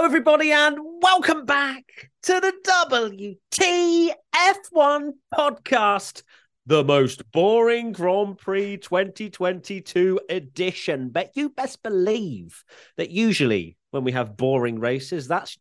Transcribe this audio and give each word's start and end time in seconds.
Hello, 0.00 0.08
everybody, 0.08 0.50
and 0.50 0.78
welcome 1.02 1.44
back 1.44 1.84
to 2.22 2.40
the 2.40 2.54
WTF1 3.52 5.12
podcast, 5.34 6.22
the 6.64 6.82
most 6.82 7.30
boring 7.32 7.92
Grand 7.92 8.38
Prix 8.38 8.78
2022 8.78 10.18
edition. 10.30 11.10
But 11.10 11.32
you 11.34 11.50
best 11.50 11.82
believe 11.82 12.64
that 12.96 13.10
usually 13.10 13.76
when 13.90 14.02
we 14.02 14.12
have 14.12 14.38
boring 14.38 14.80
races, 14.80 15.28
that 15.28 15.54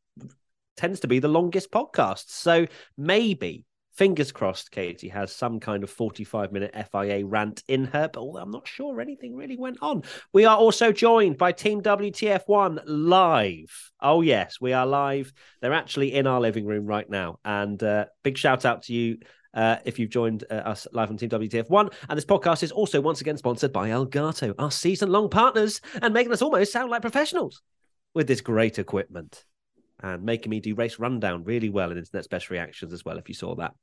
tends 0.77 1.01
to 1.01 1.09
be 1.09 1.19
the 1.19 1.27
longest 1.27 1.69
podcast. 1.69 2.29
So 2.29 2.65
maybe 2.97 3.65
fingers 3.99 4.31
crossed 4.31 4.71
Katie 4.71 5.09
has 5.09 5.29
some 5.29 5.59
kind 5.59 5.83
of 5.83 5.89
45 5.89 6.53
minute 6.53 6.73
FIA 6.89 7.25
rant 7.25 7.63
in 7.67 7.83
her, 7.83 8.07
but 8.07 8.21
although 8.21 8.39
I'm 8.39 8.49
not 8.49 8.65
sure 8.65 9.01
anything 9.01 9.35
really 9.35 9.57
went 9.57 9.77
on. 9.81 10.03
We 10.31 10.45
are 10.45 10.55
also 10.55 10.93
joined 10.93 11.37
by 11.37 11.51
Team 11.51 11.81
WTF1 11.81 12.83
live. 12.85 13.91
Oh, 13.99 14.21
yes, 14.21 14.55
we 14.61 14.71
are 14.71 14.85
live. 14.85 15.33
They're 15.59 15.73
actually 15.73 16.13
in 16.13 16.27
our 16.27 16.39
living 16.39 16.65
room 16.65 16.85
right 16.85 17.09
now. 17.09 17.39
And 17.43 17.83
uh, 17.83 18.05
big 18.23 18.37
shout 18.37 18.63
out 18.63 18.83
to 18.83 18.93
you. 18.93 19.17
Uh, 19.53 19.77
if 19.83 19.99
you've 19.99 20.11
joined 20.11 20.45
uh, 20.49 20.53
us 20.53 20.87
live 20.93 21.09
on 21.09 21.17
Team 21.17 21.29
WTF1. 21.29 21.91
And 22.07 22.15
this 22.17 22.23
podcast 22.23 22.63
is 22.63 22.71
also 22.71 23.01
once 23.01 23.19
again 23.19 23.35
sponsored 23.35 23.73
by 23.73 23.89
Elgato, 23.89 24.53
our 24.57 24.71
season 24.71 25.11
long 25.11 25.29
partners, 25.29 25.81
and 26.01 26.13
making 26.13 26.31
us 26.31 26.41
almost 26.41 26.71
sound 26.71 26.89
like 26.89 27.01
professionals 27.01 27.61
with 28.13 28.27
this 28.27 28.39
great 28.39 28.79
equipment 28.79 29.43
and 30.01 30.23
making 30.23 30.49
me 30.49 30.59
do 30.59 30.75
race 30.75 30.99
rundown 30.99 31.43
really 31.43 31.69
well 31.69 31.91
in 31.91 31.97
Internet's 31.97 32.27
Best 32.27 32.49
Reactions 32.49 32.93
as 32.93 33.05
well, 33.05 33.17
if 33.17 33.27
you 33.27 33.35
saw 33.35 33.55
that. 33.55 33.73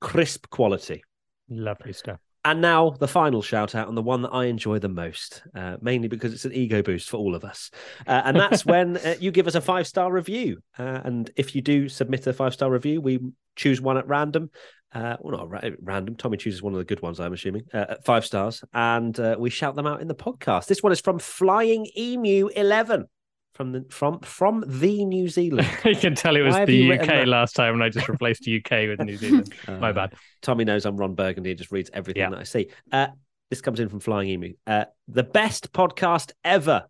Crisp 0.00 0.48
quality. 0.50 1.02
Lovely 1.48 1.92
stuff. 1.92 2.20
And 2.44 2.60
now 2.60 2.90
the 2.90 3.06
final 3.06 3.40
shout 3.40 3.76
out, 3.76 3.86
and 3.86 3.96
the 3.96 4.02
one 4.02 4.22
that 4.22 4.30
I 4.30 4.46
enjoy 4.46 4.80
the 4.80 4.88
most, 4.88 5.42
uh, 5.54 5.76
mainly 5.80 6.08
because 6.08 6.32
it's 6.32 6.44
an 6.44 6.52
ego 6.52 6.82
boost 6.82 7.08
for 7.08 7.16
all 7.16 7.36
of 7.36 7.44
us. 7.44 7.70
Uh, 8.04 8.22
and 8.24 8.36
that's 8.36 8.66
when 8.66 8.96
uh, 9.04 9.14
you 9.20 9.30
give 9.30 9.46
us 9.46 9.54
a 9.54 9.60
five 9.60 9.86
star 9.86 10.10
review. 10.10 10.58
Uh, 10.76 11.00
and 11.04 11.30
if 11.36 11.54
you 11.54 11.62
do 11.62 11.88
submit 11.88 12.26
a 12.26 12.32
five 12.32 12.52
star 12.52 12.68
review, 12.68 13.00
we 13.00 13.20
choose 13.54 13.80
one 13.80 13.96
at 13.96 14.08
random. 14.08 14.50
Uh, 14.92 15.16
well, 15.20 15.38
not 15.38 15.50
ra- 15.50 15.70
random. 15.82 16.16
Tommy 16.16 16.36
chooses 16.36 16.62
one 16.62 16.72
of 16.72 16.78
the 16.80 16.84
good 16.84 17.00
ones, 17.00 17.20
I'm 17.20 17.32
assuming, 17.32 17.62
uh, 17.72 17.94
five 18.04 18.26
stars, 18.26 18.62
and 18.74 19.16
we 19.38 19.48
shout 19.48 19.76
them 19.76 19.86
out 19.86 20.02
in 20.02 20.08
the 20.08 20.14
podcast. 20.14 20.66
This 20.66 20.82
one 20.82 20.92
is 20.92 21.00
from 21.00 21.18
Flying 21.18 21.86
Emu 21.96 22.48
11 22.48 23.06
from 23.54 23.72
the 23.72 23.84
from 23.90 24.20
from 24.20 24.64
the 24.66 25.04
New 25.04 25.28
Zealand. 25.28 25.68
you 25.84 25.96
can 25.96 26.14
tell 26.14 26.36
it 26.36 26.40
was 26.40 26.54
the 26.66 26.92
UK 26.92 27.26
last 27.26 27.54
time, 27.54 27.74
and 27.74 27.82
I 27.82 27.88
just 27.88 28.08
replaced 28.08 28.48
UK 28.48 28.88
with 28.88 29.00
New 29.00 29.16
Zealand. 29.16 29.52
Uh, 29.68 29.78
My 29.78 29.92
bad. 29.92 30.14
Tommy 30.40 30.64
knows 30.64 30.86
I'm 30.86 30.96
Ron 30.96 31.14
Burgundy 31.14 31.50
and 31.50 31.58
just 31.58 31.70
reads 31.70 31.90
everything 31.92 32.22
yeah. 32.22 32.30
that 32.30 32.38
I 32.38 32.42
see. 32.42 32.68
Uh, 32.90 33.08
this 33.50 33.60
comes 33.60 33.80
in 33.80 33.88
from 33.88 34.00
Flying 34.00 34.28
Emu. 34.30 34.54
Uh, 34.66 34.86
the 35.08 35.22
best 35.22 35.72
podcast 35.72 36.32
ever 36.42 36.86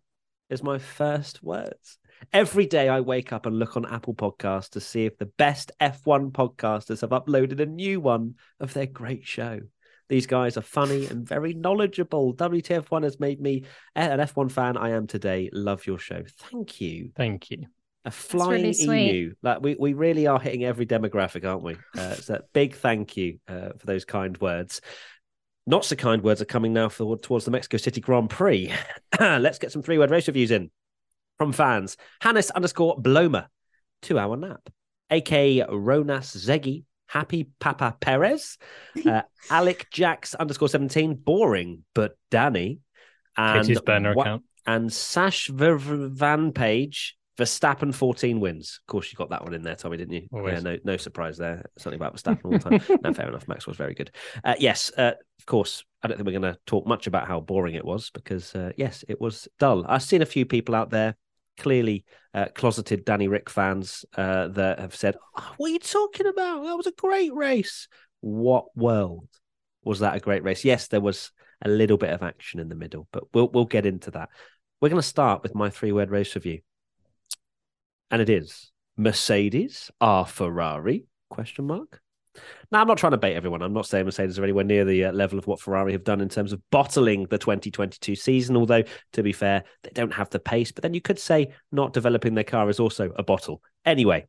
is 0.49 0.63
my 0.63 0.79
first 0.79 1.43
words. 1.43 1.97
Every 2.31 2.65
day 2.65 2.89
I 2.89 3.01
wake 3.01 3.33
up 3.33 3.45
and 3.45 3.59
look 3.59 3.75
on 3.75 3.85
Apple 3.85 4.13
Podcasts 4.13 4.69
to 4.71 4.79
see 4.79 5.05
if 5.05 5.17
the 5.17 5.25
best 5.25 5.71
F1 5.81 6.31
podcasters 6.31 7.01
have 7.01 7.09
uploaded 7.09 7.59
a 7.59 7.65
new 7.65 7.99
one 7.99 8.35
of 8.59 8.73
their 8.73 8.85
great 8.85 9.25
show. 9.25 9.59
These 10.09 10.27
guys 10.27 10.57
are 10.57 10.61
funny 10.61 11.05
and 11.07 11.27
very 11.27 11.53
knowledgeable. 11.53 12.33
WTF1 12.35 13.03
has 13.03 13.19
made 13.19 13.41
me 13.41 13.63
an 13.95 14.19
F1 14.19 14.51
fan 14.51 14.77
I 14.77 14.91
am 14.91 15.07
today. 15.07 15.49
Love 15.53 15.85
your 15.85 15.97
show. 15.97 16.23
Thank 16.37 16.81
you. 16.81 17.11
Thank 17.15 17.51
you. 17.51 17.65
A 18.05 18.11
flying 18.11 18.63
really 18.63 19.07
emu. 19.07 19.35
Like 19.41 19.61
we, 19.61 19.75
we 19.79 19.93
really 19.93 20.27
are 20.27 20.39
hitting 20.39 20.65
every 20.65 20.85
demographic, 20.85 21.47
aren't 21.47 21.63
we? 21.63 21.77
Uh, 21.97 22.15
so 22.15 22.41
big 22.53 22.75
thank 22.75 23.15
you 23.15 23.39
uh, 23.47 23.69
for 23.77 23.85
those 23.85 24.03
kind 24.03 24.37
words. 24.39 24.81
Not 25.65 25.85
so 25.85 25.95
kind 25.95 26.21
words 26.21 26.41
are 26.41 26.45
coming 26.45 26.73
now 26.73 26.89
for, 26.89 27.17
towards 27.17 27.45
the 27.45 27.51
Mexico 27.51 27.77
City 27.77 28.01
Grand 28.01 28.29
Prix. 28.29 28.73
Let's 29.19 29.59
get 29.59 29.71
some 29.71 29.81
three 29.81 29.97
word 29.97 30.11
race 30.11 30.27
reviews 30.27 30.51
in 30.51 30.69
from 31.37 31.53
fans. 31.53 31.95
Hannes 32.19 32.51
underscore 32.51 33.01
Blomer, 33.01 33.47
two 34.01 34.19
hour 34.19 34.35
nap. 34.35 34.69
AK 35.09 35.69
Ronas 35.69 36.35
Zegi, 36.35 36.83
Happy 37.13 37.47
Papa 37.59 37.95
Perez, 37.99 38.57
uh, 39.05 39.21
Alec 39.51 39.85
Jacks 39.91 40.33
underscore 40.33 40.67
17, 40.67 41.13
boring, 41.13 41.83
but 41.93 42.17
Danny. 42.31 42.79
And 43.37 43.61
Katie's 43.61 43.81
burner 43.81 44.15
wa- 44.15 44.23
account. 44.23 44.43
And 44.65 44.91
Sash 44.91 45.47
Van 45.47 46.53
Page, 46.53 47.15
Verstappen 47.37 47.93
14 47.93 48.39
wins. 48.39 48.79
Of 48.81 48.91
course, 48.91 49.11
you 49.11 49.15
got 49.15 49.29
that 49.29 49.43
one 49.43 49.53
in 49.53 49.61
there, 49.61 49.75
Tommy, 49.75 49.97
didn't 49.97 50.13
you? 50.13 50.27
Always. 50.33 50.55
Yeah, 50.55 50.71
no, 50.71 50.77
no 50.83 50.97
surprise 50.97 51.37
there. 51.37 51.63
Something 51.77 51.99
about 51.99 52.15
Verstappen 52.15 52.45
all 52.45 52.51
the 52.51 52.57
time. 52.57 52.99
no, 53.03 53.13
fair 53.13 53.27
enough. 53.27 53.47
Max 53.47 53.67
was 53.67 53.77
very 53.77 53.93
good. 53.93 54.09
Uh, 54.43 54.55
yes, 54.57 54.91
uh, 54.97 55.11
of 55.39 55.45
course. 55.45 55.83
I 56.01 56.07
don't 56.07 56.17
think 56.17 56.25
we're 56.25 56.39
going 56.39 56.53
to 56.53 56.59
talk 56.65 56.87
much 56.87 57.05
about 57.05 57.27
how 57.27 57.39
boring 57.41 57.75
it 57.75 57.85
was 57.85 58.09
because, 58.09 58.55
uh, 58.55 58.71
yes, 58.75 59.05
it 59.07 59.21
was 59.21 59.47
dull. 59.59 59.85
I've 59.87 60.01
seen 60.01 60.23
a 60.23 60.25
few 60.25 60.47
people 60.47 60.73
out 60.73 60.89
there 60.89 61.15
clearly 61.57 62.05
uh, 62.33 62.47
closeted 62.55 63.05
Danny 63.05 63.27
Rick 63.27 63.49
fans 63.49 64.05
uh, 64.15 64.47
that 64.49 64.79
have 64.79 64.95
said, 64.95 65.15
oh, 65.37 65.53
"What 65.57 65.67
are 65.67 65.73
you 65.73 65.79
talking 65.79 66.27
about? 66.27 66.63
That 66.63 66.77
was 66.77 66.87
a 66.87 66.91
great 66.91 67.33
race." 67.33 67.87
What 68.21 68.65
world 68.75 69.27
was 69.83 69.99
that 69.99 70.15
a 70.15 70.19
great 70.19 70.43
race? 70.43 70.63
Yes, 70.63 70.87
there 70.87 71.01
was 71.01 71.31
a 71.61 71.69
little 71.69 71.97
bit 71.97 72.11
of 72.11 72.23
action 72.23 72.59
in 72.59 72.69
the 72.69 72.75
middle, 72.75 73.07
but 73.11 73.23
we'll 73.33 73.49
we'll 73.49 73.65
get 73.65 73.85
into 73.85 74.11
that. 74.11 74.29
We're 74.81 74.89
going 74.89 75.01
to 75.01 75.07
start 75.07 75.43
with 75.43 75.55
my 75.55 75.69
three-word 75.69 76.09
race 76.09 76.35
review, 76.35 76.59
and 78.11 78.21
it 78.21 78.29
is 78.29 78.71
Mercedes 78.97 79.89
are 79.99 80.25
Ferrari? 80.25 81.05
Question 81.29 81.65
mark. 81.65 82.02
Now, 82.71 82.81
I'm 82.81 82.87
not 82.87 82.97
trying 82.97 83.11
to 83.11 83.17
bait 83.17 83.35
everyone. 83.35 83.61
I'm 83.61 83.73
not 83.73 83.85
saying 83.85 84.05
Mercedes 84.05 84.39
are 84.39 84.43
anywhere 84.43 84.63
near 84.63 84.85
the 84.85 85.05
uh, 85.05 85.11
level 85.11 85.37
of 85.37 85.47
what 85.47 85.59
Ferrari 85.59 85.91
have 85.91 86.03
done 86.03 86.21
in 86.21 86.29
terms 86.29 86.53
of 86.53 86.61
bottling 86.71 87.27
the 87.29 87.37
2022 87.37 88.15
season, 88.15 88.57
although, 88.57 88.83
to 89.13 89.23
be 89.23 89.31
fair, 89.31 89.63
they 89.83 89.91
don't 89.93 90.13
have 90.13 90.29
the 90.29 90.39
pace. 90.39 90.71
But 90.71 90.81
then 90.81 90.93
you 90.93 91.01
could 91.01 91.19
say 91.19 91.53
not 91.71 91.93
developing 91.93 92.33
their 92.33 92.43
car 92.43 92.69
is 92.69 92.79
also 92.79 93.11
a 93.15 93.23
bottle. 93.23 93.61
Anyway, 93.85 94.27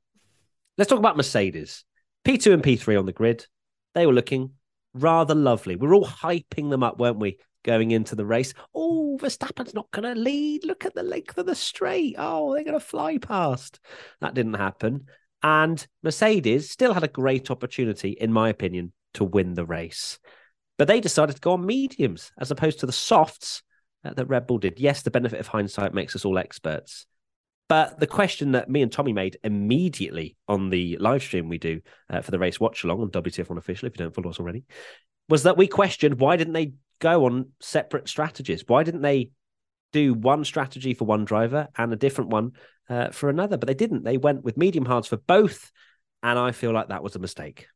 let's 0.77 0.89
talk 0.89 0.99
about 0.99 1.17
Mercedes. 1.17 1.85
P2 2.25 2.55
and 2.55 2.63
P3 2.63 2.99
on 2.99 3.07
the 3.07 3.13
grid. 3.13 3.47
They 3.95 4.07
were 4.07 4.13
looking 4.13 4.51
rather 4.95 5.35
lovely. 5.35 5.77
We 5.77 5.87
are 5.87 5.95
all 5.95 6.07
hyping 6.07 6.71
them 6.71 6.83
up, 6.83 6.99
weren't 6.99 7.19
we? 7.19 7.39
Going 7.65 7.91
into 7.91 8.15
the 8.15 8.27
race. 8.27 8.53
Oh, 8.75 9.19
Verstappen's 9.21 9.75
not 9.75 9.91
going 9.91 10.15
to 10.15 10.21
lead. 10.21 10.65
Look 10.65 10.85
at 10.85 10.95
the 10.95 11.03
length 11.03 11.39
of 11.39 11.47
the 11.47 11.55
straight. 11.55 12.17
Oh, 12.19 12.53
they're 12.53 12.65
going 12.65 12.79
to 12.79 12.85
fly 12.85 13.19
past. 13.19 13.81
That 14.21 14.35
didn't 14.35 14.55
happen. 14.55 15.07
And 15.45 15.87
Mercedes 16.03 16.71
still 16.71 16.95
had 16.95 17.05
a 17.05 17.09
great 17.09 17.51
opportunity, 17.51 18.13
in 18.13 18.33
my 18.33 18.49
opinion, 18.49 18.95
to 19.13 19.25
win 19.25 19.53
the 19.53 19.67
race. 19.67 20.19
But 20.79 20.89
they 20.89 21.01
decided 21.01 21.37
to 21.37 21.41
go 21.41 21.53
on 21.53 21.67
mediums 21.67 22.33
as 22.41 22.51
opposed 22.51 22.81
to 22.81 22.87
the 22.87 22.93
softs 22.93 23.63
uh, 24.07 24.15
that 24.15 24.25
Red 24.25 24.47
Bull 24.47 24.57
did. 24.57 24.81
Yes, 24.81 25.03
the 25.03 25.11
benefit 25.11 25.39
of 25.39 25.47
hindsight 25.47 25.93
makes 25.93 26.17
us 26.17 26.25
all 26.25 26.39
experts. 26.39 27.05
But 27.69 28.01
the 28.01 28.07
question 28.07 28.53
that 28.53 28.71
me 28.71 28.81
and 28.81 28.91
Tommy 28.91 29.13
made 29.13 29.37
immediately 29.45 30.35
on 30.49 30.71
the 30.71 30.97
live 30.97 31.23
stream 31.23 31.51
we 31.51 31.59
do 31.59 31.83
uh, 32.09 32.23
for 32.23 32.31
the 32.31 32.39
race 32.39 32.59
watch 32.59 32.83
along 32.83 33.03
on 33.03 33.11
WTF1 33.11 33.59
official, 33.59 33.87
if 33.87 33.99
you 33.99 34.05
don't 34.05 34.15
follow 34.15 34.31
us 34.31 34.41
already, 34.41 34.65
was 35.29 35.43
that 35.43 35.59
we 35.59 35.67
questioned 35.67 36.21
why 36.21 36.37
didn't 36.37 36.55
they 36.55 36.73
go 37.01 37.27
on 37.27 37.51
separate 37.61 38.09
strategies? 38.09 38.65
Why 38.67 38.83
didn't 38.83 39.03
they 39.03 39.31
do 39.95 40.13
one 40.13 40.45
strategy 40.45 40.93
for 40.93 41.05
one 41.05 41.25
driver 41.25 41.69
and 41.79 41.93
a 41.93 41.97
different 41.97 42.31
one 42.31 42.53
uh, 42.91 43.11
for 43.11 43.31
another, 43.31 43.57
but 43.57 43.69
they 43.69 43.75
didn't. 43.75 44.05
They 44.05 44.19
went 44.19 44.45
with 44.45 44.59
medium 44.59 44.85
hards 44.85 45.07
for 45.07 45.17
both, 45.17 45.71
and 46.23 46.39
I 46.39 46.53
feel 46.53 46.73
like 46.73 46.89
that 46.89 47.03
was 47.03 47.15
a 47.17 47.21
mistake. 47.21 47.69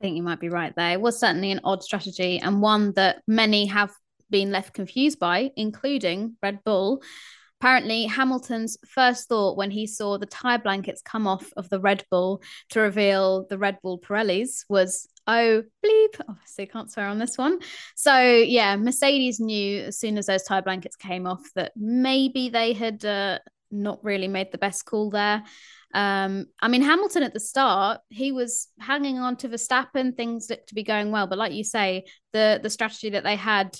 I 0.00 0.04
think 0.04 0.16
you 0.16 0.22
might 0.22 0.40
be 0.40 0.50
right 0.50 0.74
there. 0.76 0.92
It 0.92 1.00
was 1.00 1.18
certainly 1.18 1.52
an 1.52 1.60
odd 1.64 1.82
strategy 1.82 2.38
and 2.38 2.60
one 2.60 2.92
that 2.96 3.22
many 3.26 3.66
have 3.66 3.92
been 4.28 4.50
left 4.50 4.74
confused 4.74 5.18
by, 5.18 5.52
including 5.56 6.36
Red 6.42 6.58
Bull. 6.64 7.00
Apparently, 7.60 8.04
Hamilton's 8.04 8.76
first 8.86 9.28
thought 9.28 9.56
when 9.56 9.70
he 9.70 9.86
saw 9.86 10.18
the 10.18 10.26
tyre 10.26 10.58
blankets 10.58 11.00
come 11.00 11.26
off 11.26 11.50
of 11.56 11.70
the 11.70 11.80
Red 11.80 12.04
Bull 12.10 12.42
to 12.70 12.80
reveal 12.80 13.46
the 13.48 13.56
Red 13.56 13.78
Bull 13.82 13.98
Pirellis 13.98 14.64
was, 14.68 15.08
oh, 15.26 15.62
bleep. 15.84 16.20
Obviously, 16.28 16.66
can't 16.66 16.90
swear 16.90 17.06
on 17.06 17.18
this 17.18 17.36
one. 17.36 17.58
So, 17.96 18.18
yeah, 18.20 18.76
Mercedes 18.76 19.40
knew 19.40 19.82
as 19.82 19.98
soon 19.98 20.18
as 20.18 20.26
those 20.26 20.42
tyre 20.42 20.62
blankets 20.62 20.96
came 20.96 21.26
off 21.26 21.42
that 21.54 21.72
maybe 21.76 22.48
they 22.48 22.72
had 22.72 23.04
uh, 23.04 23.38
not 23.70 24.02
really 24.04 24.28
made 24.28 24.52
the 24.52 24.58
best 24.58 24.84
call 24.84 25.10
there. 25.10 25.42
Um, 25.94 26.46
I 26.60 26.68
mean, 26.68 26.82
Hamilton 26.82 27.22
at 27.22 27.32
the 27.32 27.40
start, 27.40 28.00
he 28.10 28.32
was 28.32 28.68
hanging 28.78 29.18
on 29.18 29.36
to 29.36 29.48
Verstappen. 29.48 30.16
Things 30.16 30.50
looked 30.50 30.68
to 30.68 30.74
be 30.74 30.82
going 30.82 31.10
well, 31.10 31.26
but 31.26 31.38
like 31.38 31.52
you 31.52 31.64
say, 31.64 32.04
the 32.32 32.60
the 32.62 32.70
strategy 32.70 33.10
that 33.10 33.24
they 33.24 33.36
had 33.36 33.78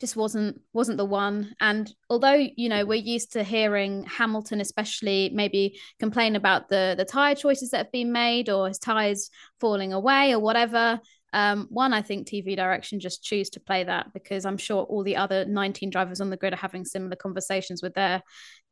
just 0.00 0.16
wasn't 0.16 0.60
wasn't 0.72 0.98
the 0.98 1.04
one. 1.04 1.54
And 1.60 1.92
although 2.10 2.34
you 2.56 2.68
know 2.68 2.84
we're 2.84 2.94
used 2.94 3.32
to 3.32 3.42
hearing 3.42 4.04
hamilton 4.04 4.60
especially 4.60 5.30
maybe 5.32 5.78
complain 5.98 6.36
about 6.36 6.68
the 6.68 6.94
the 6.96 7.04
tire 7.04 7.34
choices 7.34 7.70
that 7.70 7.78
have 7.78 7.92
been 7.92 8.12
made 8.12 8.48
or 8.48 8.68
his 8.68 8.78
tires 8.78 9.30
falling 9.60 9.92
away 9.92 10.32
or 10.32 10.38
whatever 10.38 11.00
um, 11.32 11.66
one 11.70 11.92
i 11.92 12.02
think 12.02 12.26
tv 12.26 12.56
direction 12.56 13.00
just 13.00 13.22
choose 13.22 13.50
to 13.50 13.60
play 13.60 13.84
that 13.84 14.12
because 14.12 14.44
i'm 14.44 14.56
sure 14.56 14.84
all 14.84 15.02
the 15.02 15.16
other 15.16 15.44
19 15.44 15.90
drivers 15.90 16.20
on 16.20 16.30
the 16.30 16.36
grid 16.36 16.52
are 16.52 16.56
having 16.56 16.84
similar 16.84 17.16
conversations 17.16 17.82
with 17.82 17.94
their 17.94 18.22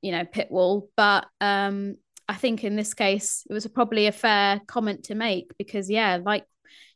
you 0.03 0.13
know 0.13 0.25
pit 0.25 0.49
wall. 0.51 0.89
But 0.97 1.27
um, 1.41 1.97
i 2.29 2.35
think 2.35 2.65
in 2.65 2.77
this 2.77 2.95
case 2.95 3.45
it 3.49 3.53
was 3.53 3.67
probably 3.67 4.07
a 4.07 4.13
fair 4.13 4.61
comment 4.67 5.05
to 5.05 5.15
make 5.15 5.53
because 5.59 5.91
yeah 5.91 6.19
like 6.25 6.45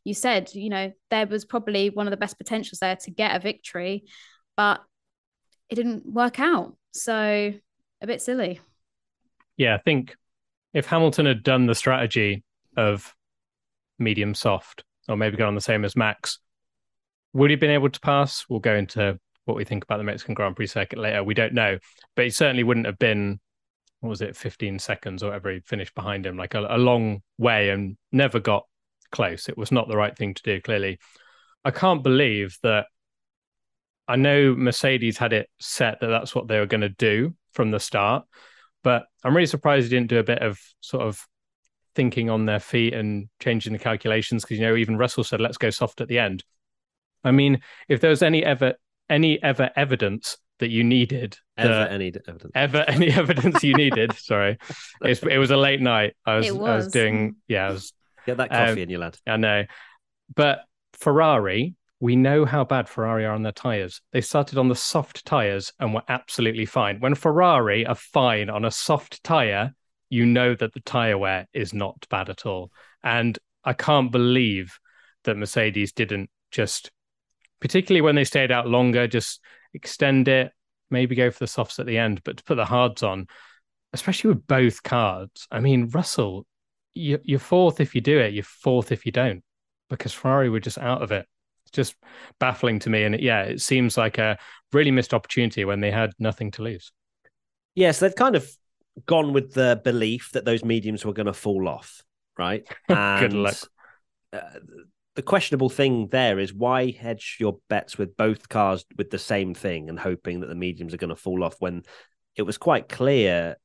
you 0.03 0.13
said, 0.13 0.53
you 0.53 0.69
know, 0.69 0.91
there 1.09 1.27
was 1.27 1.45
probably 1.45 1.89
one 1.89 2.07
of 2.07 2.11
the 2.11 2.17
best 2.17 2.37
potentials 2.37 2.79
there 2.79 2.95
to 2.95 3.11
get 3.11 3.35
a 3.35 3.39
victory, 3.39 4.05
but 4.55 4.81
it 5.69 5.75
didn't 5.75 6.05
work 6.05 6.39
out. 6.39 6.75
So 6.91 7.53
a 8.01 8.07
bit 8.07 8.21
silly. 8.21 8.59
Yeah, 9.57 9.75
I 9.75 9.79
think 9.79 10.15
if 10.73 10.85
Hamilton 10.85 11.25
had 11.25 11.43
done 11.43 11.65
the 11.65 11.75
strategy 11.75 12.43
of 12.77 13.13
medium 13.97 14.33
soft, 14.33 14.83
or 15.07 15.17
maybe 15.17 15.37
gone 15.37 15.49
on 15.49 15.55
the 15.55 15.61
same 15.61 15.83
as 15.83 15.95
Max, 15.95 16.39
would 17.33 17.49
he 17.49 17.53
have 17.53 17.59
been 17.59 17.71
able 17.71 17.89
to 17.89 17.99
pass? 17.99 18.45
We'll 18.49 18.59
go 18.59 18.75
into 18.75 19.19
what 19.45 19.57
we 19.57 19.65
think 19.65 19.83
about 19.83 19.97
the 19.97 20.03
Mexican 20.03 20.35
Grand 20.35 20.55
Prix 20.55 20.67
circuit 20.67 20.99
later. 20.99 21.23
We 21.23 21.33
don't 21.33 21.53
know, 21.53 21.77
but 22.15 22.25
he 22.25 22.31
certainly 22.31 22.63
wouldn't 22.63 22.85
have 22.85 22.99
been. 22.99 23.39
What 24.01 24.11
was 24.11 24.21
it, 24.21 24.37
15 24.37 24.79
seconds 24.79 25.23
or 25.23 25.27
whatever 25.27 25.51
he 25.51 25.59
finished 25.59 25.93
behind 25.93 26.25
him, 26.25 26.37
like 26.37 26.53
a, 26.53 26.65
a 26.69 26.77
long 26.77 27.21
way 27.37 27.69
and 27.69 27.97
never 28.13 28.39
got 28.39 28.63
close. 29.11 29.49
It 29.49 29.57
was 29.57 29.71
not 29.71 29.87
the 29.87 29.97
right 29.97 30.15
thing 30.15 30.33
to 30.33 30.43
do, 30.43 30.61
clearly. 30.61 30.99
I 31.63 31.71
can't 31.71 32.03
believe 32.03 32.57
that. 32.63 32.85
I 34.07 34.15
know 34.15 34.55
Mercedes 34.55 35.19
had 35.19 35.33
it 35.33 35.49
set 35.59 35.99
that 35.99 36.07
that's 36.07 36.33
what 36.33 36.47
they 36.47 36.57
were 36.57 36.65
going 36.65 36.81
to 36.81 36.89
do 36.89 37.35
from 37.53 37.69
the 37.69 37.79
start, 37.79 38.25
but 38.83 39.05
I'm 39.23 39.35
really 39.35 39.45
surprised 39.45 39.85
they 39.85 39.95
didn't 39.95 40.09
do 40.09 40.17
a 40.17 40.23
bit 40.23 40.41
of 40.41 40.59
sort 40.81 41.03
of 41.03 41.23
thinking 41.93 42.29
on 42.29 42.45
their 42.45 42.59
feet 42.59 42.93
and 42.93 43.29
changing 43.39 43.73
the 43.73 43.79
calculations 43.79 44.43
because 44.43 44.57
you 44.57 44.65
know 44.65 44.75
even 44.75 44.97
Russell 44.97 45.23
said 45.23 45.41
let's 45.41 45.57
go 45.57 45.69
soft 45.69 46.01
at 46.01 46.07
the 46.07 46.17
end. 46.17 46.43
I 47.23 47.31
mean, 47.31 47.61
if 47.87 48.01
there 48.01 48.09
was 48.09 48.23
any 48.23 48.43
ever 48.43 48.73
any 49.09 49.41
ever 49.43 49.69
evidence 49.75 50.37
that 50.59 50.69
you 50.69 50.83
needed 50.83 51.37
uh, 51.57 51.63
ever 51.63 51.87
any 51.89 52.13
evidence 52.27 52.51
ever 52.53 52.85
any 52.87 53.11
evidence 53.11 53.63
you 53.63 53.73
needed 53.73 54.13
sorry 54.17 54.57
it, 55.01 55.23
it 55.23 55.37
was 55.37 55.51
a 55.51 55.57
late 55.57 55.81
night 55.81 56.15
I 56.25 56.35
was, 56.35 56.51
was, 56.51 56.69
I 56.69 56.75
was 56.75 56.87
doing 56.89 57.37
yeah 57.47 57.67
I 57.67 57.71
was 57.71 57.93
Get 58.25 58.37
that 58.37 58.49
coffee 58.49 58.71
um, 58.71 58.77
in 58.77 58.89
your 58.89 58.99
lad. 58.99 59.17
I 59.27 59.37
know. 59.37 59.65
But 60.35 60.61
Ferrari, 60.93 61.75
we 61.99 62.15
know 62.15 62.45
how 62.45 62.63
bad 62.63 62.87
Ferrari 62.87 63.25
are 63.25 63.33
on 63.33 63.43
their 63.43 63.51
tyres. 63.51 64.01
They 64.13 64.21
started 64.21 64.57
on 64.57 64.69
the 64.69 64.75
soft 64.75 65.25
tyres 65.25 65.73
and 65.79 65.93
were 65.93 66.03
absolutely 66.07 66.65
fine. 66.65 66.99
When 66.99 67.15
Ferrari 67.15 67.85
are 67.85 67.95
fine 67.95 68.49
on 68.49 68.65
a 68.65 68.71
soft 68.71 69.23
tyre, 69.23 69.73
you 70.09 70.25
know 70.25 70.55
that 70.55 70.73
the 70.73 70.79
tyre 70.81 71.17
wear 71.17 71.47
is 71.53 71.73
not 71.73 72.05
bad 72.09 72.29
at 72.29 72.45
all. 72.45 72.71
And 73.03 73.37
I 73.63 73.73
can't 73.73 74.11
believe 74.11 74.79
that 75.25 75.37
Mercedes 75.37 75.91
didn't 75.91 76.29
just, 76.51 76.91
particularly 77.59 78.01
when 78.01 78.15
they 78.15 78.23
stayed 78.23 78.51
out 78.51 78.67
longer, 78.67 79.07
just 79.07 79.41
extend 79.73 80.27
it, 80.27 80.51
maybe 80.89 81.15
go 81.15 81.29
for 81.31 81.39
the 81.39 81.47
softs 81.47 81.79
at 81.79 81.85
the 81.85 81.97
end, 81.97 82.21
but 82.23 82.37
to 82.37 82.43
put 82.43 82.55
the 82.55 82.65
hards 82.65 83.03
on, 83.03 83.27
especially 83.93 84.29
with 84.29 84.47
both 84.47 84.81
cars. 84.83 85.29
I 85.51 85.59
mean, 85.59 85.89
Russell 85.89 86.45
you're 86.93 87.39
fourth 87.39 87.79
if 87.79 87.95
you 87.95 88.01
do 88.01 88.19
it. 88.19 88.33
You're 88.33 88.43
fourth 88.43 88.91
if 88.91 89.05
you 89.05 89.11
don't, 89.11 89.43
because 89.89 90.13
Ferrari 90.13 90.49
were 90.49 90.59
just 90.59 90.77
out 90.77 91.01
of 91.01 91.11
it. 91.11 91.25
It's 91.63 91.71
just 91.71 91.95
baffling 92.39 92.79
to 92.79 92.89
me. 92.89 93.03
And 93.03 93.19
yeah, 93.19 93.43
it 93.43 93.61
seems 93.61 93.97
like 93.97 94.17
a 94.17 94.37
really 94.73 94.91
missed 94.91 95.13
opportunity 95.13 95.65
when 95.65 95.79
they 95.79 95.91
had 95.91 96.11
nothing 96.19 96.51
to 96.51 96.63
lose. 96.63 96.91
Yes, 97.75 97.99
they've 97.99 98.15
kind 98.15 98.35
of 98.35 98.49
gone 99.05 99.33
with 99.33 99.53
the 99.53 99.79
belief 99.83 100.31
that 100.33 100.45
those 100.45 100.65
mediums 100.65 101.05
were 101.05 101.13
going 101.13 101.27
to 101.27 101.33
fall 101.33 101.67
off, 101.67 102.03
right? 102.37 102.67
And, 102.89 103.21
Good 103.21 103.33
luck. 103.33 103.55
Uh, 104.33 104.39
the 105.15 105.23
questionable 105.23 105.69
thing 105.69 106.07
there 106.07 106.39
is 106.39 106.53
why 106.53 106.91
hedge 106.91 107.37
your 107.39 107.57
bets 107.67 107.97
with 107.97 108.15
both 108.15 108.47
cars 108.47 108.85
with 108.97 109.09
the 109.09 109.17
same 109.17 109.53
thing 109.53 109.89
and 109.89 109.99
hoping 109.99 110.39
that 110.39 110.47
the 110.47 110.55
mediums 110.55 110.93
are 110.93 110.97
going 110.97 111.09
to 111.09 111.15
fall 111.15 111.43
off 111.43 111.55
when 111.59 111.83
it 112.35 112.43
was 112.43 112.57
quite 112.57 112.87
clear 112.87 113.57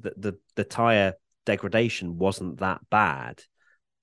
that 0.00 0.20
the 0.20 0.34
the 0.54 0.64
tire 0.64 1.14
degradation 1.44 2.18
wasn't 2.18 2.60
that 2.60 2.80
bad. 2.90 3.42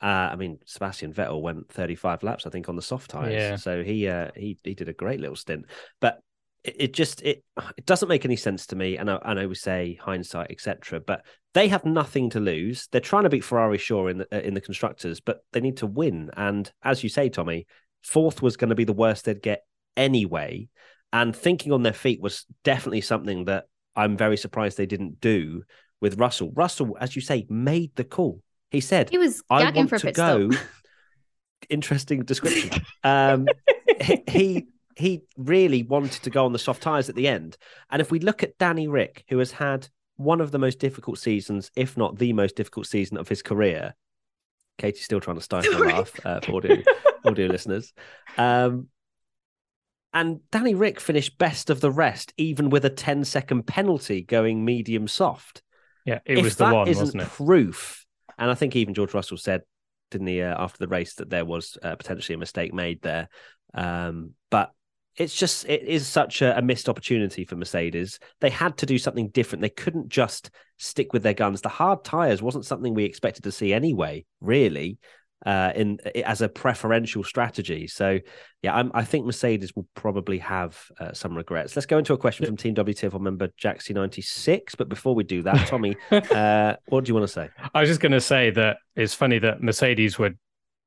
Uh, 0.01 0.29
I 0.31 0.35
mean, 0.37 0.59
Sebastian 0.65 1.13
Vettel 1.13 1.41
went 1.41 1.69
35 1.71 2.23
laps, 2.23 2.45
I 2.45 2.49
think, 2.49 2.69
on 2.69 2.75
the 2.75 2.81
soft 2.81 3.09
tires. 3.11 3.33
Yeah. 3.33 3.55
So 3.57 3.83
he 3.83 4.07
uh, 4.07 4.29
he 4.35 4.57
he 4.63 4.73
did 4.73 4.87
a 4.87 4.93
great 4.93 5.19
little 5.19 5.35
stint. 5.35 5.65
But 5.99 6.19
it, 6.63 6.75
it, 6.79 6.93
just 6.93 7.21
it 7.21 7.43
it 7.77 7.85
doesn't 7.85 8.07
make 8.07 8.23
any 8.23 8.37
sense 8.37 8.67
to 8.67 8.75
me. 8.75 8.97
And 8.97 9.11
I, 9.11 9.19
and 9.25 9.39
I 9.39 9.45
we 9.45 9.55
say 9.55 9.99
hindsight, 10.01 10.51
etc. 10.51 11.01
But 11.01 11.25
they 11.53 11.67
have 11.67 11.83
nothing 11.83 12.29
to 12.31 12.39
lose. 12.39 12.87
They're 12.91 13.01
trying 13.01 13.23
to 13.23 13.29
beat 13.29 13.43
Ferrari, 13.43 13.77
sure, 13.77 14.09
in 14.09 14.19
the 14.19 14.27
uh, 14.31 14.39
in 14.39 14.53
the 14.53 14.61
constructors, 14.61 15.19
but 15.19 15.43
they 15.51 15.61
need 15.61 15.77
to 15.77 15.87
win. 15.87 16.31
And 16.37 16.71
as 16.81 17.03
you 17.03 17.09
say, 17.09 17.27
Tommy, 17.27 17.67
fourth 18.01 18.41
was 18.41 18.55
going 18.55 18.69
to 18.69 18.75
be 18.75 18.85
the 18.85 18.93
worst 18.93 19.25
they'd 19.25 19.41
get 19.41 19.65
anyway. 19.97 20.69
And 21.11 21.35
thinking 21.35 21.73
on 21.73 21.83
their 21.83 21.91
feet 21.91 22.21
was 22.21 22.45
definitely 22.63 23.01
something 23.01 23.45
that 23.45 23.65
I'm 23.95 24.15
very 24.15 24.37
surprised 24.37 24.77
they 24.77 24.85
didn't 24.85 25.19
do 25.19 25.63
with 26.01 26.19
Russell. 26.19 26.51
Russell, 26.53 26.97
as 26.99 27.15
you 27.15 27.21
say, 27.21 27.45
made 27.49 27.95
the 27.95 28.03
call. 28.03 28.41
He 28.71 28.81
said, 28.81 29.09
"He 29.09 29.17
was 29.17 29.41
I 29.49 29.71
want 29.71 29.89
to 29.97 30.11
go." 30.11 30.49
Interesting 31.69 32.23
description. 32.23 32.81
Um, 33.03 33.47
he 34.27 34.67
he 34.97 35.21
really 35.37 35.83
wanted 35.83 36.21
to 36.23 36.29
go 36.29 36.45
on 36.45 36.51
the 36.51 36.59
soft 36.59 36.83
tires 36.83 37.07
at 37.07 37.15
the 37.15 37.27
end. 37.27 37.57
And 37.89 38.01
if 38.01 38.11
we 38.11 38.19
look 38.19 38.43
at 38.43 38.57
Danny 38.57 38.89
Ric, 38.89 39.23
who 39.29 39.39
has 39.39 39.51
had 39.51 39.87
one 40.17 40.41
of 40.41 40.51
the 40.51 40.59
most 40.59 40.79
difficult 40.79 41.17
seasons, 41.17 41.71
if 41.77 41.95
not 41.95 42.17
the 42.17 42.33
most 42.33 42.57
difficult 42.57 42.87
season 42.87 43.17
of 43.17 43.29
his 43.29 43.41
career, 43.41 43.95
Katie's 44.77 45.05
still 45.05 45.21
trying 45.21 45.37
to 45.37 45.43
stifle 45.43 45.81
a 45.81 45.83
laugh 45.85 46.25
uh, 46.25 46.41
for 46.41 46.57
audio, 46.57 46.77
audio 47.23 47.47
listeners. 47.51 47.93
Um, 48.37 48.89
and 50.13 50.39
Danny 50.51 50.75
Ric 50.75 50.99
finished 50.99 51.37
best 51.37 51.69
of 51.69 51.81
the 51.81 51.91
rest, 51.91 52.33
even 52.37 52.69
with 52.69 52.83
a 52.83 52.89
10 52.89 53.23
second 53.23 53.67
penalty 53.67 54.21
going 54.23 54.65
medium 54.65 55.07
soft. 55.07 55.61
Yeah, 56.09 56.19
it 56.25 56.37
if 56.39 56.43
was 56.43 56.55
the 56.55 56.65
one, 56.65 56.87
wasn't 56.87 57.23
it? 57.23 57.29
Proof, 57.29 58.05
and 58.37 58.49
I 58.49 58.55
think 58.55 58.75
even 58.75 58.93
George 58.93 59.13
Russell 59.13 59.37
said, 59.37 59.61
didn't 60.11 60.27
he, 60.27 60.41
uh, 60.41 60.55
after 60.57 60.79
the 60.79 60.87
race, 60.87 61.15
that 61.15 61.29
there 61.29 61.45
was 61.45 61.77
uh, 61.83 61.95
potentially 61.95 62.35
a 62.35 62.39
mistake 62.39 62.73
made 62.73 63.01
there. 63.01 63.29
Um, 63.73 64.31
but 64.49 64.71
it's 65.15 65.35
just 65.35 65.67
it 65.67 65.83
is 65.83 66.07
such 66.07 66.41
a, 66.41 66.57
a, 66.57 66.61
missed 66.61 66.89
opportunity 66.89 67.45
for 67.45 67.55
Mercedes. 67.55 68.19
They 68.39 68.49
had 68.49 68.77
to 68.77 68.85
do 68.85 68.97
something 68.97 69.29
different. 69.29 69.61
They 69.61 69.69
couldn't 69.69 70.09
just 70.09 70.49
stick 70.77 71.13
with 71.13 71.23
their 71.23 71.33
guns. 71.33 71.61
The 71.61 71.69
hard 71.69 72.03
tires 72.03 72.41
wasn't 72.41 72.65
something 72.65 72.93
we 72.93 73.03
expected 73.03 73.43
to 73.43 73.51
see 73.51 73.73
anyway, 73.73 74.25
really 74.39 74.97
uh, 75.45 75.71
in 75.75 75.99
as 76.23 76.41
a 76.41 76.49
preferential 76.49 77.23
strategy. 77.23 77.87
So, 77.87 78.19
yeah, 78.61 78.75
I'm, 78.75 78.91
i 78.93 79.03
think 79.03 79.25
Mercedes 79.25 79.75
will 79.75 79.87
probably 79.95 80.37
have 80.39 80.77
uh, 80.99 81.13
some 81.13 81.35
regrets. 81.35 81.75
Let's 81.75 81.85
go 81.85 81.97
into 81.97 82.13
a 82.13 82.17
question 82.17 82.45
from 82.45 82.57
Team 82.57 82.75
WTF 82.75 83.19
member 83.19 83.49
Jaxie 83.61 83.95
ninety 83.95 84.21
six. 84.21 84.75
But 84.75 84.89
before 84.89 85.15
we 85.15 85.23
do 85.23 85.41
that, 85.43 85.67
Tommy, 85.67 85.95
uh, 86.11 86.75
what 86.87 87.05
do 87.05 87.09
you 87.09 87.15
want 87.15 87.27
to 87.27 87.33
say? 87.33 87.49
I 87.73 87.79
was 87.81 87.89
just 87.89 88.01
going 88.01 88.11
to 88.11 88.21
say 88.21 88.49
that 88.51 88.77
it's 88.95 89.13
funny 89.13 89.39
that 89.39 89.63
Mercedes 89.63 90.19
were 90.19 90.31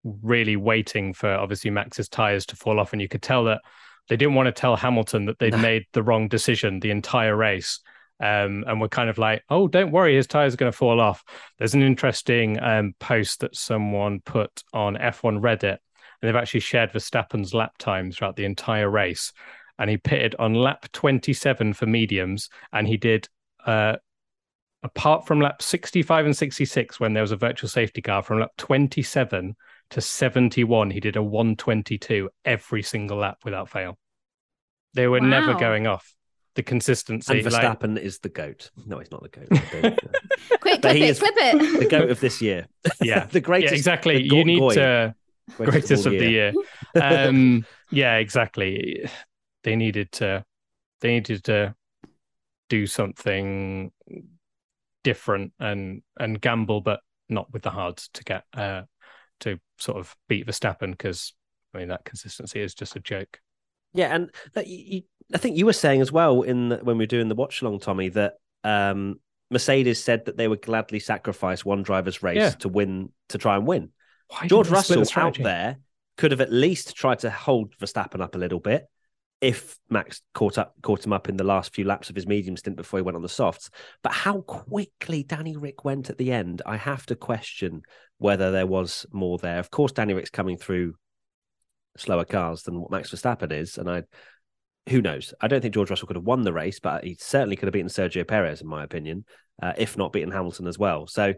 really 0.04 0.56
waiting 0.56 1.14
for 1.14 1.32
obviously 1.32 1.71
Max's 1.71 2.09
tires 2.09 2.47
to 2.47 2.56
fall 2.56 2.78
off, 2.78 2.92
and 2.92 3.00
you 3.00 3.09
could 3.09 3.23
tell 3.23 3.44
that 3.44 3.61
they 4.09 4.16
didn't 4.16 4.35
want 4.35 4.47
to 4.47 4.52
tell 4.52 4.76
Hamilton 4.76 5.26
that 5.26 5.38
they'd 5.38 5.59
made 5.59 5.87
the 5.92 6.02
wrong 6.02 6.28
decision 6.28 6.80
the 6.80 6.90
entire 6.90 7.37
race. 7.37 7.80
Um, 8.23 8.62
and 8.69 8.81
we're 8.81 8.88
kind 8.88 9.11
of 9.11 9.19
like, 9.19 9.43
oh, 9.50 9.67
don't 9.67 9.91
worry, 9.91 10.14
his 10.14 10.29
tires 10.29 10.55
are 10.55 10.57
going 10.57 10.71
to 10.71 10.79
fall 10.79 11.00
off. 11.00 11.25
There's 11.59 11.75
an 11.75 11.83
interesting 11.83 12.62
um, 12.62 12.95
post 13.00 13.41
that 13.41 13.57
someone 13.57 14.21
put 14.21 14.62
on 14.73 14.95
F1 14.95 15.41
Reddit, 15.41 15.64
and 15.64 15.79
they've 16.23 16.37
actually 16.37 16.61
shared 16.61 16.93
Verstappen's 16.93 17.52
lap 17.52 17.76
times 17.79 18.17
throughout 18.17 18.37
the 18.37 18.45
entire 18.45 18.88
race. 18.88 19.33
And 19.76 19.91
he 19.91 19.97
pitted 19.97 20.37
on 20.38 20.55
lap 20.55 20.87
27 20.93 21.73
for 21.73 21.87
mediums, 21.87 22.49
and 22.73 22.87
he 22.87 22.97
did, 22.97 23.29
uh, 23.67 23.97
apart 24.85 25.26
from 25.26 25.41
lap 25.41 25.61
65 25.61 26.26
and 26.26 26.37
66, 26.37 27.00
when 27.00 27.14
there 27.14 27.25
was 27.25 27.33
a 27.33 27.37
virtual 27.37 27.69
safety 27.69 28.02
car, 28.02 28.23
from 28.23 28.38
lap 28.38 28.52
27 28.57 29.57
to 29.91 30.00
71, 30.00 30.93
he 30.93 31.00
did 31.00 31.17
a 31.17 31.23
122 31.23 32.31
every 32.45 32.85
single 32.85 33.19
lap 33.19 33.38
without 33.45 33.69
fail. 33.69 33.99
They 34.95 35.09
were 35.09 35.21
wow. 35.21 35.26
never 35.26 35.55
going 35.55 35.88
off 35.88 36.14
the 36.54 36.62
consistency. 36.62 37.38
And 37.38 37.47
Verstappen 37.47 37.94
like... 37.94 38.04
is 38.04 38.18
the 38.18 38.28
goat. 38.28 38.71
No, 38.87 38.99
he's 38.99 39.11
not 39.11 39.23
the 39.23 39.28
goat. 39.28 39.49
The 39.49 39.59
Quick, 40.61 40.82
clip 40.82 40.97
it, 40.97 41.18
clip 41.18 41.35
it. 41.37 41.80
The 41.80 41.87
goat 41.87 42.11
of 42.11 42.21
this 42.21 42.40
year. 42.42 42.66
Yeah, 43.02 43.26
the 43.30 43.40
greatest. 43.40 43.73
Yeah, 43.73 43.76
exactly. 43.76 44.23
You 44.23 44.44
need 44.44 44.59
goy. 44.59 44.75
to 44.75 45.14
greatest, 45.56 45.88
greatest 45.88 46.06
of, 46.06 46.12
of 46.12 46.18
the 46.18 46.30
year. 46.30 46.52
Um, 47.00 47.64
yeah, 47.90 48.16
exactly. 48.16 49.09
They 49.64 49.76
needed 49.76 50.12
to. 50.12 50.44
They 51.00 51.14
needed 51.14 51.44
to 51.44 51.75
do 52.68 52.87
something 52.87 53.92
different 55.04 55.52
and 55.59 56.02
and 56.18 56.40
gamble, 56.40 56.80
but 56.80 57.00
not 57.28 57.52
with 57.52 57.62
the 57.62 57.71
hards 57.71 58.09
to 58.14 58.25
get 58.25 58.44
uh, 58.56 58.82
to 59.40 59.59
sort 59.78 59.99
of 59.99 60.14
beat 60.28 60.47
Verstappen 60.47 60.92
because 60.92 61.35
I 61.75 61.78
mean 61.78 61.88
that 61.88 62.04
consistency 62.04 62.61
is 62.61 62.75
just 62.75 62.97
a 62.97 63.00
joke. 63.00 63.40
Yeah, 63.94 64.14
and 64.14 64.30
you, 64.66 64.85
you, 64.87 65.02
I 65.35 65.39
think 65.39 65.57
you 65.57 65.67
were 65.67 65.73
saying 65.73 66.01
as 66.01 66.12
well 66.12 66.43
in 66.43 66.71
the, 66.71 66.77
when 66.79 66.99
we 66.99 67.03
were 67.03 67.07
doing 67.07 67.29
the 67.29 67.35
watch 67.35 67.62
along, 67.62 67.81
Tommy, 67.81 68.09
that 68.11 68.35
um, 68.65 69.21
Mercedes 69.51 70.03
said 70.03 70.27
that 70.27 70.37
they 70.37 70.49
would 70.49 70.62
gladly 70.62 70.99
sacrifice 70.99 71.65
one 71.65 71.83
driver's 71.83 72.23
race 72.23 72.37
Yeah. 72.37 72.51
to 72.51 72.69
win 72.69 73.11
to 73.31 73.39
try 73.39 73.57
and 73.57 73.67
win. 73.67 73.91
Why 74.29 74.47
George 74.47 74.67
didn't 74.67 74.77
they 74.77 74.83
split 74.83 74.99
Russell 74.99 75.15
the 75.15 75.21
out 75.21 75.39
there 75.39 75.77
could 76.17 76.31
have 76.31 76.41
at 76.41 76.53
least 76.53 76.95
tried 76.97 77.21
to 77.21 77.31
hold 77.31 77.75
Verstappen 77.79 78.21
up 78.21 78.35
a 78.35 78.39
little 78.39 78.61
bit 78.61 78.87
if 79.41 79.77
Max 79.91 80.23
caught 80.35 80.57
up 80.57 80.75
caught 80.83 81.05
him 81.05 81.12
up 81.12 81.29
in 81.29 81.37
the 81.37 81.45
last 81.45 81.75
few 81.75 81.85
laps 81.85 82.09
of 82.11 82.17
his 82.17 82.27
medium 82.27 82.57
stint 82.57 82.77
before 82.77 82.99
he 82.99 83.03
went 83.03 83.17
on 83.17 83.23
the 83.23 83.29
softs. 83.29 83.71
But 84.03 84.12
how 84.12 84.43
quickly 84.43 85.23
Danny 85.25 85.57
Rick 85.57 85.85
went 85.85 86.11
at 86.11 86.19
the 86.19 86.31
end, 86.33 86.62
I 86.65 86.77
have 86.77 87.05
to 87.07 87.17
question 87.17 87.83
whether 88.19 88.53
there 88.53 88.67
was 88.67 89.05
more 89.12 89.39
there. 89.39 89.59
Of 89.59 89.71
course, 89.71 89.93
Danny 89.93 90.15
Rick's 90.15 90.31
coming 90.31 90.57
through 90.57 90.95
slower 91.97 92.25
cars 92.25 92.62
than 92.62 92.81
what 92.81 92.91
Max 92.91 93.11
Verstappen 93.11 93.53
is, 93.53 93.79
and 93.79 93.91
I 93.91 94.05
who 94.89 95.01
knows? 95.01 95.33
I 95.41 95.49
don't 95.49 95.61
think 95.61 95.75
George 95.75 95.91
Russell 95.91 96.07
could 96.07 96.17
have 96.17 96.25
won 96.25 96.43
the 96.43 96.53
race, 96.53 96.81
but 96.81 97.05
he 97.05 97.17
certainly 97.21 97.57
could 97.57 97.67
have 97.67 97.73
beaten 97.73 97.89
Sergio 97.89 98.27
Perez, 98.27 98.61
in 98.61 98.67
my 98.67 98.83
opinion, 98.83 99.25
uh, 99.62 99.73
if 99.77 99.97
not 99.97 100.12
beaten 100.12 100.33
Hamilton 100.33 100.67
as 100.67 100.79
well. 100.79 101.07
So, 101.07 101.35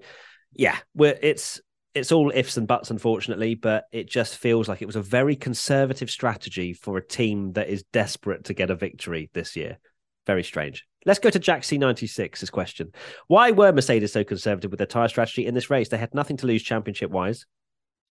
yeah, 0.55 0.79
it's 0.99 1.61
it's 1.95 2.11
all 2.11 2.33
ifs 2.35 2.57
and 2.57 2.67
buts, 2.67 2.91
unfortunately, 2.91 3.55
but 3.55 3.85
it 3.93 4.09
just 4.09 4.39
feels 4.39 4.69
like 4.69 4.83
it 4.83 4.87
was 4.87 4.97
a 4.97 5.03
very 5.03 5.37
conservative 5.37 6.11
strategy 6.11 6.73
for 6.73 6.97
a 6.97 7.07
team 7.07 7.53
that 7.53 7.69
is 7.69 7.85
desperate 7.93 8.45
to 8.45 8.55
get 8.55 8.71
a 8.71 8.75
victory 8.75 9.31
this 9.33 9.55
year. 9.55 9.79
Very 10.27 10.43
strange. 10.43 10.85
Let's 11.07 11.21
go 11.21 11.31
to 11.31 11.39
Jack 11.39 11.63
C96's 11.63 12.51
question. 12.51 12.93
Why 13.29 13.51
were 13.51 13.73
Mercedes 13.73 14.13
so 14.13 14.25
conservative 14.25 14.71
with 14.71 14.79
their 14.79 14.87
tyre 14.87 15.09
strategy 15.09 15.47
in 15.47 15.55
this 15.55 15.71
race? 15.71 15.89
They 15.89 15.99
had 15.99 16.15
nothing 16.15 16.39
to 16.39 16.47
lose 16.47 16.63
championship 16.63 17.11
wise. 17.11 17.47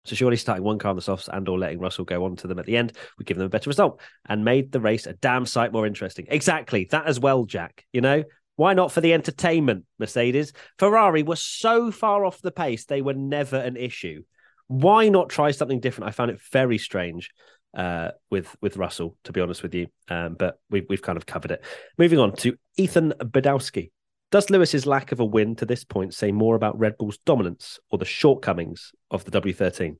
So 0.05 0.15
surely 0.15 0.37
starting 0.37 0.63
one 0.63 0.79
car 0.79 0.89
on 0.89 0.95
the 0.95 1.01
softs 1.01 1.29
and 1.31 1.47
or 1.47 1.59
letting 1.59 1.79
Russell 1.79 2.05
go 2.05 2.25
on 2.25 2.35
to 2.37 2.47
them 2.47 2.59
at 2.59 2.65
the 2.65 2.77
end 2.77 2.93
would 3.17 3.27
give 3.27 3.37
them 3.37 3.45
a 3.45 3.49
better 3.49 3.69
result 3.69 4.01
and 4.27 4.43
made 4.43 4.71
the 4.71 4.79
race 4.79 5.05
a 5.05 5.13
damn 5.13 5.45
sight 5.45 5.71
more 5.71 5.85
interesting. 5.85 6.25
Exactly. 6.29 6.87
That 6.89 7.05
as 7.05 7.19
well, 7.19 7.45
Jack. 7.45 7.85
You 7.93 8.01
know, 8.01 8.23
why 8.55 8.73
not 8.73 8.91
for 8.91 9.01
the 9.01 9.13
entertainment, 9.13 9.85
Mercedes? 9.99 10.53
Ferrari 10.79 11.23
were 11.23 11.35
so 11.35 11.91
far 11.91 12.25
off 12.25 12.41
the 12.41 12.51
pace, 12.51 12.85
they 12.85 13.01
were 13.01 13.13
never 13.13 13.57
an 13.57 13.77
issue. 13.77 14.23
Why 14.67 15.09
not 15.09 15.29
try 15.29 15.51
something 15.51 15.79
different? 15.79 16.09
I 16.09 16.11
found 16.11 16.31
it 16.31 16.39
very 16.51 16.77
strange 16.77 17.29
uh, 17.75 18.11
with 18.29 18.55
with 18.61 18.77
Russell, 18.77 19.17
to 19.25 19.31
be 19.31 19.41
honest 19.41 19.63
with 19.63 19.73
you. 19.75 19.87
Um, 20.09 20.35
but 20.35 20.59
we've 20.69 20.85
we've 20.89 21.01
kind 21.01 21.17
of 21.17 21.25
covered 21.25 21.51
it. 21.51 21.63
Moving 21.97 22.19
on 22.19 22.35
to 22.37 22.55
Ethan 22.77 23.13
Badowski. 23.19 23.91
Does 24.31 24.49
Lewis's 24.49 24.85
lack 24.85 25.11
of 25.11 25.19
a 25.19 25.25
win 25.25 25.55
to 25.57 25.65
this 25.65 25.83
point 25.83 26.13
say 26.13 26.31
more 26.31 26.55
about 26.55 26.79
Red 26.79 26.97
Bull's 26.97 27.17
dominance 27.25 27.79
or 27.89 27.97
the 27.97 28.05
shortcomings 28.05 28.93
of 29.09 29.25
the 29.25 29.31
W13? 29.41 29.97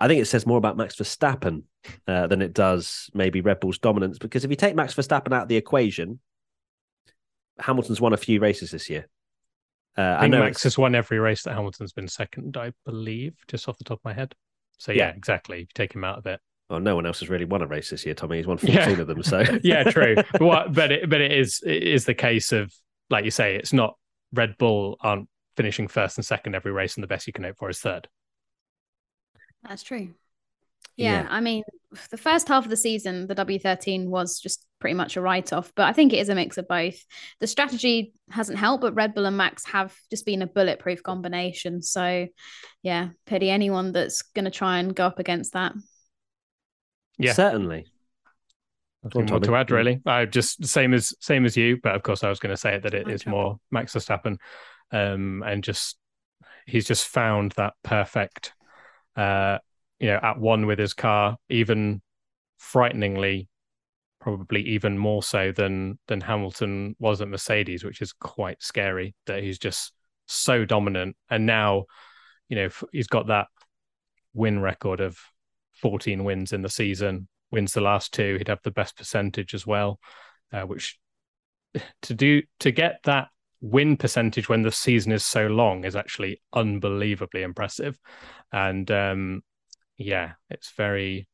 I 0.00 0.06
think 0.06 0.22
it 0.22 0.26
says 0.26 0.46
more 0.46 0.58
about 0.58 0.76
Max 0.76 0.94
Verstappen 0.94 1.64
uh, 2.06 2.28
than 2.28 2.40
it 2.40 2.52
does 2.54 3.10
maybe 3.14 3.40
Red 3.40 3.58
Bull's 3.58 3.78
dominance. 3.78 4.18
Because 4.18 4.44
if 4.44 4.50
you 4.50 4.56
take 4.56 4.76
Max 4.76 4.94
Verstappen 4.94 5.32
out 5.34 5.42
of 5.42 5.48
the 5.48 5.56
equation, 5.56 6.20
Hamilton's 7.58 8.00
won 8.00 8.12
a 8.12 8.16
few 8.16 8.38
races 8.38 8.70
this 8.70 8.88
year. 8.88 9.08
Uh, 9.96 10.02
I 10.02 10.16
I, 10.16 10.20
think 10.20 10.32
know 10.32 10.38
Max 10.40 10.50
it's- 10.58 10.62
has 10.62 10.78
won 10.78 10.94
every 10.94 11.18
race 11.18 11.42
that 11.42 11.54
Hamilton's 11.54 11.92
been 11.92 12.06
second, 12.06 12.56
I 12.56 12.72
believe, 12.84 13.34
just 13.48 13.68
off 13.68 13.78
the 13.78 13.84
top 13.84 13.98
of 13.98 14.04
my 14.04 14.14
head. 14.14 14.36
So 14.78 14.92
yeah, 14.92 15.08
Yeah. 15.08 15.14
exactly. 15.16 15.56
If 15.56 15.62
you 15.62 15.66
take 15.74 15.92
him 15.96 16.04
out 16.04 16.18
of 16.18 16.26
it. 16.26 16.40
Well, 16.70 16.80
no 16.80 16.94
one 16.94 17.06
else 17.06 17.20
has 17.20 17.28
really 17.28 17.44
won 17.44 17.62
a 17.62 17.66
race 17.66 17.90
this 17.90 18.04
year, 18.04 18.14
Tommy. 18.14 18.36
He's 18.38 18.46
won 18.46 18.58
14 18.58 18.74
Yeah. 18.76 18.88
of 18.90 19.06
them. 19.06 19.22
So 19.22 19.42
yeah, 19.62 19.84
true. 19.84 20.16
But 20.32 20.40
what, 20.42 20.72
but 20.74 20.92
it, 20.92 21.08
but 21.10 21.20
it 21.20 21.32
is 21.32 21.62
it 21.64 21.82
is 21.82 22.04
the 22.04 22.14
case 22.14 22.52
of 22.52 22.72
like 23.10 23.24
you 23.24 23.30
say, 23.30 23.56
it's 23.56 23.72
not 23.72 23.96
Red 24.34 24.56
Bull 24.58 24.98
aren't 25.00 25.28
finishing 25.56 25.88
first 25.88 26.18
and 26.18 26.24
second 26.24 26.54
every 26.54 26.72
race, 26.72 26.96
and 26.96 27.02
the 27.02 27.08
best 27.08 27.26
you 27.26 27.32
can 27.32 27.44
hope 27.44 27.56
for 27.58 27.70
is 27.70 27.80
third. 27.80 28.08
That's 29.66 29.82
true. 29.82 30.10
Yeah, 30.96 31.22
Yeah. 31.22 31.26
I 31.30 31.40
mean, 31.40 31.62
the 32.10 32.16
first 32.18 32.48
half 32.48 32.64
of 32.64 32.70
the 32.70 32.76
season, 32.76 33.26
the 33.26 33.34
W13 33.34 34.06
was 34.08 34.38
just 34.40 34.64
pretty 34.78 34.94
much 34.94 35.16
a 35.16 35.20
write 35.20 35.52
off, 35.52 35.72
but 35.74 35.86
I 35.86 35.92
think 35.92 36.12
it 36.12 36.18
is 36.18 36.28
a 36.28 36.34
mix 36.34 36.58
of 36.58 36.68
both. 36.68 37.02
The 37.40 37.46
strategy 37.46 38.12
hasn't 38.30 38.58
helped, 38.58 38.82
but 38.82 38.94
Red 38.94 39.14
Bull 39.14 39.26
and 39.26 39.36
Max 39.36 39.64
have 39.66 39.94
just 40.10 40.26
been 40.26 40.42
a 40.42 40.46
bulletproof 40.46 41.02
combination. 41.02 41.82
So, 41.82 42.28
yeah, 42.82 43.08
pity 43.26 43.48
anyone 43.50 43.92
that's 43.92 44.22
going 44.22 44.44
to 44.44 44.50
try 44.50 44.78
and 44.78 44.94
go 44.94 45.06
up 45.06 45.18
against 45.18 45.54
that. 45.54 45.72
Yeah. 47.18 47.32
certainly. 47.32 47.86
Go 49.10 49.20
on, 49.20 49.26
Nothing 49.26 49.30
more 49.30 49.40
to 49.40 49.56
add, 49.56 49.70
really. 49.70 50.00
I 50.06 50.24
just 50.24 50.64
same 50.66 50.92
as 50.92 51.14
same 51.20 51.44
as 51.44 51.56
you, 51.56 51.78
but 51.82 51.94
of 51.94 52.02
course 52.02 52.24
I 52.24 52.28
was 52.28 52.40
going 52.40 52.52
to 52.52 52.56
say 52.56 52.74
it 52.74 52.82
that 52.82 52.94
it 52.94 53.06
No 53.06 53.12
is 53.12 53.26
more 53.26 53.58
Max 53.70 53.94
Verstappen, 53.94 54.38
um, 54.90 55.42
and 55.46 55.62
just 55.62 55.96
he's 56.66 56.86
just 56.86 57.06
found 57.06 57.52
that 57.52 57.74
perfect, 57.84 58.52
uh, 59.16 59.58
you 60.00 60.08
know, 60.08 60.18
at 60.22 60.38
one 60.38 60.66
with 60.66 60.78
his 60.78 60.94
car, 60.94 61.36
even 61.48 62.02
frighteningly, 62.58 63.48
probably 64.20 64.62
even 64.62 64.98
more 64.98 65.22
so 65.22 65.52
than 65.52 65.98
than 66.08 66.20
Hamilton 66.20 66.96
was 66.98 67.20
at 67.20 67.28
Mercedes, 67.28 67.84
which 67.84 68.02
is 68.02 68.12
quite 68.12 68.60
scary. 68.60 69.14
That 69.26 69.44
he's 69.44 69.60
just 69.60 69.92
so 70.26 70.64
dominant, 70.64 71.16
and 71.30 71.46
now, 71.46 71.84
you 72.48 72.56
know, 72.56 72.68
he's 72.92 73.06
got 73.06 73.28
that 73.28 73.46
win 74.34 74.60
record 74.60 75.00
of 75.00 75.16
14 75.80 76.24
wins 76.24 76.52
in 76.52 76.62
the 76.62 76.68
season 76.68 77.28
wins 77.50 77.72
the 77.72 77.80
last 77.80 78.12
two, 78.12 78.36
he'd 78.36 78.48
have 78.48 78.62
the 78.62 78.70
best 78.70 78.96
percentage 78.96 79.54
as 79.54 79.66
well. 79.66 79.98
Uh, 80.52 80.62
which 80.62 80.98
to 82.02 82.14
do 82.14 82.42
to 82.60 82.70
get 82.70 83.00
that 83.04 83.28
win 83.60 83.96
percentage 83.96 84.48
when 84.48 84.62
the 84.62 84.72
season 84.72 85.12
is 85.12 85.26
so 85.26 85.46
long 85.46 85.84
is 85.84 85.96
actually 85.96 86.40
unbelievably 86.52 87.42
impressive. 87.42 87.98
And 88.52 88.90
um, 88.90 89.42
yeah, 89.96 90.32
it's 90.50 90.72
very 90.76 91.28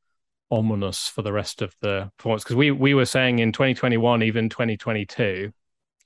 ominous 0.50 1.08
for 1.08 1.22
the 1.22 1.32
rest 1.32 1.62
of 1.62 1.74
the 1.80 2.10
performance 2.16 2.44
because 2.44 2.56
we 2.56 2.70
we 2.70 2.94
were 2.94 3.06
saying 3.06 3.38
in 3.38 3.52
2021, 3.52 4.22
even 4.22 4.48
2022. 4.48 5.52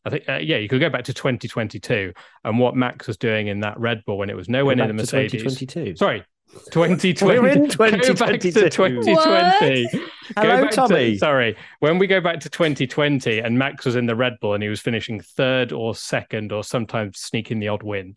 I 0.05 0.11
think, 0.11 0.29
uh, 0.29 0.37
yeah, 0.37 0.57
you 0.57 0.69
could 0.69 0.81
go 0.81 0.89
back 0.89 1.05
to 1.05 1.13
2022 1.13 2.13
and 2.45 2.59
what 2.59 2.77
Max 2.77 3.09
was 3.09 3.17
doing 3.17 3.49
in 3.49 3.61
that 3.61 3.79
Red 3.79 4.05
Bull 4.07 4.17
when 4.17 4.31
it 4.31 4.37
was 4.37 4.49
nowhere 4.49 4.77
near 4.77 4.87
the 4.87 4.95
Mercedes. 4.95 5.43
2022. 5.43 5.97
Sorry, 5.97 6.25
2020. 6.71 7.39
We're 7.41 7.49
in 7.49 7.69
Go 7.69 7.77
back 7.91 8.01
to 8.01 8.15
2020. 8.15 9.87
Go 9.93 10.01
Hello, 10.37 10.61
back 10.63 10.71
to- 10.71 10.77
Tommy. 10.77 11.17
sorry, 11.19 11.57
when 11.81 11.99
we 11.99 12.07
go 12.07 12.21
back 12.21 12.41
to 12.41 12.51
2020 12.51 13.39
and 13.41 13.59
Max 13.59 13.85
was 13.85 13.97
in 13.97 14.07
the 14.07 14.17
Red 14.17 14.35
Bull 14.41 14.55
and 14.55 14.63
he 14.63 14.69
was 14.69 14.81
finishing 14.81 15.21
third 15.21 15.73
or 15.73 15.95
second 15.95 16.53
or 16.53 16.63
sometimes 16.65 17.19
sneaking 17.19 17.61
the 17.61 17.69
odd 17.69 17.83
win, 17.83 18.17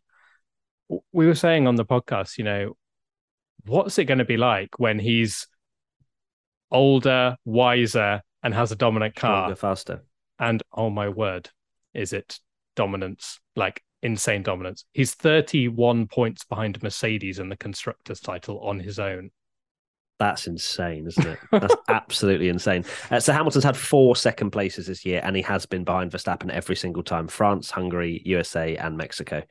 we 1.13 1.25
were 1.25 1.35
saying 1.35 1.67
on 1.67 1.75
the 1.75 1.85
podcast, 1.85 2.37
you 2.37 2.43
know, 2.43 2.75
what's 3.65 3.97
it 3.97 4.05
going 4.05 4.17
to 4.17 4.25
be 4.25 4.37
like 4.37 4.77
when 4.79 4.99
he's 4.99 5.47
older, 6.71 7.37
wiser, 7.45 8.21
and 8.43 8.53
has 8.53 8.71
a 8.71 8.75
dominant 8.75 9.15
car? 9.15 9.41
Stronger, 9.43 9.55
faster. 9.55 10.03
And 10.39 10.61
oh 10.73 10.89
my 10.89 11.09
word, 11.09 11.49
is 11.93 12.13
it 12.13 12.39
dominance? 12.75 13.39
Like 13.55 13.83
insane 14.03 14.43
dominance. 14.43 14.85
He's 14.93 15.13
31 15.13 16.07
points 16.07 16.43
behind 16.43 16.81
Mercedes 16.81 17.39
in 17.39 17.49
the 17.49 17.57
constructors 17.57 18.19
title 18.19 18.59
on 18.59 18.79
his 18.79 18.99
own. 18.99 19.31
That's 20.19 20.45
insane, 20.45 21.07
isn't 21.07 21.25
it? 21.25 21.39
That's 21.51 21.75
absolutely 21.87 22.49
insane. 22.49 22.85
Uh, 23.09 23.19
so 23.19 23.33
Hamilton's 23.33 23.63
had 23.63 23.75
four 23.75 24.15
second 24.15 24.51
places 24.51 24.85
this 24.85 25.03
year, 25.03 25.19
and 25.23 25.35
he 25.35 25.41
has 25.41 25.65
been 25.65 25.83
behind 25.83 26.11
Verstappen 26.11 26.51
every 26.51 26.75
single 26.75 27.01
time: 27.01 27.27
France, 27.27 27.71
Hungary, 27.71 28.21
USA, 28.23 28.75
and 28.77 28.97
Mexico. 28.97 29.41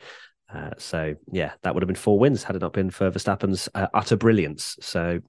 Uh, 0.53 0.71
so 0.79 1.15
yeah, 1.33 1.53
that 1.63 1.75
would 1.75 1.83
have 1.83 1.89
been 1.89 1.97
four 1.97 2.19
wins 2.19 2.45
had 2.45 2.57
it 2.57 2.63
not 2.63 2.73
been 2.73 2.91
for 2.91 3.11
Verstappen's 3.11 3.69
uh, 3.75 3.89
utter 3.95 4.17
brilliance. 4.17 4.77
So 4.81 5.21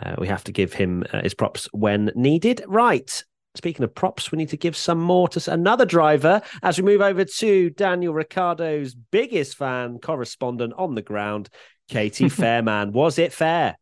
uh, 0.00 0.16
we 0.18 0.26
have 0.28 0.44
to 0.44 0.52
give 0.52 0.72
him 0.72 1.04
uh, 1.12 1.22
his 1.22 1.34
props 1.34 1.68
when 1.72 2.10
needed. 2.14 2.62
Right. 2.66 3.24
Speaking 3.56 3.82
of 3.82 3.94
props, 3.94 4.30
we 4.30 4.38
need 4.38 4.50
to 4.50 4.56
give 4.56 4.76
some 4.76 5.00
more 5.00 5.28
to 5.28 5.52
another 5.52 5.84
driver 5.84 6.40
as 6.62 6.78
we 6.78 6.84
move 6.84 7.00
over 7.00 7.24
to 7.24 7.70
Daniel 7.70 8.14
Ricciardo's 8.14 8.94
biggest 8.94 9.56
fan 9.56 9.98
correspondent 9.98 10.72
on 10.76 10.94
the 10.94 11.02
ground, 11.02 11.48
Katie 11.88 12.24
Fairman. 12.28 12.92
Was 12.92 13.18
it 13.18 13.32
fair? 13.32 13.76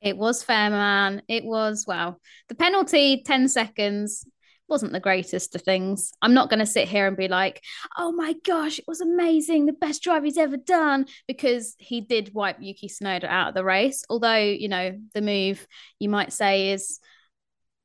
It 0.00 0.16
was 0.16 0.42
fair, 0.42 0.70
man. 0.70 1.22
It 1.26 1.44
was, 1.44 1.84
wow. 1.86 2.16
The 2.48 2.54
penalty, 2.54 3.22
10 3.26 3.48
seconds, 3.48 4.24
wasn't 4.68 4.92
the 4.92 5.00
greatest 5.00 5.54
of 5.54 5.62
things. 5.62 6.12
I'm 6.22 6.34
not 6.34 6.50
going 6.50 6.60
to 6.60 6.66
sit 6.66 6.88
here 6.88 7.06
and 7.06 7.16
be 7.16 7.28
like, 7.28 7.62
oh 7.96 8.12
my 8.12 8.34
gosh, 8.44 8.78
it 8.78 8.84
was 8.86 9.00
amazing. 9.00 9.66
The 9.66 9.72
best 9.72 10.02
drive 10.02 10.24
he's 10.24 10.38
ever 10.38 10.56
done, 10.56 11.06
because 11.26 11.74
he 11.78 12.00
did 12.00 12.34
wipe 12.34 12.58
Yuki 12.60 12.88
Tsunoda 12.88 13.24
out 13.24 13.48
of 13.48 13.54
the 13.54 13.64
race. 13.64 14.04
Although, 14.08 14.36
you 14.36 14.68
know, 14.68 14.98
the 15.14 15.22
move 15.22 15.66
you 15.98 16.08
might 16.08 16.32
say 16.32 16.70
is, 16.70 17.00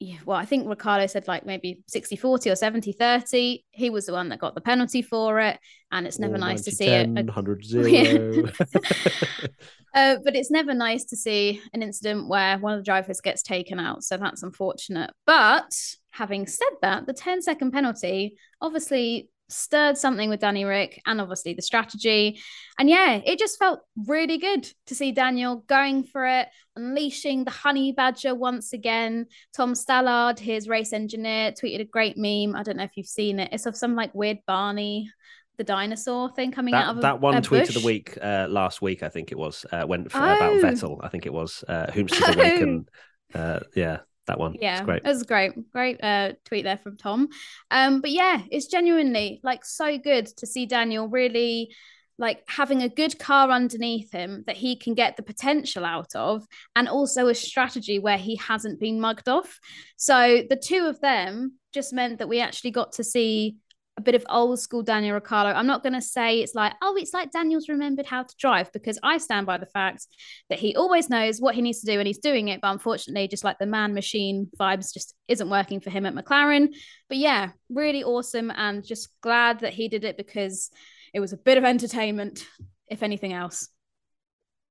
yeah, 0.02 0.18
well, 0.26 0.36
I 0.36 0.46
think 0.46 0.68
Ricciardo 0.68 1.06
said 1.06 1.28
like 1.28 1.46
maybe 1.46 1.84
60 1.86 2.16
40 2.16 2.50
or 2.50 2.56
70 2.56 2.92
30. 2.92 3.64
He 3.70 3.90
was 3.92 4.08
the 4.08 4.14
one 4.14 4.30
that 4.30 4.40
got 4.40 4.56
the 4.56 4.62
penalty 4.62 5.04
for 5.04 5.40
it. 5.40 5.60
And 5.92 6.08
it's 6.08 6.18
never 6.18 6.36
Or 6.36 6.40
nice 6.40 6.64
to 6.64 6.72
90, 6.72 6.76
see 6.76 6.88
it. 6.88 7.16
10, 7.16 7.26
100 7.28 7.66
Yeah. 7.66 8.04
0. 8.04 8.46
Uh, 9.94 10.16
but 10.24 10.38
it's 10.38 10.50
never 10.50 10.74
nice 10.74 11.04
to 11.04 11.18
see 11.18 11.62
an 11.74 11.84
incident 11.84 12.30
where 12.30 12.58
one 12.58 12.72
of 12.72 12.80
the 12.80 12.86
drivers 12.86 13.20
gets 13.20 13.44
taken 13.44 13.78
out. 13.78 14.06
So 14.06 14.16
that's 14.16 14.42
unfortunate. 14.42 15.12
But 15.26 15.70
having 16.12 16.48
said 16.48 16.70
that, 16.82 17.08
the 17.08 17.14
10 17.14 17.42
second 17.42 17.72
penalty 17.72 18.36
obviously 18.62 19.28
stirred 19.52 19.98
something 19.98 20.30
with 20.30 20.40
Danny 20.40 20.66
Rick 20.66 21.02
and 21.06 21.22
obviously 21.22 21.54
the 21.54 21.62
strategy. 21.62 22.40
And 22.80 22.90
yeah, 22.90 23.22
it 23.26 23.40
just 23.40 23.60
felt 23.60 23.82
really 24.08 24.38
good 24.38 24.68
to 24.88 24.96
see 24.96 25.12
Daniel 25.12 25.58
going 25.68 26.04
for 26.04 26.26
it, 26.26 26.48
unleashing 26.76 27.44
the 27.44 27.52
honey 27.52 27.92
badger 27.92 28.34
once 28.34 28.74
again. 28.74 29.28
Tom 29.54 29.74
Stallard, 29.74 30.40
his 30.40 30.68
race 30.68 30.94
engineer, 30.94 31.52
tweeted 31.52 31.82
a 31.82 31.86
great 31.86 32.18
meme. 32.18 32.56
I 32.56 32.64
don't 32.64 32.78
know 32.78 32.84
if 32.84 32.96
you've 32.96 33.06
seen 33.06 33.40
it. 33.40 33.50
It's 33.52 33.66
of 33.66 33.76
some 33.76 33.96
like 33.96 34.16
weird 34.16 34.40
Barney 34.48 35.10
the 35.58 35.66
dinosaur 35.66 36.30
thing 36.30 36.52
coming 36.52 36.72
that, 36.72 36.86
out 36.86 36.96
of 36.96 37.02
that 37.02 37.16
a, 37.16 37.18
one 37.18 37.36
a 37.36 37.42
tweet 37.42 37.68
bush. 37.68 37.76
of 37.76 37.82
the 37.82 37.86
week 37.86 38.18
uh, 38.20 38.48
last 38.50 38.82
week, 38.82 39.04
I 39.04 39.10
think 39.10 39.32
it 39.32 39.38
was, 39.38 39.64
uh, 39.72 39.86
went 39.88 40.12
for, 40.12 40.18
Oh. 40.18 40.24
about 40.36 40.54
Vettel. 40.54 41.00
I 41.04 41.10
think 41.10 41.28
it 41.28 41.34
was 41.34 41.64
uh, 41.68 41.88
Whomster's 41.92 42.36
Awaken. 42.36 42.88
Uh, 43.34 43.62
yeah, 43.78 44.00
that 44.32 44.40
one. 44.40 44.56
Yeah, 44.60 44.78
it's 44.78 44.86
great. 44.86 45.02
it 45.04 45.08
was 45.08 45.24
great, 45.24 45.72
great 45.72 46.04
uh, 46.04 46.34
tweet 46.46 46.64
there 46.64 46.78
from 46.78 46.98
Tom. 46.98 47.28
Um, 47.70 48.02
but 48.02 48.12
yeah, 48.12 48.42
it's 48.50 48.68
genuinely 48.68 49.42
like 49.44 49.66
so 49.66 49.98
good 49.98 50.26
to 50.38 50.48
see 50.48 50.66
Daniel 50.66 51.08
really 51.08 51.76
like 52.18 52.44
having 52.48 52.84
a 52.84 52.90
good 52.90 53.18
car 53.18 53.50
underneath 53.50 54.12
him 54.12 54.44
that 54.46 54.56
he 54.56 54.76
can 54.76 54.94
get 54.94 55.18
the 55.18 55.24
potential 55.24 55.84
out 55.84 56.16
of, 56.16 56.46
and 56.76 56.88
also 56.88 57.28
a 57.28 57.36
strategy 57.36 58.00
where 58.00 58.18
he 58.18 58.36
hasn't 58.38 58.80
been 58.80 59.02
mugged 59.02 59.28
off. 59.28 59.60
So 59.98 60.44
the 60.50 60.56
two 60.56 60.86
of 60.86 61.02
them 61.02 61.58
just 61.74 61.94
meant 61.94 62.20
that 62.20 62.30
we 62.30 62.40
actually 62.40 62.72
got 62.72 62.94
to 62.94 63.04
see 63.04 63.58
a 63.98 64.02
bit 64.02 64.16
of 64.16 64.26
old 64.30 64.60
school 64.60 64.84
Daniel 64.84 65.16
Ricciardo. 65.16 65.52
I'm 65.52 65.68
not 65.68 65.84
going 65.84 65.94
to 65.94 66.02
say 66.02 66.40
it's 66.40 66.56
like, 66.56 66.74
oh, 66.82 66.96
it's 66.96 67.14
like 67.14 67.32
Daniel's 67.32 67.70
remembered 67.70 68.06
how 68.06 68.24
to 68.24 68.36
drive 68.38 68.72
because 68.72 68.98
I 69.04 69.18
stand 69.18 69.46
by 69.46 69.58
the 69.58 69.66
fact 69.66 70.08
that 70.50 70.60
he 70.60 70.76
always 70.76 71.10
knows 71.10 71.40
what 71.40 71.56
he 71.56 71.62
needs 71.62 71.82
to 71.82 71.92
do 71.92 72.00
and 72.00 72.08
he's 72.08 72.18
doing 72.18 72.48
it. 72.48 72.62
But 72.62 72.72
unfortunately, 72.72 73.28
just 73.28 73.44
like 73.44 73.60
the 73.60 73.66
man 73.66 73.94
machine 73.94 74.50
vibes 74.60 74.94
just 74.94 75.14
isn't 75.28 75.50
working 75.50 75.82
for 75.82 75.90
him 75.90 76.06
at 76.06 76.16
McLaren. 76.16 76.70
But 77.10 77.18
yeah, 77.18 77.50
really 77.70 78.04
awesome 78.04 78.52
and 78.52 78.86
just 78.86 79.10
glad 79.22 79.60
that 79.60 79.74
he 79.74 79.90
did 79.90 80.06
it 80.06 80.18
because 80.18 80.72
it 81.14 81.20
was 81.20 81.34
a 81.34 81.38
bit 81.38 81.58
of 81.58 81.66
entertainment, 81.66 82.46
if 82.88 83.04
anything 83.04 83.34
else. 83.34 83.68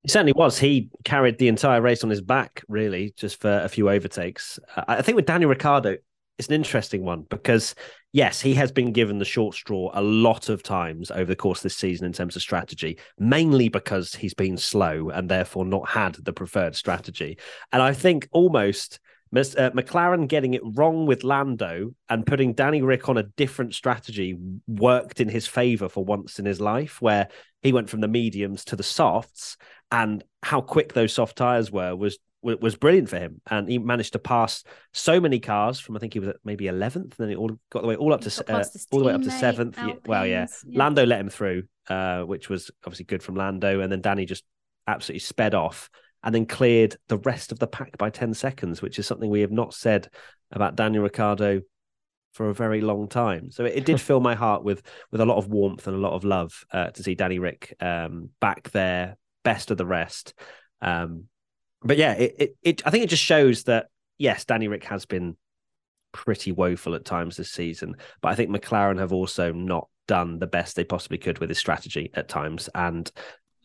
He 0.02 0.08
certainly 0.08 0.32
was. 0.32 0.58
He 0.58 0.88
carried 1.04 1.38
the 1.38 1.48
entire 1.48 1.82
race 1.82 2.02
on 2.02 2.08
his 2.10 2.22
back, 2.22 2.64
really, 2.68 3.12
just 3.18 3.38
for 3.38 3.60
a 3.60 3.68
few 3.68 3.90
overtakes. 3.90 4.58
I 4.74 5.02
think 5.02 5.16
with 5.16 5.26
Daniel 5.26 5.50
Ricciardo, 5.50 5.98
it's 6.40 6.48
an 6.48 6.54
interesting 6.54 7.04
one 7.04 7.26
because, 7.28 7.74
yes, 8.12 8.40
he 8.40 8.54
has 8.54 8.72
been 8.72 8.92
given 8.92 9.18
the 9.18 9.26
short 9.26 9.54
straw 9.54 9.90
a 9.92 10.00
lot 10.00 10.48
of 10.48 10.62
times 10.62 11.10
over 11.10 11.26
the 11.26 11.36
course 11.36 11.58
of 11.58 11.64
this 11.64 11.76
season 11.76 12.06
in 12.06 12.14
terms 12.14 12.34
of 12.34 12.40
strategy, 12.40 12.98
mainly 13.18 13.68
because 13.68 14.14
he's 14.14 14.32
been 14.32 14.56
slow 14.56 15.10
and 15.10 15.28
therefore 15.28 15.66
not 15.66 15.86
had 15.86 16.14
the 16.14 16.32
preferred 16.32 16.74
strategy. 16.74 17.36
And 17.72 17.82
I 17.82 17.92
think 17.92 18.26
almost 18.32 19.00
uh, 19.36 19.70
McLaren 19.72 20.28
getting 20.28 20.54
it 20.54 20.62
wrong 20.64 21.04
with 21.04 21.24
Lando 21.24 21.94
and 22.08 22.24
putting 22.24 22.54
Danny 22.54 22.80
Rick 22.80 23.10
on 23.10 23.18
a 23.18 23.24
different 23.24 23.74
strategy 23.74 24.34
worked 24.66 25.20
in 25.20 25.28
his 25.28 25.46
favor 25.46 25.90
for 25.90 26.02
once 26.02 26.38
in 26.38 26.46
his 26.46 26.58
life, 26.58 27.02
where 27.02 27.28
he 27.60 27.74
went 27.74 27.90
from 27.90 28.00
the 28.00 28.08
mediums 28.08 28.64
to 28.64 28.76
the 28.76 28.82
softs, 28.82 29.58
and 29.92 30.24
how 30.42 30.62
quick 30.62 30.94
those 30.94 31.12
soft 31.12 31.36
tires 31.36 31.70
were 31.70 31.94
was 31.94 32.18
wa- 32.29 32.29
was 32.42 32.76
brilliant 32.76 33.08
for 33.08 33.18
him, 33.18 33.40
and 33.50 33.68
he 33.68 33.78
managed 33.78 34.14
to 34.14 34.18
pass 34.18 34.64
so 34.92 35.20
many 35.20 35.40
cars 35.40 35.78
from 35.78 35.96
I 35.96 35.98
think 35.98 36.14
he 36.14 36.20
was 36.20 36.30
at 36.30 36.36
maybe 36.44 36.68
eleventh, 36.68 37.18
and 37.18 37.28
then 37.28 37.30
it 37.30 37.38
all 37.38 37.50
got 37.70 37.82
the 37.82 37.88
way 37.88 37.96
all 37.96 38.12
up 38.12 38.24
He 38.24 38.30
to 38.30 38.52
uh, 38.52 38.64
all 38.90 38.98
the 39.00 39.04
way 39.04 39.12
up 39.12 39.22
to 39.22 39.30
seventh. 39.30 39.76
Yeah, 39.78 39.94
well, 40.06 40.26
yeah, 40.26 40.46
yeah. 40.66 40.78
Lando 40.78 41.04
let 41.04 41.20
him 41.20 41.28
through, 41.28 41.64
uh, 41.88 42.22
which 42.22 42.48
was 42.48 42.70
obviously 42.84 43.04
good 43.04 43.22
from 43.22 43.36
Lando, 43.36 43.80
and 43.80 43.92
then 43.92 44.00
Danny 44.00 44.24
just 44.24 44.44
absolutely 44.86 45.20
sped 45.20 45.54
off 45.54 45.90
and 46.22 46.34
then 46.34 46.46
cleared 46.46 46.96
the 47.08 47.18
rest 47.18 47.52
of 47.52 47.58
the 47.58 47.66
pack 47.66 47.96
by 47.96 48.10
10 48.10 48.34
seconds, 48.34 48.82
which 48.82 48.98
is 48.98 49.06
something 49.06 49.30
we 49.30 49.40
have 49.40 49.50
not 49.50 49.72
said 49.72 50.08
about 50.52 50.76
Daniel 50.76 51.02
Ricciardo 51.02 51.62
for 52.32 52.50
a 52.50 52.54
very 52.54 52.80
long 52.80 53.08
time. 53.08 53.50
So 53.50 53.64
it, 53.64 53.76
it 53.76 53.84
did 53.84 54.00
fill 54.00 54.20
my 54.20 54.34
heart 54.34 54.62
with 54.62 54.82
with 55.10 55.20
a 55.20 55.26
lot 55.26 55.38
of 55.38 55.48
warmth 55.48 55.86
and 55.86 55.96
a 55.96 56.00
lot 56.00 56.12
of 56.12 56.24
love 56.24 56.64
uh, 56.72 56.90
to 56.90 57.02
see 57.02 57.14
Danny 57.14 57.38
Rick 57.38 57.74
um, 57.80 58.30
back 58.40 58.70
there, 58.70 59.16
best 59.44 59.70
of 59.70 59.78
the 59.78 59.86
rest. 59.86 60.34
Um, 60.82 61.24
but 61.82 61.96
yeah, 61.96 62.12
it, 62.12 62.34
it 62.38 62.56
it 62.62 62.86
I 62.86 62.90
think 62.90 63.04
it 63.04 63.10
just 63.10 63.22
shows 63.22 63.64
that 63.64 63.86
yes, 64.18 64.44
Danny 64.44 64.68
Rick 64.68 64.84
has 64.84 65.06
been 65.06 65.36
pretty 66.12 66.52
woeful 66.52 66.94
at 66.94 67.04
times 67.04 67.36
this 67.36 67.50
season, 67.50 67.96
but 68.20 68.28
I 68.28 68.34
think 68.34 68.50
McLaren 68.50 68.98
have 68.98 69.12
also 69.12 69.52
not 69.52 69.88
done 70.06 70.38
the 70.38 70.46
best 70.46 70.76
they 70.76 70.84
possibly 70.84 71.18
could 71.18 71.38
with 71.38 71.48
his 71.48 71.58
strategy 71.58 72.10
at 72.14 72.28
times, 72.28 72.68
and 72.74 73.10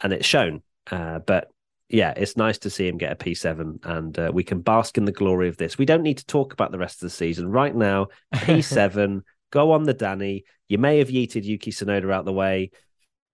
and 0.01 0.13
it's 0.13 0.27
shown. 0.27 0.61
Uh, 0.91 1.19
but 1.19 1.49
yeah, 1.89 2.13
it's 2.15 2.37
nice 2.37 2.57
to 2.59 2.69
see 2.69 2.87
him 2.87 2.97
get 2.97 3.11
a 3.11 3.15
P7 3.15 3.85
and 3.85 4.17
uh, 4.17 4.31
we 4.33 4.43
can 4.43 4.61
bask 4.61 4.97
in 4.97 5.05
the 5.05 5.11
glory 5.11 5.47
of 5.47 5.57
this. 5.57 5.77
We 5.77 5.85
don't 5.85 6.01
need 6.01 6.17
to 6.17 6.25
talk 6.25 6.51
about 6.51 6.71
the 6.71 6.79
rest 6.79 6.95
of 6.95 7.01
the 7.01 7.15
season. 7.15 7.51
Right 7.51 7.75
now, 7.75 8.07
P7, 8.33 9.21
go 9.51 9.71
on 9.71 9.83
the 9.83 9.93
Danny. 9.93 10.45
You 10.67 10.79
may 10.79 10.97
have 10.97 11.09
yeeted 11.09 11.43
Yuki 11.43 11.71
Tsunoda 11.71 12.11
out 12.11 12.25
the 12.25 12.33
way, 12.33 12.71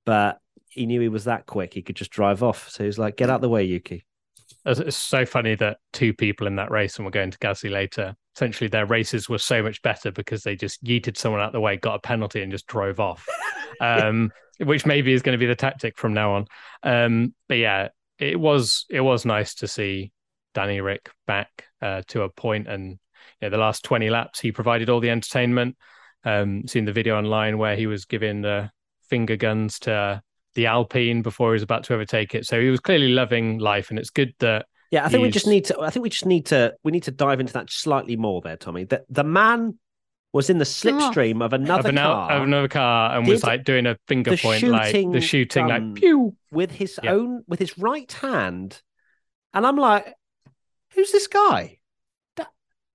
but 0.06 0.40
he 0.70 0.86
knew 0.86 1.00
he 1.00 1.08
was 1.08 1.26
that 1.26 1.46
quick. 1.46 1.74
He 1.74 1.82
could 1.82 1.96
just 1.96 2.12
drive 2.12 2.44
off. 2.44 2.70
So 2.70 2.84
he 2.84 2.88
was 2.88 3.00
like, 3.00 3.16
get 3.16 3.30
out 3.30 3.40
the 3.40 3.50
way, 3.50 3.64
Yuki. 3.64 4.06
It's 4.66 4.98
so 4.98 5.26
funny 5.26 5.56
that 5.56 5.78
two 5.92 6.14
people 6.14 6.46
in 6.46 6.56
that 6.58 6.70
race, 6.70 6.98
and 6.98 7.06
we're 7.06 7.12
going 7.12 7.32
to 7.32 7.38
Gasly 7.40 7.72
later, 7.72 8.16
essentially 8.36 8.68
their 8.68 8.86
races 8.86 9.28
were 9.28 9.40
so 9.40 9.64
much 9.64 9.82
better 9.82 10.12
because 10.12 10.44
they 10.44 10.56
just 10.56 10.84
yeeted 10.84 11.18
someone 11.18 11.42
out 11.42 11.52
the 11.52 11.60
way, 11.60 11.78
got 11.78 11.96
a 11.96 12.00
penalty, 12.00 12.42
and 12.42 12.52
just 12.52 12.68
drove 12.68 13.00
off. 13.00 13.26
um, 13.82 14.32
which 14.60 14.86
maybe 14.86 15.14
is 15.14 15.22
going 15.22 15.34
to 15.34 15.40
be 15.40 15.48
the 15.48 15.56
tactic 15.56 15.98
from 15.98 16.14
now 16.14 16.34
on. 16.34 16.46
Um, 16.84 17.34
but 17.50 17.58
yeah, 17.58 17.90
it 18.20 18.40
was 18.40 18.86
it 18.90 19.02
was 19.02 19.26
nice 19.26 19.56
to 19.56 19.68
see 19.68 20.12
Danny 20.54 20.82
Rick 20.82 21.10
back 21.26 21.66
uh, 21.82 22.04
to 22.10 22.22
a 22.22 22.30
point, 22.30 22.68
and 22.68 22.92
you 22.92 22.98
know, 23.42 23.50
the 23.50 23.58
last 23.58 23.84
twenty 23.84 24.10
laps 24.10 24.40
he 24.40 24.52
provided 24.52 24.90
all 24.90 25.00
the 25.00 25.10
entertainment. 25.10 25.76
Um, 26.24 26.68
seen 26.68 26.86
the 26.86 26.94
video 26.94 27.18
online 27.18 27.58
where 27.58 27.76
he 27.76 27.88
was 27.88 28.06
giving 28.06 28.42
the 28.42 28.70
finger 29.10 29.36
guns 29.36 29.80
to 29.80 30.22
the 30.56 30.68
Alpine 30.68 31.22
before 31.22 31.52
he 31.52 31.54
was 31.54 31.64
about 31.64 31.84
to 31.86 31.94
overtake 31.94 32.36
it. 32.36 32.46
So 32.46 32.60
he 32.60 32.70
was 32.70 32.80
clearly 32.80 33.10
loving 33.10 33.58
life, 33.60 33.90
and 33.90 34.00
it's 34.00 34.10
good 34.10 34.34
that 34.40 34.66
Yeah, 34.92 35.06
I 35.06 35.10
think 35.10 35.24
we 35.24 35.30
just 35.30 35.48
need 35.48 35.66
to. 35.66 35.80
I 35.82 35.90
think 35.90 36.04
we 36.04 36.10
just 36.10 36.26
need 36.26 36.48
to. 36.48 36.74
We 36.84 36.92
need 36.92 37.04
to 37.04 37.12
dive 37.12 37.40
into 37.40 37.54
that 37.54 37.70
slightly 37.70 38.16
more 38.16 38.42
there, 38.42 38.58
Tommy. 38.58 38.84
That 38.86 39.06
the 39.10 39.24
man 39.24 39.78
was 40.34 40.50
in 40.50 40.58
the 40.60 40.66
Come 40.66 41.02
on. 41.02 41.14
slipstream 41.14 41.42
ah. 41.42 41.46
of 41.46 41.54
another 41.54 41.80
of, 41.80 41.86
an, 41.88 41.96
car 41.98 42.32
of 42.32 42.44
another 42.44 42.68
car 42.68 43.18
and 43.18 43.28
was 43.28 43.44
like 43.44 43.64
doing 43.64 43.86
a 43.86 43.98
finger 44.08 44.32
the 44.32 44.38
point, 44.38 44.64
like 44.64 44.94
the 44.94 45.22
shooting, 45.22 45.68
gun 45.68 45.70
like 45.70 45.82
um, 45.82 45.94
pew. 45.96 46.36
with 46.52 46.72
his 46.72 47.00
Yeah. 47.04 47.14
own 47.14 47.44
with 47.48 47.60
his 47.60 47.78
right 47.78 48.12
hand, 48.12 48.82
and 49.54 49.66
I'm 49.66 49.78
like, 49.78 50.14
who's 50.94 51.12
this 51.12 51.28
guy? 51.28 51.78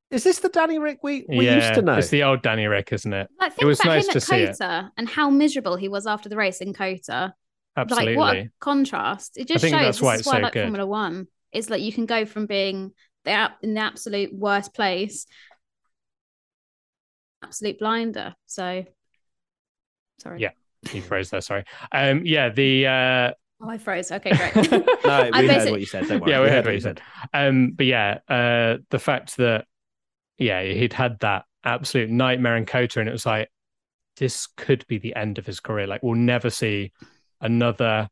Is 0.09 0.23
this 0.23 0.39
the 0.39 0.49
Danny 0.49 0.79
Rick 0.79 1.01
we, 1.03 1.27
we 1.29 1.47
yeah, 1.47 1.57
used 1.57 1.75
to 1.75 1.83
know? 1.83 1.95
it's 1.95 2.11
the 2.11 2.23
old 2.23 2.41
Danny 2.41 2.67
Rick, 2.67 2.93
isn't 2.93 3.13
it? 3.13 3.29
Like, 3.41 3.55
think 3.55 3.63
It 3.63 3.65
was 3.67 3.81
about 3.81 3.95
nice 3.97 4.07
him 4.07 4.13
to 4.13 4.17
at 4.19 4.23
see 4.23 4.37
it. 4.37 4.59
COTA 4.59 4.93
and 4.97 5.09
how 5.09 5.31
miserable 5.31 5.75
he 5.75 5.89
was 5.89 6.07
after 6.07 6.29
the 6.29 6.37
race 6.37 6.61
in 6.61 6.73
COTA. 6.73 7.35
Absolutely. 7.77 8.17
Like 8.17 8.17
what 8.17 8.37
a 8.37 8.51
contrast! 8.61 9.37
It 9.39 9.49
just 9.49 9.63
think 9.63 9.75
shows 9.75 9.83
that's 9.85 9.97
this 9.99 10.03
why 10.03 10.15
is 10.17 10.27
why 10.27 10.33
so 10.33 10.39
I 10.39 10.41
like 10.41 10.53
good. 10.53 10.63
Formula 10.65 10.87
One. 10.87 11.27
It's 11.53 11.71
like 11.71 11.83
you 11.83 11.93
can 11.93 12.07
go 12.07 12.25
from 12.27 12.47
being 12.47 12.93
the 13.25 13.51
in 13.63 13.75
the 13.75 13.81
absolute 13.81 14.33
worst 14.35 14.75
place, 14.75 15.27
absolute 17.43 17.79
blinder. 17.79 18.35
So, 18.47 18.85
sorry. 20.21 20.41
Yeah. 20.41 20.51
you 20.93 21.03
froze 21.03 21.31
there. 21.31 21.41
Sorry. 21.41 21.65
Um, 21.93 22.23
yeah, 22.25 22.49
the 22.51 22.87
uh, 22.87 23.33
Oh, 23.61 23.71
I 23.71 23.79
froze. 23.79 24.13
Okay, 24.13 24.33
great. 24.37 24.71
no, 24.71 24.79
we 25.05 25.11
I 25.11 25.31
heard 25.33 25.47
basically- 25.47 25.71
what 25.71 25.81
you 25.81 25.87
said. 25.87 26.07
Don't 26.09 26.21
worry. 26.21 26.31
yeah, 26.31 26.43
we 26.43 26.49
heard 26.49 26.65
what 26.67 26.75
you 26.75 26.81
said. 26.81 27.01
Um, 27.33 27.73
but 27.75 27.87
yeah, 27.87 28.19
uh, 28.29 28.79
the 28.91 28.99
fact 28.99 29.37
that 29.39 29.65
yeah, 30.39 30.63
he'd 30.63 30.93
had 30.93 31.19
that 31.21 31.45
absolute 31.65 32.11
nightmare 32.11 32.57
in 32.57 32.67
COTA, 32.67 33.01
and 33.01 33.09
it 33.09 33.13
was 33.13 33.25
like 33.27 33.51
this 34.19 34.47
could 34.57 34.87
be 34.89 34.99
the 34.99 35.15
end 35.17 35.39
of 35.39 35.47
his 35.47 35.61
career. 35.61 35.87
Like 35.87 36.03
we'll 36.03 36.15
never 36.15 36.51
see 36.51 36.93
another 37.41 38.09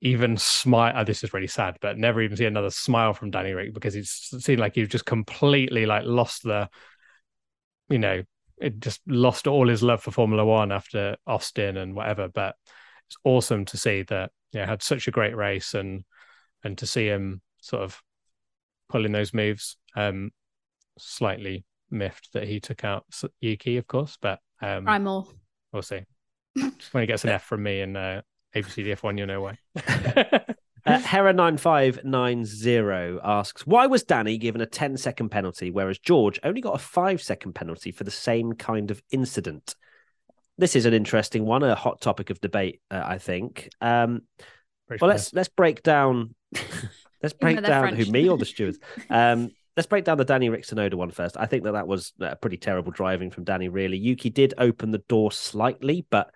even 0.00 0.36
smile. 0.36 0.92
Oh, 0.96 1.04
this 1.04 1.24
is 1.24 1.32
really 1.32 1.46
sad, 1.46 1.78
but 1.80 1.98
never 1.98 2.20
even 2.22 2.36
see 2.36 2.44
another 2.44 2.70
smile 2.70 3.12
from 3.12 3.30
Danny 3.30 3.52
Rick 3.52 3.74
because 3.74 3.94
he's 3.94 4.10
seemed 4.10 4.60
like 4.60 4.74
he's 4.74 4.88
just 4.88 5.06
completely 5.06 5.86
like 5.86 6.04
lost 6.04 6.42
the, 6.42 6.68
you 7.88 7.98
know, 7.98 8.22
it 8.58 8.80
just 8.80 9.00
lost 9.06 9.46
all 9.46 9.68
his 9.68 9.82
love 9.82 10.02
for 10.02 10.10
Formula 10.10 10.44
One 10.44 10.72
after 10.72 11.16
Austin 11.26 11.76
and 11.76 11.94
whatever. 11.94 12.28
But 12.28 12.56
it's 13.08 13.16
awesome 13.24 13.64
to 13.66 13.76
see 13.76 14.02
that 14.04 14.30
yeah 14.52 14.66
had 14.66 14.82
such 14.82 15.08
a 15.08 15.12
great 15.12 15.36
race 15.36 15.74
and 15.74 16.04
and 16.64 16.78
to 16.78 16.86
see 16.86 17.06
him 17.06 17.40
sort 17.60 17.82
of 17.82 18.00
pulling 18.88 19.12
those 19.12 19.34
moves. 19.34 19.76
Um, 19.94 20.30
slightly 20.98 21.64
miffed 21.90 22.32
that 22.32 22.44
he 22.44 22.60
took 22.60 22.84
out 22.84 23.04
Yuki, 23.40 23.76
of 23.76 23.86
course, 23.86 24.18
but 24.20 24.40
um, 24.60 24.84
Primal. 24.84 25.32
we'll 25.72 25.82
see. 25.82 26.00
When 26.92 27.02
he 27.02 27.06
gets 27.06 27.24
an 27.24 27.30
F 27.30 27.44
from 27.44 27.62
me 27.62 27.80
in 27.80 27.96
uh, 27.96 28.22
ABCDF1, 28.54 29.18
you'll 29.18 29.26
know 29.26 29.42
why. 29.42 29.58
Uh, 30.86 31.00
Hera9590 31.00 33.20
asks, 33.24 33.66
why 33.66 33.88
was 33.88 34.04
Danny 34.04 34.38
given 34.38 34.60
a 34.60 34.66
10 34.66 34.96
second 34.96 35.30
penalty, 35.30 35.72
whereas 35.72 35.98
George 35.98 36.38
only 36.44 36.60
got 36.60 36.76
a 36.76 36.78
five 36.78 37.20
second 37.20 37.54
penalty 37.54 37.90
for 37.90 38.04
the 38.04 38.12
same 38.12 38.52
kind 38.52 38.92
of 38.92 39.02
incident? 39.10 39.74
This 40.58 40.76
is 40.76 40.86
an 40.86 40.94
interesting 40.94 41.44
one, 41.44 41.64
a 41.64 41.74
hot 41.74 42.00
topic 42.00 42.30
of 42.30 42.40
debate, 42.40 42.80
uh, 42.88 43.02
I 43.04 43.18
think. 43.18 43.68
Um, 43.80 44.22
well, 44.88 44.98
player. 44.98 45.10
let's 45.10 45.34
let's 45.34 45.48
break 45.48 45.82
down. 45.82 46.36
let's 47.20 47.34
break 47.40 47.60
they're 47.60 47.68
down 47.68 47.96
who 47.96 48.06
me 48.06 48.28
or 48.28 48.38
the 48.38 48.46
stewards. 48.46 48.78
Um, 49.10 49.50
let's 49.76 49.88
break 49.88 50.04
down 50.04 50.18
the 50.18 50.24
Danny 50.24 50.50
Rick 50.50 50.62
Tsunoda 50.62 50.94
one 50.94 51.10
first. 51.10 51.36
I 51.36 51.46
think 51.46 51.64
that 51.64 51.72
that 51.72 51.88
was 51.88 52.12
a 52.20 52.36
pretty 52.36 52.58
terrible 52.58 52.92
driving 52.92 53.32
from 53.32 53.42
Danny. 53.42 53.68
Really, 53.68 53.98
Yuki 53.98 54.30
did 54.30 54.54
open 54.56 54.92
the 54.92 55.02
door 55.08 55.32
slightly, 55.32 56.06
but 56.10 56.30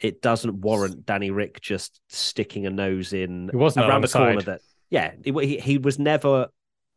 it 0.00 0.20
doesn't 0.22 0.60
warrant 0.60 1.06
Danny 1.06 1.30
Rick 1.30 1.60
just 1.60 2.00
sticking 2.08 2.66
a 2.66 2.70
nose 2.70 3.12
in 3.12 3.48
it 3.48 3.56
wasn't 3.56 3.86
around 3.86 4.02
the 4.02 4.08
corner. 4.08 4.42
That 4.42 4.60
yeah, 4.90 5.12
he, 5.24 5.56
he 5.58 5.78
was 5.78 5.98
never 5.98 6.48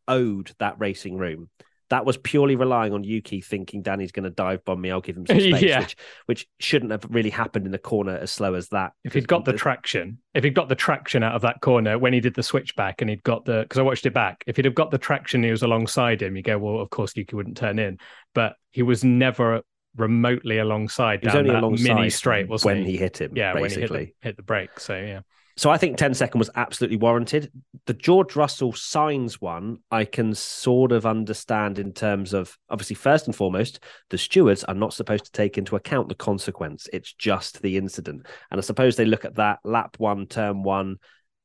owed 0.08 0.52
that 0.60 0.80
racing 0.80 1.18
room. 1.18 1.50
That 1.90 2.06
was 2.06 2.18
purely 2.18 2.58
relying 2.58 2.92
on 2.92 3.06
Yuki 3.06 3.40
thinking 3.40 3.82
Danny's 3.82 4.12
going 4.12 4.26
to 4.26 4.30
dive 4.30 4.66
bomb 4.66 4.82
me. 4.82 4.92
I'll 4.92 5.00
give 5.00 5.16
him 5.16 5.26
some 5.26 5.40
space, 5.40 5.62
Yeah. 5.62 5.80
which 5.80 5.96
which 6.26 6.48
shouldn't 6.60 6.92
have 6.92 7.06
really 7.10 7.30
happened 7.30 7.66
in 7.66 7.72
the 7.72 7.78
corner 7.78 8.18
as 8.18 8.30
slow 8.30 8.56
as 8.56 8.68
that. 8.70 8.92
If 9.06 9.14
he'd 9.14 9.28
got 9.28 9.46
the 9.46 9.54
traction, 9.54 10.18
if 10.34 10.44
he'd 10.44 10.54
got 10.54 10.68
the 10.68 10.76
traction 10.76 11.24
out 11.24 11.36
of 11.36 11.44
that 11.44 11.62
corner 11.62 11.98
when 11.98 12.12
he 12.12 12.20
did 12.20 12.34
the 12.34 12.44
switchback 12.44 13.00
and 13.02 13.10
he'd 13.10 13.24
got 13.24 13.46
the, 13.46 13.62
because 13.62 13.80
I 13.80 13.84
watched 13.84 14.06
it 14.06 14.14
back, 14.14 14.44
if 14.48 14.58
he'd 14.58 14.66
have 14.66 14.76
got 14.76 14.92
the 14.92 14.98
traction, 14.98 15.44
he 15.44 15.52
was 15.52 15.64
alongside 15.64 16.22
him, 16.22 16.36
you 16.36 16.44
go, 16.44 16.58
well, 16.58 16.82
of 16.82 16.90
course, 16.90 17.16
Yuki 17.16 17.38
wouldn't 17.38 17.56
turn 17.56 17.80
in. 17.80 18.00
But 18.36 18.56
he 18.72 18.84
was 18.84 19.06
never 19.06 19.62
remotely 19.98 20.60
alongside 20.60 21.22
he 21.22 21.28
was 21.28 21.34
down 21.34 21.42
only 21.42 21.52
that 21.52 21.64
alongside 21.64 21.96
mini 21.96 22.10
straight, 22.10 22.48
wasn't 22.48 22.76
when 22.76 22.86
he? 22.86 22.92
he 22.92 22.98
hit 22.98 23.20
him. 23.20 23.32
yeah, 23.36 23.54
when 23.54 23.64
he 23.64 23.70
hit 23.70 23.76
basically. 23.76 24.06
the, 24.06 24.28
hit 24.28 24.38
the 24.38 24.44
brake. 24.44 24.80
So, 24.80 24.96
yeah. 24.96 25.22
So 25.58 25.72
I 25.72 25.80
think 25.80 25.98
10 25.98 26.14
second 26.14 26.38
was 26.38 26.52
absolutely 26.54 26.98
warranted. 26.98 27.52
The 27.88 27.96
George 27.96 28.36
Russell 28.36 28.74
Sainz 28.74 29.42
one, 29.42 29.80
I 29.90 30.06
can 30.06 30.36
sort 30.36 30.92
of 30.92 31.08
understand 31.08 31.80
in 31.80 31.94
terms 31.94 32.32
of 32.32 32.56
obviously, 32.70 32.96
first 32.96 33.26
and 33.26 33.36
foremost, 33.36 33.80
the 34.12 34.20
stewards 34.20 34.64
are 34.66 34.76
not 34.76 34.94
supposed 34.94 35.26
to 35.26 35.32
take 35.32 35.58
into 35.58 35.76
account 35.76 36.10
the 36.10 36.16
consequence. 36.16 36.88
It's 36.94 37.12
just 37.12 37.64
the 37.64 37.76
incident. 37.76 38.28
And 38.52 38.60
I 38.60 38.62
suppose 38.62 38.96
they 38.96 39.06
look 39.06 39.26
at 39.26 39.36
that 39.36 39.58
lap 39.64 39.96
one, 39.98 40.28
turn 40.28 40.62
one. 40.62 40.98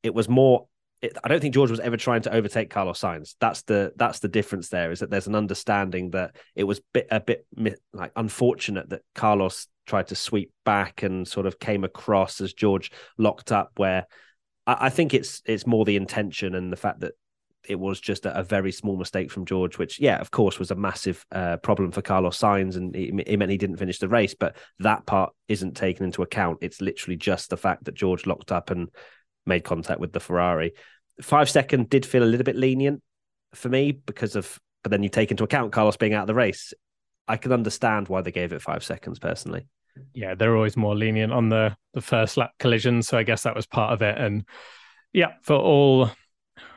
It 0.03 0.15
was 0.15 0.29
more. 0.29 0.67
I 1.03 1.29
don't 1.29 1.41
think 1.41 1.55
George 1.55 1.71
was 1.71 1.81
ever 1.81 1.97
trying 1.97 2.23
to 2.23 2.33
overtake 2.33 2.71
Carlos 2.71 3.01
Sainz. 3.01 3.35
That's 3.41 3.63
the 3.63 3.93
that's 3.97 4.21
the 4.21 4.29
difference. 4.29 4.69
There 4.69 4.93
is 4.93 5.01
that 5.01 5.11
there's 5.11 5.27
an 5.27 5.35
understanding 5.35 6.11
that 6.11 6.37
it 6.55 6.65
was 6.65 6.81
bit 6.93 7.09
a 7.11 7.21
bit 7.21 7.47
like 7.93 8.13
unfortunate 8.15 8.91
that 8.91 9.03
Carlos 9.15 9.67
tried 9.85 10.09
to 10.09 10.15
sweep 10.15 10.53
back 10.65 11.03
and 11.03 11.27
sort 11.27 11.47
of 11.47 11.59
came 11.59 11.83
across 11.83 12.41
as 12.41 12.53
George 12.53 12.93
locked 13.19 13.51
up. 13.51 13.73
Where 13.77 14.07
I, 14.67 14.77
I 14.87 14.89
think 14.91 15.13
it's 15.13 15.43
it's 15.45 15.67
more 15.67 15.85
the 15.85 15.97
intention 15.97 16.55
and 16.55 16.73
the 16.73 16.77
fact 16.77 17.01
that 17.01 17.15
it 17.69 17.79
was 17.79 18.01
just 18.01 18.27
a, 18.27 18.39
a 18.39 18.43
very 18.43 18.73
small 18.73 18.97
mistake 18.97 19.31
from 19.31 19.45
George, 19.45 19.79
which 19.79 20.01
yeah, 20.01 20.19
of 20.19 20.31
course, 20.31 20.59
was 20.59 20.71
a 20.71 20.77
massive 20.77 21.25
uh, 21.33 21.57
problem 21.59 21.91
for 21.91 22.03
Carlos 22.03 22.39
Sainz, 22.39 22.77
and 22.77 22.95
it 22.95 23.39
meant 23.39 23.51
he 23.51 23.59
didn't 23.59 23.77
finish 23.77 23.99
the 23.99 24.09
race. 24.09 24.35
But 24.35 24.57
that 24.79 25.05
part 25.07 25.33
isn't 25.49 25.77
taken 25.77 26.05
into 26.05 26.23
account. 26.23 26.59
It's 26.61 26.81
literally 26.81 27.17
just 27.17 27.51
the 27.51 27.57
fact 27.57 27.85
that 27.85 27.95
George 27.95 28.27
locked 28.27 28.53
up 28.53 28.71
and 28.71 28.89
made 29.47 29.65
contact 29.65 30.01
with 30.01 30.13
the 30.13 30.21
Ferrari. 30.21 30.73
Five 31.21 31.51
second 31.51 31.91
did 31.91 32.07
feel 32.07 32.23
a 32.23 32.25
little 32.25 32.45
bit 32.45 32.57
lenient 32.57 33.03
for 33.55 33.69
me 33.69 33.93
because 33.93 34.37
of, 34.37 34.59
but 34.83 34.91
then 34.91 35.03
you 35.03 35.09
take 35.09 35.31
into 35.31 35.45
account 35.45 35.73
Carlos 35.73 35.97
being 35.97 36.15
out 36.15 36.23
of 36.23 36.27
the 36.27 36.35
race. 36.35 36.73
I 37.29 37.37
can 37.37 37.53
understand 37.53 38.09
why 38.09 38.23
they 38.23 38.33
gave 38.33 38.53
it 38.53 38.63
five 38.63 38.83
seconds 38.83 39.19
personally. 39.19 39.67
yeah, 40.15 40.35
they're 40.35 40.57
always 40.57 40.77
more 40.77 40.97
lenient 40.97 41.33
on 41.33 41.49
the 41.49 41.77
the 41.95 42.01
first 42.01 42.37
lap 42.37 42.53
collision, 42.59 43.03
so 43.03 43.19
I 43.19 43.23
guess 43.23 43.43
that 43.43 43.55
was 43.55 43.67
part 43.67 43.93
of 43.93 44.03
it. 44.03 44.19
And 44.19 44.45
yeah, 45.13 45.35
for 45.43 45.57
all, 45.57 46.11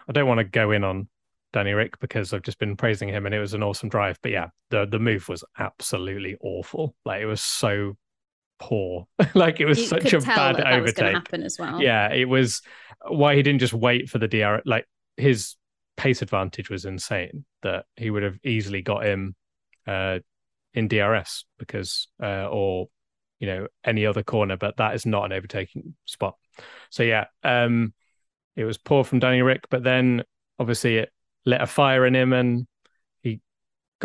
I 0.08 0.12
don't 0.12 0.28
want 0.28 0.40
to 0.40 0.44
go 0.44 0.72
in 0.72 0.84
on 0.84 1.08
Danny 1.54 1.72
Rick 1.72 2.00
because 2.00 2.34
I've 2.34 2.42
just 2.42 2.60
been 2.60 2.76
praising 2.76 3.08
him 3.10 3.26
and 3.26 3.34
it 3.34 3.40
was 3.40 3.54
an 3.54 3.64
awesome 3.64 3.90
drive. 3.90 4.20
But 4.22 4.32
yeah, 4.32 4.48
the 4.70 4.86
the 4.86 5.00
move 5.00 5.30
was 5.30 5.44
absolutely 5.58 6.36
awful. 6.42 6.96
Like 7.06 7.22
it 7.22 7.26
was 7.26 7.42
so 7.42 7.96
poor. 8.60 9.08
like 9.36 9.60
it 9.60 9.66
was 9.66 9.80
You 9.80 9.88
such 9.88 10.14
a 10.14 10.20
bad 10.20 10.58
that, 10.58 10.64
that 10.64 10.74
overtake. 10.74 10.96
to 10.96 11.12
happen 11.12 11.44
as 11.44 11.58
well. 11.60 11.82
Yeah, 11.82 12.12
it 12.12 12.26
was 12.26 12.62
why 13.08 13.36
he 13.36 13.44
didn't 13.44 13.60
just 13.60 13.74
wait 13.74 14.10
for 14.10 14.18
the 14.18 14.28
DR. 14.28 14.62
Like 14.66 14.86
his 15.18 15.56
pace 15.98 16.22
advantage 16.22 16.70
was 16.70 16.86
insane. 16.86 17.46
That 17.64 17.86
he 17.96 18.10
would 18.10 18.24
have 18.24 18.38
easily 18.44 18.82
got 18.82 19.06
him 19.06 19.36
uh, 19.88 20.20
in 20.74 20.88
DRS 20.88 21.46
because, 21.58 22.08
uh, 22.22 22.48
or 22.48 22.88
you 23.40 23.48
know, 23.48 23.68
any 23.84 24.06
other 24.06 24.24
corner. 24.24 24.58
But 24.58 24.78
that 24.78 24.96
is 24.96 25.06
not 25.06 25.26
an 25.26 25.34
overtaking 25.34 25.96
spot. 26.06 26.36
So 26.90 27.04
yeah, 27.04 27.26
um, 27.44 27.94
it 28.56 28.64
was 28.64 28.78
poor 28.78 29.04
from 29.04 29.20
Danny 29.20 29.42
Rick. 29.42 29.66
But 29.70 29.84
then 29.84 30.24
obviously 30.60 30.98
it 30.98 31.10
lit 31.46 31.62
a 31.62 31.68
fire 31.68 32.06
in 32.06 32.16
him, 32.16 32.34
and 32.34 32.68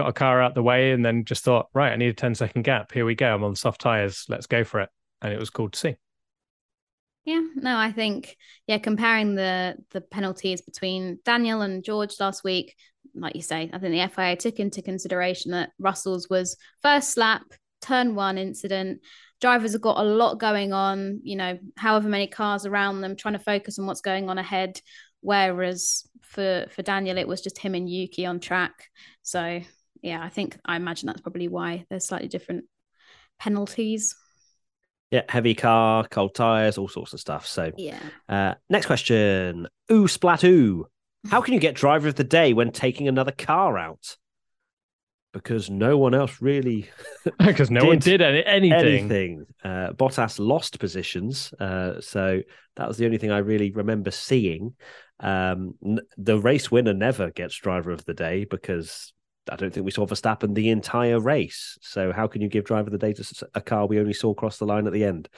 got 0.00 0.08
a 0.08 0.12
car 0.14 0.40
out 0.40 0.54
the 0.54 0.62
way, 0.62 0.92
and 0.92 1.04
then 1.04 1.24
just 1.24 1.44
thought, 1.44 1.68
right, 1.74 1.92
I 1.92 1.96
need 1.96 2.08
a 2.08 2.14
10 2.14 2.34
second 2.34 2.62
gap. 2.62 2.92
Here 2.92 3.04
we 3.04 3.14
go. 3.14 3.34
I'm 3.34 3.44
on 3.44 3.54
soft 3.54 3.80
tires. 3.80 4.24
Let's 4.28 4.46
go 4.46 4.64
for 4.64 4.80
it. 4.80 4.88
And 5.20 5.32
it 5.32 5.38
was 5.38 5.50
cool 5.50 5.68
to 5.68 5.78
see. 5.78 5.96
Yeah, 7.26 7.42
no, 7.54 7.76
I 7.76 7.92
think 7.92 8.36
yeah, 8.66 8.78
comparing 8.78 9.34
the 9.34 9.76
the 9.90 10.00
penalties 10.00 10.62
between 10.62 11.18
Daniel 11.22 11.60
and 11.60 11.84
George 11.84 12.18
last 12.18 12.42
week, 12.42 12.74
like 13.14 13.36
you 13.36 13.42
say, 13.42 13.68
I 13.72 13.78
think 13.78 13.92
the 13.92 14.08
FIA 14.08 14.36
took 14.36 14.58
into 14.58 14.80
consideration 14.80 15.50
that 15.50 15.70
Russell's 15.78 16.30
was 16.30 16.56
first 16.80 17.18
lap, 17.18 17.42
turn 17.82 18.14
one 18.14 18.38
incident. 18.38 19.02
Drivers 19.38 19.72
have 19.72 19.82
got 19.82 19.98
a 19.98 20.02
lot 20.02 20.40
going 20.40 20.72
on, 20.72 21.20
you 21.22 21.36
know, 21.36 21.58
however 21.76 22.08
many 22.08 22.26
cars 22.26 22.64
around 22.64 23.02
them, 23.02 23.16
trying 23.16 23.34
to 23.34 23.38
focus 23.38 23.78
on 23.78 23.84
what's 23.84 24.00
going 24.00 24.30
on 24.30 24.38
ahead. 24.38 24.80
Whereas 25.20 26.08
for 26.22 26.66
for 26.70 26.82
Daniel, 26.82 27.18
it 27.18 27.28
was 27.28 27.42
just 27.42 27.58
him 27.58 27.74
and 27.74 27.88
Yuki 27.88 28.24
on 28.24 28.40
track. 28.40 28.88
So 29.22 29.60
yeah, 30.02 30.22
I 30.22 30.28
think 30.28 30.58
I 30.64 30.76
imagine 30.76 31.06
that's 31.06 31.20
probably 31.20 31.48
why 31.48 31.84
there's 31.90 32.06
slightly 32.06 32.28
different 32.28 32.64
penalties. 33.38 34.14
Yeah, 35.10 35.22
heavy 35.28 35.54
car, 35.54 36.06
cold 36.08 36.34
tires, 36.34 36.78
all 36.78 36.88
sorts 36.88 37.12
of 37.12 37.20
stuff. 37.20 37.46
So 37.46 37.72
Yeah. 37.76 37.98
Uh, 38.28 38.54
next 38.68 38.86
question. 38.86 39.66
Ooh, 39.90 40.06
splat 40.06 40.44
ooh. 40.44 40.86
How 41.28 41.40
can 41.40 41.52
you 41.52 41.60
get 41.60 41.74
driver 41.74 42.08
of 42.08 42.14
the 42.14 42.24
day 42.24 42.52
when 42.52 42.70
taking 42.70 43.08
another 43.08 43.32
car 43.32 43.76
out? 43.76 44.16
Because 45.32 45.70
no 45.70 45.96
one 45.96 46.14
else 46.14 46.40
really 46.40 46.88
Because 47.38 47.70
no 47.70 47.84
one 47.84 47.98
Did 47.98 48.18
did 48.18 48.22
any, 48.22 48.44
anything. 48.44 48.86
anything. 48.98 49.46
Uh, 49.62 49.92
Bottas 49.92 50.38
lost 50.38 50.80
positions, 50.80 51.52
uh, 51.60 52.00
so 52.00 52.40
that 52.76 52.88
was 52.88 52.96
the 52.96 53.04
only 53.04 53.18
thing 53.18 53.30
I 53.30 53.38
really 53.38 53.70
remember 53.70 54.10
seeing. 54.10 54.74
Um, 55.20 55.74
n- 55.84 56.00
the 56.16 56.38
race 56.38 56.70
winner 56.70 56.94
never 56.94 57.30
gets 57.30 57.54
driver 57.56 57.90
of 57.92 58.04
the 58.06 58.14
day 58.14 58.44
because 58.44 59.12
I 59.48 59.56
don't 59.56 59.72
think 59.72 59.84
we 59.84 59.90
saw 59.90 60.06
Verstappen 60.06 60.54
the 60.54 60.70
entire 60.70 61.18
race. 61.18 61.78
So 61.80 62.12
how 62.12 62.26
can 62.26 62.42
you 62.42 62.48
give 62.48 62.64
driver 62.64 62.88
of 62.88 62.92
the 62.92 62.98
day 62.98 63.12
to 63.12 63.48
a 63.54 63.60
car 63.60 63.86
we 63.86 63.98
only 63.98 64.12
saw 64.12 64.34
cross 64.34 64.58
the 64.58 64.66
line 64.66 64.86
at 64.86 64.92
the 64.92 65.04
end? 65.04 65.28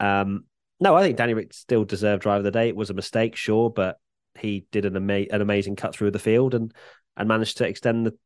Um, 0.00 0.44
no, 0.80 0.94
I 0.94 1.02
think 1.02 1.16
Danny 1.16 1.34
Rick 1.34 1.52
still 1.54 1.84
deserved 1.84 2.22
driver 2.22 2.38
of 2.38 2.44
the 2.44 2.50
day. 2.50 2.68
It 2.68 2.76
was 2.76 2.90
a 2.90 2.94
mistake, 2.94 3.36
sure, 3.36 3.70
but 3.70 3.98
he 4.38 4.66
did 4.70 4.84
an, 4.84 4.96
ama- 4.96 5.26
an 5.30 5.40
amazing 5.40 5.76
cut 5.76 5.94
through 5.94 6.12
the 6.12 6.18
field 6.18 6.54
and 6.54 6.72
and 7.16 7.28
managed 7.28 7.58
to 7.58 7.66
extend 7.66 8.06
the 8.06 8.16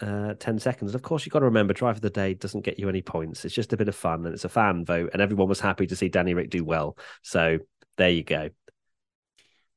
uh, 0.00 0.34
10 0.34 0.58
seconds. 0.58 0.92
Of 0.94 1.02
course, 1.02 1.24
you've 1.24 1.32
got 1.32 1.38
to 1.38 1.44
remember 1.44 1.72
driver 1.72 1.96
of 1.96 2.00
the 2.00 2.10
day 2.10 2.34
doesn't 2.34 2.64
get 2.64 2.80
you 2.80 2.88
any 2.88 3.00
points. 3.00 3.44
It's 3.44 3.54
just 3.54 3.72
a 3.72 3.76
bit 3.76 3.88
of 3.88 3.94
fun 3.94 4.24
and 4.24 4.34
it's 4.34 4.44
a 4.44 4.48
fan 4.48 4.84
vote, 4.84 5.10
and 5.12 5.22
everyone 5.22 5.48
was 5.48 5.60
happy 5.60 5.86
to 5.86 5.96
see 5.96 6.08
Danny 6.08 6.34
Rick 6.34 6.50
do 6.50 6.64
well. 6.64 6.98
So 7.22 7.58
there 7.96 8.10
you 8.10 8.24
go. 8.24 8.48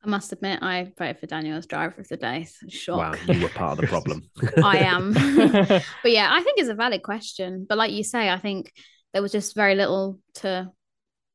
I 0.08 0.10
must 0.10 0.32
admit, 0.32 0.60
I 0.62 0.94
voted 0.98 1.20
for 1.20 1.26
Daniel 1.26 1.58
as 1.58 1.66
driver 1.66 2.00
of 2.00 2.08
the 2.08 2.16
day. 2.16 2.48
So 2.70 2.98
Wow, 2.98 3.14
you 3.28 3.42
were 3.42 3.50
part 3.50 3.74
of 3.74 3.82
the 3.82 3.88
problem. 3.88 4.30
I 4.64 4.78
am. 4.78 5.12
but 6.04 6.12
yeah, 6.12 6.30
I 6.32 6.42
think 6.42 6.60
it's 6.60 6.70
a 6.70 6.76
valid 6.76 7.04
question. 7.04 7.66
But 7.68 7.78
like 7.78 7.92
you 7.92 8.06
say, 8.06 8.30
I 8.30 8.38
think 8.38 8.72
there 9.12 9.22
was 9.22 9.34
just 9.34 9.54
very 9.54 9.76
little 9.76 10.20
to 10.36 10.72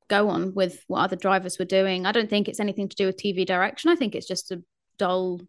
go 0.08 0.30
on 0.30 0.54
with 0.54 0.82
what 0.86 1.00
other 1.00 1.16
drivers 1.16 1.58
were 1.58 1.66
doing. 1.66 2.06
I 2.06 2.12
don't 2.12 2.30
think 2.30 2.48
it's 2.48 2.60
anything 2.60 2.88
to 2.88 2.96
do 2.96 3.06
with 3.06 3.18
TV 3.18 3.44
direction. 3.44 3.90
I 3.90 3.96
think 3.96 4.14
it's 4.14 4.26
just 4.26 4.50
a 4.50 4.62
dull 4.98 5.42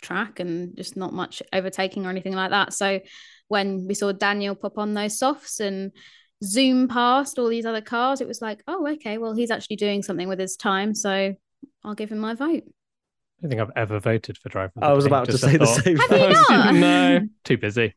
track 0.00 0.40
and 0.40 0.74
just 0.74 0.96
not 0.96 1.12
much 1.12 1.42
overtaking 1.52 2.06
or 2.06 2.10
anything 2.10 2.34
like 2.34 2.50
that. 2.50 2.72
So 2.72 3.00
when 3.48 3.86
we 3.88 3.94
saw 3.94 4.12
Daniel 4.12 4.54
pop 4.54 4.78
on 4.78 4.94
those 4.94 5.18
softs 5.18 5.60
and 5.60 5.92
zoom 6.42 6.88
past 6.88 7.38
all 7.38 7.48
these 7.48 7.66
other 7.66 7.82
cars, 7.82 8.22
it 8.22 8.28
was 8.28 8.40
like, 8.40 8.62
oh, 8.66 8.88
okay, 8.92 9.18
well, 9.18 9.34
he's 9.34 9.50
actually 9.50 9.76
doing 9.76 10.02
something 10.02 10.28
with 10.28 10.38
his 10.38 10.56
time. 10.56 10.94
So 10.94 11.34
I'll 11.84 11.94
give 11.94 12.10
him 12.12 12.18
my 12.18 12.34
vote. 12.34 12.64
I 13.38 13.42
don't 13.42 13.50
think 13.50 13.60
I've 13.62 13.76
ever 13.76 13.98
voted 14.00 14.36
for 14.38 14.48
driver. 14.50 14.72
I 14.82 14.92
was 14.92 15.06
about 15.06 15.26
to 15.26 15.38
say 15.38 15.56
the 15.56 15.66
thought. 15.66 15.82
same 15.82 15.98
Have 15.98 16.10
you 16.12 16.18
thing. 16.18 16.34
not? 16.50 16.74
no, 16.80 17.28
too 17.44 17.58
busy. 17.58 17.94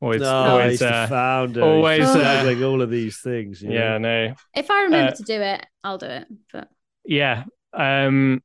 Always, 0.00 0.22
No, 0.22 0.28
always. 0.28 0.72
he's 0.72 0.78
the 0.80 0.92
Uh, 0.92 1.06
founder. 1.08 1.62
always, 1.64 2.00
He's 2.00 2.16
uh, 2.16 2.44
juggling 2.44 2.64
all 2.64 2.82
of 2.82 2.90
these 2.90 3.18
things. 3.20 3.62
you 3.62 3.70
yeah, 3.70 3.98
know? 3.98 3.98
no, 3.98 4.34
If 4.54 4.70
I 4.70 4.82
remember 4.82 5.12
Uh, 5.12 5.16
to 5.16 5.22
do 5.22 5.40
it, 5.40 5.66
I'll 5.82 5.98
do 5.98 6.06
it. 6.06 6.26
But 6.52 6.68
yeah. 7.04 7.44
Um, 7.72 8.42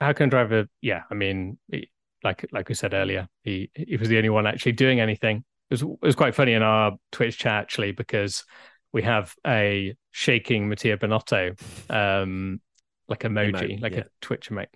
how 0.00 0.12
can 0.12 0.28
driver? 0.28 0.66
Yeah, 0.80 1.02
I 1.10 1.14
mean, 1.14 1.58
he- 1.70 1.90
like 2.22 2.46
like 2.52 2.68
we 2.68 2.74
said 2.74 2.94
earlier, 2.94 3.28
he 3.42 3.70
he 3.74 3.96
was 3.96 4.08
the 4.08 4.16
only 4.16 4.30
one 4.30 4.46
actually 4.46 4.72
doing 4.72 5.00
anything. 5.00 5.38
It 5.70 5.74
was 5.74 5.82
it 5.82 6.02
was 6.02 6.16
quite 6.16 6.34
funny 6.34 6.52
in 6.54 6.62
our 6.62 6.92
Twitch 7.12 7.38
chat 7.38 7.52
actually 7.62 7.92
because 7.92 8.44
we 8.92 9.02
have 9.02 9.34
a 9.46 9.94
shaking 10.10 10.68
Mattia 10.68 10.96
Binotto, 10.96 11.54
um, 11.90 12.60
like 13.08 13.20
emoji, 13.20 13.80
like 13.80 13.92
yeah. 13.92 14.00
a 14.00 14.04
Twitch 14.20 14.50
emote, 14.50 14.66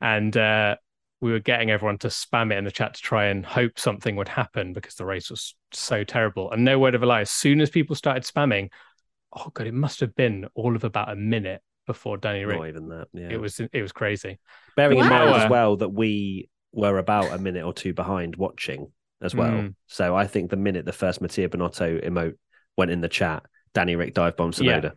and 0.00 0.36
uh, 0.36 0.76
we 1.20 1.32
were 1.32 1.40
getting 1.40 1.70
everyone 1.70 1.98
to 1.98 2.08
spam 2.08 2.52
it 2.52 2.58
in 2.58 2.64
the 2.64 2.70
chat 2.70 2.94
to 2.94 3.00
try 3.00 3.26
and 3.26 3.44
hope 3.44 3.78
something 3.78 4.16
would 4.16 4.28
happen 4.28 4.72
because 4.72 4.94
the 4.94 5.04
race 5.04 5.30
was 5.30 5.54
so 5.72 6.04
terrible. 6.04 6.50
And 6.50 6.64
no 6.64 6.78
word 6.78 6.94
of 6.94 7.02
a 7.02 7.06
lie, 7.06 7.22
as 7.22 7.30
soon 7.30 7.60
as 7.60 7.70
people 7.70 7.96
started 7.96 8.22
spamming, 8.22 8.70
oh 9.36 9.50
god, 9.52 9.66
it 9.66 9.74
must 9.74 10.00
have 10.00 10.14
been 10.14 10.46
all 10.54 10.76
of 10.76 10.84
about 10.84 11.10
a 11.10 11.16
minute 11.16 11.60
before 11.86 12.16
Danny 12.16 12.44
Rick. 12.44 12.58
Not 12.58 12.68
even 12.68 12.88
that. 12.88 13.08
Yeah. 13.12 13.30
It 13.30 13.40
was 13.40 13.60
it 13.60 13.82
was 13.82 13.92
crazy. 13.92 14.38
Bearing 14.76 14.98
in 14.98 15.08
mind 15.08 15.30
as 15.30 15.50
well 15.50 15.76
that 15.78 15.88
we 15.88 16.48
were 16.72 16.98
about 16.98 17.32
a 17.32 17.38
minute 17.38 17.64
or 17.64 17.72
two 17.72 17.94
behind 17.94 18.36
watching 18.36 18.92
as 19.20 19.34
well. 19.34 19.50
Mm. 19.50 19.74
So 19.88 20.14
I 20.14 20.26
think 20.26 20.50
the 20.50 20.56
minute 20.56 20.84
the 20.84 20.92
first 20.92 21.20
Mattia 21.20 21.48
Binotto 21.48 22.06
emote 22.06 22.34
went 22.76 22.90
in 22.90 23.00
the 23.00 23.08
chat, 23.08 23.44
Danny 23.74 23.96
Rick 23.96 24.14
dive 24.14 24.36
bomb 24.36 24.52
Tsunoda. 24.52 24.84
Yeah. 24.84 24.90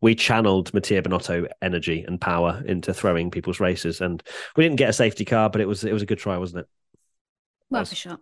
We 0.00 0.14
channeled 0.14 0.72
Mattia 0.74 1.02
Binotto 1.02 1.48
energy 1.62 2.04
and 2.06 2.20
power 2.20 2.62
into 2.66 2.92
throwing 2.92 3.30
people's 3.30 3.60
races, 3.60 4.00
and 4.00 4.22
we 4.56 4.64
didn't 4.64 4.76
get 4.78 4.90
a 4.90 4.92
safety 4.92 5.24
car, 5.24 5.48
but 5.48 5.60
it 5.60 5.68
was 5.68 5.84
it 5.84 5.92
was 5.92 6.02
a 6.02 6.06
good 6.06 6.18
try, 6.18 6.36
wasn't 6.36 6.60
it? 6.60 6.68
Worth 7.70 7.92
a 7.92 7.94
shot. 7.94 8.20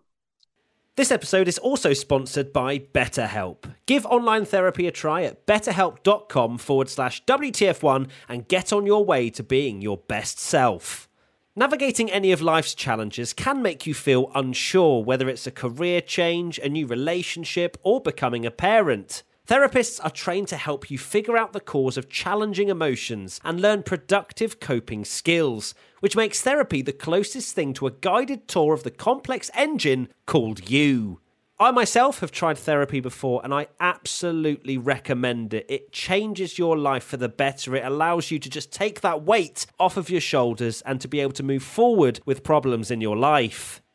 This 0.95 1.11
episode 1.11 1.47
is 1.47 1.57
also 1.57 1.93
sponsored 1.93 2.53
by 2.53 2.77
BetterHelp. 2.77 3.73
Give 3.87 4.05
online 4.05 4.45
therapy 4.45 4.85
a 4.85 4.91
try 4.91 5.23
at 5.23 5.47
betterhelp.com 5.47 6.59
forward 6.59 6.87
slash 6.87 7.25
WTF1 7.25 8.09
and 8.29 8.47
get 8.47 8.71
on 8.71 8.85
your 8.85 9.03
way 9.03 9.31
to 9.31 9.41
being 9.41 9.81
your 9.81 9.97
best 9.97 10.37
self. 10.37 11.09
Navigating 11.55 12.11
any 12.11 12.31
of 12.31 12.43
life's 12.43 12.75
challenges 12.75 13.33
can 13.33 13.63
make 13.63 13.87
you 13.87 13.95
feel 13.95 14.31
unsure, 14.35 15.03
whether 15.03 15.27
it's 15.27 15.47
a 15.47 15.51
career 15.51 15.99
change, 15.99 16.59
a 16.59 16.69
new 16.69 16.85
relationship, 16.85 17.75
or 17.81 17.99
becoming 17.99 18.45
a 18.45 18.51
parent. 18.51 19.23
Therapists 19.45 19.99
are 20.01 20.09
trained 20.09 20.47
to 20.47 20.55
help 20.55 20.89
you 20.89 20.97
figure 20.97 21.35
out 21.35 21.51
the 21.51 21.59
cause 21.59 21.97
of 21.97 22.09
challenging 22.09 22.69
emotions 22.69 23.41
and 23.43 23.59
learn 23.59 23.83
productive 23.83 24.61
coping 24.61 25.03
skills, 25.03 25.75
which 25.99 26.15
makes 26.15 26.41
therapy 26.41 26.81
the 26.81 26.93
closest 26.93 27.53
thing 27.53 27.73
to 27.73 27.87
a 27.87 27.91
guided 27.91 28.47
tour 28.47 28.73
of 28.73 28.83
the 28.83 28.91
complex 28.91 29.51
engine 29.53 30.07
called 30.25 30.69
you. 30.69 31.19
I 31.59 31.71
myself 31.71 32.21
have 32.21 32.31
tried 32.31 32.57
therapy 32.57 33.01
before 33.01 33.41
and 33.43 33.53
I 33.53 33.67
absolutely 33.81 34.77
recommend 34.77 35.53
it. 35.53 35.65
It 35.67 35.91
changes 35.91 36.57
your 36.57 36.77
life 36.77 37.03
for 37.03 37.17
the 37.17 37.29
better. 37.29 37.75
It 37.75 37.85
allows 37.85 38.31
you 38.31 38.39
to 38.39 38.49
just 38.49 38.71
take 38.71 39.01
that 39.01 39.23
weight 39.23 39.65
off 39.77 39.97
of 39.97 40.09
your 40.09 40.21
shoulders 40.21 40.81
and 40.83 41.01
to 41.01 41.09
be 41.09 41.19
able 41.19 41.33
to 41.33 41.43
move 41.43 41.63
forward 41.63 42.21
with 42.25 42.45
problems 42.45 42.89
in 42.89 43.01
your 43.01 43.17
life. 43.17 43.82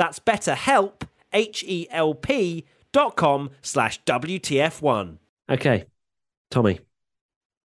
That's 0.00 0.18
betterhelp, 0.18 1.02
H-E-L-P 1.30 2.64
dot 2.90 3.16
com 3.16 3.50
slash 3.60 4.02
WTF1. 4.04 5.18
Okay, 5.50 5.84
Tommy, 6.50 6.80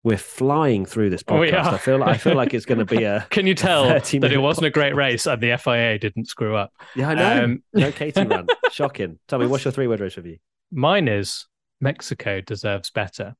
we're 0.04 0.18
flying 0.18 0.84
through 0.88 1.12
this 1.12 1.24
Oh, 1.28 1.34
podcast. 1.36 1.64
are. 1.66 1.74
I 1.76 1.78
feel 1.78 1.98
like 2.00 2.10
I 2.10 2.18
feel 2.18 2.34
like 2.36 2.56
it's 2.56 2.66
going 2.66 2.80
to 2.80 2.86
be 2.86 3.04
a 3.04 3.28
Can 3.30 3.46
you 3.46 3.54
tell 3.54 3.84
that 3.88 4.12
it 4.16 4.40
wasn't 4.40 4.66
a 4.66 4.72
great 4.72 4.96
race 4.96 5.28
and 5.28 5.40
the 5.44 5.56
FIA 5.60 6.00
didn't 6.00 6.26
screw 6.28 6.56
up? 6.56 6.74
yeah. 6.96 7.10
I 7.10 7.14
know 7.14 7.44
Um, 7.44 7.64
no 7.76 7.92
Katie 7.92 8.24
run. 8.26 8.48
Shocking. 8.72 9.20
Tommy, 9.28 9.46
what's 9.46 9.64
your 9.64 9.72
three 9.72 9.86
word 9.86 10.00
race 10.00 10.18
review? 10.18 10.38
Mine 10.72 11.08
is 11.08 11.46
Mexico 11.82 12.42
deserves 12.42 12.90
better. 12.90 13.36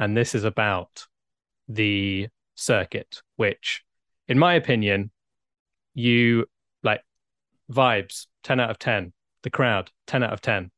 And 0.00 0.16
this 0.16 0.34
is 0.34 0.42
about 0.42 1.06
the 1.68 2.26
circuit, 2.56 3.22
which, 3.36 3.84
in 4.26 4.36
my 4.36 4.54
opinion, 4.54 5.12
you 5.94 6.46
like 6.82 7.02
vibes 7.70 8.26
10 8.44 8.60
out 8.60 8.70
of 8.70 8.78
10, 8.78 9.12
the 9.42 9.50
crowd 9.50 9.90
10 10.06 10.22
out 10.22 10.32
of 10.32 10.40
10, 10.40 10.70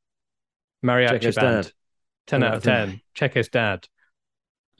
mariachi 0.84 1.20
Checo's 1.20 1.34
band 1.36 1.64
dad. 1.64 1.72
10 2.26 2.42
out 2.42 2.54
of 2.54 2.62
10, 2.62 3.00
Checo's 3.14 3.48
dad. 3.48 3.86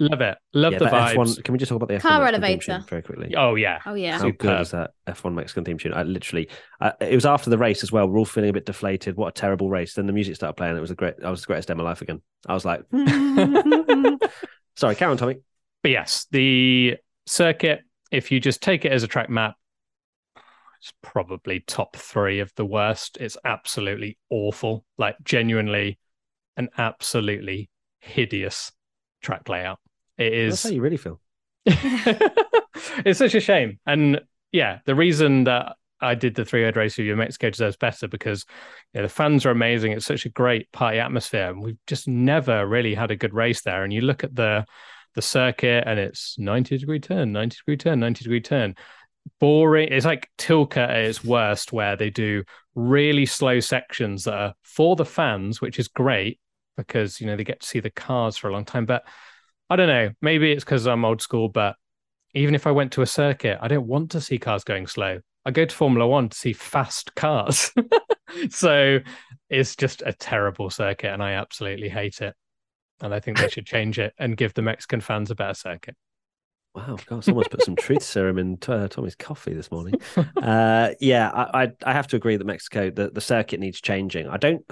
Love 0.01 0.21
it. 0.23 0.37
Love 0.53 0.73
Yeah, 0.73 0.79
the 0.81 0.85
that 0.87 0.93
vibes. 1.17 1.37
F1, 1.39 1.45
can 1.45 1.53
we 1.53 1.59
just 1.59 1.69
talk 1.69 1.77
about 1.77 1.87
the 1.89 1.95
F1 1.95 2.01
Car 2.01 2.21
Mexican 2.21 2.43
elevator. 2.43 2.85
very 2.89 3.03
quickly? 3.03 3.35
Oh, 3.37 3.55
yeah. 3.55 3.79
Oh 3.87 3.95
yeah. 3.95 4.19
How 4.19 4.25
good 4.25 4.41
Superb. 4.41 4.61
is 4.63 4.71
that 4.73 4.91
F1 5.07 5.35
Mexican 5.35 5.65
theme 5.65 5.79
tune? 5.79 5.95
I 5.95 6.03
literally, 6.03 6.49
uh, 6.81 6.91
it 7.01 7.15
was 7.15 7.25
after 7.25 7.49
the 7.49 7.59
race 7.59 7.85
as 7.85 7.93
well. 7.93 8.09
We're 8.09 8.19
all 8.19 8.25
feeling 8.25 8.51
a 8.51 8.53
bit 8.53 8.67
deflated. 8.67 9.17
What 9.17 9.29
a 9.29 9.33
terrible 9.33 9.71
race. 9.71 9.95
Then 9.95 10.07
the 10.07 10.13
music 10.13 10.35
started 10.35 10.55
playing. 10.55 10.77
It 10.77 10.81
was 10.81 10.91
a 10.91 10.97
great, 10.97 11.15
I 11.25 11.31
was 11.31 11.43
the 11.43 11.47
greatest 11.47 11.69
day 11.69 11.73
of 11.73 11.79
my 11.79 11.85
life 11.85 12.03
again. 12.03 12.23
I 12.49 12.55
was 12.55 12.65
like, 12.65 12.83
sorry, 14.77 14.97
Karen, 14.97 15.17
Tommy. 15.17 15.37
But 15.83 15.93
yes, 15.93 16.27
the 16.33 16.97
circuit, 17.27 17.83
if 18.11 18.33
you 18.33 18.41
just 18.41 18.63
take 18.63 18.85
it 18.85 18.91
as 18.91 19.05
a 19.05 19.09
track 19.09 19.31
map, 19.31 19.55
it's 20.85 20.93
probably 21.01 21.61
top 21.61 21.97
three 21.97 22.41
of 22.41 22.53
the 22.57 22.67
worst. 22.67 23.17
It's 23.19 23.39
absolutely 23.43 24.19
awful, 24.29 24.85
like 24.99 25.17
genuinely 25.25 25.99
an 26.59 26.69
absolutely 26.77 27.71
hideous 28.01 28.71
track 29.23 29.49
layout. 29.49 29.79
It 30.19 30.35
is. 30.35 30.53
That's 30.53 30.65
how 30.65 30.75
you 30.75 30.83
really 30.83 30.99
feel. 30.99 31.23
it's 31.65 33.19
such 33.19 33.35
a 33.35 33.41
shame. 33.41 33.79
And 33.87 34.21
yeah, 34.53 34.81
the 34.85 34.95
reason 34.95 35.45
that 35.45 35.77
I 36.03 36.15
did 36.15 36.35
the 36.35 36.45
three 36.45 36.65
road 36.65 36.77
race 36.77 36.99
review 36.99 37.13
of 37.13 37.19
Mexico 37.19 37.49
deserves 37.49 37.79
better 37.79 38.07
because 38.07 38.45
you 38.93 39.01
know, 39.01 39.07
the 39.07 39.13
fans 39.13 39.47
are 39.47 39.51
amazing. 39.51 39.93
It's 39.93 40.05
such 40.05 40.27
a 40.27 40.31
great 40.31 40.71
party 40.71 40.99
atmosphere. 40.99 41.49
And 41.49 41.63
we've 41.63 41.79
just 41.87 42.07
never 42.09 42.67
really 42.67 42.93
had 42.93 43.11
a 43.11 43.17
good 43.17 43.33
race 43.33 43.63
there. 43.63 43.85
And 43.85 43.93
you 43.93 44.03
look 44.03 44.23
at 44.23 44.37
the 44.37 44.67
the 45.15 45.23
circuit 45.23 45.85
and 45.87 45.99
it's 45.99 46.37
90 46.39 46.77
degree 46.77 47.01
turn, 47.01 47.33
90 47.33 47.57
degree 47.57 47.77
turn, 47.79 48.01
90 48.01 48.25
degree 48.25 48.41
turn. 48.43 48.75
Boring. 49.41 49.89
It's 49.91 50.07
like 50.07 50.31
Tilke 50.39 50.77
at 50.77 50.91
its 50.91 51.25
worst, 51.25 51.73
where 51.73 51.97
they 51.97 52.11
do 52.11 52.45
really 52.75 53.27
slow 53.27 53.61
sections 53.61 54.25
that 54.25 54.35
are 54.35 54.55
for 54.63 54.97
the 54.97 55.05
fans, 55.05 55.61
which 55.61 55.79
is 55.79 55.89
great 55.89 56.41
because 56.77 57.21
you 57.21 57.27
know 57.27 57.37
they 57.37 57.45
get 57.45 57.61
to 57.61 57.67
see 57.67 57.81
the 57.81 57.91
cars 57.91 58.37
for 58.37 58.49
a 58.49 58.53
long 58.53 58.65
time. 58.65 58.87
But 58.87 59.05
I 59.71 59.77
don't 59.77 59.89
know. 59.89 60.11
Maybe 60.21 60.53
it's 60.53 60.65
because 60.65 60.87
I'm 60.87 61.05
old 61.05 61.23
school, 61.23 61.49
but 61.49 61.77
even 62.35 62.55
if 62.55 62.67
I 62.67 62.73
went 62.73 62.93
to 62.93 63.03
a 63.03 63.07
circuit, 63.07 63.59
I 63.61 63.69
don't 63.69 63.87
want 63.87 64.11
to 64.13 64.21
see 64.21 64.39
cars 64.39 64.65
going 64.65 64.87
slow. 64.87 65.21
I 65.45 65.51
go 65.51 65.65
to 65.65 65.75
Formula 65.75 66.07
One 66.07 66.29
to 66.29 66.37
see 66.37 66.53
fast 66.53 67.15
cars. 67.15 67.73
so 68.51 68.99
it's 69.51 69.77
just 69.77 70.03
a 70.05 70.13
terrible 70.13 70.71
circuit, 70.71 71.13
and 71.13 71.23
I 71.23 71.33
absolutely 71.33 71.89
hate 71.89 72.21
it. 72.21 72.35
And 73.01 73.13
I 73.13 73.21
think 73.21 73.39
they 73.39 73.49
should 73.49 73.67
change 73.67 73.99
it 73.99 74.15
and 74.19 74.37
give 74.37 74.55
the 74.55 74.63
Mexican 74.63 75.01
fans 75.01 75.31
a 75.31 75.35
better 75.35 75.55
circuit. 75.55 75.97
Wow, 76.75 76.99
God, 77.07 77.25
someone's 77.25 77.47
put 77.49 77.63
some 77.63 77.77
truth 77.77 78.03
serum 78.03 78.37
in 78.37 78.59
uh, 78.67 78.89
Tommy's 78.89 79.15
coffee 79.15 79.55
this 79.55 79.71
morning. 79.71 79.97
Uh, 80.41 80.91
yeah, 81.01 81.31
I, 81.31 81.65
I 81.65 81.73
I 81.85 81.93
have 81.93 82.09
to 82.09 82.17
agree 82.17 82.37
that 82.37 82.45
Mexico 82.45 82.91
the, 82.91 83.11
the 83.11 83.21
circuit 83.21 83.61
needs 83.61 83.81
changing. 83.81 84.27
I 84.29 84.39
don't. 84.39 84.65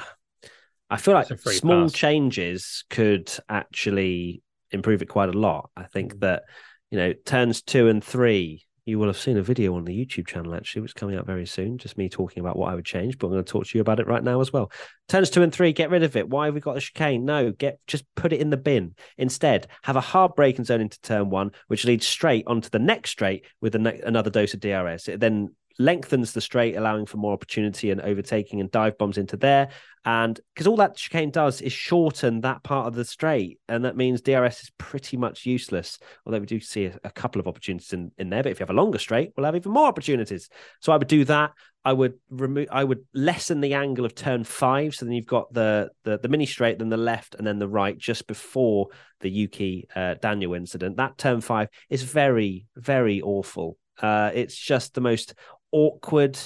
I 0.91 0.97
feel 0.97 1.15
like 1.15 1.31
It's 1.31 1.41
a 1.41 1.43
free 1.43 1.61
small 1.61 1.85
pass. 1.85 1.93
changes 1.93 2.85
could 2.91 3.33
actually 3.49 4.43
improve 4.73 5.01
it 5.03 5.07
quite 5.09 5.29
a 5.29 5.39
lot. 5.39 5.71
I 5.77 5.83
Mm. 5.83 5.91
think 5.93 6.21
that 6.21 6.43
you 6.91 6.99
know 6.99 7.13
turns 7.13 7.63
two 7.63 7.89
and 7.89 8.03
three. 8.03 8.67
You 8.85 8.99
will 8.99 9.07
have 9.07 9.19
seen 9.19 9.37
a 9.37 9.43
video 9.43 9.77
on 9.77 9.85
the 9.85 9.97
YouTube 9.97 10.27
channel 10.27 10.55
actually, 10.55 10.83
which 10.83 10.91
is 10.91 10.95
coming 10.95 11.17
out 11.17 11.25
very 11.25 11.47
soon. 11.47 11.79
Just 11.79 11.97
me 11.97 12.09
talking 12.09 12.41
about 12.41 12.57
what 12.57 12.71
I 12.71 12.75
would 12.75 12.85
change, 12.85 13.17
but 13.17 13.29
I'm 13.29 13.35
going 13.35 13.45
to 13.45 13.53
talk 13.53 13.67
to 13.67 13.79
you 13.79 13.81
about 13.81 14.01
it 14.01 14.09
right 14.09 14.25
now 14.25 14.41
as 14.41 14.53
well. 14.53 14.73
Turns 15.09 15.31
two 15.31 15.43
and 15.43 15.53
three, 15.53 15.73
get 15.73 15.91
rid 15.91 16.03
of 16.03 16.17
it. 16.17 16.29
Why 16.29 16.47
have 16.47 16.55
we 16.55 16.61
got 16.61 16.75
the 16.75 16.81
chicane? 16.81 17.25
No, 17.25 17.53
get 17.53 17.79
just 17.87 18.05
put 18.17 18.33
it 18.33 18.41
in 18.41 18.51
the 18.51 18.57
bin. 18.57 18.95
Instead, 19.17 19.69
have 19.83 19.95
a 19.95 20.01
hard 20.01 20.35
braking 20.35 20.65
zone 20.65 20.81
into 20.81 21.01
turn 21.01 21.31
one, 21.31 21.53
which 21.69 21.85
leads 21.85 22.07
straight 22.07 22.45
onto 22.49 22.71
the 22.71 22.81
next 22.81 23.11
straight 23.11 23.47
with 23.61 23.77
a 23.77 23.79
ne- 23.79 24.01
another 24.01 24.31
dose 24.31 24.55
of 24.55 24.61
DRS. 24.61 25.07
It 25.07 25.21
then 25.21 25.55
lengthens 25.79 26.33
the 26.33 26.41
straight, 26.41 26.77
allowing 26.77 27.07
for 27.07 27.17
more 27.17 27.33
opportunity 27.33 27.91
and 27.91 28.01
overtaking 28.01 28.61
and 28.61 28.71
dive 28.71 28.99
bombs 28.99 29.19
into 29.19 29.37
there. 29.37 29.69
And 30.05 30.39
because 30.53 30.67
all 30.67 30.77
that 30.77 30.97
chicane 30.97 31.31
does 31.31 31.61
is 31.61 31.73
shorten 31.73 32.41
that 32.41 32.65
part 32.65 32.89
of 32.89 32.95
the 32.95 33.05
straight, 33.05 33.61
and 33.69 33.85
that 33.85 33.97
means 33.97 34.21
DRS 34.21 34.63
is 34.63 34.73
pretty 34.77 35.17
much 35.17 35.47
useless. 35.47 35.99
Although 36.27 36.41
we 36.41 36.47
do 36.47 36.59
see 36.59 36.87
a, 36.87 36.99
a 37.05 37.11
couple 37.11 37.41
of 37.41 37.47
opportunities 37.47 37.93
in, 37.93 38.11
in 38.19 38.29
there, 38.29 38.43
but 38.43 38.51
if 38.51 38.59
you 38.59 38.65
have 38.65 38.71
a 38.71 38.81
longer 38.81 38.99
straight, 38.99 39.33
we'll 39.37 39.47
have 39.47 39.55
even 39.55 39.73
more 39.73 39.87
opportunities. 39.87 40.49
So 40.81 40.93
I 40.93 40.97
would 40.97 41.09
do 41.09 41.25
that. 41.27 41.53
I 41.85 41.93
would 41.93 42.15
remove. 42.31 42.69
I 42.71 42.85
would 42.85 43.05
lessen 43.13 43.61
the 43.61 43.75
angle 43.75 44.05
of 44.05 44.15
turn 44.15 44.45
five, 44.45 44.95
so 44.95 45.05
then 45.05 45.15
you've 45.15 45.27
got 45.27 45.53
the 45.53 45.91
the, 46.05 46.19
the 46.19 46.29
mini 46.29 46.47
straight, 46.47 46.79
then 46.79 46.89
the 46.89 46.97
left, 46.97 47.35
and 47.35 47.47
then 47.47 47.59
the 47.59 47.69
right, 47.69 47.97
just 47.97 48.27
before 48.27 48.89
the 49.21 49.31
Yuki 49.31 49.89
uh, 49.95 50.15
Daniel 50.15 50.55
incident. 50.55 50.97
That 50.97 51.19
turn 51.19 51.41
five 51.41 51.69
is 51.91 52.03
very 52.03 52.67
very 52.77 53.21
awful. 53.21 53.79
Uh, 54.01 54.31
it's 54.35 54.57
just 54.57 54.95
the 54.95 55.01
most 55.01 55.35
awkward. 55.73 56.39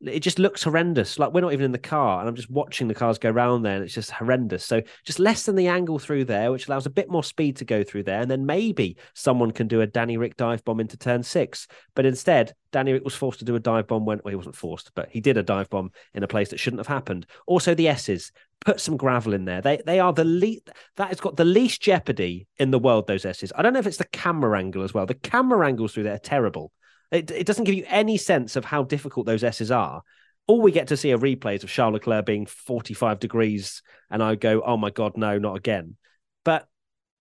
It 0.00 0.20
just 0.20 0.38
looks 0.38 0.62
horrendous. 0.62 1.18
Like 1.18 1.32
we're 1.32 1.40
not 1.40 1.52
even 1.52 1.64
in 1.64 1.72
the 1.72 1.78
car, 1.78 2.20
and 2.20 2.28
I'm 2.28 2.36
just 2.36 2.50
watching 2.50 2.86
the 2.86 2.94
cars 2.94 3.18
go 3.18 3.30
round 3.30 3.64
there, 3.64 3.74
and 3.74 3.84
it's 3.84 3.94
just 3.94 4.12
horrendous. 4.12 4.64
So 4.64 4.80
just 5.04 5.18
lessen 5.18 5.56
the 5.56 5.66
angle 5.66 5.98
through 5.98 6.26
there, 6.26 6.52
which 6.52 6.68
allows 6.68 6.86
a 6.86 6.90
bit 6.90 7.10
more 7.10 7.24
speed 7.24 7.56
to 7.56 7.64
go 7.64 7.82
through 7.82 8.04
there, 8.04 8.20
and 8.20 8.30
then 8.30 8.46
maybe 8.46 8.96
someone 9.14 9.50
can 9.50 9.66
do 9.66 9.80
a 9.80 9.88
Danny 9.88 10.16
Rick 10.16 10.36
dive 10.36 10.64
bomb 10.64 10.78
into 10.78 10.96
turn 10.96 11.24
six. 11.24 11.66
But 11.96 12.06
instead, 12.06 12.54
Danny 12.70 12.92
Rick 12.92 13.02
was 13.02 13.16
forced 13.16 13.40
to 13.40 13.44
do 13.44 13.56
a 13.56 13.60
dive 13.60 13.88
bomb 13.88 14.04
when 14.04 14.20
well, 14.22 14.30
he 14.30 14.36
wasn't 14.36 14.54
forced, 14.54 14.92
but 14.94 15.08
he 15.10 15.20
did 15.20 15.36
a 15.36 15.42
dive 15.42 15.68
bomb 15.68 15.90
in 16.14 16.22
a 16.22 16.28
place 16.28 16.50
that 16.50 16.60
shouldn't 16.60 16.80
have 16.80 16.86
happened. 16.86 17.26
Also, 17.48 17.74
the 17.74 17.88
S's 17.88 18.30
put 18.60 18.80
some 18.80 18.96
gravel 18.96 19.34
in 19.34 19.46
there. 19.46 19.60
They 19.60 19.82
they 19.84 19.98
are 19.98 20.12
the 20.12 20.24
least 20.24 20.70
that 20.96 21.08
has 21.08 21.20
got 21.20 21.36
the 21.36 21.44
least 21.44 21.80
jeopardy 21.80 22.46
in 22.58 22.70
the 22.70 22.78
world. 22.78 23.08
Those 23.08 23.24
S's. 23.24 23.52
I 23.56 23.62
don't 23.62 23.72
know 23.72 23.80
if 23.80 23.86
it's 23.88 23.96
the 23.96 24.04
camera 24.04 24.56
angle 24.58 24.84
as 24.84 24.94
well. 24.94 25.06
The 25.06 25.14
camera 25.14 25.66
angles 25.66 25.94
through 25.94 26.04
there 26.04 26.14
are 26.14 26.18
terrible. 26.18 26.70
It, 27.10 27.30
it 27.30 27.46
doesn't 27.46 27.64
give 27.64 27.74
you 27.74 27.84
any 27.86 28.16
sense 28.16 28.56
of 28.56 28.64
how 28.64 28.84
difficult 28.84 29.26
those 29.26 29.44
S's 29.44 29.70
are. 29.70 30.02
All 30.46 30.60
we 30.60 30.72
get 30.72 30.88
to 30.88 30.96
see 30.96 31.12
are 31.12 31.18
replays 31.18 31.62
of 31.62 31.70
Charles 31.70 31.94
Leclerc 31.94 32.26
being 32.26 32.46
45 32.46 33.20
degrees, 33.20 33.82
and 34.10 34.22
I 34.22 34.34
go, 34.34 34.62
oh 34.62 34.76
my 34.76 34.90
God, 34.90 35.16
no, 35.16 35.38
not 35.38 35.56
again. 35.56 35.96
But 36.44 36.66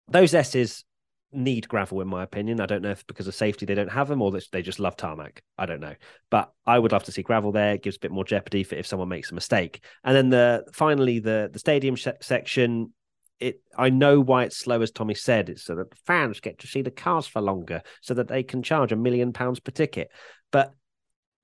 those 0.08 0.34
S's 0.34 0.84
need 1.32 1.68
gravel, 1.68 2.00
in 2.00 2.08
my 2.08 2.22
opinion. 2.22 2.60
I 2.60 2.66
don't 2.66 2.82
know 2.82 2.90
if 2.90 3.06
because 3.06 3.26
of 3.26 3.34
safety 3.34 3.66
they 3.66 3.74
don't 3.74 3.90
have 3.90 4.08
them 4.08 4.22
or 4.22 4.30
that 4.32 4.46
they 4.52 4.62
just 4.62 4.80
love 4.80 4.96
tarmac. 4.96 5.42
I 5.58 5.66
don't 5.66 5.80
know. 5.80 5.94
But 6.30 6.52
I 6.64 6.78
would 6.78 6.92
love 6.92 7.04
to 7.04 7.12
see 7.12 7.22
gravel 7.22 7.52
there. 7.52 7.74
It 7.74 7.82
gives 7.82 7.96
a 7.96 8.00
bit 8.00 8.10
more 8.10 8.24
jeopardy 8.24 8.62
for 8.62 8.76
if 8.76 8.86
someone 8.86 9.08
makes 9.08 9.30
a 9.30 9.34
mistake. 9.34 9.84
And 10.04 10.16
then 10.16 10.30
the 10.30 10.64
finally 10.72 11.18
the 11.18 11.50
the 11.52 11.58
stadium 11.58 11.96
sh- 11.96 12.08
section. 12.20 12.92
It, 13.38 13.60
I 13.76 13.90
know 13.90 14.20
why 14.20 14.44
it's 14.44 14.56
slow, 14.56 14.80
as 14.80 14.90
Tommy 14.90 15.14
said. 15.14 15.48
It's 15.48 15.62
so 15.64 15.74
that 15.76 15.90
the 15.90 15.96
fans 16.06 16.40
get 16.40 16.60
to 16.60 16.66
see 16.66 16.82
the 16.82 16.90
cars 16.90 17.26
for 17.26 17.40
longer, 17.42 17.82
so 18.00 18.14
that 18.14 18.28
they 18.28 18.42
can 18.42 18.62
charge 18.62 18.92
a 18.92 18.96
million 18.96 19.32
pounds 19.32 19.60
per 19.60 19.72
ticket. 19.72 20.08
But 20.50 20.72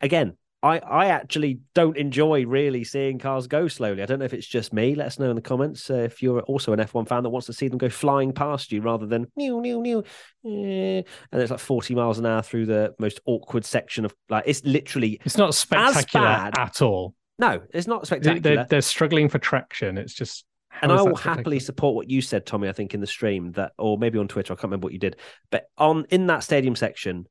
again, 0.00 0.36
I, 0.64 0.78
I 0.78 1.06
actually 1.06 1.58
don't 1.74 1.96
enjoy 1.96 2.46
really 2.46 2.84
seeing 2.84 3.18
cars 3.18 3.48
go 3.48 3.66
slowly. 3.66 4.00
I 4.00 4.06
don't 4.06 4.20
know 4.20 4.24
if 4.24 4.32
it's 4.32 4.46
just 4.46 4.72
me. 4.72 4.94
Let 4.94 5.08
us 5.08 5.18
know 5.18 5.28
in 5.28 5.34
the 5.34 5.42
comments 5.42 5.90
uh, 5.90 5.94
if 5.94 6.22
you're 6.22 6.40
also 6.42 6.72
an 6.72 6.78
F1 6.78 7.08
fan 7.08 7.24
that 7.24 7.30
wants 7.30 7.46
to 7.48 7.52
see 7.52 7.66
them 7.66 7.78
go 7.78 7.88
flying 7.88 8.32
past 8.32 8.70
you 8.70 8.80
rather 8.80 9.06
than 9.06 9.26
new, 9.36 9.60
new, 9.60 9.82
new, 9.82 10.04
and 10.44 11.04
it's 11.32 11.50
like 11.50 11.58
40 11.58 11.96
miles 11.96 12.20
an 12.20 12.26
hour 12.26 12.42
through 12.42 12.66
the 12.66 12.94
most 13.00 13.18
awkward 13.26 13.64
section 13.64 14.04
of 14.04 14.14
like 14.28 14.44
it's 14.46 14.64
literally 14.64 15.20
It's 15.24 15.36
not 15.36 15.54
spectacular 15.54 16.50
at 16.56 16.80
all. 16.80 17.16
no, 17.40 17.62
it's 17.74 17.88
not 17.88 18.06
spectacular. 18.06 18.40
They're, 18.40 18.66
they're 18.66 18.82
struggling 18.82 19.28
for 19.28 19.38
traction. 19.38 19.98
It's 19.98 20.14
just. 20.14 20.44
How 20.72 20.88
and 20.88 20.92
I 20.92 21.02
will 21.02 21.16
happily 21.16 21.60
support 21.60 21.94
what 21.94 22.08
you 22.08 22.22
said, 22.22 22.46
Tommy. 22.46 22.68
I 22.68 22.72
think 22.72 22.94
in 22.94 23.00
the 23.00 23.06
stream 23.06 23.52
that, 23.52 23.72
or 23.78 23.98
maybe 23.98 24.18
on 24.18 24.26
Twitter, 24.26 24.52
I 24.52 24.56
can't 24.56 24.64
remember 24.64 24.86
what 24.86 24.94
you 24.94 24.98
did, 24.98 25.16
but 25.50 25.66
on 25.76 26.06
in 26.08 26.26
that 26.28 26.42
stadium 26.42 26.74
section, 26.74 27.26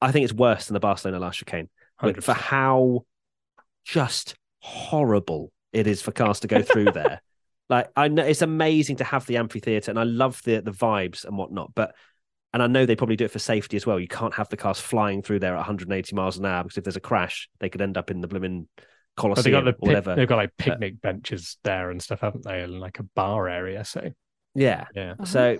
I 0.00 0.12
think 0.12 0.24
it's 0.24 0.32
worse 0.32 0.66
than 0.66 0.74
the 0.74 0.80
Barcelona 0.80 1.18
last 1.18 1.38
chicane 1.38 1.68
for 2.20 2.32
how 2.32 3.04
just 3.84 4.36
horrible 4.60 5.50
it 5.72 5.88
is 5.88 6.00
for 6.00 6.12
cars 6.12 6.40
to 6.40 6.46
go 6.46 6.62
through 6.62 6.84
there. 6.92 7.20
Like 7.68 7.88
I 7.96 8.06
know 8.06 8.24
it's 8.24 8.42
amazing 8.42 8.96
to 8.96 9.04
have 9.04 9.26
the 9.26 9.38
amphitheater, 9.38 9.90
and 9.90 9.98
I 9.98 10.04
love 10.04 10.40
the 10.44 10.60
the 10.60 10.70
vibes 10.72 11.24
and 11.24 11.36
whatnot, 11.36 11.72
but. 11.74 11.94
And 12.52 12.62
I 12.62 12.68
know 12.68 12.86
they 12.86 12.94
probably 12.94 13.16
do 13.16 13.24
it 13.24 13.32
for 13.32 13.40
safety 13.40 13.76
as 13.76 13.84
well. 13.84 13.98
You 13.98 14.06
can't 14.06 14.34
have 14.34 14.48
the 14.48 14.56
cars 14.56 14.78
flying 14.78 15.22
through 15.22 15.40
there 15.40 15.54
at 15.54 15.56
180 15.56 16.14
miles 16.14 16.38
an 16.38 16.46
hour 16.46 16.62
because 16.62 16.78
if 16.78 16.84
there's 16.84 16.94
a 16.94 17.00
crash, 17.00 17.48
they 17.58 17.68
could 17.68 17.82
end 17.82 17.98
up 17.98 18.12
in 18.12 18.20
the 18.20 18.28
blooming 18.28 18.68
But 19.16 19.44
they 19.44 19.50
got 19.50 19.64
the 19.64 19.72
pic- 19.72 19.82
whatever. 19.82 20.14
They've 20.14 20.28
got 20.28 20.36
like 20.36 20.56
picnic 20.56 21.00
benches 21.00 21.56
there 21.64 21.90
and 21.90 22.02
stuff, 22.02 22.20
haven't 22.20 22.44
they? 22.44 22.62
And 22.62 22.80
like 22.80 22.98
a 22.98 23.04
bar 23.04 23.48
area. 23.48 23.84
So 23.84 24.10
Yeah, 24.54 24.86
yeah, 24.94 25.12
uh-huh. 25.12 25.24
So, 25.24 25.58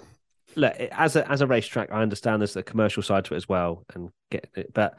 look, 0.56 0.74
as 0.74 1.16
a 1.16 1.30
as 1.30 1.40
a 1.40 1.46
racetrack, 1.46 1.90
I 1.92 2.02
understand 2.02 2.40
there's 2.40 2.54
the 2.54 2.62
commercial 2.62 3.02
side 3.02 3.24
to 3.26 3.34
it 3.34 3.38
as 3.38 3.48
well, 3.48 3.84
and 3.94 4.10
get 4.30 4.48
it, 4.54 4.72
but 4.72 4.98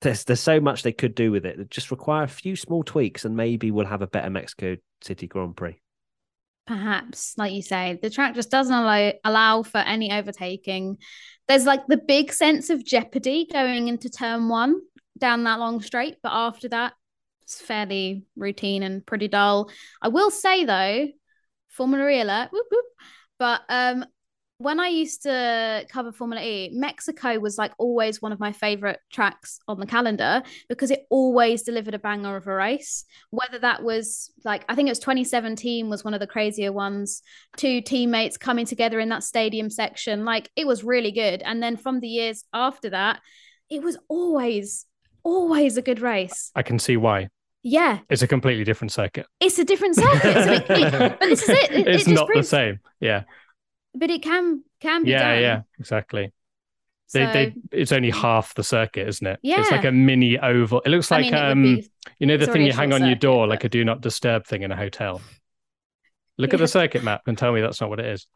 there's 0.00 0.24
there's 0.24 0.40
so 0.40 0.60
much 0.60 0.82
they 0.82 0.92
could 0.92 1.14
do 1.14 1.30
with 1.30 1.46
it. 1.46 1.58
It 1.58 1.70
just 1.70 1.90
require 1.90 2.24
a 2.24 2.28
few 2.28 2.56
small 2.56 2.82
tweaks, 2.82 3.24
and 3.24 3.36
maybe 3.36 3.70
we'll 3.70 3.86
have 3.86 4.02
a 4.02 4.06
better 4.06 4.30
Mexico 4.30 4.76
City 5.02 5.26
Grand 5.26 5.56
Prix. 5.56 5.80
Perhaps, 6.66 7.34
like 7.38 7.52
you 7.52 7.62
say, 7.62 7.98
the 8.02 8.10
track 8.10 8.34
just 8.34 8.50
doesn't 8.50 8.74
allow 8.74 9.12
allow 9.24 9.62
for 9.62 9.78
any 9.78 10.12
overtaking. 10.12 10.98
There's 11.48 11.64
like 11.64 11.86
the 11.86 11.96
big 11.96 12.32
sense 12.32 12.70
of 12.70 12.84
jeopardy 12.84 13.46
going 13.50 13.88
into 13.88 14.10
turn 14.10 14.48
one 14.48 14.80
down 15.16 15.44
that 15.44 15.60
long 15.60 15.80
straight, 15.80 16.16
but 16.22 16.32
after 16.32 16.68
that, 16.70 16.92
it's 17.46 17.60
fairly 17.60 18.24
routine 18.36 18.82
and 18.82 19.06
pretty 19.06 19.28
dull. 19.28 19.70
I 20.02 20.08
will 20.08 20.32
say 20.32 20.64
though, 20.64 21.06
Formula 21.68 22.08
E 22.08 22.20
alert, 22.20 22.48
whoop, 22.50 22.66
whoop, 22.68 22.84
but 23.38 23.60
um, 23.68 24.04
when 24.58 24.80
I 24.80 24.88
used 24.88 25.22
to 25.22 25.86
cover 25.88 26.10
Formula 26.10 26.42
E, 26.42 26.70
Mexico 26.72 27.38
was 27.38 27.56
like 27.56 27.70
always 27.78 28.20
one 28.20 28.32
of 28.32 28.40
my 28.40 28.50
favorite 28.50 28.98
tracks 29.12 29.60
on 29.68 29.78
the 29.78 29.86
calendar 29.86 30.42
because 30.68 30.90
it 30.90 31.06
always 31.08 31.62
delivered 31.62 31.94
a 31.94 32.00
banger 32.00 32.36
of 32.36 32.48
a 32.48 32.54
race. 32.54 33.04
Whether 33.30 33.60
that 33.60 33.84
was 33.84 34.32
like, 34.44 34.64
I 34.68 34.74
think 34.74 34.88
it 34.88 34.92
was 34.92 34.98
2017 34.98 35.88
was 35.88 36.02
one 36.02 36.14
of 36.14 36.20
the 36.20 36.26
crazier 36.26 36.72
ones. 36.72 37.22
Two 37.56 37.80
teammates 37.80 38.36
coming 38.36 38.66
together 38.66 38.98
in 38.98 39.10
that 39.10 39.22
stadium 39.22 39.70
section, 39.70 40.24
like 40.24 40.50
it 40.56 40.66
was 40.66 40.82
really 40.82 41.12
good. 41.12 41.42
And 41.42 41.62
then 41.62 41.76
from 41.76 42.00
the 42.00 42.08
years 42.08 42.42
after 42.52 42.90
that, 42.90 43.20
it 43.70 43.82
was 43.82 43.96
always, 44.08 44.84
always 45.22 45.76
a 45.76 45.82
good 45.82 46.00
race. 46.00 46.50
I 46.56 46.62
can 46.62 46.80
see 46.80 46.96
why. 46.96 47.28
Yeah, 47.68 47.98
It's 48.08 48.22
a 48.22 48.28
completely 48.28 48.62
different 48.62 48.92
circuit. 48.92 49.26
it's 49.40 49.58
a 49.58 49.64
different 49.64 49.96
circuit, 49.96 50.20
so 50.44 50.52
it- 50.52 50.70
it- 50.70 50.92
but 51.18 51.20
this 51.20 51.42
is 51.42 51.48
it. 51.48 51.70
It- 51.72 51.88
it 51.88 51.94
it's 51.96 52.06
not 52.06 52.26
proves- 52.28 52.48
the 52.48 52.56
same. 52.56 52.80
Yeah, 53.00 53.24
But 53.92 54.10
it 54.10 54.22
can 54.22 54.62
can 54.80 55.02
be 55.02 55.10
yeah, 55.10 55.32
done. 55.34 55.42
yeah, 55.42 55.60
exactly. 55.80 56.32
So, 57.08 57.18
They, 57.18 57.26
they, 57.70 57.78
it's 57.80 57.90
only 57.90 58.10
half 58.10 58.54
the 58.54 58.62
circuit, 58.62 59.08
isn't 59.08 59.26
it? 59.26 59.40
Yeah. 59.42 59.60
it's 59.60 59.70
like 59.72 59.84
a 59.84 59.90
mini 59.90 60.38
oval. 60.38 60.80
It 60.84 60.90
looks 60.90 61.10
I 61.10 61.16
like 61.16 61.24
mean, 61.24 61.34
it 61.34 61.50
um, 61.50 61.62
be 61.62 61.90
you 62.20 62.26
know, 62.28 62.36
the 62.36 62.44
it's 62.44 62.52
thing 62.52 62.62
you 62.66 62.72
hang 62.72 62.92
on 62.92 63.04
your 63.04 63.16
door, 63.16 63.46
but- 63.46 63.50
like 63.50 63.64
a 63.64 63.68
do 63.68 63.84
not 63.84 64.00
disturb 64.00 64.46
thing 64.46 64.62
in 64.62 64.70
a 64.70 64.76
hotel. 64.76 65.20
Look 66.38 66.54
at 66.54 66.60
the 66.60 66.68
circuit 66.68 67.02
map 67.02 67.22
and 67.26 67.36
tell 67.36 67.52
me 67.52 67.60
that's 67.62 67.80
not 67.80 67.90
what 67.90 67.98
it 67.98 68.06
is. 68.06 68.28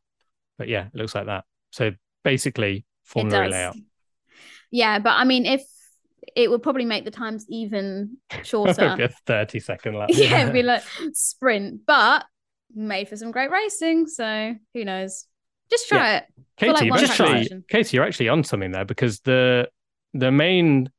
But 0.58 0.66
yeah, 0.68 0.86
it 0.86 0.94
looks 0.94 1.14
like 1.14 1.26
that. 1.26 1.44
So 1.70 1.92
basically, 2.24 2.78
it 2.78 2.84
Formula 3.04 3.44
does. 3.44 3.52
layout. 3.52 3.76
Yeah, 4.72 4.98
but 4.98 5.10
I 5.10 5.24
mean, 5.24 5.46
if 5.46 5.62
it 6.36 6.50
would 6.50 6.62
probably 6.62 6.84
make 6.84 7.04
the 7.04 7.10
times 7.10 7.46
even 7.48 8.16
shorter. 8.42 8.96
a 8.98 9.08
thirty 9.26 9.60
second 9.60 9.94
lap. 9.96 10.10
yeah, 10.12 10.42
it'd 10.42 10.52
be 10.52 10.62
like 10.62 10.82
sprint, 11.12 11.80
but 11.86 12.24
made 12.74 13.08
for 13.08 13.16
some 13.16 13.30
great 13.30 13.50
racing. 13.50 14.06
So 14.06 14.54
who 14.74 14.84
knows? 14.84 15.26
Just 15.70 15.88
try 15.88 16.16
it. 16.16 16.24
Katy, 16.56 16.72
like, 16.72 16.84
you're 16.84 17.10
actually. 17.10 17.62
Katy, 17.68 17.96
you're 17.96 18.04
actually 18.04 18.28
on 18.28 18.44
something 18.44 18.72
there 18.72 18.84
because 18.84 19.20
the 19.20 19.68
the 20.14 20.30
main 20.30 20.90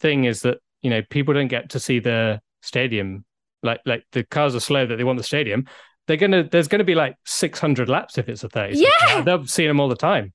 thing 0.00 0.24
is 0.24 0.42
that 0.42 0.58
you 0.82 0.90
know 0.90 1.02
people 1.08 1.34
don't 1.34 1.48
get 1.48 1.70
to 1.70 1.80
see 1.80 1.98
the 2.00 2.40
stadium. 2.62 3.24
Like 3.62 3.80
like 3.86 4.04
the 4.12 4.24
cars 4.24 4.54
are 4.54 4.60
slow 4.60 4.86
that 4.86 4.96
they 4.96 5.04
want 5.04 5.18
the 5.18 5.24
stadium. 5.24 5.66
They're 6.06 6.16
gonna 6.16 6.48
there's 6.48 6.68
gonna 6.68 6.84
be 6.84 6.94
like 6.94 7.16
600 7.26 7.88
laps 7.88 8.18
if 8.18 8.28
it's 8.28 8.44
a 8.44 8.48
30. 8.48 8.78
Yeah! 8.78 9.22
they'll 9.22 9.46
see 9.46 9.66
them 9.66 9.80
all 9.80 9.88
the 9.88 9.96
time, 9.96 10.32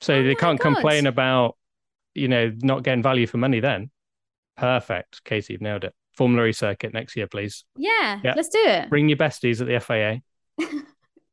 so 0.00 0.14
Oh 0.14 0.22
they 0.22 0.34
can't 0.34 0.58
God. 0.58 0.74
complain 0.74 1.06
about 1.06 1.56
you 2.14 2.28
know 2.28 2.52
not 2.62 2.82
getting 2.82 3.02
value 3.02 3.26
for 3.26 3.38
money. 3.38 3.60
Then 3.60 3.90
perfect, 4.56 5.24
Katy, 5.24 5.52
you've 5.54 5.62
nailed 5.62 5.84
it. 5.84 5.94
Formula 6.16 6.46
E 6.46 6.52
circuit 6.52 6.92
next 6.94 7.16
year, 7.16 7.26
please. 7.26 7.64
Yeah, 7.76 8.20
Yeah. 8.22 8.34
let's 8.36 8.48
do 8.48 8.62
it. 8.64 8.88
Bring 8.88 9.08
your 9.08 9.18
besties 9.18 9.60
at 9.60 9.66
the 9.66 9.80
FIA. 9.80 10.22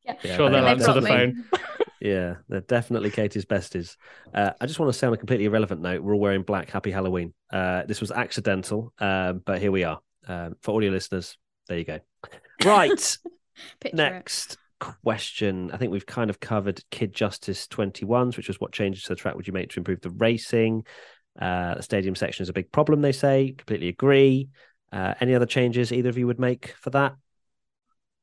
yeah. 0.06 0.16
Yeah, 0.24 0.36
Sure, 0.36 0.50
they- 0.50 0.56
they'll 0.56 0.68
answer 0.68 0.94
the 0.94 1.02
me. 1.02 1.08
phone. 1.10 1.46
Yeah, 2.04 2.38
they're 2.50 2.62
definitely 2.62 3.12
Katy's 3.12 3.46
besties. 3.46 3.96
Uh, 4.34 4.50
I 4.60 4.66
just 4.66 4.80
want 4.80 4.92
to 4.92 4.98
say 4.98 5.06
on 5.06 5.14
a 5.14 5.18
completely 5.18 5.46
irrelevant 5.46 5.82
note, 5.82 6.02
we're 6.02 6.16
all 6.16 6.20
wearing 6.20 6.42
black. 6.42 6.72
Happy 6.72 6.90
Halloween. 6.90 7.32
Uh, 7.54 7.84
this 7.86 8.02
was 8.02 8.10
accidental, 8.10 8.92
um, 8.98 9.44
but 9.46 9.62
here 9.62 9.72
we 9.72 9.84
are. 9.84 10.00
Um, 10.28 10.56
for 10.64 10.72
all 10.72 10.82
your 10.82 10.94
listeners, 10.94 11.38
there 11.68 11.78
you 11.78 11.84
go. 11.84 12.00
Right. 12.66 13.18
Picture 13.80 13.96
Next 13.96 14.58
question. 14.82 15.72
I 15.72 15.78
think 15.78 15.92
we've 15.92 16.06
kind 16.06 16.30
of 16.30 16.40
covered 16.40 16.84
Kid 16.92 17.14
Justice 17.14 17.68
21s, 17.68 18.36
which 18.36 18.48
was 18.48 18.60
what 18.60 18.72
changes 18.74 19.04
to 19.04 19.10
the 19.10 19.16
track 19.16 19.36
would 19.36 19.48
you 19.48 19.54
make 19.54 19.70
to 19.72 19.80
improve 19.80 20.02
the 20.02 20.10
racing? 20.10 20.86
Uh, 21.40 21.76
the 21.76 21.84
stadium 21.84 22.16
section 22.16 22.44
is 22.44 22.50
a 22.50 22.54
big 22.54 22.72
problem, 22.72 23.02
they 23.02 23.12
say. 23.14 23.54
Completely 23.58 23.88
agree. 23.88 24.50
Uh, 24.92 25.14
any 25.22 25.34
other 25.36 25.46
changes 25.46 25.94
either 25.94 26.10
of 26.10 26.18
you 26.18 26.28
would 26.28 26.40
make 26.40 26.76
for 26.80 26.90
that? 26.90 27.16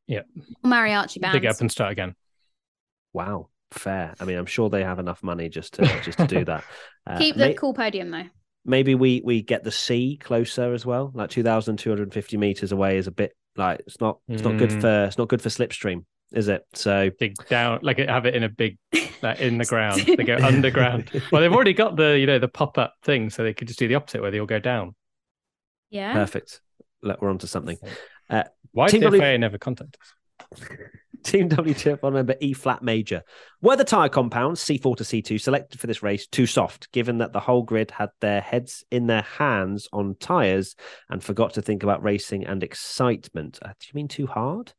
Yeah. 0.07 0.23
Mariachi 0.65 1.21
bands. 1.21 1.35
Dig 1.39 1.47
up 1.47 1.61
and 1.61 1.71
start 1.73 1.93
again. 1.93 2.15
Wow, 3.13 3.49
fair. 3.71 4.15
I 4.21 4.25
mean, 4.25 4.37
I'm 4.37 4.47
sure 4.47 4.69
they 4.69 4.85
have 4.85 4.99
enough 4.99 5.23
money 5.23 5.49
just 5.49 5.75
to 5.75 5.83
just 6.05 6.19
to 6.19 6.27
do 6.27 6.45
that. 6.45 6.65
Uh, 7.07 7.19
Keep 7.19 7.37
the 7.37 7.47
may- 7.49 7.55
cool 7.55 7.73
podium 7.75 8.11
though. 8.11 8.27
maybe 8.65 8.95
we 8.95 9.23
we 9.25 9.43
get 9.43 9.65
the 9.65 9.73
sea 9.73 10.19
closer 10.21 10.73
as 10.75 10.85
well. 10.85 11.11
Like 11.15 11.31
2,250 11.31 12.37
meters 12.37 12.73
away 12.73 12.99
is 12.99 13.07
a 13.07 13.11
bit 13.13 13.33
like 13.57 13.81
it's 13.87 14.01
not 14.01 14.19
it's 14.29 14.43
not 14.43 14.59
good 14.59 14.71
Mm. 14.71 14.81
for 14.83 15.05
it's 15.05 15.19
not 15.19 15.29
good 15.29 15.41
for 15.43 15.49
slipstream, 15.49 16.05
is 16.33 16.49
it? 16.49 16.63
So 16.75 17.11
dig 17.19 17.35
down, 17.49 17.81
like 17.83 17.99
have 17.99 18.27
it 18.27 18.35
in 18.35 18.43
a 18.43 18.49
big, 18.49 18.79
like 19.23 19.41
in 19.41 19.59
the 19.59 19.65
ground. 19.67 20.03
They 20.03 20.25
go 20.25 20.37
underground. 20.37 21.11
Well, 21.33 21.43
they've 21.43 21.53
already 21.53 21.75
got 21.75 21.97
the, 21.97 22.19
you 22.19 22.27
know, 22.27 22.39
the 22.39 22.49
pop 22.49 22.79
up 22.79 22.95
thing, 23.03 23.31
so 23.31 23.43
they 23.43 23.55
could 23.55 23.69
just 23.69 23.79
do 23.79 23.89
the 23.89 23.95
opposite 23.95 24.21
where 24.23 24.31
they 24.31 24.41
all 24.41 24.47
go 24.47 24.59
down. 24.59 24.95
Yeah. 25.91 26.13
Perfect. 26.13 26.61
Look, 27.03 27.23
we're 27.23 27.31
onto 27.31 27.47
something. 27.47 27.79
Uh, 28.29 28.45
Why 28.73 28.89
Team 28.89 29.01
did 29.01 29.13
the 29.13 29.19
W- 29.19 29.23
FIA 29.23 29.39
never 29.39 29.59
contact 29.59 29.97
us? 30.01 30.61
Team 31.25 31.49
WTF1 31.49 32.13
member 32.13 32.37
E 32.41 32.53
flat 32.53 32.83
major. 32.83 33.23
Were 33.61 33.77
the 33.77 33.85
tyre 33.85 34.09
compounds 34.09 34.65
C4 34.65 34.97
to 34.97 35.05
C2 35.05 35.41
selected 35.41 35.81
for 35.81 35.87
this 35.89 36.03
race 36.03 36.27
too 36.27 36.47
soft, 36.47 36.91
given 36.93 37.19
that 37.19 37.33
the 37.33 37.41
whole 37.41 37.63
grid 37.63 37.91
had 37.91 38.11
their 38.21 38.41
heads 38.41 38.85
in 38.91 39.07
their 39.09 39.23
hands 39.23 39.89
on 39.93 40.15
tyres 40.21 40.77
and 41.11 41.23
forgot 41.23 41.55
to 41.55 41.63
think 41.63 41.83
about 41.83 42.03
racing 42.03 42.47
and 42.47 42.63
excitement? 42.63 43.59
Uh, 43.63 43.69
do 43.81 43.87
you 43.87 43.93
mean 43.95 44.09
too 44.09 44.27
hard? 44.27 44.73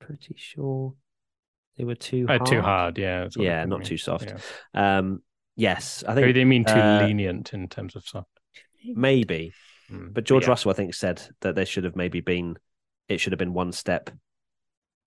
Pretty 0.00 0.34
sure 0.36 0.94
they 1.76 1.84
were 1.84 1.94
too 1.94 2.26
Uh, 2.28 2.38
hard. 2.38 2.46
too 2.46 2.60
hard, 2.60 2.98
yeah. 2.98 3.28
Yeah, 3.36 3.64
not 3.64 3.80
mean. 3.80 3.88
too 3.88 3.96
soft. 3.96 4.34
Yeah. 4.74 4.98
Um, 4.98 5.22
yes, 5.56 6.02
I 6.02 6.14
think 6.14 6.26
Maybe 6.26 6.32
think 6.32 6.34
they 6.34 6.44
mean 6.44 6.64
too 6.64 6.72
uh, 6.72 6.98
lenient 7.06 7.52
in 7.54 7.68
terms 7.68 7.94
of 7.96 8.04
soft. 8.06 8.28
maybe. 8.84 9.52
Mm, 9.90 10.12
But 10.12 10.24
George 10.24 10.44
yeah. 10.44 10.50
Russell, 10.50 10.70
I 10.70 10.74
think, 10.74 10.94
said 10.94 11.22
that 11.40 11.54
there 11.54 11.66
should 11.66 11.84
have 11.84 11.96
maybe 11.96 12.20
been, 12.20 12.56
it 13.08 13.18
should 13.20 13.32
have 13.32 13.38
been 13.38 13.54
one 13.54 13.72
step 13.72 14.10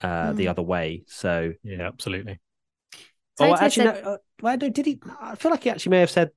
uh, 0.01 0.33
the 0.33 0.45
Mm. 0.45 0.49
other 0.49 0.61
way. 0.61 1.03
So 1.07 1.53
Yeah, 1.63 1.87
absolutely. 1.87 2.39
Oh, 3.39 3.53
actually, 3.55 3.69
said- 3.85 4.03
no. 4.03 4.11
Uh, 4.11 4.17
well, 4.41 4.57
no, 4.57 4.69
did 4.69 4.85
he? 4.85 5.01
I 5.19 5.35
feel 5.35 5.51
like 5.51 5.63
he 5.63 5.69
actually 5.69 5.91
may 5.91 5.99
have 6.01 6.11
said 6.11 6.31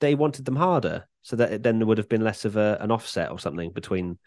they 0.00 0.14
wanted 0.14 0.44
them 0.44 0.56
harder 0.56 1.08
so 1.22 1.36
that 1.36 1.52
it, 1.52 1.62
then 1.62 1.78
there 1.78 1.86
would 1.86 1.98
have 1.98 2.08
been 2.08 2.22
less 2.22 2.44
of 2.44 2.56
a, 2.56 2.78
an 2.80 2.90
offset 2.90 3.30
or 3.30 3.38
something 3.38 3.72
between. 3.72 4.18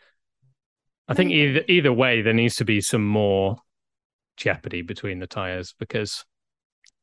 I 1.07 1.13
think 1.13 1.31
mm. 1.31 1.35
either 1.35 1.65
either 1.67 1.93
way, 1.93 2.21
there 2.21 2.33
needs 2.33 2.55
to 2.55 2.65
be 2.65 2.81
some 2.81 3.05
more 3.05 3.57
jeopardy 4.37 4.81
between 4.81 5.19
the 5.19 5.27
tires 5.27 5.73
because 5.79 6.25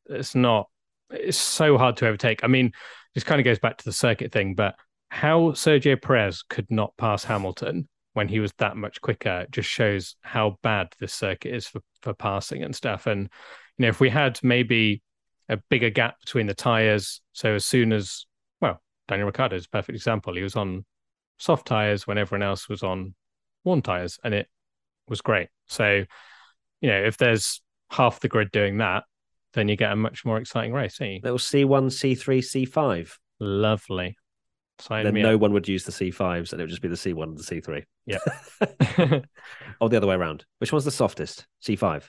it's 0.07 0.35
not. 0.35 0.69
It's 1.11 1.39
so 1.39 1.77
hard 1.77 1.99
to 1.99 2.07
overtake. 2.07 2.43
I 2.43 2.47
mean, 2.47 2.73
this 3.15 3.25
kind 3.25 3.41
of 3.41 3.45
goes 3.45 3.59
back 3.59 3.77
to 3.79 3.85
the 3.85 3.93
circuit 3.93 4.33
thing, 4.33 4.55
but 4.55 4.77
how 5.11 5.51
Sergio 5.51 6.01
Perez 6.01 6.43
could 6.43 6.71
not 6.71 6.97
pass 6.97 7.23
Hamilton 7.25 7.89
when 8.15 8.29
he 8.29 8.41
was 8.41 8.53
that 8.59 8.77
much 8.77 9.01
quicker 9.01 9.47
just 9.51 9.69
shows 9.69 10.17
how 10.23 10.59
bad 10.63 10.89
this 10.99 11.13
circuit 11.13 11.55
is 11.55 11.67
for, 11.67 11.81
for 12.03 12.15
passing 12.15 12.63
and 12.63 12.75
stuff. 12.75 13.07
And 13.07 13.29
you 13.77 13.83
know, 13.83 13.89
if 13.89 14.01
we 14.01 14.09
had 14.09 14.39
maybe 14.43 15.03
a 15.49 15.59
bigger 15.69 15.91
gap 15.91 16.21
between 16.21 16.47
the 16.47 16.55
tires, 16.55 17.21
so 17.33 17.55
as 17.55 17.65
soon 17.65 17.93
as 17.93 18.27
well, 18.61 18.81
Daniel 19.09 19.27
Ricciardo 19.27 19.57
is 19.57 19.67
a 19.67 19.69
perfect 19.69 19.97
example. 19.97 20.35
He 20.35 20.43
was 20.43 20.57
on 20.57 20.85
soft 21.39 21.67
tires 21.67 22.07
when 22.07 22.19
everyone 22.19 22.43
else 22.43 22.69
was 22.69 22.83
on 22.83 23.15
worn 23.65 23.83
tires, 23.83 24.19
and 24.23 24.35
it 24.35 24.49
was 25.09 25.21
great. 25.21 25.49
So, 25.67 26.05
you 26.81 26.89
know, 26.89 27.03
if 27.03 27.17
there's 27.17 27.63
half 27.91 28.21
the 28.21 28.29
grid 28.29 28.51
doing 28.51 28.79
that, 28.79 29.05
then 29.55 29.69
you 29.69 29.77
get 29.77 29.93
a 29.93 29.97
much 29.97 30.25
more 30.25 30.39
exciting 30.39 30.73
race. 30.73 30.99
Don't 30.99 31.11
you? 31.11 31.21
Little 31.23 31.39
C1, 31.39 31.87
C3, 31.87 32.69
C5. 32.69 33.13
Lovely. 33.41 34.17
Sign 34.79 35.05
then 35.05 35.15
no 35.15 35.35
up. 35.35 35.41
one 35.41 35.53
would 35.53 35.69
use 35.69 35.85
the 35.85 35.93
C5s 35.93 36.53
and 36.53 36.61
it 36.61 36.65
would 36.65 36.71
just 36.71 36.83
be 36.83 36.89
the 36.89 36.95
C1 36.95 37.23
and 37.23 37.39
the 37.39 37.43
C3. 37.43 37.85
Yeah. 38.07 39.21
or 39.81 39.89
the 39.89 39.97
other 39.97 40.07
way 40.07 40.15
around. 40.15 40.45
Which 40.59 40.73
one's 40.73 40.85
the 40.85 40.91
softest? 40.91 41.47
C5. 41.65 42.05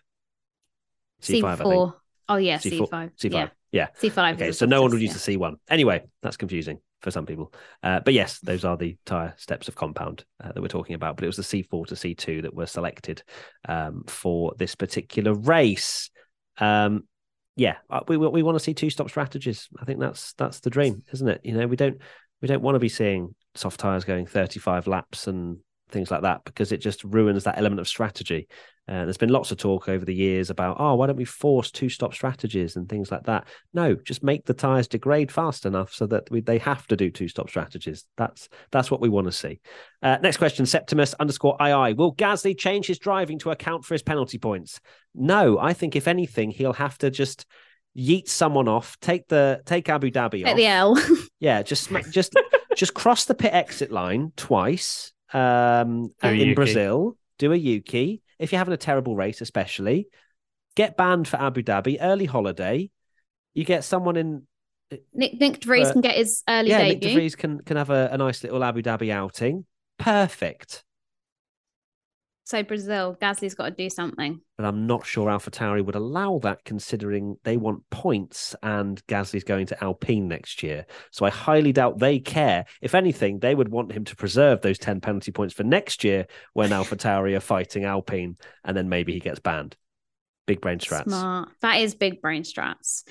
C5, 1.22 1.44
I 1.44 1.56
think. 1.56 1.94
Oh 2.30 2.36
yeah, 2.38 2.58
C4. 2.58 2.90
C5. 2.90 3.12
C5. 3.18 3.32
Yeah. 3.32 3.50
Yeah. 3.72 3.88
C5. 4.02 4.34
Okay, 4.36 4.52
so 4.54 4.66
no 4.66 4.82
one 4.82 4.92
would 4.92 5.02
softest, 5.02 5.28
use 5.28 5.38
the 5.38 5.38
C1. 5.38 5.56
Anyway, 5.70 6.04
that's 6.22 6.38
confusing 6.38 6.80
for 7.04 7.12
some 7.12 7.26
people. 7.26 7.54
Uh, 7.84 8.00
but 8.00 8.14
yes, 8.14 8.40
those 8.40 8.66
are 8.66 8.78
the 8.78 8.98
tyre 9.06 9.36
steps 9.38 9.68
of 9.68 9.76
compound 9.76 10.26
uh, 10.44 10.52
that 10.52 10.62
we're 10.62 10.68
talking 10.68 10.96
about. 10.96 11.16
But 11.16 11.26
it 11.26 11.28
was 11.28 11.38
the 11.38 11.44
C4 11.44 11.88
to 11.88 11.96
C2 11.96 12.44
that 12.44 12.56
were 12.56 12.66
selected 12.66 13.22
um, 13.68 14.04
for 14.08 14.54
this 14.58 14.74
particular 14.74 15.34
race. 15.34 16.10
Um, 16.58 17.04
yeah, 17.56 17.76
uh, 17.90 18.02
we 18.08 18.18
we 18.18 18.42
want 18.42 18.56
to 18.56 18.64
see 18.64 18.74
two 18.74 18.90
stop 18.90 19.10
strategies. 19.10 19.68
I 19.80 19.86
think 19.86 20.00
that's 20.00 20.34
that's 20.34 20.62
the 20.62 20.72
dream, 20.72 21.04
isn't 21.14 21.28
it? 21.28 21.42
You 21.44 21.54
know, 21.54 21.68
we 21.68 21.76
don't 21.76 22.00
we 22.42 22.48
don't 22.48 22.64
want 22.64 22.76
to 22.76 22.80
be 22.80 22.90
seeing 22.90 23.36
soft 23.56 23.80
tires 23.80 24.06
going 24.06 24.26
35 24.26 24.88
laps 24.88 25.28
and 25.28 25.60
things 25.94 26.12
like 26.12 26.24
that 26.24 26.44
because 26.44 26.72
it 26.72 26.78
just 26.78 27.04
ruins 27.04 27.44
that 27.46 27.58
element 27.58 27.80
of 27.80 27.88
strategy. 27.88 28.48
Uh, 28.86 29.06
there's 29.06 29.18
been 29.18 29.30
lots 29.30 29.52
of 29.52 29.58
talk 29.58 29.88
over 29.88 30.04
the 30.04 30.14
years 30.14 30.50
about, 30.50 30.76
oh, 30.78 30.96
why 30.96 31.08
don't 31.08 31.16
we 31.16 31.24
force 31.24 31.72
two 31.72 31.88
stop 31.88 32.14
strategies 32.14 32.76
and 32.76 32.90
things 32.90 33.12
like 33.12 33.24
that? 33.24 33.48
No, 33.74 33.96
just 33.96 34.24
make 34.24 34.44
the 34.46 34.54
tires 34.54 34.90
degrade 34.90 35.32
fast 35.32 35.66
enough 35.66 35.94
so 35.94 36.06
that 36.08 36.30
we, 36.30 36.42
they 36.42 36.58
have 36.58 36.86
to 36.88 36.98
do 36.98 37.10
two 37.10 37.30
stop 37.30 37.50
strategies. 37.50 38.04
That's 38.18 38.50
that's 38.72 38.92
what 38.92 39.00
we 39.00 39.08
want 39.08 39.28
to 39.28 39.32
see. 39.32 39.62
Uh, 40.02 40.18
next 40.22 40.36
question: 40.38 40.66
Septimus 40.66 41.14
underscore 41.14 41.56
II. 41.62 41.94
Will 41.94 42.14
Gasly 42.14 42.58
change 42.58 42.88
his 42.88 43.00
driving 43.00 43.40
to 43.40 43.52
account 43.52 43.86
for 43.86 43.94
his 43.94 44.04
penalty 44.04 44.38
points? 44.38 44.82
No, 45.16 45.58
I 45.58 45.72
think 45.72 45.96
if 45.96 46.10
anything, 46.10 46.52
he'll 46.52 46.74
have 46.74 46.98
to 46.98 47.10
just 47.10 47.46
yeet 47.98 48.28
someone 48.28 48.68
off, 48.68 49.00
take 49.00 49.30
the 49.30 49.62
take 49.66 49.88
Abu 49.88 50.12
Dhabi 50.12 50.44
At 50.44 50.52
off. 50.52 50.58
the 50.58 50.66
L. 50.66 50.98
Yeah, 51.40 51.62
just 51.62 51.90
just 52.12 52.34
just 52.76 52.94
cross 52.94 53.26
the 53.26 53.36
pit 53.36 53.54
exit 53.54 53.92
line 53.92 54.32
twice 54.36 55.13
um, 55.34 56.14
in 56.22 56.36
Yuki. 56.36 56.54
Brazil. 56.54 57.18
Do 57.40 57.52
a 57.52 57.56
Yuki 57.56 58.22
if 58.40 58.52
you're 58.52 58.60
having 58.60 58.74
a 58.74 58.78
terrible 58.78 59.16
race, 59.16 59.42
especially. 59.42 60.08
Get 60.76 60.98
banned 60.98 61.28
for 61.28 61.38
Abu 61.38 61.62
Dhabi. 61.64 61.98
Early 62.00 62.26
holiday. 62.26 62.90
You 63.54 63.66
get 63.66 63.84
someone 63.84 64.16
in. 64.16 64.48
Nyck, 64.92 65.40
Nick 65.40 65.60
DeVries 65.62 65.88
Uh, 65.88 65.92
can 65.94 66.02
get 66.02 66.16
his 66.16 66.44
early 66.48 66.70
yeah, 66.70 66.80
Nick 66.84 67.00
debut. 67.02 67.10
de 67.10 67.16
Vries 67.16 67.36
can 67.36 67.60
can 67.62 67.78
have 67.78 67.90
a, 67.90 68.10
a 68.12 68.18
nice 68.18 68.44
little 68.44 68.64
Abu 68.64 68.82
Dhabi 68.82 69.10
outing. 69.10 69.66
Perfect. 69.98 70.84
So 72.54 72.62
Brazil, 72.62 73.18
Gasly's 73.20 73.56
got 73.56 73.66
to 73.66 73.72
do 73.72 73.90
something. 73.90 74.40
But 74.58 74.68
I'm 74.68 74.86
not 74.86 75.08
sure 75.08 75.28
AlphaTauri 75.28 75.84
would 75.84 75.96
allow 75.96 76.38
that, 76.44 76.64
considering 76.64 77.36
they 77.44 77.58
want 77.58 77.90
points 77.90 78.56
and 78.62 79.04
Gasly's 79.08 79.44
going 79.44 79.66
to 79.66 79.84
Alpine 79.84 80.28
next 80.28 80.62
year. 80.62 80.86
So 81.10 81.26
I 81.26 81.32
highly 81.32 81.72
doubt 81.72 81.98
they 81.98 82.20
care. 82.20 82.66
If 82.80 82.94
anything, 82.94 83.40
they 83.40 83.56
would 83.56 83.70
want 83.70 83.92
him 83.92 84.06
to 84.06 84.16
preserve 84.16 84.62
those 84.62 84.78
10 84.78 85.02
penalty 85.02 85.32
points 85.32 85.56
for 85.56 85.64
next 85.64 86.04
year 86.04 86.28
when 86.54 86.70
AlphaTauri 86.70 87.36
are 87.36 87.40
fighting 87.40 87.86
Alpine, 87.86 88.38
and 88.64 88.78
then 88.78 88.88
maybe 88.88 89.14
he 89.14 89.20
gets 89.20 89.40
banned. 89.40 89.76
Big 90.46 90.62
brain 90.62 90.78
strats. 90.78 91.06
Smart. 91.06 91.50
That 91.62 91.82
is 91.82 91.96
big 91.96 92.22
brain 92.22 92.44
strats. 92.44 93.02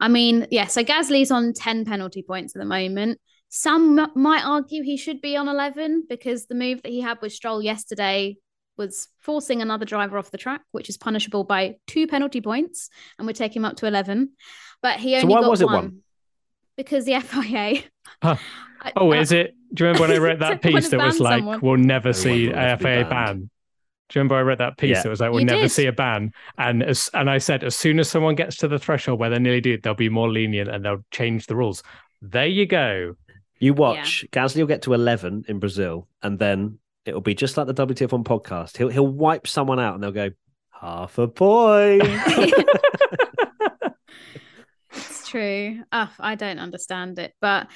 I 0.00 0.08
mean, 0.08 0.48
yeah, 0.50 0.66
so 0.66 0.82
Gasly's 0.82 1.30
on 1.30 1.52
10 1.52 1.84
penalty 1.84 2.24
points 2.24 2.56
at 2.56 2.58
the 2.58 2.66
moment. 2.66 3.20
Some 3.48 4.10
might 4.16 4.44
argue 4.44 4.82
he 4.82 4.96
should 4.96 5.20
be 5.20 5.36
on 5.36 5.46
11 5.46 6.06
because 6.08 6.46
the 6.46 6.56
move 6.56 6.82
that 6.82 6.90
he 6.90 7.00
had 7.00 7.18
with 7.22 7.32
Stroll 7.32 7.62
yesterday 7.62 8.38
was 8.78 9.08
forcing 9.18 9.60
another 9.60 9.84
driver 9.84 10.16
off 10.16 10.30
the 10.30 10.38
track, 10.38 10.62
which 10.72 10.88
is 10.88 10.96
punishable 10.96 11.44
by 11.44 11.76
two 11.86 12.06
penalty 12.06 12.40
points, 12.40 12.88
and 13.18 13.26
would 13.26 13.36
take 13.36 13.54
him 13.54 13.64
up 13.64 13.76
to 13.76 13.86
11. 13.86 14.30
But 14.80 14.98
he 15.00 15.10
So 15.16 15.22
only 15.22 15.34
why 15.34 15.40
got 15.42 15.50
was 15.50 15.60
it 15.60 15.66
one, 15.66 15.74
one? 15.74 15.98
because 16.76 17.04
the 17.04 17.20
FIA. 17.20 17.82
Huh. 18.22 18.36
Oh, 18.96 19.10
I- 19.12 19.18
is 19.20 19.32
it? 19.32 19.54
Do 19.74 19.84
you 19.84 19.88
remember 19.88 20.08
when 20.08 20.16
I 20.16 20.24
read 20.24 20.38
that 20.40 20.62
piece 20.62 20.88
that 20.88 20.98
was 21.00 21.20
like, 21.20 21.40
someone. 21.40 21.60
"We'll 21.60 21.76
never 21.76 22.12
see 22.14 22.48
will 22.48 22.54
have 22.56 22.78
to 22.78 22.84
be 22.84 22.90
AFA 22.90 23.08
banned. 23.10 23.10
ban"? 23.10 23.38
Do 24.08 24.18
you 24.18 24.20
remember 24.20 24.36
I 24.36 24.40
read 24.40 24.58
that 24.58 24.78
piece 24.78 24.90
Yeah. 24.96 25.02
that 25.02 25.08
was 25.10 25.20
like, 25.20 25.30
"We'll 25.30 25.40
You 25.40 25.46
never 25.46 25.62
did. 25.62 25.70
see 25.70 25.84
a 25.86 25.92
ban"? 25.92 26.32
And 26.56 26.82
as 26.82 27.10
and 27.12 27.28
I 27.28 27.36
said, 27.38 27.64
as 27.64 27.76
soon 27.76 27.98
as 27.98 28.08
someone 28.08 28.34
gets 28.36 28.56
to 28.58 28.68
the 28.68 28.78
threshold 28.78 29.18
where 29.20 29.28
they 29.28 29.38
nearly 29.38 29.60
do, 29.60 29.76
they'll 29.76 29.92
be 29.94 30.08
more 30.08 30.30
lenient 30.30 30.70
and 30.70 30.82
they'll 30.84 31.04
change 31.10 31.46
the 31.46 31.56
rules. 31.56 31.82
There 32.22 32.46
you 32.46 32.64
go. 32.64 33.16
You 33.60 33.74
watch, 33.74 34.24
Gasly 34.30 34.60
will 34.60 34.66
get 34.68 34.82
to 34.82 34.94
11 34.94 35.44
in 35.48 35.58
Brazil, 35.58 36.06
and 36.22 36.38
then 36.38 36.78
it'll 37.08 37.20
be 37.20 37.34
just 37.34 37.56
like 37.56 37.66
the 37.66 37.74
WTF1 37.74 38.24
podcast. 38.24 38.76
He'll, 38.76 38.88
he'll 38.88 39.06
wipe 39.06 39.46
someone 39.46 39.80
out, 39.80 39.94
and 39.94 40.02
they'll 40.02 40.12
go, 40.12 40.30
half 40.70 41.18
a 41.18 41.26
point. 41.26 42.02
It's 44.92 45.28
true. 45.28 45.82
Oh, 45.92 46.10
I 46.18 46.34
don't 46.34 46.58
understand 46.58 47.18
it, 47.18 47.34
but 47.40 47.68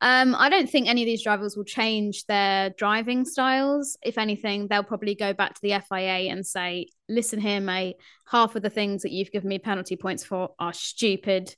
um, 0.00 0.34
I 0.34 0.48
don't 0.48 0.68
think 0.68 0.88
any 0.88 1.02
of 1.02 1.06
these 1.06 1.22
drivers 1.22 1.56
will 1.56 1.64
change 1.64 2.24
their 2.26 2.70
driving 2.70 3.24
styles. 3.24 3.96
If 4.02 4.18
anything, 4.18 4.68
they'll 4.68 4.82
probably 4.82 5.14
go 5.14 5.32
back 5.32 5.54
to 5.54 5.60
the 5.62 5.80
FIA 5.88 6.30
and 6.30 6.44
say, 6.44 6.88
"Listen 7.08 7.40
here, 7.40 7.60
mate. 7.60 7.96
Half 8.26 8.56
of 8.56 8.62
the 8.62 8.70
things 8.70 9.02
that 9.02 9.12
you've 9.12 9.30
given 9.30 9.48
me 9.48 9.58
penalty 9.58 9.96
points 9.96 10.24
for 10.24 10.50
are 10.58 10.72
stupid. 10.72 11.54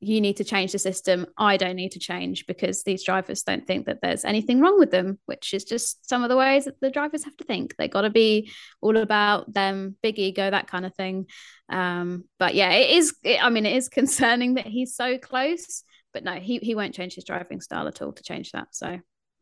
You 0.00 0.20
need 0.20 0.36
to 0.36 0.44
change 0.44 0.72
the 0.72 0.78
system. 0.78 1.26
I 1.36 1.56
don't 1.56 1.74
need 1.74 1.92
to 1.92 1.98
change 1.98 2.46
because 2.46 2.84
these 2.84 3.02
drivers 3.02 3.42
don't 3.42 3.66
think 3.66 3.86
that 3.86 4.00
there's 4.00 4.24
anything 4.24 4.60
wrong 4.60 4.78
with 4.78 4.92
them, 4.92 5.18
which 5.26 5.52
is 5.52 5.64
just 5.64 6.08
some 6.08 6.22
of 6.22 6.28
the 6.28 6.36
ways 6.36 6.66
that 6.66 6.80
the 6.80 6.90
drivers 6.90 7.24
have 7.24 7.36
to 7.38 7.44
think. 7.44 7.74
They 7.76 7.88
got 7.88 8.02
to 8.02 8.10
be 8.10 8.50
all 8.80 8.96
about 8.96 9.52
them, 9.52 9.96
big 10.02 10.18
ego, 10.18 10.50
that 10.50 10.68
kind 10.68 10.86
of 10.86 10.94
thing. 10.94 11.26
Um, 11.68 12.24
but 12.38 12.54
yeah, 12.54 12.70
it 12.70 12.90
is. 12.96 13.16
It, 13.24 13.42
I 13.42 13.50
mean, 13.50 13.66
it 13.66 13.76
is 13.76 13.88
concerning 14.00 14.54
that 14.54 14.66
he's 14.66 14.94
so 14.94 15.18
close. 15.18 15.82
But 16.14 16.24
no, 16.24 16.34
he 16.34 16.58
he 16.58 16.74
won't 16.74 16.94
change 16.94 17.14
his 17.14 17.24
driving 17.24 17.60
style 17.60 17.88
at 17.88 18.00
all 18.00 18.12
to 18.12 18.22
change 18.22 18.52
that. 18.52 18.68
So 18.72 18.98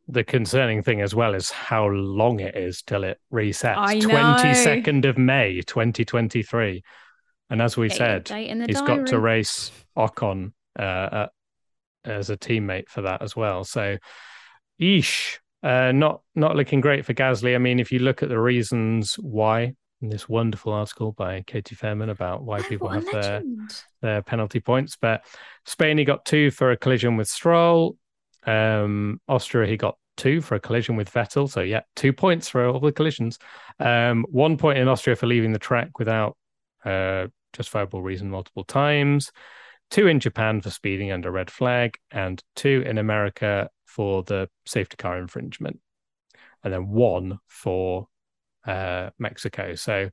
The 0.09 0.25
concerning 0.25 0.83
thing 0.83 1.01
as 1.01 1.15
well 1.15 1.35
is 1.35 1.51
how 1.51 1.87
long 1.87 2.41
it 2.41 2.57
is 2.57 2.83
till 2.83 3.05
it 3.05 3.19
resets. 3.33 4.01
Twenty 4.01 4.55
second 4.55 5.05
of 5.05 5.19
May, 5.19 5.61
twenty 5.63 6.05
twenty 6.05 6.43
three, 6.43 6.83
and 7.51 7.63
as 7.63 7.77
we 7.77 7.89
said, 7.97 8.29
he's 8.69 8.81
got 8.87 9.07
to 9.07 9.19
race 9.21 9.71
Ocon 9.97 10.53
uh, 10.79 10.83
uh, 10.83 11.27
as 12.05 12.31
a 12.31 12.37
teammate 12.37 12.89
for 12.89 13.03
that 13.03 13.23
as 13.23 13.37
well. 13.37 13.65
So, 13.65 13.97
eesh, 14.81 15.39
uh, 15.63 15.93
not 15.93 16.23
not 16.35 16.57
looking 16.57 16.81
great 16.81 17.05
for 17.05 17.15
Gasly. 17.15 17.55
I 17.55 17.59
mean, 17.59 17.81
if 17.81 17.93
you 17.93 18.01
look 18.01 18.23
at 18.23 18.29
the 18.29 18.41
reasons 18.41 19.15
why 19.15 19.75
in 20.03 20.09
this 20.11 20.29
wonderful 20.29 20.73
article 20.73 21.13
by 21.13 21.43
Katy 21.47 21.75
Fairman 21.75 22.11
about 22.11 22.45
why 22.45 22.59
Oh, 22.59 22.63
people 22.63 22.89
have 22.89 23.07
their 23.07 23.43
their 24.03 24.23
penalty 24.23 24.61
points, 24.61 24.97
but 25.01 25.25
Spain 25.65 25.99
he 25.99 26.05
got 26.05 26.25
two 26.25 26.51
for 26.51 26.71
a 26.71 26.77
collision 26.77 27.17
with 27.17 27.29
Stroll. 27.29 27.97
Um, 28.47 29.21
Austria 29.29 29.67
he 29.69 29.77
got 29.77 29.97
two 30.17 30.41
for 30.41 30.55
a 30.55 30.61
collision 30.61 30.97
with 30.97 31.13
Vettel. 31.13 31.49
So 31.49 31.61
yeah, 31.61 31.81
two 31.95 32.13
points 32.13 32.49
for 32.49 32.67
all 32.67 32.81
the 32.81 32.93
collisions. 32.93 33.39
Um, 33.79 34.25
one 34.31 34.57
point 34.57 34.79
in 34.79 34.89
Austria 34.89 35.17
for 35.17 35.27
leaving 35.27 35.53
the 35.53 35.59
track 35.59 35.99
without 35.99 36.37
uh, 36.85 37.27
justifiable 37.53 38.03
reason 38.03 38.31
multiple 38.31 38.65
times. 38.65 39.33
Two 39.91 40.07
in 40.09 40.19
Japan 40.21 40.61
for 40.61 40.71
speeding 40.71 41.13
under 41.13 41.31
red 41.31 41.51
flag, 41.51 41.97
and 42.11 42.43
two 42.57 42.83
in 42.87 42.99
America 42.99 43.71
for 43.85 44.23
the 44.25 44.49
safety 44.67 44.97
car 44.97 45.19
infringement, 45.19 45.79
and 46.65 46.73
then 46.73 46.89
one 46.89 47.39
for 47.47 48.09
uh, 48.67 49.11
Mexico. 49.19 49.75
So 49.77 50.11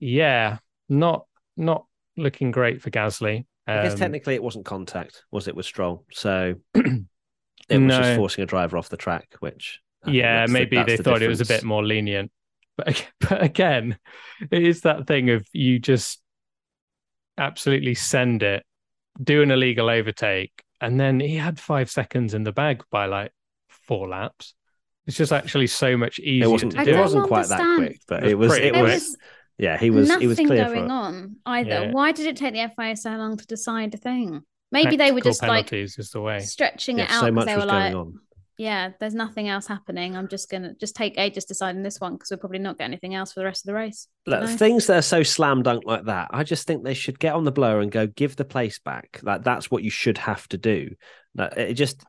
yeah, 0.00 0.58
not 0.88 1.26
not 1.56 1.86
looking 2.16 2.50
great 2.50 2.82
for 2.82 2.90
Gasly. 2.90 3.46
I 3.66 3.82
guess 3.82 3.92
Um, 3.92 3.98
technically 3.98 4.34
it 4.34 4.42
wasn't 4.42 4.66
contact, 4.66 5.22
was 5.30 5.48
it, 5.48 5.56
with 5.56 5.64
Stroll? 5.64 6.04
So 6.12 6.56
it 6.74 6.82
was 6.84 7.78
No. 7.80 8.00
just 8.02 8.16
forcing 8.16 8.42
a 8.42 8.46
driver 8.46 8.76
off 8.76 8.88
the 8.88 8.96
track, 8.96 9.36
which. 9.40 9.80
I 10.04 10.10
yeah, 10.10 10.46
the- 10.46 10.52
maybe 10.52 10.76
that's 10.76 10.86
they 10.88 10.96
the 10.96 11.02
thought 11.02 11.22
it 11.22 11.28
was 11.28 11.40
a 11.40 11.46
bit 11.46 11.64
more 11.64 11.82
lenient. 11.84 12.30
But, 12.76 13.06
but 13.20 13.42
again, 13.42 13.98
it 14.50 14.62
is 14.62 14.82
that 14.82 15.06
thing 15.06 15.30
of 15.30 15.46
you 15.52 15.78
just 15.78 16.20
absolutely 17.38 17.94
send 17.94 18.42
it, 18.42 18.64
do 19.22 19.42
an 19.42 19.50
illegal 19.50 19.88
overtake, 19.88 20.52
and 20.80 20.98
then 20.98 21.20
he 21.20 21.36
had 21.36 21.58
five 21.58 21.90
seconds 21.90 22.34
in 22.34 22.44
the 22.44 22.52
bag 22.52 22.82
by 22.90 23.06
like 23.06 23.32
four 23.68 24.08
laps. 24.08 24.54
It's 25.06 25.16
just 25.16 25.32
actually 25.32 25.66
so 25.66 25.96
much 25.96 26.18
easier 26.18 26.44
It 26.44 26.50
wasn't. 26.50 26.72
to 26.72 26.80
I 26.80 26.84
It 26.84 26.98
wasn't 26.98 27.26
quite 27.28 27.48
that 27.48 27.76
quick, 27.76 28.00
but 28.08 28.24
It 28.24 28.36
was 28.36 28.56
it 28.56 28.74
was. 28.74 28.80
It 28.80 28.82
was. 28.82 29.16
Yeah, 29.58 29.78
he 29.78 29.90
was. 29.90 30.08
nothing 30.08 30.22
He 30.22 30.26
was 30.26 30.38
clear 30.38 30.64
going 30.64 30.86
for 30.88 30.92
on 30.92 31.36
either. 31.46 31.68
Yeah. 31.70 31.92
Why 31.92 32.12
did 32.12 32.26
it 32.26 32.36
take 32.36 32.54
the 32.54 32.68
FIA 32.74 32.96
so 32.96 33.10
long 33.10 33.36
to 33.36 33.46
decide 33.46 33.94
a 33.94 33.98
thing? 33.98 34.42
Maybe 34.72 34.96
they 34.96 35.12
were 35.12 35.20
just 35.20 35.42
like 35.42 35.68
penalties 35.68 35.98
is 35.98 36.10
the 36.10 36.20
way. 36.20 36.40
stretching 36.40 36.98
Yeah, 36.98 37.04
it 37.04 37.10
out 37.10 37.20
so 37.20 37.26
because 37.26 37.34
much 37.34 37.46
they 37.46 37.54
was 37.54 37.64
were 37.64 37.70
going 37.70 37.84
like, 37.84 37.94
on. 37.94 38.20
Yeah, 38.56 38.90
there's 39.00 39.14
nothing 39.14 39.48
else 39.48 39.66
happening. 39.66 40.16
I'm 40.16 40.28
just 40.28 40.50
gonna 40.50 40.74
just 40.74 40.94
take 40.94 41.18
ages 41.18 41.44
deciding 41.44 41.82
this 41.82 42.00
one 42.00 42.14
because 42.14 42.30
we'll 42.30 42.38
probably 42.38 42.58
not 42.58 42.78
get 42.78 42.84
anything 42.84 43.14
else 43.14 43.32
for 43.32 43.40
the 43.40 43.44
rest 43.46 43.64
of 43.64 43.66
the 43.68 43.74
race. 43.74 44.06
Look, 44.26 44.42
No. 44.42 44.46
things 44.46 44.86
that 44.86 44.98
are 44.98 45.02
so 45.02 45.22
slam 45.22 45.62
dunk 45.62 45.84
like 45.86 46.04
that, 46.04 46.28
I 46.30 46.44
just 46.44 46.66
think 46.66 46.84
they 46.84 46.94
should 46.94 47.18
get 47.18 47.34
on 47.34 47.44
the 47.44 47.52
blower 47.52 47.80
and 47.80 47.90
go 47.90 48.06
give 48.06 48.36
the 48.36 48.44
place 48.44 48.78
back. 48.78 49.20
Like 49.22 49.42
that's 49.42 49.70
what 49.70 49.82
you 49.82 49.90
should 49.90 50.18
have 50.18 50.46
to 50.48 50.58
do. 50.58 50.90
Like, 51.34 51.56
it 51.56 51.74
just 51.74 52.04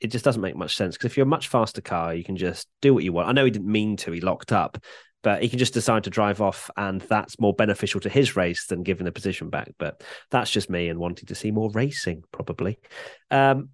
it 0.00 0.10
just 0.10 0.24
doesn't 0.24 0.40
make 0.40 0.56
much 0.56 0.76
sense 0.76 0.96
because 0.96 1.10
if 1.10 1.16
you're 1.16 1.26
a 1.26 1.28
much 1.28 1.48
faster 1.48 1.82
car, 1.82 2.14
you 2.14 2.24
can 2.24 2.36
just 2.36 2.66
do 2.80 2.94
what 2.94 3.04
you 3.04 3.12
want. 3.12 3.28
I 3.28 3.32
know 3.32 3.44
he 3.44 3.50
didn't 3.50 3.70
mean 3.70 3.96
to; 3.98 4.12
he 4.12 4.22
locked 4.22 4.50
up, 4.50 4.78
but 5.22 5.42
he 5.42 5.50
can 5.50 5.58
just 5.58 5.74
decide 5.74 6.04
to 6.04 6.10
drive 6.10 6.40
off, 6.40 6.70
and 6.78 7.02
that's 7.02 7.38
more 7.38 7.52
beneficial 7.52 8.00
to 8.00 8.08
his 8.08 8.34
race 8.34 8.66
than 8.66 8.82
giving 8.82 9.04
the 9.04 9.12
position 9.12 9.50
back. 9.50 9.72
But 9.78 10.02
that's 10.30 10.50
just 10.50 10.70
me 10.70 10.88
and 10.88 10.98
wanting 10.98 11.26
to 11.26 11.34
see 11.34 11.50
more 11.50 11.70
racing, 11.72 12.22
probably. 12.32 12.78
Um, 13.30 13.68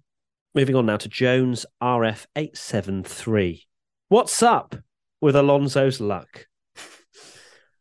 moving 0.57 0.75
on 0.75 0.87
now 0.87 0.97
to 0.97 1.07
Jones 1.07 1.67
RF 1.83 2.25
eight 2.35 2.57
seven 2.57 3.03
three. 3.03 3.67
What's 4.09 4.41
up 4.41 4.75
with 5.21 5.35
Alonso's 5.35 6.01
luck? 6.01 6.47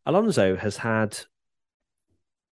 Alonso 0.05 0.57
has 0.57 0.77
had 0.77 1.19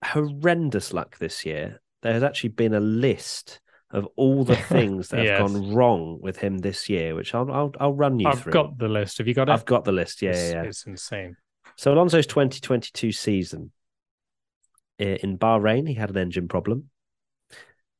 horrendous 0.01 0.93
luck 0.93 1.17
this 1.17 1.45
year. 1.45 1.81
There 2.03 2.13
has 2.13 2.23
actually 2.23 2.51
been 2.51 2.73
a 2.73 2.79
list 2.79 3.59
of 3.91 4.07
all 4.15 4.45
the 4.45 4.55
things 4.69 5.09
that 5.09 5.25
have 5.25 5.39
gone 5.39 5.73
wrong 5.73 6.19
with 6.21 6.37
him 6.37 6.59
this 6.59 6.87
year, 6.87 7.15
which 7.15 7.35
I'll 7.35 7.51
I'll, 7.51 7.73
I'll 7.81 7.93
run 7.93 8.17
you 8.17 8.29
I've 8.29 8.43
through. 8.43 8.53
got 8.53 8.77
the 8.77 8.87
list. 8.87 9.17
Have 9.17 9.27
you 9.27 9.33
got 9.33 9.49
it? 9.49 9.51
I've 9.51 9.65
got 9.65 9.83
the 9.83 9.91
list. 9.91 10.21
Yeah, 10.21 10.29
it's, 10.29 10.39
yeah, 10.41 10.53
yeah. 10.53 10.63
it's 10.63 10.85
insane. 10.85 11.35
So 11.75 11.91
Alonso's 11.91 12.27
2022 12.27 13.11
season 13.11 13.73
in 14.97 15.37
Bahrain, 15.37 15.85
he 15.85 15.95
had 15.95 16.11
an 16.11 16.17
engine 16.17 16.47
problem. 16.47 16.91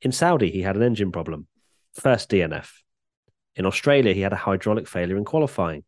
In 0.02 0.14
Saudi, 0.14 0.52
he 0.52 0.62
had 0.62 0.78
an 0.78 0.84
engine 0.84 1.12
problem. 1.12 1.48
First 1.94 2.30
DNF. 2.30 2.70
In 3.56 3.66
Australia, 3.66 4.14
he 4.14 4.22
had 4.22 4.34
a 4.34 4.38
hydraulic 4.38 4.88
failure 4.88 5.18
in 5.18 5.26
qualifying. 5.26 5.84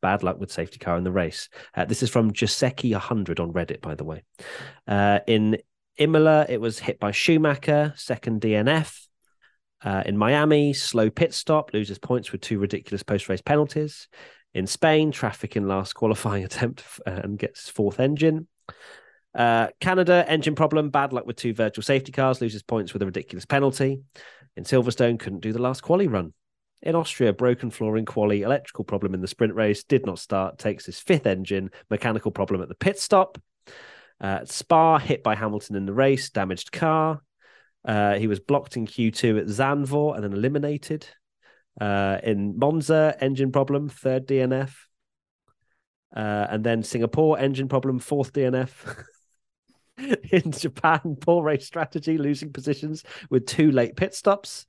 Bad 0.00 0.22
luck 0.22 0.38
with 0.38 0.52
safety 0.52 0.78
car 0.78 0.96
in 0.96 1.04
the 1.04 1.10
race. 1.10 1.48
Uh, 1.74 1.84
this 1.84 2.02
is 2.02 2.10
from 2.10 2.32
Joseki 2.32 2.92
100 2.92 3.40
on 3.40 3.52
Reddit, 3.52 3.80
by 3.80 3.96
the 3.96 4.04
way. 4.04 4.22
Uh, 4.86 5.18
in 5.26 5.58
Imola, 5.96 6.46
it 6.48 6.60
was 6.60 6.78
hit 6.78 7.00
by 7.00 7.10
Schumacher, 7.10 7.92
second 7.96 8.40
DNF. 8.40 9.08
Uh, 9.82 10.02
in 10.06 10.16
Miami, 10.16 10.72
slow 10.72 11.10
pit 11.10 11.34
stop, 11.34 11.72
loses 11.72 11.98
points 11.98 12.30
with 12.30 12.40
two 12.40 12.58
ridiculous 12.58 13.02
post 13.02 13.28
race 13.28 13.42
penalties. 13.42 14.08
In 14.54 14.66
Spain, 14.66 15.10
traffic 15.10 15.56
in 15.56 15.66
last 15.66 15.94
qualifying 15.94 16.44
attempt 16.44 16.84
uh, 17.06 17.20
and 17.24 17.38
gets 17.38 17.68
fourth 17.68 17.98
engine. 17.98 18.46
Uh, 19.34 19.68
Canada, 19.80 20.24
engine 20.26 20.54
problem, 20.54 20.90
bad 20.90 21.12
luck 21.12 21.26
with 21.26 21.36
two 21.36 21.54
virtual 21.54 21.82
safety 21.82 22.12
cars, 22.12 22.40
loses 22.40 22.62
points 22.62 22.92
with 22.92 23.02
a 23.02 23.06
ridiculous 23.06 23.44
penalty. 23.44 24.00
In 24.58 24.64
Silverstone, 24.64 25.20
couldn't 25.20 25.38
do 25.38 25.52
the 25.52 25.62
last 25.62 25.84
quali 25.84 26.08
run. 26.08 26.32
In 26.82 26.96
Austria, 26.96 27.32
broken 27.32 27.70
floor 27.70 27.96
in 27.96 28.04
quali, 28.04 28.42
electrical 28.42 28.82
problem 28.82 29.14
in 29.14 29.20
the 29.20 29.28
sprint 29.28 29.54
race, 29.54 29.84
did 29.84 30.04
not 30.04 30.18
start, 30.18 30.58
takes 30.58 30.84
his 30.84 30.98
fifth 30.98 31.28
engine, 31.28 31.70
mechanical 31.90 32.32
problem 32.32 32.60
at 32.60 32.68
the 32.68 32.74
pit 32.74 32.98
stop. 32.98 33.40
Uh, 34.20 34.44
Spa, 34.44 34.98
hit 34.98 35.22
by 35.22 35.36
Hamilton 35.36 35.76
in 35.76 35.86
the 35.86 35.92
race, 35.92 36.30
damaged 36.30 36.72
car. 36.72 37.22
Uh, 37.84 38.16
he 38.16 38.26
was 38.26 38.40
blocked 38.40 38.76
in 38.76 38.84
Q2 38.84 39.38
at 39.38 39.46
Zandvoort 39.46 40.16
and 40.16 40.24
then 40.24 40.32
eliminated. 40.32 41.06
Uh, 41.80 42.18
in 42.24 42.58
Monza, 42.58 43.16
engine 43.20 43.52
problem, 43.52 43.88
third 43.88 44.26
DNF. 44.26 44.72
Uh, 46.16 46.48
and 46.50 46.64
then 46.64 46.82
Singapore, 46.82 47.38
engine 47.38 47.68
problem, 47.68 48.00
fourth 48.00 48.32
DNF. 48.32 49.04
in 50.30 50.52
Japan, 50.52 51.16
poor 51.20 51.42
race 51.42 51.66
strategy, 51.66 52.18
losing 52.18 52.52
positions 52.52 53.04
with 53.30 53.46
two 53.46 53.70
late 53.70 53.96
pit 53.96 54.14
stops. 54.14 54.66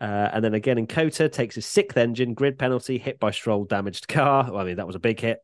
Uh, 0.00 0.28
and 0.32 0.44
then 0.44 0.52
again 0.54 0.76
in 0.76 0.86
COTA, 0.86 1.28
takes 1.30 1.54
his 1.54 1.64
sixth 1.64 1.96
engine, 1.96 2.34
grid 2.34 2.58
penalty, 2.58 2.98
hit 2.98 3.18
by 3.18 3.30
Stroll, 3.30 3.64
damaged 3.64 4.08
car. 4.08 4.44
Well, 4.50 4.60
I 4.60 4.64
mean, 4.64 4.76
that 4.76 4.86
was 4.86 4.96
a 4.96 5.00
big 5.00 5.18
hit. 5.20 5.38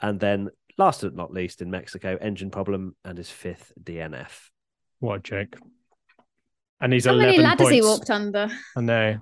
And 0.00 0.18
then 0.18 0.50
last 0.76 1.02
but 1.02 1.14
not 1.14 1.32
least, 1.32 1.62
in 1.62 1.70
Mexico, 1.70 2.18
engine 2.20 2.50
problem 2.50 2.96
and 3.04 3.16
his 3.16 3.30
fifth 3.30 3.72
DNF. 3.80 4.50
What 4.98 5.14
a 5.14 5.20
joke. 5.20 5.56
And 6.80 6.92
he's 6.92 7.04
How 7.06 7.12
11 7.12 7.26
many 7.32 7.42
ladders 7.42 7.64
points. 7.66 7.74
he 7.74 7.82
walked 7.82 8.10
under? 8.10 8.48
I 8.76 8.80
know. 8.80 9.18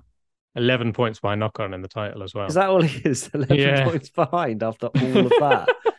11 0.55 0.93
points 0.93 1.19
by 1.19 1.35
knock 1.35 1.59
on 1.59 1.73
in 1.73 1.81
the 1.81 1.87
title 1.87 2.23
as 2.23 2.33
well. 2.33 2.47
Is 2.47 2.53
that 2.55 2.69
all 2.69 2.81
he 2.81 3.07
is? 3.07 3.27
11 3.33 3.57
Yeah. 3.57 3.83
points 3.83 4.09
behind 4.09 4.63
after 4.63 4.87
all 4.87 5.17
of 5.25 5.29
that. 5.39 5.69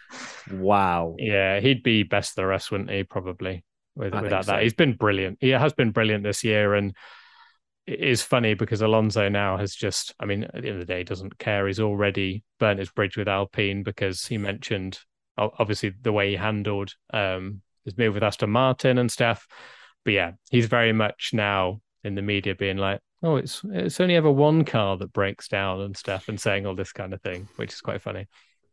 wow. 0.50 1.14
Yeah, 1.18 1.60
he'd 1.60 1.82
be 1.82 2.02
best 2.02 2.30
of 2.30 2.36
the 2.36 2.46
rest, 2.46 2.70
wouldn't 2.70 2.90
he? 2.90 3.04
Probably 3.04 3.64
with, 3.94 4.14
without 4.14 4.46
so. 4.46 4.52
that. 4.52 4.62
He's 4.62 4.74
been 4.74 4.94
brilliant. 4.94 5.38
He 5.40 5.50
has 5.50 5.72
been 5.72 5.90
brilliant 5.90 6.24
this 6.24 6.44
year. 6.44 6.74
And 6.74 6.94
it 7.86 8.00
is 8.00 8.22
funny 8.22 8.54
because 8.54 8.82
Alonso 8.82 9.28
now 9.28 9.56
has 9.56 9.74
just, 9.74 10.14
I 10.20 10.26
mean, 10.26 10.44
at 10.44 10.52
the 10.52 10.68
end 10.68 10.68
of 10.68 10.78
the 10.78 10.84
day, 10.84 10.98
he 10.98 11.04
doesn't 11.04 11.38
care. 11.38 11.66
He's 11.66 11.80
already 11.80 12.44
burnt 12.58 12.78
his 12.78 12.90
bridge 12.90 13.16
with 13.16 13.28
Alpine 13.28 13.82
because 13.82 14.26
he 14.26 14.38
mentioned 14.38 14.98
obviously 15.38 15.92
the 16.00 16.12
way 16.12 16.30
he 16.30 16.36
handled 16.36 16.94
um, 17.12 17.60
his 17.84 17.96
move 17.98 18.14
with 18.14 18.22
Aston 18.22 18.50
Martin 18.50 18.98
and 18.98 19.10
stuff. 19.10 19.46
But 20.04 20.14
yeah, 20.14 20.32
he's 20.50 20.66
very 20.66 20.92
much 20.92 21.30
now 21.32 21.80
in 22.04 22.14
the 22.14 22.22
media 22.22 22.54
being 22.54 22.76
like, 22.76 23.00
oh, 23.22 23.36
it's 23.36 23.62
it's 23.64 24.00
only 24.00 24.14
ever 24.14 24.30
one 24.30 24.64
car 24.64 24.96
that 24.96 25.12
breaks 25.12 25.48
down 25.48 25.80
and 25.80 25.96
stuff 25.96 26.28
and 26.28 26.40
saying 26.40 26.66
all 26.66 26.74
this 26.74 26.92
kind 26.92 27.12
of 27.12 27.20
thing, 27.22 27.48
which 27.56 27.72
is 27.72 27.80
quite 27.80 28.02
funny. 28.02 28.26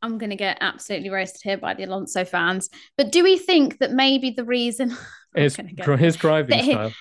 I'm 0.04 0.18
going 0.20 0.30
to 0.30 0.36
get 0.36 0.58
absolutely 0.62 1.10
roasted 1.10 1.42
here 1.44 1.58
by 1.58 1.74
the 1.74 1.84
Alonso 1.86 2.26
fans. 2.26 2.70
But 2.98 3.12
do 3.12 3.24
we 3.24 3.38
think 3.40 3.80
that 3.80 3.92
maybe 3.94 4.30
the 4.32 4.44
reason 4.44 4.92
I'm 5.36 5.42
His, 5.44 5.56
gonna 5.58 5.72
get- 5.74 6.00
his 6.00 6.16
driving 6.18 6.58
That 6.58 6.66
he- 6.66 6.72
style. 6.74 6.92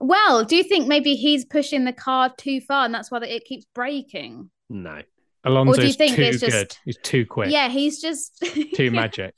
Well, 0.00 0.44
do 0.44 0.54
you 0.54 0.62
think 0.62 0.86
maybe 0.86 1.14
he's 1.16 1.44
pushing 1.44 1.84
the 1.84 1.92
car 1.92 2.32
too 2.36 2.60
far 2.60 2.84
and 2.84 2.94
that's 2.94 3.10
why 3.10 3.18
it 3.22 3.44
keeps 3.44 3.64
breaking? 3.74 4.50
No. 4.68 5.00
Alonso's 5.44 5.96
think 5.96 6.16
too 6.16 6.22
it's 6.22 6.40
good. 6.40 6.50
just- 6.50 6.80
He's 6.84 6.98
too 6.98 7.24
quick. 7.26 7.50
Yeah, 7.50 7.68
he's 7.68 8.00
just 8.00 8.44
Too 8.74 8.90
magic. 8.90 9.34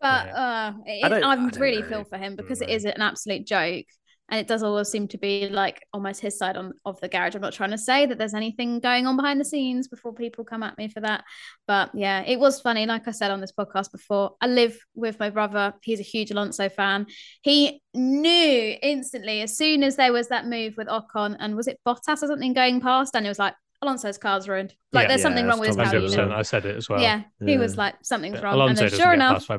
But 0.00 0.26
Yeah. 0.26 0.34
uh, 0.36 0.72
it, 0.86 1.04
I 1.04 1.08
don't- 1.08 1.24
I, 1.24 1.32
I 1.34 1.48
really 1.58 1.82
know. 1.82 1.88
feel 1.88 2.04
for 2.04 2.18
him 2.18 2.36
because 2.36 2.60
it 2.60 2.68
is 2.68 2.84
an 2.84 3.00
absolute 3.00 3.46
joke. 3.46 3.86
And 4.30 4.40
it 4.40 4.48
does 4.48 4.62
always 4.62 4.88
seem 4.88 5.06
to 5.08 5.18
be 5.18 5.48
like 5.48 5.82
almost 5.92 6.20
his 6.20 6.38
side 6.38 6.56
on 6.56 6.72
of 6.86 6.98
the 7.00 7.08
garage. 7.08 7.34
I'm 7.34 7.42
not 7.42 7.52
trying 7.52 7.72
to 7.72 7.78
say 7.78 8.06
that 8.06 8.16
there's 8.16 8.32
anything 8.34 8.80
going 8.80 9.06
on 9.06 9.16
behind 9.16 9.38
the 9.38 9.44
scenes 9.44 9.86
before 9.86 10.14
people 10.14 10.44
come 10.44 10.62
at 10.62 10.78
me 10.78 10.88
for 10.88 11.00
that. 11.00 11.24
But 11.68 11.90
yeah, 11.94 12.22
it 12.26 12.40
was 12.40 12.60
funny. 12.60 12.86
Like 12.86 13.06
I 13.06 13.10
said 13.10 13.30
on 13.30 13.40
this 13.42 13.52
podcast 13.52 13.92
before, 13.92 14.32
I 14.40 14.46
live 14.46 14.78
with 14.94 15.18
my 15.20 15.28
brother. 15.28 15.74
He's 15.82 16.00
a 16.00 16.04
huge 16.04 16.30
Alonso 16.30 16.70
fan. 16.70 17.06
He 17.42 17.82
knew 17.92 18.76
instantly 18.82 19.42
as 19.42 19.56
soon 19.56 19.82
as 19.82 19.96
there 19.96 20.12
was 20.12 20.28
that 20.28 20.46
move 20.46 20.74
with 20.78 20.88
Ocon 20.88 21.36
and 21.38 21.54
was 21.54 21.66
it 21.68 21.78
Bottas 21.86 22.22
or 22.22 22.26
something 22.28 22.54
going 22.54 22.80
past, 22.80 23.14
and 23.14 23.26
it 23.26 23.28
was 23.28 23.38
like 23.38 23.54
Alonso's 23.82 24.16
car's 24.16 24.48
ruined. 24.48 24.74
Like 24.92 25.04
Yeah. 25.04 25.08
there's 25.08 25.20
Yeah, 25.20 25.22
something 25.24 25.46
wrong 25.46 25.60
with 25.60 25.68
his 25.68 25.76
car. 25.76 25.96
You 25.96 26.16
know? 26.16 26.32
I 26.34 26.42
said 26.42 26.64
it 26.64 26.76
as 26.76 26.88
well. 26.88 27.00
yeah, 27.02 27.24
he 27.44 27.58
was 27.58 27.76
like 27.76 27.96
something's 28.02 28.36
Yeah, 28.38 28.44
wrong. 28.44 28.54
Alonso 28.54 28.70
and 28.70 28.78
then 28.78 28.84
doesn't 28.86 28.98
sure 28.98 29.08
get 29.08 29.14
enough, 29.14 29.34
passed 29.34 29.48
by 29.48 29.58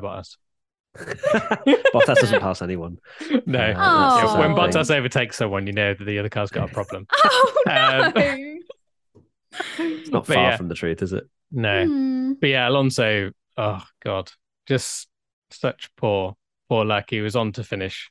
Bottas. 0.96 1.82
Bottas 1.94 2.14
doesn't 2.16 2.40
pass 2.40 2.62
anyone. 2.62 2.98
No. 3.46 3.58
Uh, 3.60 3.72
Yeah, 4.22 4.38
when 4.38 4.56
sad 4.56 4.74
Bottas 4.74 4.94
overtakes 4.94 5.36
someone, 5.36 5.66
you 5.66 5.72
know 5.72 5.94
that 5.94 6.04
the 6.04 6.18
other 6.18 6.28
car's 6.28 6.50
got 6.50 6.70
a 6.70 6.72
problem. 6.72 7.06
Oh 7.68 8.12
no. 8.14 8.30
Um, 8.30 8.58
It's 9.78 10.10
not 10.10 10.26
far 10.26 10.36
yeah. 10.36 10.56
from 10.56 10.68
the 10.68 10.74
truth, 10.74 11.02
is 11.02 11.12
it? 11.12 11.24
No. 11.50 11.84
Hmm. 11.86 12.32
But 12.40 12.48
yeah, 12.50 12.68
Alonso, 12.68 13.30
oh 13.56 13.82
God, 14.04 14.30
just 14.66 15.08
such 15.50 15.90
poor, 15.96 16.36
poor 16.68 16.84
luck. 16.84 17.06
He 17.10 17.20
was 17.20 17.36
on 17.36 17.52
to 17.52 17.64
finish. 17.64 18.10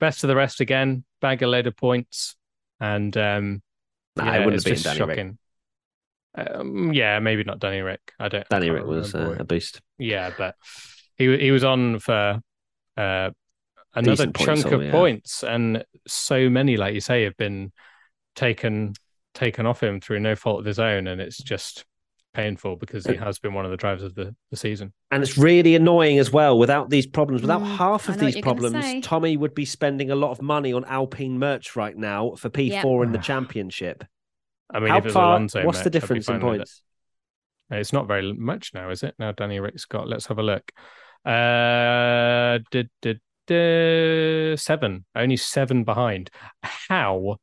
Best 0.00 0.24
of 0.24 0.28
the 0.28 0.36
rest 0.36 0.60
again, 0.60 1.04
bag 1.20 1.42
a 1.42 1.46
load 1.46 1.66
of 1.66 1.76
points. 1.76 2.36
And 2.80 3.16
um 3.16 3.62
Nah, 4.16 4.24
yeah, 4.24 4.34
it 4.36 4.44
wouldn't 4.44 4.54
have 4.54 4.64
been 4.64 4.74
just 4.74 4.84
Danny 4.84 5.00
Rick. 5.00 5.08
shocking. 5.18 5.38
Um, 6.34 6.92
yeah, 6.92 7.18
maybe 7.20 7.44
not 7.44 7.58
Danny 7.60 7.80
Rick. 7.80 8.00
I 8.18 8.28
don't. 8.28 8.48
Danny 8.48 8.66
can't 8.66 8.78
Rick 8.78 8.86
was 8.86 9.14
uh, 9.14 9.36
a 9.38 9.44
beast. 9.44 9.80
Yeah, 9.98 10.32
but 10.36 10.56
he 11.20 11.38
he 11.38 11.50
was 11.50 11.64
on 11.64 11.98
for 11.98 12.40
uh, 12.96 13.30
another 13.94 14.26
Decent 14.26 14.36
chunk 14.36 14.62
haul, 14.64 14.74
of 14.74 14.82
yeah. 14.84 14.90
points, 14.90 15.44
and 15.44 15.84
so 16.06 16.48
many, 16.48 16.76
like 16.76 16.94
you 16.94 17.00
say, 17.00 17.24
have 17.24 17.36
been 17.36 17.72
taken 18.34 18.94
taken 19.34 19.66
off 19.66 19.82
him 19.82 20.00
through 20.00 20.20
no 20.20 20.34
fault 20.34 20.60
of 20.60 20.66
his 20.66 20.78
own, 20.78 21.06
and 21.06 21.20
it's 21.20 21.38
just 21.38 21.84
painful 22.32 22.76
because 22.76 23.04
he 23.06 23.16
has 23.16 23.38
been 23.40 23.52
one 23.52 23.64
of 23.64 23.72
the 23.72 23.76
drivers 23.76 24.04
of 24.04 24.14
the, 24.14 24.34
the 24.52 24.56
season. 24.56 24.92
And 25.10 25.20
it's 25.20 25.36
really 25.36 25.74
annoying 25.74 26.18
as 26.18 26.30
well. 26.32 26.58
Without 26.58 26.88
these 26.88 27.06
problems, 27.06 27.42
without 27.42 27.62
Mm, 27.62 27.76
half 27.76 28.08
of 28.08 28.18
these 28.18 28.40
problems. 28.40 29.04
Tommy 29.04 29.36
would 29.36 29.54
be 29.54 29.64
spending 29.64 30.12
a 30.12 30.14
lot 30.14 30.30
of 30.30 30.40
money 30.40 30.72
on 30.72 30.84
Alpine 30.84 31.38
merch 31.38 31.74
right 31.74 31.96
now 31.96 32.36
for 32.36 32.48
P4 32.48 33.04
in 33.04 33.12
the 33.12 33.18
championship. 33.30 34.04
I 34.72 34.78
mean, 34.78 34.90
How 34.90 34.98
if 34.98 35.06
it 35.06 35.12
far? 35.12 35.30
Alonso, 35.32 35.64
what's 35.64 35.78
mate, 35.78 35.84
the 35.84 35.90
difference 35.90 36.28
in 36.28 36.34
fine 36.34 36.46
with 36.46 36.54
it. 36.54 36.58
points? 36.58 36.82
It's 37.72 37.92
not 37.92 38.06
very 38.06 38.32
much 38.32 38.72
now, 38.74 38.90
is 38.90 39.02
it? 39.02 39.14
Now 39.18 39.32
Danny 39.32 39.60
Rick's 39.60 39.84
got. 39.84 40.08
Let's 40.08 40.26
have 40.26 40.38
a 40.38 40.42
look. 40.42 40.70
Uh, 41.24 42.58
did 42.70 42.88
did 43.02 43.20
seven, 44.58 45.04
only 45.14 45.36
seven 45.36 45.84
behind. 45.84 46.30
How 46.62 47.36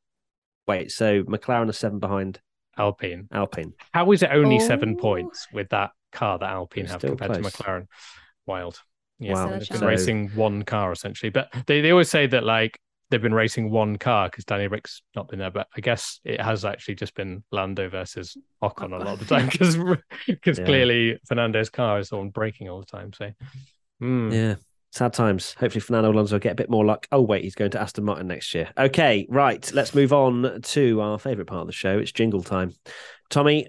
Wait, 0.67 0.91
so 0.91 1.23
McLaren 1.23 1.69
are 1.69 1.73
seven 1.73 1.97
behind 1.99 2.41
Alpine. 2.77 3.27
Alpine. 3.31 3.73
How 3.93 4.11
is 4.11 4.21
it 4.21 4.29
only 4.33 4.59
seven 4.59 4.97
points 4.97 5.47
with 5.53 5.69
that 5.69 5.91
car 6.11 6.37
that 6.39 6.49
Alpine 6.49 6.83
It's 6.83 6.91
have 6.91 7.01
compared 7.01 7.31
close. 7.39 7.53
to 7.53 7.63
McLaren? 7.63 7.85
Wild. 8.45 8.81
Yeah, 9.19 9.33
Wow. 9.33 9.47
they've 9.57 9.69
been 9.69 9.77
So- 9.79 9.87
racing 9.87 10.29
one 10.35 10.63
car 10.63 10.91
essentially, 10.91 11.29
but 11.29 11.47
they, 11.67 11.79
they 11.81 11.91
always 11.91 12.09
say 12.09 12.27
that 12.27 12.43
like 12.43 12.77
they've 13.09 13.21
been 13.21 13.33
racing 13.33 13.69
one 13.69 13.97
car 13.97 14.29
because 14.29 14.45
Danny 14.45 14.67
Rick's 14.67 15.01
not 15.15 15.29
been 15.29 15.39
there. 15.39 15.51
But 15.51 15.67
I 15.75 15.81
guess 15.81 16.19
it 16.23 16.41
has 16.41 16.65
actually 16.65 16.95
just 16.95 17.15
been 17.15 17.43
Lando 17.51 17.89
versus 17.89 18.37
Ocon 18.61 18.93
a 18.93 18.97
lot 19.03 19.07
of 19.13 19.19
the 19.19 19.25
time 19.25 19.47
because 19.51 19.77
because 20.27 20.59
Yeah. 20.59 20.65
clearly 20.65 21.19
Fernando's 21.27 21.69
car 21.69 21.99
is 21.99 22.11
on 22.11 22.29
braking 22.29 22.69
all 22.69 22.79
the 22.79 22.85
time. 22.85 23.13
So 23.13 23.31
hmm. 23.99 24.31
Yeah. 24.31 24.55
Sad 24.91 25.13
times. 25.13 25.53
Hopefully, 25.59 25.81
Fernando 25.81 26.11
Alonso 26.11 26.35
will 26.35 26.39
get 26.39 26.53
a 26.53 26.55
bit 26.55 26.69
more 26.69 26.85
luck. 26.85 27.07
Oh, 27.11 27.21
wait, 27.21 27.43
he's 27.43 27.55
going 27.55 27.71
to 27.71 27.81
Aston 27.81 28.05
Martin 28.05 28.25
next 28.27 28.55
year. 28.55 28.71
Okay, 28.77 29.27
right. 29.29 29.69
Let's 29.73 29.93
move 29.93 30.13
on 30.13 30.61
to 30.61 31.01
our 31.01 31.19
favourite 31.19 31.47
part 31.47 31.61
of 31.61 31.67
the 31.67 31.73
show. 31.73 31.99
It's 31.99 32.13
jingle 32.13 32.41
time. 32.41 32.73
Tommy, 33.29 33.67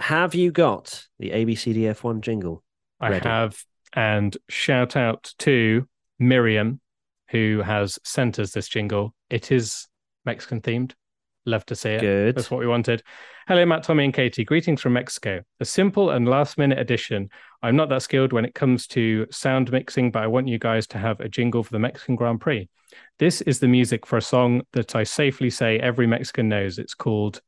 have 0.00 0.34
you 0.34 0.50
got 0.50 1.06
the 1.20 1.30
ABCDF1 1.30 2.20
jingle? 2.20 2.64
I 3.00 3.14
have. 3.14 3.62
And 3.94 4.36
shout 4.48 4.96
out 4.96 5.32
to 5.38 5.88
Miriam, 6.18 6.80
who 7.30 7.62
has 7.64 7.98
sent 8.04 8.38
us 8.38 8.52
this 8.52 8.68
jingle. 8.68 9.14
It 9.28 9.52
is 9.52 9.88
Mexican 10.24 10.60
themed. 10.60 10.92
Love 11.46 11.64
to 11.66 11.74
see 11.74 11.90
it. 11.90 12.00
Good. 12.00 12.34
That's 12.36 12.50
what 12.50 12.60
we 12.60 12.66
wanted. 12.66 13.02
Hello, 13.48 13.64
Matt, 13.64 13.82
Tommy, 13.82 14.04
and 14.04 14.12
Katy. 14.12 14.44
Greetings 14.44 14.80
from 14.82 14.92
Mexico. 14.92 15.40
A 15.58 15.64
simple 15.64 16.10
and 16.10 16.28
last 16.28 16.58
minute 16.58 16.78
addition. 16.78 17.30
I'm 17.62 17.76
not 17.76 17.88
that 17.88 18.02
skilled 18.02 18.32
when 18.32 18.44
it 18.44 18.54
comes 18.54 18.86
to 18.88 19.26
sound 19.30 19.72
mixing, 19.72 20.10
but 20.10 20.22
I 20.22 20.26
want 20.26 20.48
you 20.48 20.58
guys 20.58 20.86
to 20.88 20.98
have 20.98 21.18
a 21.20 21.28
jingle 21.28 21.62
for 21.62 21.72
the 21.72 21.78
Mexican 21.78 22.14
Grand 22.14 22.40
Prix. 22.40 22.68
This 23.18 23.40
is 23.42 23.58
the 23.58 23.68
music 23.68 24.06
for 24.06 24.18
a 24.18 24.22
song 24.22 24.62
that 24.72 24.94
I 24.94 25.04
safely 25.04 25.50
say 25.50 25.78
every 25.78 26.06
Mexican 26.06 26.48
knows. 26.48 26.78
It's 26.78 26.94
called 26.94 27.40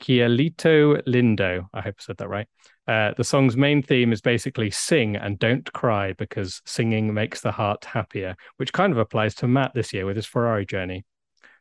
Cielito 0.00 1.02
Lindo. 1.06 1.66
I 1.74 1.80
hope 1.80 1.96
I 1.98 2.02
said 2.02 2.16
that 2.18 2.28
right. 2.28 2.46
Uh, 2.86 3.12
the 3.16 3.24
song's 3.24 3.56
main 3.56 3.82
theme 3.82 4.12
is 4.12 4.20
basically 4.20 4.70
sing 4.70 5.16
and 5.16 5.38
don't 5.38 5.70
cry 5.72 6.14
because 6.14 6.62
singing 6.64 7.12
makes 7.12 7.40
the 7.40 7.52
heart 7.52 7.84
happier, 7.84 8.34
which 8.56 8.72
kind 8.72 8.92
of 8.92 8.98
applies 8.98 9.34
to 9.36 9.48
Matt 9.48 9.72
this 9.74 9.92
year 9.92 10.06
with 10.06 10.16
his 10.16 10.26
Ferrari 10.26 10.64
journey. 10.64 11.04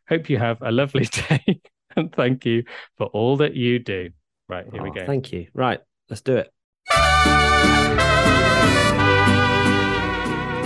Hope 0.08 0.30
you 0.30 0.38
have 0.38 0.62
a 0.62 0.72
lovely 0.72 1.06
day 1.30 1.62
and 1.96 2.14
thank 2.14 2.46
you 2.46 2.64
for 2.98 3.08
all 3.08 3.38
that 3.38 3.56
you 3.56 3.80
do. 3.80 4.12
Right, 4.48 4.66
here 4.72 4.82
we 4.82 4.90
Oh, 4.90 4.94
go. 4.94 5.06
Thank 5.06 5.34
you. 5.34 5.48
Right, 5.54 5.80
let's 6.10 6.22
do 6.22 6.38
it. 6.38 6.50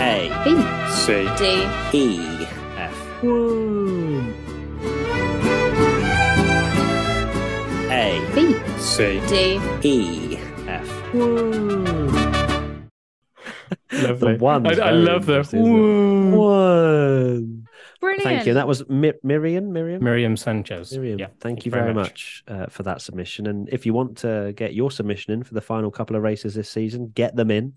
A, 0.03 0.29
B, 0.43 0.55
C. 0.91 1.27
D, 1.37 1.67
E, 1.97 2.45
F. 2.77 3.23
C. 8.91 9.21
D. 9.27 9.57
E, 9.83 10.37
F. 10.67 11.13
Lovely. 13.93 14.35
The 14.35 14.37
one's 14.41 14.67
I, 14.67 14.71
I 14.71 14.75
very 14.75 14.97
love 14.97 15.25
the 15.25 15.37
interesting, 15.37 15.61
isn't 15.61 16.33
it? 16.33 16.37
One. 16.37 17.65
Brilliant. 18.01 18.23
Thank 18.23 18.45
you. 18.47 18.53
That 18.55 18.67
was 18.67 18.85
Mi- 18.89 19.13
Miriam. 19.23 19.71
Miriam. 19.71 20.03
Miriam 20.03 20.35
Sanchez. 20.35 20.91
Miriam, 20.91 21.19
Yeah, 21.19 21.27
thank, 21.39 21.65
you 21.65 21.71
very 21.71 21.93
much, 21.93 22.43
uh, 22.49 22.65
for 22.65 22.83
that 22.83 23.01
submission. 23.01 23.47
And 23.47 23.69
if 23.69 23.85
you 23.85 23.93
want 23.93 24.17
to 24.19 24.51
get 24.57 24.73
your 24.73 24.91
submission 24.91 25.31
in 25.31 25.43
for 25.43 25.53
the 25.53 25.61
final 25.61 25.89
couple 25.89 26.17
of 26.17 26.21
races 26.21 26.53
this 26.53 26.69
season, 26.69 27.13
get 27.15 27.33
them 27.33 27.49
in. 27.49 27.75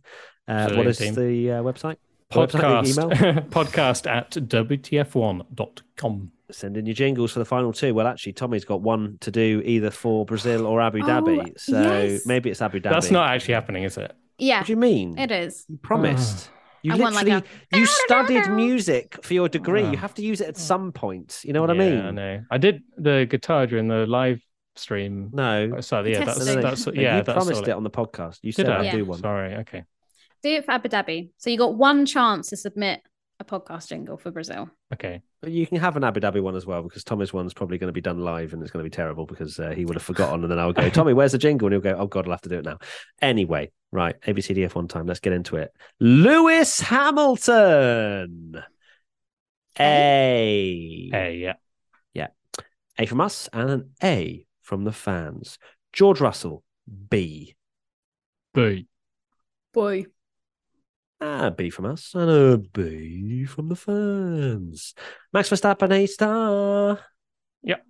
Uh, 0.48 0.72
what 0.74 0.88
is 0.88 0.98
Brilliant, 0.98 1.16
the 1.16 1.52
uh, 1.52 1.62
website? 1.62 1.96
Website, 2.32 2.50
the 2.50 2.58
Podcast, 2.58 2.98
email? 2.98 3.10
podcast 3.50 4.10
at 4.10 4.32
WTF1.com. 4.32 6.32
Send 6.55 6.76
in 6.76 6.86
your 6.86 6.94
jingles 6.94 7.32
for 7.32 7.38
the 7.40 7.44
final 7.44 7.72
two. 7.72 7.94
Well, 7.94 8.07
actually, 8.07 8.32
Tommy's 8.32 8.64
got 8.64 8.80
one 8.80 9.18
to 9.20 9.30
do 9.30 9.62
either 9.64 9.90
for 9.90 10.24
Brazil 10.24 10.66
or 10.66 10.80
Abu 10.80 10.98
Oh, 11.02 11.07
Dhabi. 11.07 11.59
So 11.59 11.80
yes. 11.80 12.26
maybe 12.26 12.50
it's 12.50 12.62
Abu 12.62 12.80
Dhabi. 12.80 12.90
That's 12.90 13.11
not 13.11 13.28
actually 13.30 13.55
happening, 13.55 13.82
is 13.84 13.96
it? 13.96 14.12
yeah, 14.38 14.59
What 14.59 14.66
do 14.66 14.72
you 14.72 14.76
mean? 14.76 15.18
it 15.18 15.30
is. 15.30 15.64
You 15.68 15.78
promised. 15.78 16.48
Ah. 16.50 16.55
You 16.82 16.92
I 16.92 16.96
want 16.96 17.14
like 17.14 17.24
literally 17.24 17.46
a- 17.72 17.78
you 17.78 17.86
studied 17.86 18.46
music 18.50 19.18
for 19.24 19.32
your 19.32 19.48
degree. 19.48 19.82
Oh. 19.84 19.90
You 19.92 19.96
ah. 19.96 20.00
have 20.00 20.14
to 20.14 20.22
use 20.22 20.40
it 20.42 20.48
at 20.48 20.57
some 20.59 20.92
point. 20.92 21.40
You 21.42 21.55
know 21.55 21.62
what 21.62 21.70
I 21.70 21.74
mean? 21.74 21.94
Yeah. 21.94 22.09
I 22.09 22.11
know. 22.11 22.42
I 22.50 22.59
did 22.59 22.82
the 22.98 23.26
guitar 23.28 23.66
during 23.66 23.88
the 23.88 24.07
live 24.07 24.40
stream. 24.76 25.30
No. 25.32 25.72
Uh, 25.78 25.80
so 25.80 26.02
yeah, 26.05 26.24
that's 26.24 26.38
Testing. 26.38 26.61
that's 26.61 26.86
yeah. 26.88 27.18
you 27.18 27.22
that's 27.22 27.36
promised 27.36 27.62
all 27.62 27.68
it 27.68 27.72
on 27.72 27.84
the 27.84 27.90
podcast. 27.90 28.40
You 28.42 28.52
said 28.52 28.68
I? 28.68 28.80
I'd 28.80 28.84
Yeah. 28.86 28.96
do 28.96 29.05
one. 29.07 29.18
Sorry. 29.18 29.55
Okay. 29.57 29.84
Do 30.42 30.50
it 30.50 30.64
for 30.66 30.72
Abu 30.72 30.88
Dhabi. 30.90 31.30
So 31.38 31.48
you 31.48 31.57
got 31.57 31.74
one 31.74 32.05
chance 32.05 32.50
to 32.50 32.57
submit 32.57 33.00
a 33.41 33.45
podcast 33.45 33.89
jingle 33.89 34.16
for 34.16 34.30
Brazil. 34.30 34.68
Okay. 34.93 35.22
But 35.41 35.53
you 35.53 35.66
can 35.66 35.78
have 35.78 35.97
an 35.97 36.05
Abu 36.05 36.20
Dhabi 36.20 36.43
one 36.43 36.57
as 36.57 36.66
well 36.66 36.82
because 36.82 37.05
Tommy's 37.05 37.32
one's 37.32 37.55
probably 37.55 37.78
going 37.78 37.89
to 37.89 37.93
be 37.93 38.01
done 38.01 38.20
live 38.20 38.53
and 38.53 38.62
it's 38.62 38.70
going 38.70 38.85
to 38.85 38.89
be 38.89 38.95
terrible 38.95 39.26
because 39.26 39.59
uh, 39.59 39.70
he 39.70 39.85
would 39.85 39.97
have 39.97 40.03
forgotten. 40.03 40.43
And 40.43 40.51
then 40.51 40.59
I'll 40.59 40.72
go, 40.72 40.89
Tommy, 40.91 41.12
where's 41.12 41.32
the 41.32 41.39
jingle? 41.39 41.66
And 41.66 41.74
he'll 41.74 41.95
go, 41.95 41.99
Oh 42.01 42.07
God, 42.07 42.26
I'll 42.26 42.32
have 42.32 42.41
to 42.43 42.49
do 42.49 42.59
it 42.59 42.64
now. 42.64 42.78
Anyway, 43.20 43.72
right. 43.93 44.20
ABCDF 44.22 44.74
one 44.74 44.89
time. 44.89 45.07
Let's 45.07 45.20
get 45.20 45.32
into 45.32 45.57
it. 45.57 45.72
Lewis 46.01 46.80
Hamilton. 46.80 48.62
A. 49.78 51.09
Hey, 51.11 51.39
yeah. 51.39 51.55
A 52.99 53.07
from 53.07 53.20
us 53.20 53.49
and 53.53 53.70
an 53.70 53.91
A 54.03 54.47
from 54.62 54.85
the 54.85 54.93
fans. 54.93 55.59
George 55.93 56.20
Russell. 56.20 56.62
B. 57.11 57.57
B. 58.53 58.87
Boy. 59.72 60.07
A 61.20 61.50
B 61.50 61.70
from 61.70 61.86
us 61.86 62.14
and 62.14 62.30
a 62.30 62.58
B 62.58 63.44
from 63.44 63.68
the 63.68 63.76
fans. 63.76 64.94
Max 65.32 65.48
Verstappen, 65.48 65.92
A 65.92 66.06
star. 66.06 67.00
Yep. 67.62 67.84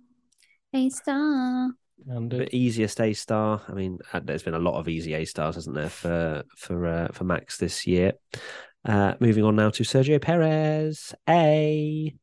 A 0.73 0.89
star. 0.89 1.71
And 2.07 2.29
bit 2.29 2.53
easiest 2.53 3.01
A 3.01 3.13
star. 3.13 3.61
I 3.67 3.73
mean, 3.73 3.99
uh, 4.13 4.19
there's 4.23 4.43
been 4.43 4.53
a 4.53 4.59
lot 4.59 4.77
of 4.79 4.87
easy 4.87 5.13
A 5.13 5.25
stars, 5.25 5.55
hasn't 5.55 5.75
there, 5.75 5.89
for 5.89 6.43
for 6.57 6.85
uh, 6.85 7.07
for 7.13 7.23
Max 7.23 7.57
this 7.57 7.87
year. 7.87 8.13
Uh, 8.83 9.15
moving 9.19 9.43
on 9.43 9.55
now 9.55 9.71
to 9.71 9.83
Sergio 9.83 10.21
Perez. 10.21 11.15
A. 11.27 12.13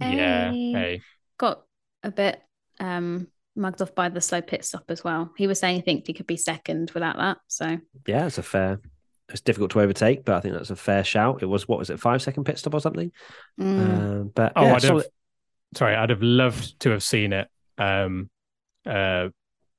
yeah. 0.00 0.50
A. 0.52 1.00
Got 1.38 1.62
a 2.02 2.10
bit 2.10 2.40
um 2.80 3.28
mugged 3.56 3.80
off 3.80 3.94
by 3.94 4.08
the 4.08 4.20
slow 4.20 4.40
pit 4.40 4.64
stop 4.64 4.84
as 4.88 5.04
well. 5.04 5.32
He 5.36 5.46
was 5.46 5.60
saying 5.60 5.76
he 5.76 5.82
think 5.82 6.06
he 6.06 6.12
could 6.12 6.26
be 6.26 6.36
second 6.36 6.90
without 6.92 7.16
that. 7.16 7.38
So 7.46 7.78
Yeah, 8.06 8.26
it's 8.26 8.38
a 8.38 8.42
fair. 8.42 8.80
It's 9.30 9.40
difficult 9.40 9.70
to 9.72 9.80
overtake, 9.80 10.24
but 10.24 10.34
I 10.36 10.40
think 10.40 10.54
that's 10.54 10.70
a 10.70 10.76
fair 10.76 11.02
shout. 11.02 11.42
It 11.42 11.46
was 11.46 11.66
what 11.66 11.78
was 11.78 11.90
it, 11.90 11.98
five 12.00 12.20
second 12.22 12.44
pit 12.44 12.58
stop 12.58 12.74
or 12.74 12.80
something? 12.80 13.10
mm, 13.58 13.78
Um, 13.78 14.32
but 14.34 14.52
Oh, 14.54 14.64
yeah, 14.66 14.74
I'd 14.74 14.82
solid- 14.82 15.02
have, 15.04 15.78
sorry, 15.78 15.94
I'd 15.94 16.10
have 16.10 16.22
loved 16.22 16.78
to 16.80 16.90
have 16.90 17.02
seen 17.02 17.32
it. 17.32 17.48
Um, 17.78 18.28
uh, 18.86 19.28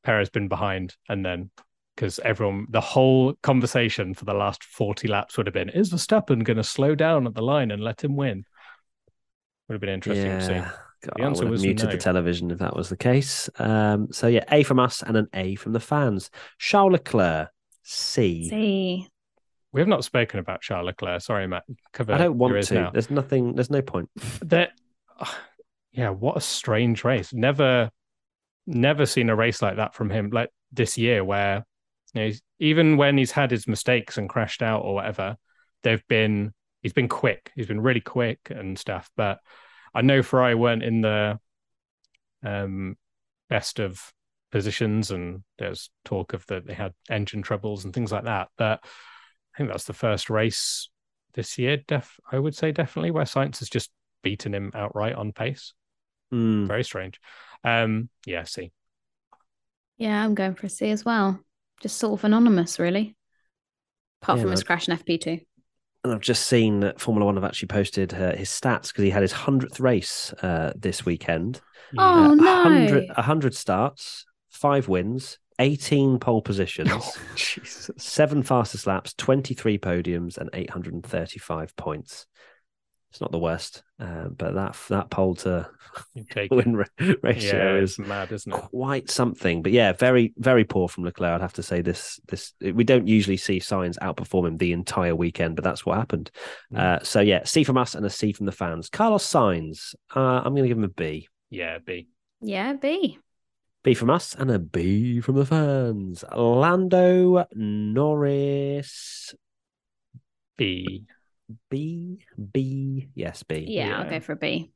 Perez 0.03 0.29
been 0.29 0.47
behind, 0.47 0.95
and 1.07 1.23
then 1.25 1.51
because 1.95 2.19
everyone, 2.19 2.65
the 2.69 2.81
whole 2.81 3.33
conversation 3.41 4.13
for 4.13 4.25
the 4.25 4.33
last 4.33 4.63
forty 4.63 5.07
laps 5.07 5.37
would 5.37 5.47
have 5.47 5.53
been: 5.53 5.69
Is 5.69 5.91
Verstappen 5.91 6.43
going 6.43 6.57
to 6.57 6.63
slow 6.63 6.95
down 6.95 7.25
at 7.27 7.33
the 7.35 7.41
line 7.43 7.71
and 7.71 7.83
let 7.83 8.03
him 8.03 8.15
win? 8.15 8.45
Would 9.67 9.75
have 9.75 9.81
been 9.81 9.89
interesting 9.89 10.25
to 10.31 10.41
see. 10.41 10.53
God, 10.53 11.13
The 11.17 11.23
I 11.23 11.25
answer 11.27 11.39
would 11.43 11.47
have 11.47 11.51
was 11.51 11.61
muted 11.63 11.85
no. 11.85 11.91
the 11.91 11.97
television 11.97 12.51
if 12.51 12.57
that 12.59 12.75
was 12.75 12.89
the 12.89 12.97
case. 12.97 13.49
Um, 13.59 14.11
so 14.11 14.27
yeah, 14.27 14.43
A 14.51 14.63
from 14.63 14.79
us 14.79 15.03
and 15.03 15.15
an 15.17 15.27
A 15.33 15.55
from 15.55 15.73
the 15.73 15.79
fans. 15.79 16.29
Charles 16.59 16.91
Leclerc, 16.93 17.49
C. 17.83 18.49
see. 18.49 19.07
We 19.75 19.81
have 19.81 19.87
not 19.89 20.05
spoken 20.05 20.39
about 20.39 20.61
Charles 20.61 20.85
Leclerc. 20.85 21.21
Sorry, 21.21 21.47
Matt. 21.47 21.63
Cover 21.91 22.13
I 22.13 22.17
don't 22.17 22.37
want 22.37 22.63
to. 22.63 22.73
now. 22.73 22.91
There's 22.91 23.11
nothing. 23.11 23.55
There's 23.55 23.69
no 23.69 23.81
point. 23.81 24.09
that 24.45 24.71
yeah 25.95 26.09
what 26.09 26.37
a 26.37 26.41
strange 26.41 27.03
race 27.03 27.33
never 27.33 27.89
never 28.67 29.05
seen 29.05 29.29
a 29.29 29.35
race 29.35 29.61
like 29.61 29.77
that 29.77 29.95
from 29.95 30.09
him 30.09 30.29
like 30.29 30.49
this 30.71 30.97
year 30.97 31.23
where 31.23 31.65
you 32.13 32.21
know 32.21 32.27
he's, 32.27 32.41
even 32.59 32.97
when 32.97 33.17
he's 33.17 33.31
had 33.31 33.49
his 33.49 33.67
mistakes 33.67 34.17
and 34.17 34.29
crashed 34.29 34.61
out 34.61 34.81
or 34.81 34.93
whatever 34.93 35.37
they've 35.83 36.05
been 36.07 36.53
he's 36.81 36.93
been 36.93 37.07
quick 37.07 37.51
he's 37.55 37.67
been 37.67 37.81
really 37.81 38.01
quick 38.01 38.39
and 38.49 38.77
stuff 38.77 39.09
but 39.15 39.39
i 39.93 40.01
know 40.01 40.21
ferrari 40.21 40.55
weren't 40.55 40.83
in 40.83 41.01
the 41.01 41.39
um 42.43 42.97
best 43.49 43.79
of 43.79 44.11
positions 44.51 45.11
and 45.11 45.43
there's 45.57 45.89
talk 46.03 46.33
of 46.33 46.45
that 46.47 46.65
they 46.65 46.73
had 46.73 46.93
engine 47.09 47.41
troubles 47.41 47.85
and 47.85 47.93
things 47.93 48.11
like 48.11 48.23
that 48.25 48.49
but 48.57 48.83
i 49.55 49.57
think 49.57 49.69
that's 49.69 49.85
the 49.85 49.93
first 49.93 50.29
race 50.29 50.89
this 51.33 51.57
year 51.57 51.77
def 51.87 52.19
i 52.31 52.37
would 52.39 52.55
say 52.55 52.71
definitely 52.71 53.11
where 53.11 53.25
Sainz 53.25 53.59
has 53.59 53.69
just 53.69 53.91
beaten 54.23 54.53
him 54.53 54.71
outright 54.75 55.15
on 55.15 55.31
pace 55.31 55.73
Mm. 56.33 56.67
very 56.67 56.83
strange 56.83 57.19
um 57.63 58.09
yeah 58.25 58.43
see 58.43 58.71
Yeah, 59.97 60.23
I'm 60.23 60.35
going 60.35 60.55
for 60.55 60.65
a 60.65 60.69
C 60.69 60.89
as 60.89 61.05
well. 61.05 61.39
Just 61.81 61.97
sort 61.97 62.19
of 62.19 62.23
anonymous, 62.25 62.79
really. 62.79 63.15
Apart 64.21 64.39
Yeah, 64.39 64.43
from 64.43 64.51
his 64.51 64.63
crash 64.63 64.87
in 64.87 64.93
FP2. 64.93 65.39
And 66.03 66.13
I've 66.13 66.21
just 66.21 66.47
seen 66.47 66.81
that 66.81 67.01
Formula 67.01 67.25
One 67.25 67.35
have 67.35 67.43
actually 67.43 67.67
posted 67.67 68.13
uh, 68.13 68.35
his 68.35 68.49
stats 68.49 68.87
because 68.89 69.03
he 69.03 69.09
had 69.09 69.23
his 69.23 69.31
hundredth 69.31 69.79
race 69.79 70.33
uh, 70.43 70.71
this 70.75 71.05
weekend. 71.05 71.61
Oh, 71.97 72.33
Uh, 72.33 72.35
no. 72.35 72.35
100, 72.37 73.07
100 73.07 73.55
starts, 73.55 74.25
five 74.49 74.87
wins, 74.87 75.39
18 75.59 76.19
pole 76.19 76.41
positions, 76.41 76.91
jesus 77.35 77.91
seven 77.97 78.43
fastest 78.43 78.87
laps, 78.87 79.13
23 79.13 79.77
podiums, 79.77 80.37
and 80.37 80.49
835 80.53 81.75
points. 81.75 82.25
It's 83.11 83.21
not 83.21 83.31
the 83.31 83.39
worst, 83.39 83.81
uh, 83.97 84.27
but 84.27 84.55
that 84.55 84.75
that 84.89 85.09
pole 85.09 85.35
to 85.35 85.69
win 86.51 86.75
ra- 86.75 86.85
ratio 87.23 87.75
yeah, 87.75 87.81
is 87.81 87.97
mad, 87.97 88.29
isn't 88.33 88.51
it? 88.51 88.57
quite 88.57 89.09
something. 89.09 89.61
But 89.63 89.71
yeah, 89.71 89.93
very 89.93 90.33
very 90.37 90.65
poor 90.65 90.89
from 90.89 91.05
Leclerc. 91.05 91.35
I'd 91.35 91.41
have 91.41 91.53
to 91.53 91.63
say 91.63 91.81
this 91.81 92.19
this 92.27 92.53
we 92.59 92.83
don't 92.83 93.07
usually 93.07 93.37
see 93.37 93.61
Sainz 93.61 93.97
outperform 93.99 94.47
him 94.47 94.57
the 94.57 94.73
entire 94.73 95.15
weekend, 95.15 95.55
but 95.55 95.63
that's 95.63 95.85
what 95.85 95.97
happened. 95.97 96.29
Mm. 96.73 96.79
Uh, 96.79 97.03
so 97.03 97.21
yeah, 97.21 97.45
C 97.45 97.63
from 97.63 97.77
us 97.77 97.95
and 97.95 98.05
a 98.05 98.09
C 98.09 98.33
from 98.33 98.47
the 98.47 98.51
fans. 98.51 98.89
Carlos 98.89 99.25
Sainz. 99.25 99.95
uh, 100.13 100.41
I'm 100.43 100.51
going 100.53 100.63
to 100.63 100.67
give 100.67 100.77
him 100.77 100.83
a 100.83 100.89
B. 100.89 101.29
Yeah, 101.49 101.77
B. 101.77 102.09
Yeah, 102.41 102.73
B. 102.73 103.17
B 103.85 103.93
from 103.93 104.09
us 104.09 104.33
and 104.33 104.49
a 104.49 104.57
B 104.57 105.21
from 105.21 105.35
the 105.35 105.45
fans. 105.45 106.23
Lando 106.35 107.45
Norris, 107.53 109.35
B. 110.57 111.05
B 111.69 112.25
B 112.51 113.09
yes 113.13 113.43
B. 113.43 113.67
Yeah, 113.69 113.99
I'll 114.01 114.09
go 114.09 114.19
for 114.19 114.31
a 114.31 114.35
B. 114.35 114.71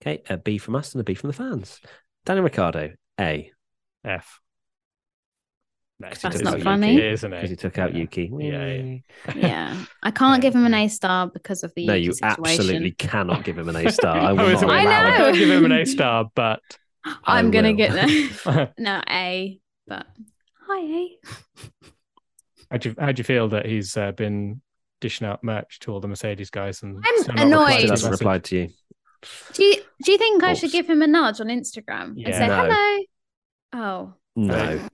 Okay, 0.00 0.22
a 0.28 0.36
B 0.36 0.58
from 0.58 0.76
us 0.76 0.94
and 0.94 1.00
a 1.00 1.04
B 1.04 1.14
from 1.14 1.28
the 1.30 1.34
fans. 1.34 1.80
Daniel 2.24 2.44
Ricciardo, 2.44 2.92
A. 3.20 3.50
F. 4.04 4.38
That's 5.98 6.22
That's 6.22 6.40
not 6.40 6.60
funny. 6.62 6.94
Yuki, 6.94 7.06
isn't 7.08 7.30
because 7.32 7.50
he 7.50 7.56
took 7.56 7.78
out 7.78 7.92
Yeah. 7.94 7.98
Yuki. 8.00 8.30
Yeah, 8.38 8.72
yeah. 8.72 9.34
Yeah, 9.34 9.84
I 10.04 10.12
can't 10.12 10.38
Yeah. 10.38 10.48
give 10.48 10.54
him 10.54 10.66
an 10.66 10.74
A 10.74 10.86
star 10.86 11.28
because 11.28 11.64
of 11.64 11.72
the 11.74 11.86
No, 11.86 11.94
Yuki 11.94 12.06
you 12.06 12.12
situation. 12.12 12.42
absolutely 12.60 12.92
cannot 12.92 13.42
give 13.44 13.58
him 13.58 13.68
an 13.68 13.74
A 13.76 13.90
star. 13.90 14.16
I 14.16 14.32
will 14.34 14.40
I 14.40 14.52
was 14.52 14.62
not 14.62 14.68
like, 14.68 14.80
I 14.80 14.82
allow 14.82 15.00
know. 15.02 15.06
I 15.08 15.14
it. 15.14 15.16
can't 15.16 15.36
give 15.36 15.50
him 15.50 15.64
an 15.64 15.72
A 15.72 15.84
star, 15.86 16.30
but 16.34 16.60
I'm 17.24 17.48
I 17.48 17.50
gonna 17.50 17.68
will. 17.70 17.76
get 17.76 17.94
no, 18.46 18.68
no 18.78 19.00
A, 19.08 19.60
but 19.86 20.06
hi 20.66 20.80
A. 20.80 21.18
how 22.70 22.76
do 22.78 22.88
you, 22.90 22.94
how 22.98 23.12
do 23.12 23.20
you 23.20 23.24
feel 23.24 23.48
that 23.48 23.66
he's 23.66 23.96
uh, 23.96 24.12
been 24.12 24.60
dishing 25.00 25.26
out 25.26 25.42
merch 25.42 25.80
to 25.80 25.92
all 25.92 26.00
the 26.00 26.06
Mercedes 26.08 26.50
guys 26.50 26.82
and 26.82 27.04
I'm 27.28 27.38
annoyed. 27.38 27.58
replied 27.60 27.74
He 27.74 27.80
to 27.82 27.86
the 27.86 27.92
hasn't 27.92 28.10
message? 28.10 28.20
replied 28.20 28.44
to 28.44 28.56
you. 28.56 28.68
Do 29.54 29.64
you 29.64 29.74
do 30.04 30.12
you 30.12 30.18
think 30.18 30.42
I 30.42 30.54
should 30.54 30.72
give 30.72 30.88
him 30.88 31.02
a 31.02 31.06
nudge 31.06 31.40
on 31.40 31.46
Instagram 31.48 32.14
and 32.24 32.34
say 32.34 32.46
No. 32.48 32.54
hello? 32.68 33.04
Oh, 33.74 34.14
No. 34.36 34.88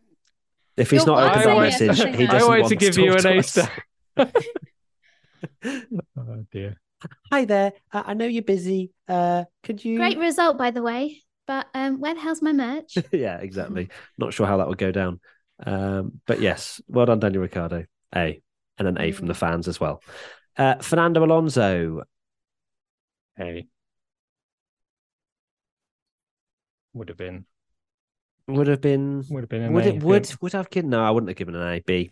If 0.76 0.90
he's 0.90 1.04
You're 1.04 1.06
not 1.16 1.36
opened 1.36 1.50
I 1.50 1.54
that 1.54 1.60
message, 1.80 2.00
I 2.00 2.16
he 2.16 2.26
doesn't 2.26 2.48
wanted 2.48 2.60
want 2.60 2.68
to 2.70 2.76
give 2.76 2.94
talk 2.94 3.04
you 3.04 3.12
an 3.14 3.18
to 3.22 3.28
A 3.32 3.38
us. 3.38 3.50
star. 3.50 3.70
oh 5.64 6.44
dear. 6.52 6.76
Hi 7.30 7.44
there. 7.44 7.72
Uh, 7.92 8.02
I 8.06 8.14
know 8.14 8.26
you're 8.26 8.42
busy. 8.42 8.92
Uh, 9.08 9.44
could 9.62 9.84
you? 9.84 9.96
great 9.98 10.18
result 10.18 10.56
by 10.58 10.70
the 10.70 10.82
way. 10.82 11.22
But 11.48 11.66
um, 11.74 11.98
where 11.98 12.14
the 12.14 12.20
hell's 12.20 12.42
my 12.42 12.52
merch? 12.52 12.98
yeah, 13.12 13.38
exactly. 13.38 13.88
Not 14.18 14.34
sure 14.34 14.46
how 14.46 14.58
that 14.58 14.68
would 14.68 14.76
go 14.76 14.92
down. 14.92 15.18
Um, 15.64 16.20
but 16.26 16.42
yes, 16.42 16.80
well 16.86 17.06
done, 17.06 17.18
Daniel 17.18 17.42
Ricciardo. 17.42 17.86
A. 18.14 18.40
And 18.78 18.86
an 18.86 19.00
A 19.00 19.10
from 19.12 19.26
the 19.26 19.34
fans 19.34 19.66
as 19.66 19.80
well. 19.80 20.02
Uh, 20.56 20.76
Fernando 20.76 21.24
Alonso. 21.24 22.02
A. 23.40 23.66
Would 26.92 27.08
have 27.08 27.16
been. 27.16 27.46
Would 28.46 28.66
have 28.66 28.82
been. 28.82 29.24
Would 29.30 29.44
have 29.44 29.48
been 29.48 29.62
an 29.62 29.72
Would 29.72 29.86
A, 29.86 29.88
it? 29.88 30.02
Would 30.02 30.26
think. 30.26 30.42
would 30.42 30.52
have 30.52 30.68
given? 30.68 30.90
No, 30.90 31.02
I 31.02 31.10
wouldn't 31.10 31.28
have 31.28 31.36
given 31.36 31.54
an 31.54 31.66
A. 31.66 31.80
B. 31.80 32.10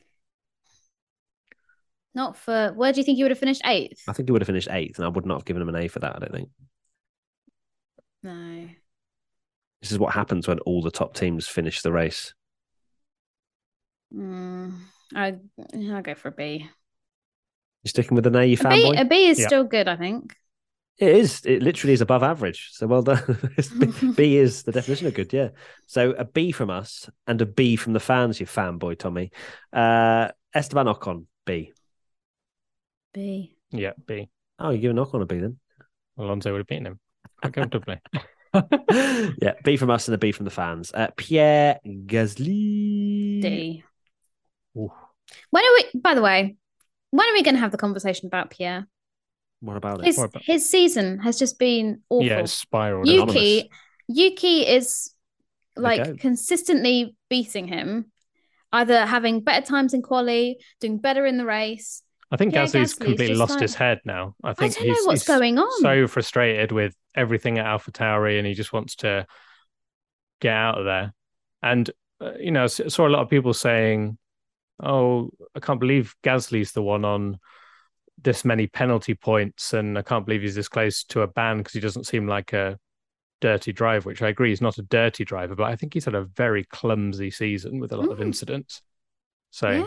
Not 2.14 2.39
for 2.39 2.72
where 2.72 2.93
do 2.93 3.01
you 3.01 3.05
think 3.05 3.18
you 3.18 3.24
would 3.24 3.32
have 3.32 3.39
finished 3.39 3.62
eighth? 3.66 4.03
I 4.09 4.14
think 4.14 4.28
he 4.28 4.32
would 4.32 4.41
have 4.41 4.47
finished 4.47 4.68
eighth, 4.70 4.99
and 4.99 5.05
I 5.05 5.09
would 5.09 5.26
not 5.26 5.41
have 5.41 5.45
given 5.45 5.61
him 5.61 5.68
an 5.68 5.76
A 5.76 5.89
for 5.89 5.99
that. 5.99 6.16
I 6.16 6.18
don't 6.20 6.32
think. 6.32 6.49
No. 8.22 8.68
This 9.83 9.93
is 9.93 9.99
what 9.99 10.14
happens 10.14 10.49
when 10.49 10.59
all 10.61 10.83
the 10.83 10.91
top 10.91 11.14
teams 11.14 11.47
finish 11.47 11.83
the 11.83 11.93
race. 11.93 12.35
Mm, 14.14 14.72
I 15.14 15.37
I'll 15.74 16.03
go 16.03 16.14
for 16.14 16.29
a 16.29 16.33
B. 16.33 16.68
You're 17.83 17.91
sticking 17.91 18.16
with 18.16 18.27
an 18.27 18.37
A, 18.37 18.45
you 18.45 18.57
A 18.61 18.64
B, 18.64 18.95
fanboy? 18.95 19.01
a 19.01 19.05
B 19.05 19.29
is 19.29 19.39
Yeah. 19.39 19.47
still 19.47 19.64
good, 19.64 19.89
I 19.89 19.97
think. 19.97 20.37
It 20.99 21.09
is. 21.14 21.43
It 21.45 21.62
literally 21.62 21.93
is 21.93 22.01
above 22.01 22.22
average. 22.22 22.70
So 22.72 22.87
well 22.87 23.03
done. 23.03 23.22
B, 23.79 23.93
B 24.16 24.37
is 24.39 24.62
the 24.62 24.72
definition 24.72 25.07
of 25.07 25.14
good. 25.14 25.33
Yeah. 25.33 25.51
So 25.87 26.12
a 26.12 26.24
B 26.24 26.53
from 26.53 26.70
us 26.70 27.11
and 27.27 27.41
a 27.43 27.47
B 27.47 27.77
from 27.77 27.93
the 27.93 28.01
fans. 28.01 28.41
You 28.41 28.47
fanboy, 28.47 28.99
Tommy. 28.99 29.31
Uh, 29.72 30.29
Esteban 30.55 30.87
Ocon, 30.87 31.27
B. 31.45 31.72
B. 33.12 33.57
Yeah, 33.72 33.93
B. 34.07 34.29
Oh, 34.59 34.70
you're 34.70 34.81
giving 34.81 34.97
Ocon 34.97 35.22
a 35.22 35.27
B 35.27 35.39
then? 35.39 35.59
Alonso 36.16 36.51
would 36.53 36.59
have 36.61 36.66
beaten 36.66 36.87
him 36.87 37.01
quite 37.41 37.53
comfortably. 37.53 38.01
yeah, 39.42 39.52
B 39.64 39.76
from 39.76 39.90
us 39.90 40.09
and 40.09 40.14
a 40.14 40.18
B 40.18 40.32
from 40.32 40.44
the 40.44 40.50
fans. 40.50 40.92
Uh, 40.94 41.09
Pierre 41.16 41.78
Gasly. 41.86 43.40
D. 43.42 43.84
Ooh. 44.76 44.92
When 45.50 45.64
are 45.64 45.72
we? 45.74 46.00
By 46.00 46.14
the 46.14 46.22
way, 46.22 46.57
when 47.11 47.28
are 47.28 47.32
we 47.32 47.42
going 47.42 47.54
to 47.54 47.61
have 47.61 47.72
the 47.72 47.78
conversation 47.78 48.26
about 48.26 48.50
Pierre? 48.50 48.86
What 49.61 49.76
about 49.76 50.00
it? 50.00 50.07
His 50.07 50.18
What 50.18 50.30
about- 50.30 50.42
his 50.44 50.68
season 50.68 51.18
has 51.20 51.38
just 51.38 51.59
been 51.59 52.02
awful. 52.11 52.26
Yeah, 52.26 52.40
it's 52.40 52.52
spiraled. 52.52 53.09
Yuki, 53.09 53.70
Yuki 54.09 54.66
is 54.66 55.12
like 55.76 56.20
consistently 56.20 57.16
beating 57.28 57.66
him, 57.68 58.12
either 58.72 59.04
having 59.07 59.40
better 59.40 59.64
times 59.66 59.94
in 59.94 60.02
quali, 60.02 60.59
doing 60.80 60.98
better 60.98 61.26
in 61.26 61.38
the 61.38 61.44
race. 61.46 62.02
I 62.30 62.36
think 62.36 62.52
Yeah, 62.52 62.64
Gasly's 62.64 62.94
Gasly 62.94 63.04
completely 63.04 63.34
lost 63.36 63.52
like- 63.52 63.62
his 63.62 63.74
head 63.74 64.00
now. 64.04 64.34
I 64.44 64.50
I 64.50 64.54
think 64.54 64.74
don't 64.74 64.86
know 64.88 64.94
he's, 64.94 65.07
what's 65.07 65.20
he's 65.22 65.28
going 65.28 65.59
on. 65.59 65.80
so 65.80 66.07
frustrated 66.07 66.72
with 66.72 66.94
everything 67.16 67.58
at 67.58 67.66
Alpha 67.66 67.90
Tauri 67.92 68.38
and 68.38 68.46
he 68.46 68.54
just 68.54 68.72
wants 68.72 68.96
to 68.96 69.26
get 70.40 70.54
out 70.54 70.78
of 70.78 70.84
there. 70.84 71.14
And, 71.62 71.90
uh, 72.20 72.32
you 72.38 72.50
know, 72.50 72.64
s- 72.64 72.80
saw 72.88 73.06
a 73.06 73.10
lot 73.10 73.22
of 73.22 73.30
people 73.30 73.54
saying, 73.54 74.18
oh, 74.82 75.30
I 75.54 75.60
can't 75.60 75.80
believe 75.80 76.14
Gasly's 76.22 76.72
the 76.72 76.82
one 76.82 77.04
on 77.04 77.38
this 78.22 78.44
many 78.44 78.66
penalty 78.66 79.14
points 79.14 79.72
and 79.72 79.98
I 79.98 80.02
can't 80.02 80.24
believe 80.26 80.42
he's 80.42 80.54
this 80.54 80.68
close 80.68 81.04
to 81.04 81.22
a 81.22 81.26
ban 81.26 81.58
because 81.58 81.72
he 81.72 81.80
doesn't 81.80 82.06
seem 82.06 82.26
like 82.26 82.52
a 82.52 82.78
dirty 83.40 83.72
driver, 83.72 84.08
which 84.08 84.22
I 84.22 84.28
agree 84.28 84.52
is 84.52 84.60
not 84.62 84.78
a 84.78 84.82
dirty 84.82 85.24
driver, 85.24 85.54
but 85.54 85.64
I 85.70 85.76
think 85.76 85.94
he's 85.94 86.06
had 86.06 86.14
a 86.14 86.24
very 86.24 86.64
clumsy 86.64 87.30
season 87.30 87.78
with 87.80 87.92
a 87.92 87.96
lot 87.96 88.10
of 88.10 88.18
Mm. 88.18 88.22
incidents. 88.26 88.82
So, 89.50 89.70
yeah. 89.70 89.86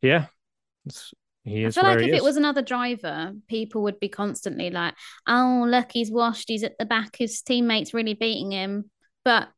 yeah, 0.00 0.26
it's, 0.86 1.12
he 1.44 1.66
I 1.66 1.70
feel 1.70 1.84
like 1.84 2.00
if 2.00 2.08
is. 2.08 2.14
it 2.14 2.22
was 2.22 2.36
another 2.36 2.62
driver, 2.62 3.32
people 3.48 3.82
would 3.82 3.98
be 3.98 4.08
constantly 4.08 4.70
like, 4.70 4.94
"Oh, 5.26 5.66
look, 5.68 5.90
he's 5.92 6.10
washed. 6.10 6.48
He's 6.48 6.62
at 6.62 6.78
the 6.78 6.84
back. 6.84 7.16
His 7.16 7.42
teammates 7.42 7.94
really 7.94 8.14
beating 8.14 8.52
him." 8.52 8.90
But 9.24 9.48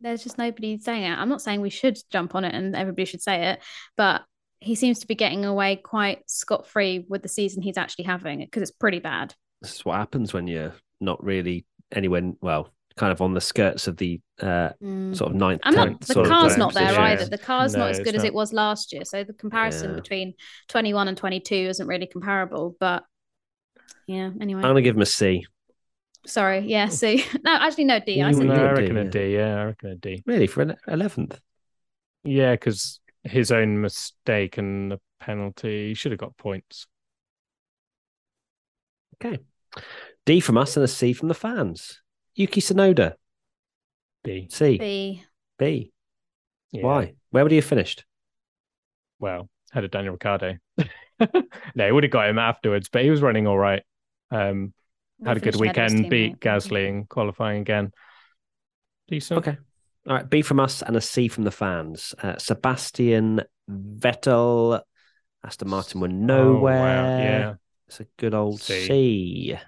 there's 0.00 0.22
just 0.22 0.38
nobody 0.38 0.78
saying 0.78 1.04
it. 1.04 1.18
I'm 1.18 1.28
not 1.28 1.42
saying 1.42 1.60
we 1.60 1.70
should 1.70 1.98
jump 2.10 2.34
on 2.34 2.44
it 2.44 2.54
and 2.54 2.76
everybody 2.76 3.04
should 3.04 3.22
say 3.22 3.48
it, 3.50 3.62
but 3.96 4.22
he 4.60 4.74
seems 4.74 5.00
to 5.00 5.06
be 5.06 5.14
getting 5.14 5.44
away 5.44 5.76
quite 5.76 6.28
scot 6.28 6.66
free 6.66 7.04
with 7.08 7.22
the 7.22 7.28
season 7.28 7.62
he's 7.62 7.76
actually 7.76 8.04
having 8.04 8.40
because 8.40 8.62
it's 8.62 8.70
pretty 8.70 8.98
bad. 8.98 9.34
This 9.60 9.76
is 9.76 9.84
what 9.84 9.96
happens 9.96 10.32
when 10.32 10.46
you're 10.46 10.74
not 11.00 11.22
really 11.22 11.66
anywhere, 11.92 12.32
well, 12.40 12.72
kind 12.98 13.12
of 13.12 13.20
on 13.22 13.32
the 13.34 13.40
skirts 13.40 13.86
of 13.88 13.96
the 13.96 14.20
uh, 14.40 14.70
Mm. 14.82 15.16
sort 15.16 15.30
of 15.30 15.36
ninth. 15.36 15.60
I'm 15.64 15.74
not. 15.74 16.00
The 16.00 16.24
car's 16.24 16.56
not 16.58 16.74
there 16.74 16.84
position. 16.88 17.02
either. 17.04 17.24
The 17.26 17.38
car's 17.38 17.72
No, 17.72 17.78
not 17.80 17.90
as 17.90 17.98
it's 17.98 18.04
good 18.04 18.14
as 18.16 18.24
it 18.24 18.34
was 18.34 18.52
last 18.52 18.92
year. 18.92 19.04
So 19.04 19.24
the 19.24 19.32
comparison 19.32 19.90
Yeah. 19.90 19.96
between 19.96 20.34
21 20.68 21.08
and 21.08 21.16
22 21.16 21.54
isn't 21.54 21.86
really 21.86 22.06
comparable. 22.06 22.76
But 22.78 23.04
yeah. 24.06 24.30
Anyway, 24.40 24.58
I'm 24.60 24.70
going 24.72 24.76
to 24.76 24.82
give 24.82 24.96
him 24.96 25.02
a 25.02 25.06
C. 25.06 25.46
sorry. 26.26 26.60
Yeah. 26.66 26.88
C. 26.88 27.24
no, 27.44 27.54
actually, 27.54 27.84
no 27.84 28.00
D. 28.00 28.20
I 28.22 28.28
You 28.28 28.34
said 28.34 28.48
were- 28.48 28.54
no, 28.54 28.62
you 28.62 28.68
I 28.68 28.72
reckon 28.72 28.96
a 28.98 29.04
yeah. 29.04 29.10
D. 29.10 29.34
Yeah, 29.34 29.60
I 29.60 29.64
reckon 29.64 29.90
a 29.90 29.94
D. 29.96 30.22
Really, 30.26 30.46
for 30.46 30.62
an 30.62 30.76
11th? 30.88 31.38
Yeah, 32.24 32.52
because 32.52 33.00
his 33.24 33.50
own 33.52 33.80
mistake 33.80 34.58
and 34.58 34.90
the 34.92 35.00
penalty, 35.20 35.88
he 35.88 35.94
should 35.94 36.12
have 36.12 36.18
got 36.20 36.36
points. 36.36 36.86
Okay. 39.22 39.38
D 40.26 40.40
from 40.40 40.56
us 40.58 40.76
and 40.76 40.84
a 40.84 40.88
C 40.88 41.12
from 41.12 41.28
the 41.28 41.34
fans. 41.34 42.00
Yuki 42.38 42.60
Tsunoda, 42.60 43.14
B. 44.22 44.46
C. 44.50 44.78
B. 44.78 45.24
B. 45.58 45.92
Yeah. 46.70 46.82
Why? 46.84 47.14
Where 47.30 47.44
would 47.44 47.50
he 47.50 47.56
have 47.56 47.64
finished? 47.64 48.04
Well, 49.18 49.48
had 49.72 49.82
a 49.82 49.88
Daniel 49.88 50.12
Ricciardo. 50.12 50.56
no, 51.18 51.86
he 51.86 51.90
would 51.92 52.04
have 52.04 52.12
got 52.12 52.28
him 52.28 52.38
afterwards, 52.38 52.88
but 52.88 53.02
he 53.02 53.10
was 53.10 53.20
running 53.22 53.48
all 53.48 53.58
right. 53.58 53.82
Um, 54.30 54.72
had 55.24 55.36
a 55.36 55.40
good 55.40 55.56
Finished 55.56 55.76
ahead 55.76 55.76
of 55.78 55.92
his 55.92 55.94
weekend, 55.94 56.10
beat 56.10 56.40
teammate. 56.40 56.60
Gasly 56.60 56.88
in 56.88 57.04
qualifying 57.06 57.60
again. 57.62 57.90
Decent. 59.08 59.38
Okay. 59.38 59.58
All 60.06 60.14
right. 60.14 60.30
B 60.30 60.42
from 60.42 60.60
us 60.60 60.80
and 60.82 60.94
a 60.96 61.00
C 61.00 61.26
from 61.26 61.42
the 61.42 61.50
fans. 61.50 62.14
Uh, 62.22 62.36
Sebastian 62.38 63.42
Vettel, 63.68 64.80
Aston 65.44 65.68
Martin 65.70 66.00
were 66.00 66.06
Oh, 66.06 66.12
nowhere. 66.12 66.78
wow. 66.78 67.18
Yeah. 67.18 67.54
It's 67.88 67.98
a 67.98 68.06
good 68.16 68.34
old 68.34 68.60
C. 68.60 68.86
C. 68.86 69.58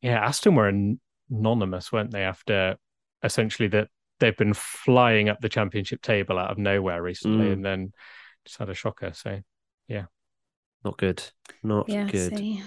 Yeah, 0.00 0.24
Aston 0.24 0.54
were 0.54 0.68
an- 0.68 1.00
anonymous, 1.30 1.92
weren't 1.92 2.10
they? 2.10 2.22
After 2.22 2.76
essentially 3.22 3.68
that 3.68 3.88
they've 4.18 4.36
been 4.36 4.54
flying 4.54 5.28
up 5.28 5.40
the 5.40 5.48
championship 5.48 6.02
table 6.02 6.38
out 6.38 6.50
of 6.50 6.58
nowhere 6.58 7.02
recently, 7.02 7.46
Mm. 7.48 7.52
and 7.52 7.64
then 7.64 7.92
just 8.44 8.58
had 8.58 8.68
a 8.70 8.74
shocker. 8.74 9.12
So 9.14 9.40
yeah, 9.88 10.06
Not 10.84 10.96
good. 10.96 11.22
Not 11.62 11.88
Yeah. 11.90 12.06
good. 12.10 12.36
C. 12.38 12.62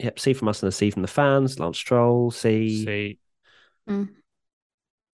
Yep. 0.00 0.18
C 0.18 0.32
from 0.34 0.48
us 0.48 0.62
and 0.62 0.68
a 0.68 0.72
C 0.72 0.90
from 0.90 1.02
the 1.02 1.08
fans. 1.08 1.58
Lance 1.60 1.78
Stroll, 1.78 2.30
C. 2.32 2.84
see, 2.84 3.18
Mm. 3.88 4.08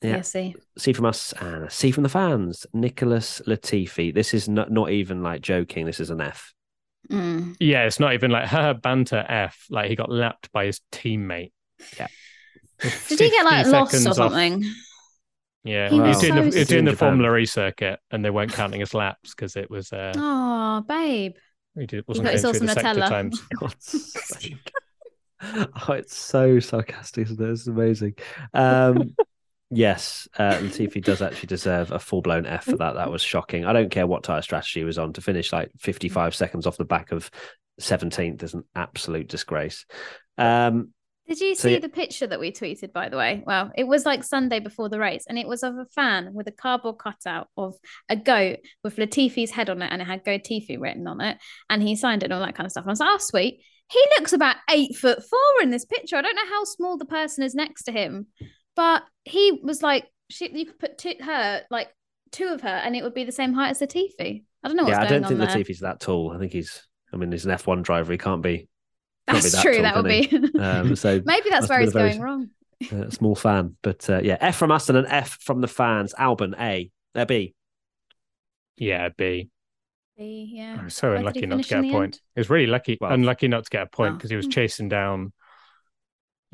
Yeah. 0.00 0.16
Yeah. 0.16 0.20
C. 0.22 0.54
C 0.78 0.92
from 0.94 1.04
us 1.06 1.32
and 1.34 1.64
a 1.64 1.70
C 1.70 1.90
from 1.92 2.02
the 2.04 2.08
fans. 2.08 2.66
Nicholas 2.72 3.40
Latifi. 3.46 4.12
This 4.14 4.32
is 4.34 4.48
not, 4.48 4.70
not 4.72 4.90
even 4.90 5.22
like 5.22 5.42
joking. 5.42 5.84
This 5.86 6.00
is 6.00 6.08
an 6.10 6.20
F. 6.22 6.54
Mm. 7.10 7.54
Yeah, 7.60 7.84
it's 7.84 8.00
not 8.00 8.14
even 8.14 8.30
like 8.30 8.48
her 8.48 8.72
banter 8.74 9.24
F. 9.28 9.66
Like 9.70 9.90
he 9.90 9.94
got 9.96 10.10
lapped 10.10 10.50
by 10.52 10.64
his 10.66 10.80
teammate. 10.90 11.52
Yeah. 11.98 12.08
With 12.82 13.06
Did 13.08 13.20
he 13.20 13.30
get 13.30 13.44
like 13.44 13.66
lost 13.66 13.94
or 13.94 13.98
seconds 13.98 14.06
off- 14.18 14.32
something? 14.32 14.64
Yeah, 15.64 15.88
He 15.90 15.94
he 15.94 16.00
was 16.00 16.16
was 16.16 16.20
doing, 16.20 16.34
so 16.34 16.50
the, 16.50 16.58
he 16.58 16.64
doing 16.64 16.84
the 16.86 16.96
Formula 16.96 17.36
E 17.36 17.46
circuit, 17.46 18.00
and 18.10 18.24
they 18.24 18.30
weren't 18.30 18.52
counting 18.52 18.80
his 18.80 18.94
laps 18.94 19.30
because 19.34 19.54
it 19.56 19.70
was 19.70 19.92
uh, 19.92 20.12
Oh, 20.16 20.84
babe. 20.88 21.34
he 21.78 21.86
did, 21.86 22.04
wasn't 22.08 22.24
got 22.24 22.30
going 22.30 22.36
yourself 22.36 22.56
through 22.56 22.66
the 22.66 22.72
some 22.74 22.82
sector 22.82 23.00
Nutella. 23.00 23.08
times. 23.08 24.54
Oh, 25.88 25.92
it's 25.94 26.16
so 26.16 26.60
sarcastic, 26.60 27.26
isn't 27.26 27.40
it? 27.40 27.50
It's 27.50 27.66
amazing. 27.66 28.14
Um, 28.54 29.14
yes, 29.70 30.28
uh, 30.38 30.52
Latifi 30.54 31.02
does 31.02 31.20
actually 31.20 31.48
deserve 31.48 31.90
a 31.90 31.98
full 31.98 32.22
blown 32.22 32.46
F 32.46 32.64
for 32.64 32.76
that. 32.76 32.94
That 32.94 33.10
was 33.10 33.22
shocking. 33.22 33.64
I 33.64 33.72
don't 33.72 33.90
care 33.90 34.06
what 34.06 34.22
tyre 34.22 34.42
strategy 34.42 34.80
he 34.80 34.84
was 34.84 34.98
on 34.98 35.12
to 35.14 35.20
finish 35.20 35.52
like 35.52 35.70
55 35.80 36.36
seconds 36.36 36.64
off 36.66 36.76
the 36.76 36.84
back 36.84 37.10
of 37.10 37.28
17th 37.80 38.40
is 38.44 38.54
an 38.54 38.62
absolute 38.76 39.26
disgrace. 39.28 39.84
Um, 40.38 40.90
Did 41.28 41.40
you 41.40 41.54
So, 41.54 41.68
see 41.68 41.74
yeah. 41.74 41.78
the 41.78 41.88
picture 41.88 42.26
that 42.26 42.40
we 42.40 42.50
tweeted, 42.50 42.92
by 42.92 43.08
the 43.08 43.16
way? 43.16 43.42
Well, 43.46 43.70
it 43.76 43.84
was 43.86 44.04
like 44.04 44.24
Sunday 44.24 44.58
before 44.58 44.88
the 44.88 44.98
race, 44.98 45.24
and 45.28 45.38
it 45.38 45.46
was 45.46 45.62
of 45.62 45.76
a 45.76 45.86
fan 45.86 46.30
with 46.34 46.48
a 46.48 46.52
cardboard 46.52 46.98
cutout 46.98 47.48
of 47.56 47.74
a 48.08 48.16
goat 48.16 48.58
with 48.82 48.96
Latifi's 48.96 49.50
head 49.52 49.70
on 49.70 49.82
it, 49.82 49.90
and 49.92 50.02
it 50.02 50.06
had 50.06 50.24
Go 50.24 50.38
Tifi 50.38 50.80
written 50.80 51.06
on 51.06 51.20
it, 51.20 51.38
and 51.70 51.82
he 51.82 51.94
signed 51.96 52.22
it 52.22 52.26
and 52.26 52.34
all 52.34 52.40
that 52.40 52.54
kind 52.54 52.66
of 52.66 52.72
stuff. 52.72 52.82
And 52.84 52.90
I 52.90 52.92
was 52.92 53.00
like, 53.00 53.10
oh, 53.12 53.18
sweet. 53.18 53.60
He 53.90 54.04
looks 54.18 54.32
about 54.32 54.56
eight 54.70 54.96
foot 54.96 55.22
four 55.22 55.62
in 55.62 55.70
this 55.70 55.84
picture. 55.84 56.16
I 56.16 56.22
don't 56.22 56.34
know 56.34 56.48
how 56.48 56.64
small 56.64 56.96
the 56.96 57.04
person 57.04 57.44
is 57.44 57.54
next 57.54 57.84
to 57.84 57.92
him, 57.92 58.26
but 58.74 59.02
he 59.24 59.60
was 59.62 59.82
like, 59.82 60.06
she, 60.30 60.50
you 60.56 60.66
could 60.66 60.78
put 60.78 60.98
two, 60.98 61.14
her, 61.20 61.62
like 61.70 61.88
two 62.30 62.46
of 62.48 62.62
her, 62.62 62.68
and 62.68 62.96
it 62.96 63.02
would 63.04 63.14
be 63.14 63.24
the 63.24 63.32
same 63.32 63.52
height 63.52 63.70
as 63.70 63.80
Latifi. 63.80 64.44
I 64.64 64.68
don't 64.68 64.76
know 64.76 64.84
what's 64.84 64.96
going 64.96 65.06
on. 65.06 65.10
yeah, 65.10 65.26
I 65.26 65.30
don't 65.30 65.38
think. 65.38 65.66
Latifi's 65.66 65.80
that 65.80 66.00
tall. 66.00 66.32
I 66.32 66.38
think 66.38 66.52
he's, 66.52 66.82
I 67.12 67.16
mean, 67.16 67.30
he's 67.30 67.44
an 67.44 67.52
F1 67.52 67.82
driver. 67.82 68.12
He 68.12 68.18
can't 68.18 68.42
be. 68.42 68.68
Can't 69.28 69.38
be 69.38 69.42
That's 69.42 69.52
that 69.52 69.62
true. 69.62 69.74
tall, 69.74 69.82
that 69.82 69.96
would 69.96 70.52
be. 70.52 70.58
Um, 70.58 70.96
so 70.96 71.20
Maybe 71.24 71.50
that's 71.50 71.68
where 71.68 71.78
have 71.80 71.86
he's 71.86 71.92
been 71.92 72.02
a 72.02 72.08
very- 72.08 72.18
going 72.18 72.20
wrong. 72.22 72.50
uh, 73.06 73.10
small 73.10 73.34
fan. 73.36 73.76
But 73.82 74.08
uh, 74.10 74.20
yeah, 74.22 74.36
F 74.40 74.56
from 74.56 74.70
us 74.72 74.88
and 74.88 74.98
an 74.98 75.06
F 75.06 75.38
from 75.40 75.60
the 75.60 75.68
fans. 75.68 76.14
Albon 76.18 76.54
A. 76.60 76.90
Uh, 77.14 77.24
B. 77.24 77.54
Yeah, 78.76 79.10
B. 79.16 79.48
B, 80.16 80.50
yeah. 80.54 80.78
I 80.80 80.84
was 80.84 80.94
so 80.94 81.08
Where 81.08 81.16
unlucky 81.18 81.46
not 81.46 81.62
to 81.62 81.68
get 81.68 81.78
a 81.84 81.90
point. 81.90 82.14
end? 82.16 82.20
He 82.34 82.40
was 82.40 82.50
really 82.50 82.66
lucky, 82.66 82.98
Well- 83.00 83.12
unlucky 83.12 83.48
not 83.48 83.64
to 83.64 83.70
get 83.70 83.82
a 83.82 83.86
point 83.86 84.12
Oh. 84.14 84.16
because 84.16 84.30
he 84.30 84.36
was 84.36 84.46
Hmm. 84.46 84.50
chasing 84.50 84.88
down. 84.88 85.32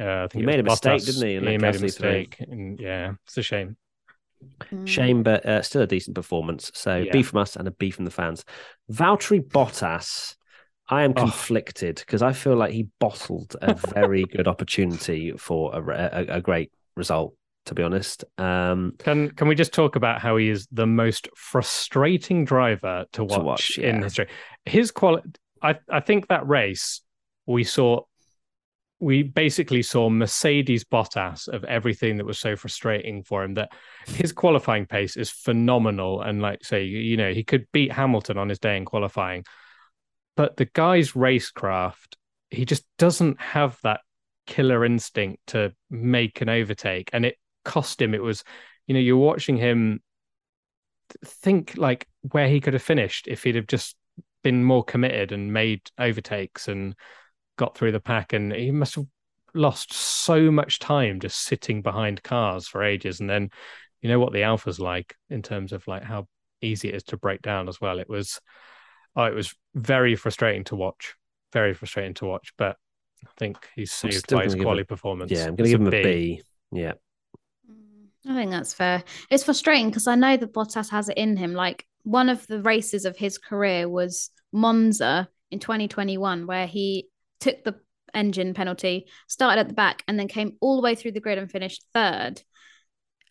Uh, 0.01 0.05
I 0.25 0.29
think 0.29 0.43
He 0.43 0.47
made 0.47 0.65
was 0.65 0.81
a 0.85 0.91
mistake, 0.91 1.05
didn't 1.07 1.29
he, 1.29 1.35
and 1.37 1.49
he 1.49 1.59
made 1.59 1.75
a 1.75 1.81
mistake, 1.81 2.37
and 2.39 2.79
yeah, 2.79 3.15
it's 3.27 3.37
a 3.37 3.43
shame. 3.43 3.77
Mm. 4.73 4.87
Shame, 4.87 5.23
but 5.25 5.45
uh, 5.45 5.63
still 5.63 5.83
a 5.83 5.87
decent 5.89 6.15
performance. 6.15 6.71
So 6.75 6.99
Yeah. 6.99 7.11
B 7.13 7.25
from 7.25 7.41
us 7.41 7.57
and 7.57 7.67
a 7.67 7.73
B 7.73 7.91
from 7.91 8.05
the 8.05 8.13
fans. 8.13 8.45
Valtteri 8.93 9.41
Bottas. 9.41 10.37
I 10.89 11.03
am 11.05 11.13
conflicted 11.13 11.97
because 11.97 12.23
I 12.23 12.33
feel 12.33 12.57
like 12.57 12.73
he 12.73 12.89
bottled 12.99 13.57
a 13.61 13.75
very 13.95 14.25
good 14.25 14.49
opportunity 14.49 15.33
for 15.37 15.75
a, 15.75 16.11
a, 16.13 16.37
a 16.37 16.41
great 16.41 16.73
result. 16.97 17.35
To 17.67 17.75
be 17.75 17.83
honest, 17.83 18.25
um, 18.39 18.95
Can 18.99 19.31
can 19.33 19.47
we 19.47 19.55
just 19.55 19.75
talk 19.75 19.95
about 19.95 20.23
how 20.23 20.39
he 20.39 20.49
is 20.49 20.67
the 20.73 20.87
most 20.87 21.29
frustrating 21.37 22.47
driver 22.47 23.05
to 23.13 23.25
watch, 23.25 23.43
watch, 23.43 23.79
in 23.79 23.97
yeah. 23.97 24.03
history? 24.05 24.29
His 24.65 24.91
quality, 24.91 25.29
I 25.63 25.79
I 25.91 26.01
think 26.01 26.29
that 26.29 26.49
race 26.49 27.03
we 27.45 27.65
saw, 27.65 28.05
we 29.01 29.23
basically 29.23 29.83
saw 29.83 30.09
Mercedes 30.09 30.85
Bottas 30.85 31.47
of 31.47 31.63
everything 31.65 32.17
that 32.17 32.25
was 32.25 32.39
so 32.39 32.57
frustrating 32.57 33.23
for 33.23 33.45
him. 33.45 33.53
That 33.53 33.71
his 34.07 34.33
qualifying 34.33 34.87
pace 34.87 35.19
is 35.19 35.29
phenomenal, 35.29 36.23
and 36.23 36.41
like 36.41 36.65
say, 36.65 36.85
you 36.85 37.19
know, 37.19 37.35
he 37.35 37.45
could 37.45 37.67
beat 37.71 37.93
Hamilton 37.93 38.39
on 38.39 38.49
his 38.49 38.59
day 38.59 38.79
in 38.79 38.87
qualifying, 38.87 39.45
but 40.39 40.57
the 40.57 40.67
guy's 40.67 41.13
racecraft, 41.15 42.15
he 42.49 42.65
just 42.65 42.85
doesn't 42.97 43.41
have 43.41 43.77
that 43.83 44.03
killer 44.47 44.85
instinct 44.85 45.45
to 45.49 45.73
make 45.91 46.41
an 46.41 46.49
overtake, 46.49 47.11
and 47.13 47.27
it 47.27 47.37
cost 47.65 48.01
him. 48.01 48.15
It 48.15 48.23
was, 48.23 48.45
you 48.87 48.95
know, 48.95 49.01
you're 49.01 49.17
watching 49.17 49.57
him 49.57 50.01
think 51.25 51.77
like 51.77 52.07
where 52.31 52.47
he 52.47 52.61
could 52.61 52.75
have 52.75 52.83
finished 52.85 53.27
if 53.27 53.43
he'd 53.43 53.57
have 53.57 53.67
just 53.67 53.97
been 54.45 54.63
more 54.63 54.85
committed 54.85 55.33
and 55.33 55.53
made 55.53 55.83
overtakes 55.99 56.69
and 56.69 56.95
got 57.57 57.77
through 57.77 57.91
the 57.91 57.99
pack. 57.99 58.33
And 58.33 58.53
he 58.53 58.71
must 58.71 58.95
have 58.95 59.07
lost 59.55 59.93
so 59.93 60.53
much 60.53 60.79
time 60.79 61.19
just 61.19 61.41
sitting 61.41 61.83
behind 61.83 62.23
cars 62.23 62.69
for 62.69 62.85
ages. 62.85 63.19
And 63.19 63.29
then, 63.29 63.51
you 64.03 64.09
know 64.09 64.21
what 64.21 64.33
the 64.33 64.45
Alpha's 64.45 64.79
like 64.79 65.17
in 65.31 65.43
terms 65.43 65.73
of 65.73 65.89
like 65.89 66.05
how 66.05 66.29
easy 66.63 66.91
it 66.91 66.95
is 66.95 67.03
to 67.05 67.17
break 67.17 67.43
down 67.43 67.69
as 67.69 67.81
well. 67.81 67.99
It 67.99 68.09
was, 68.09 68.41
oh, 69.17 69.25
it 69.25 69.35
was 69.35 69.55
very 69.75 70.17
frustrating 70.17 70.65
to 70.65 70.77
watch. 70.77 71.15
Very 71.53 71.75
frustrating 71.75 72.15
to 72.15 72.27
watch, 72.27 72.53
but 72.59 72.77
I 73.25 73.31
think 73.39 73.69
he's 73.75 73.93
I'm 74.05 74.13
saved 74.13 74.31
by 74.31 74.45
his 74.45 74.55
quality 74.55 74.83
it- 74.83 74.89
performance. 74.89 75.31
yeah, 75.31 75.47
I'm 75.47 75.57
going 75.57 75.71
to 75.71 75.71
give 75.71 75.81
him 75.81 75.87
a 75.87 75.91
B. 75.91 76.43
Yeah, 76.71 76.93
mm, 77.71 78.07
I 78.29 78.35
think 78.35 78.51
that's 78.51 78.75
fair. 78.75 79.03
It's 79.31 79.45
frustrating 79.45 79.89
because 79.89 80.07
I 80.07 80.15
know 80.15 80.37
that 80.37 80.53
Bottas 80.53 80.91
has 80.91 81.09
it 81.09 81.17
in 81.17 81.37
him. 81.37 81.55
Like 81.55 81.87
one 82.03 82.29
of 82.29 82.47
the 82.47 82.63
races 82.63 83.05
of 83.05 83.17
his 83.17 83.39
career 83.39 83.89
was 83.89 84.31
Monza 84.53 85.29
in 85.51 85.59
2021, 85.59 86.47
where 86.47 86.67
he 86.67 87.09
took 87.41 87.65
the 87.65 87.77
engine 88.15 88.55
penalty, 88.55 89.07
started 89.27 89.61
at 89.61 89.69
the 89.69 89.75
back, 89.75 90.03
and 90.07 90.19
then 90.19 90.29
came 90.29 90.57
all 90.61 90.77
the 90.77 90.83
way 90.83 90.95
through 90.95 91.13
the 91.13 91.21
grid 91.21 91.39
and 91.39 91.51
finished 91.51 91.85
third. 91.95 92.43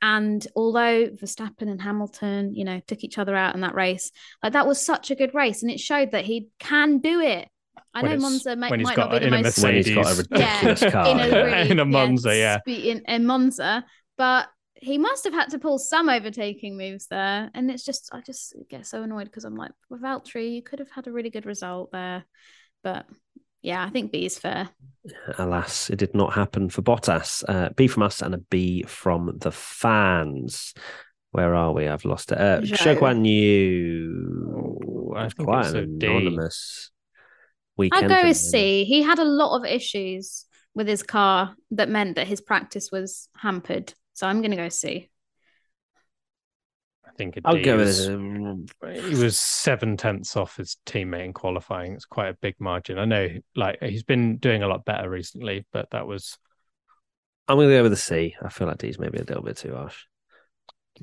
And 0.01 0.45
although 0.55 1.07
Verstappen 1.07 1.69
and 1.69 1.81
Hamilton, 1.81 2.55
you 2.55 2.65
know, 2.65 2.81
took 2.87 3.03
each 3.03 3.17
other 3.17 3.35
out 3.35 3.55
in 3.55 3.61
that 3.61 3.75
race, 3.75 4.11
like 4.43 4.53
that 4.53 4.67
was 4.67 4.83
such 4.83 5.11
a 5.11 5.15
good 5.15 5.33
race, 5.33 5.61
and 5.63 5.71
it 5.71 5.79
showed 5.79 6.11
that 6.11 6.25
he 6.25 6.49
can 6.59 6.99
do 6.99 7.19
it. 7.21 7.49
I 7.93 8.01
When 8.01 8.11
know 8.11 8.17
Monza 8.17 8.55
may, 8.55 8.69
when 8.69 8.79
he's 8.79 8.91
might 8.91 8.95
got 8.95 9.09
not 9.09 9.19
be 9.21 9.27
the 9.27 9.27
in 9.27 9.33
a 9.33 9.39
most 9.39 9.57
when 9.57 9.75
he's 9.75 9.89
got 9.89 10.11
a 10.11 10.15
ridiculous 10.15 10.81
Yeah, 10.81 10.91
car. 10.91 11.07
in 11.07 11.19
a 11.19 11.29
really 11.29 11.69
In 11.69 11.79
a 11.79 11.85
Monza, 11.85 12.35
yeah. 12.35 12.59
spe- 12.59 12.67
in, 12.69 13.03
in 13.07 13.25
Monza, 13.25 13.85
but 14.17 14.47
he 14.75 14.97
must 14.97 15.23
have 15.23 15.33
had 15.33 15.49
to 15.49 15.59
pull 15.59 15.79
some 15.79 16.09
overtaking 16.09 16.77
moves 16.77 17.07
there, 17.07 17.49
and 17.53 17.71
it's 17.71 17.83
just 17.83 18.09
I 18.13 18.21
just 18.21 18.55
get 18.69 18.85
so 18.85 19.03
annoyed 19.03 19.25
because 19.25 19.45
I'm 19.45 19.55
like, 19.55 19.71
with 19.89 20.01
Valtteri, 20.01 20.53
you 20.53 20.61
could 20.61 20.79
have 20.79 20.91
had 20.91 21.07
a 21.07 21.11
really 21.11 21.29
good 21.31 21.45
result 21.45 21.91
there, 21.91 22.25
but 22.83 23.05
yeah, 23.67 23.83
I 23.83 23.89
think 23.89 24.13
B 24.13 24.25
is 24.25 24.39
fair. 24.39 24.69
Alas, 25.37 25.89
it 25.89 25.97
did 25.97 26.15
not 26.15 26.33
happen 26.33 26.69
for 26.69 26.81
Bottas. 26.81 27.43
Uh, 27.47 27.69
B 27.75 27.87
from 27.87 28.03
us 28.03 28.21
and 28.21 28.33
a 28.33 28.37
B 28.37 28.83
from 28.87 29.37
the 29.39 29.51
fans. 29.51 30.73
Where 31.31 31.53
are 31.53 31.73
we? 31.73 31.85
I've 31.85 32.05
lost 32.05 32.31
it. 32.31 32.37
Uh, 32.37 32.61
Zhou. 32.61 32.97
Shogwan 32.97 33.27
Yu. 33.27 34.79
Oh, 34.87 35.15
I 35.17 35.29
quite 35.37 35.67
an 35.67 35.75
a 35.75 35.85
D. 35.85 36.07
anonymous 36.07 36.91
I'll 37.91 38.01
go 38.03 38.07
for 38.07 38.13
him. 38.13 38.27
with 38.29 38.37
C. 38.37 38.85
He 38.85 39.01
had 39.01 39.19
a 39.19 39.25
lot 39.25 39.57
of 39.57 39.65
issues 39.65 40.45
with 40.73 40.87
his 40.87 41.03
car 41.03 41.53
that 41.71 41.89
meant 41.89 42.15
that 42.15 42.27
his 42.27 42.39
practice 42.39 42.89
was 42.89 43.27
hampered, 43.35 43.93
so 44.13 44.27
I'm 44.27 44.39
going 44.41 44.51
to 44.51 44.57
go 44.57 44.69
C. 44.69 45.09
I 47.17 47.23
think 47.23 47.37
a 47.37 47.41
I'll 47.45 47.55
D 47.55 47.61
go 47.63 47.77
with 47.77 47.87
was- 47.87 48.07
um, 48.09 48.65
he 48.93 49.15
was 49.15 49.39
seven 49.39 49.97
tenths 49.97 50.35
off 50.37 50.57
his 50.57 50.77
teammate 50.85 51.25
in 51.25 51.33
qualifying. 51.33 51.93
It's 51.93 52.05
quite 52.05 52.27
a 52.29 52.37
big 52.41 52.55
margin. 52.59 52.99
I 52.99 53.05
know, 53.05 53.27
like 53.55 53.81
he's 53.81 54.03
been 54.03 54.37
doing 54.37 54.61
a 54.61 54.67
lot 54.67 54.85
better 54.85 55.09
recently, 55.09 55.65
but 55.73 55.89
that 55.91 56.05
was 56.05 56.37
I'm 57.47 57.57
going 57.57 57.69
to 57.69 57.75
go 57.75 57.83
with 57.83 57.93
a 57.93 57.97
C. 57.97 58.35
I 58.43 58.49
feel 58.49 58.67
like 58.67 58.77
D's 58.77 58.99
maybe 58.99 59.17
a 59.17 59.23
little 59.23 59.41
bit 59.41 59.57
too 59.57 59.73
harsh. 59.73 60.03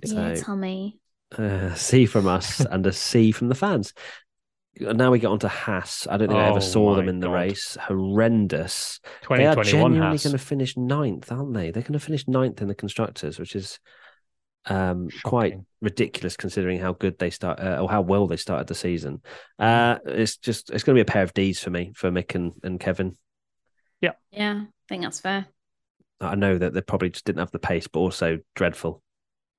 Yeah, 0.02 0.34
So, 0.34 0.42
Tommy. 0.42 0.98
uh, 1.36 1.74
C 1.74 2.06
from 2.06 2.28
us 2.28 2.60
and 2.70 2.86
a 2.86 2.92
C 2.92 3.32
from 3.32 3.48
the 3.48 3.54
fans. 3.54 3.92
Now 4.78 5.10
we 5.10 5.18
get 5.20 5.28
on 5.28 5.38
to 5.40 5.48
Haas. 5.48 6.06
I 6.08 6.16
don't 6.16 6.28
think 6.28 6.38
I 6.38 6.48
ever 6.48 6.56
Oh 6.56 6.60
saw 6.60 6.94
them 6.96 7.08
in 7.08 7.20
the 7.20 7.28
God. 7.28 7.32
race. 7.32 7.76
Horrendous. 7.80 9.00
They 9.30 9.46
are 9.46 9.54
genuinely 9.62 10.00
has 10.00 10.24
going 10.24 10.36
to 10.36 10.44
finish 10.44 10.76
ninth, 10.76 11.30
aren't 11.32 11.54
they? 11.54 11.70
They're 11.70 11.82
going 11.82 11.92
to 11.94 11.98
finish 12.00 12.26
ninth 12.28 12.60
in 12.60 12.68
the 12.68 12.74
constructors, 12.74 13.38
which 13.38 13.54
is 13.56 13.78
um, 14.66 15.08
quite 15.22 15.58
ridiculous 15.80 16.36
considering 16.36 16.78
how 16.78 16.92
good 16.92 17.18
they 17.18 17.30
start 17.30 17.60
uh, 17.60 17.78
or 17.80 17.90
how 17.90 18.00
well 18.00 18.26
they 18.26 18.36
started 18.36 18.66
the 18.66 18.74
season. 18.74 19.22
Uh, 19.58 19.98
it's 20.04 20.36
just 20.36 20.70
it's 20.70 20.84
going 20.84 20.94
to 20.96 21.04
be 21.04 21.08
a 21.08 21.12
pair 21.12 21.22
of 21.22 21.34
D's 21.34 21.60
for 21.60 21.70
me 21.70 21.92
for 21.94 22.10
Mick 22.10 22.34
and, 22.34 22.52
and 22.62 22.80
Kevin. 22.80 23.16
Yeah, 24.00 24.12
yeah, 24.30 24.62
I 24.62 24.66
think 24.88 25.02
that's 25.02 25.20
fair. 25.20 25.46
I 26.20 26.34
know 26.34 26.56
that 26.56 26.72
they 26.72 26.80
probably 26.80 27.10
just 27.10 27.24
didn't 27.24 27.40
have 27.40 27.50
the 27.50 27.58
pace, 27.58 27.86
but 27.86 28.00
also 28.00 28.38
dreadful. 28.54 29.02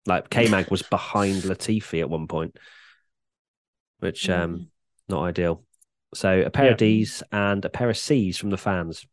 Like 0.06 0.30
K 0.30 0.48
Mag 0.48 0.70
was 0.72 0.84
behind 0.84 1.36
Latifi 1.44 2.00
at 2.00 2.10
one 2.10 2.28
point, 2.28 2.58
which 4.00 4.30
um 4.30 4.68
not 5.08 5.24
ideal. 5.24 5.64
So 6.14 6.42
a 6.42 6.50
pair 6.50 6.66
Yeah. 6.66 6.72
of 6.72 6.78
D's 6.78 7.24
and 7.32 7.64
a 7.66 7.70
pair 7.70 7.90
of 7.90 7.98
C's 7.98 8.38
from 8.38 8.50
the 8.50 8.58
fans. 8.58 9.06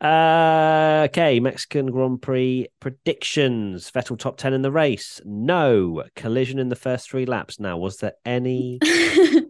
Uh, 0.00 1.06
okay, 1.10 1.40
Mexican 1.40 1.90
Grand 1.90 2.22
Prix 2.22 2.68
predictions. 2.80 3.90
Vettel 3.90 4.18
top 4.18 4.36
ten 4.38 4.54
in 4.54 4.62
the 4.62 4.72
race. 4.72 5.20
No 5.24 6.04
collision 6.16 6.58
in 6.58 6.68
the 6.70 6.76
first 6.76 7.10
three 7.10 7.26
laps. 7.26 7.60
Now, 7.60 7.76
was 7.76 7.98
there 7.98 8.14
any 8.24 8.78
any 8.82 9.44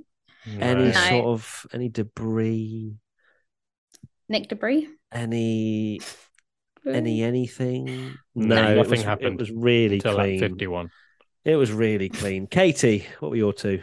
No. 0.57 0.74
No. 0.86 0.90
sort 0.92 1.24
of 1.26 1.66
any 1.72 1.88
debris? 1.88 2.94
Nick 4.28 4.48
Debris. 4.48 4.88
Any 5.12 6.01
any 6.86 7.22
anything? 7.22 8.14
No, 8.34 8.57
No, 8.57 8.72
it 8.72 8.76
nothing 8.76 8.90
was, 8.90 9.03
happened 9.03 9.34
It 9.34 9.40
was 9.40 9.51
really 9.51 9.96
until 9.96 10.14
lap 10.14 10.26
clean. 10.26 10.40
51. 10.40 10.90
It 11.44 11.57
was 11.57 11.72
really 11.72 12.09
clean. 12.09 12.46
Katy, 12.46 13.07
what 13.20 13.30
were 13.30 13.36
your 13.36 13.53
two? 13.53 13.82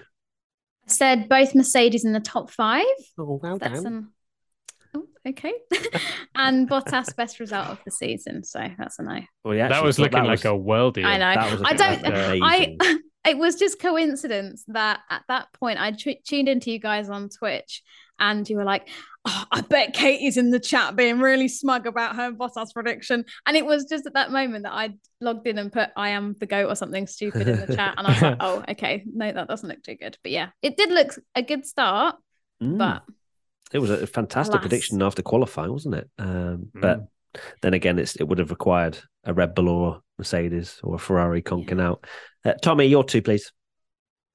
said 0.89 1.27
both 1.27 1.53
Mercedes 1.53 2.05
in 2.05 2.13
the 2.13 2.19
top 2.21 2.49
five. 2.49 2.85
Oh, 3.19 3.39
well 3.43 3.57
That's 3.57 3.83
done. 3.83 3.93
an 3.93 4.07
okay. 5.29 5.53
and 6.35 6.69
Bottas 6.69 7.15
best 7.15 7.39
result 7.39 7.67
of 7.67 7.79
the 7.85 7.91
season. 7.91 8.43
So 8.43 8.65
that's 8.77 8.99
a 8.99 9.03
no. 9.03 9.19
Well, 9.43 9.55
yeah, 9.55 9.67
that 9.67 9.83
was 9.83 9.99
looking 9.99 10.23
like 10.23 10.45
a 10.45 10.49
worldie. 10.49 11.05
I 11.05 11.17
know. 11.17 11.41
That 11.41 11.51
was 11.51 11.61
I 11.63 11.73
don't. 11.73 12.05
amazing. 12.05 12.43
I. 12.43 12.77
It 13.25 13.37
was 13.37 13.55
just 13.55 13.81
coincidence 13.81 14.63
that 14.69 15.01
at 15.09 15.23
that 15.27 15.47
point 15.51 15.81
I 15.81 15.91
t- 15.91 16.21
tuned 16.25 16.47
into 16.47 16.71
you 16.71 16.79
guys 16.79 17.09
on 17.09 17.27
Twitch, 17.27 17.83
and 18.17 18.49
you 18.49 18.55
were 18.55 18.63
like, 18.63 18.87
oh, 19.25 19.43
"I 19.51 19.59
bet 19.59 19.93
Katy's 19.93 20.37
in 20.37 20.49
the 20.49 20.61
chat 20.61 20.95
being 20.95 21.19
really 21.19 21.49
smug 21.49 21.87
about 21.87 22.15
her 22.15 22.31
Bottas 22.31 22.73
prediction," 22.73 23.25
and 23.45 23.57
it 23.57 23.65
was 23.65 23.83
just 23.83 24.05
at 24.07 24.13
that 24.13 24.31
moment 24.31 24.63
that 24.63 24.71
I 24.71 24.93
logged 25.19 25.45
in 25.45 25.57
and 25.57 25.73
put 25.73 25.89
"I 25.97 26.09
am 26.09 26.35
the 26.39 26.45
goat" 26.45 26.69
or 26.71 26.75
something 26.75 27.05
stupid 27.05 27.49
in 27.49 27.65
the 27.65 27.75
chat, 27.75 27.95
and 27.97 28.07
I 28.07 28.11
was 28.11 28.21
like, 28.21 28.37
"Oh, 28.39 28.63
okay, 28.69 29.03
no, 29.13 29.29
that 29.29 29.49
doesn't 29.49 29.67
look 29.67 29.83
too 29.83 29.95
good." 29.95 30.17
But 30.23 30.31
yeah, 30.31 30.51
it 30.61 30.77
did 30.77 30.89
look 30.91 31.13
a 31.35 31.41
good 31.41 31.65
start, 31.65 32.15
Mm. 32.63 32.77
but 32.77 33.03
It 33.73 33.79
was 33.79 33.89
a 33.89 34.07
fantastic 34.07 34.55
Alas. 34.55 34.61
prediction 34.61 35.01
after 35.01 35.21
qualifying, 35.21 35.71
wasn't 35.71 35.95
it? 35.95 36.09
Um, 36.17 36.69
Mm. 36.75 36.81
But 36.81 37.07
then 37.61 37.73
again, 37.73 37.99
it's, 37.99 38.15
it 38.15 38.27
would 38.27 38.39
have 38.39 38.49
required 38.49 38.97
a 39.23 39.33
Red 39.33 39.53
Bull 39.53 39.69
or 39.69 40.01
Mercedes 40.17 40.79
or 40.83 40.95
a 40.95 40.99
Ferrari 40.99 41.41
conking 41.41 41.81
out. 41.81 42.05
Uh, 42.43 42.53
Tommy, 42.61 42.85
your 42.85 43.03
two, 43.03 43.21
please. 43.21 43.51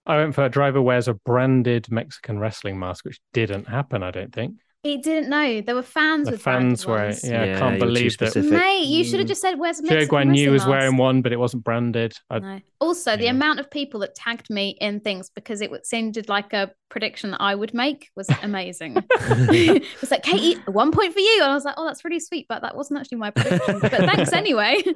I 0.04 0.16
went 0.16 0.34
for 0.34 0.44
a 0.44 0.48
driver 0.48 0.82
wears 0.82 1.08
a 1.08 1.14
branded 1.14 1.90
Mexican 1.90 2.38
wrestling 2.38 2.78
mask, 2.78 3.04
which 3.04 3.20
didn't 3.32 3.68
happen, 3.68 4.02
I 4.02 4.10
don't 4.10 4.32
think. 4.32 4.56
It 4.84 5.04
didn't 5.04 5.30
know 5.30 5.60
there 5.60 5.76
were 5.76 5.82
fans 5.82 6.26
The 6.26 6.32
with 6.32 6.42
fans 6.42 6.84
branded 6.84 6.88
were, 6.88 7.06
ones. 7.06 7.24
yeah, 7.24 7.44
Yeah, 7.44 7.56
I 7.56 7.58
can't 7.60 7.60
you 7.60 7.64
were 7.74 7.78
too 7.78 7.86
believe 7.86 8.18
that. 8.18 8.30
specific. 8.32 8.50
Mate, 8.50 8.86
you 8.86 9.04
should 9.04 9.20
have 9.20 9.28
just 9.28 9.40
said, 9.40 9.56
"Where's 9.56 9.76
the 9.76 9.88
Joe 9.88 9.94
Mexican 9.94 10.30
Guan 10.30 10.36
Yu 10.36 10.50
was 10.50 10.66
wearing 10.66 10.96
one, 10.96 11.22
but 11.22 11.32
it 11.32 11.38
wasn't 11.38 11.62
branded. 11.62 12.14
I, 12.28 12.38
No. 12.40 12.60
Also, 12.80 13.16
the 13.16 13.28
amount 13.28 13.60
of 13.60 13.70
people 13.70 14.00
that 14.00 14.16
tagged 14.16 14.50
me 14.50 14.76
in 14.80 14.98
things 14.98 15.30
because 15.34 15.60
it 15.60 15.70
would- 15.70 15.86
seemed 15.86 16.18
like 16.28 16.52
a 16.52 16.72
prediction 16.88 17.30
that 17.30 17.40
I 17.40 17.54
would 17.54 17.72
make 17.74 18.10
was 18.16 18.28
amazing. 18.42 18.96
it 19.10 19.84
was 20.00 20.10
like, 20.10 20.24
Katy, 20.24 20.54
one 20.66 20.90
point 20.90 21.12
for 21.14 21.20
you. 21.20 21.38
And 21.42 21.52
I 21.52 21.54
was 21.54 21.64
like, 21.64 21.76
oh, 21.78 21.86
that's 21.86 22.04
really 22.04 22.18
sweet, 22.18 22.46
but 22.48 22.62
that 22.62 22.76
wasn't 22.76 22.98
actually 22.98 23.18
my 23.18 23.30
prediction. 23.30 23.78
But 23.78 23.92
thanks 23.92 24.32
anyway. 24.32 24.78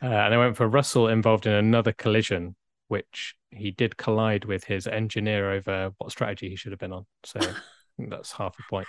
Uh, 0.00 0.06
and 0.06 0.32
I 0.32 0.38
went 0.38 0.56
for 0.56 0.68
Russell 0.68 1.08
involved 1.08 1.44
in 1.44 1.52
another 1.52 1.90
collision, 1.92 2.54
which 2.86 3.34
he 3.50 3.72
did 3.72 3.96
collide 3.96 4.44
with 4.44 4.62
his 4.62 4.86
engineer 4.86 5.50
over 5.50 5.90
what 5.98 6.12
strategy 6.12 6.48
he 6.48 6.54
should 6.54 6.70
have 6.70 6.78
been 6.78 6.92
on. 6.92 7.04
So 7.24 7.40
I 7.40 7.44
think 7.46 7.56
that's 7.98 8.32
half 8.32 8.56
a 8.58 8.62
point. 8.70 8.86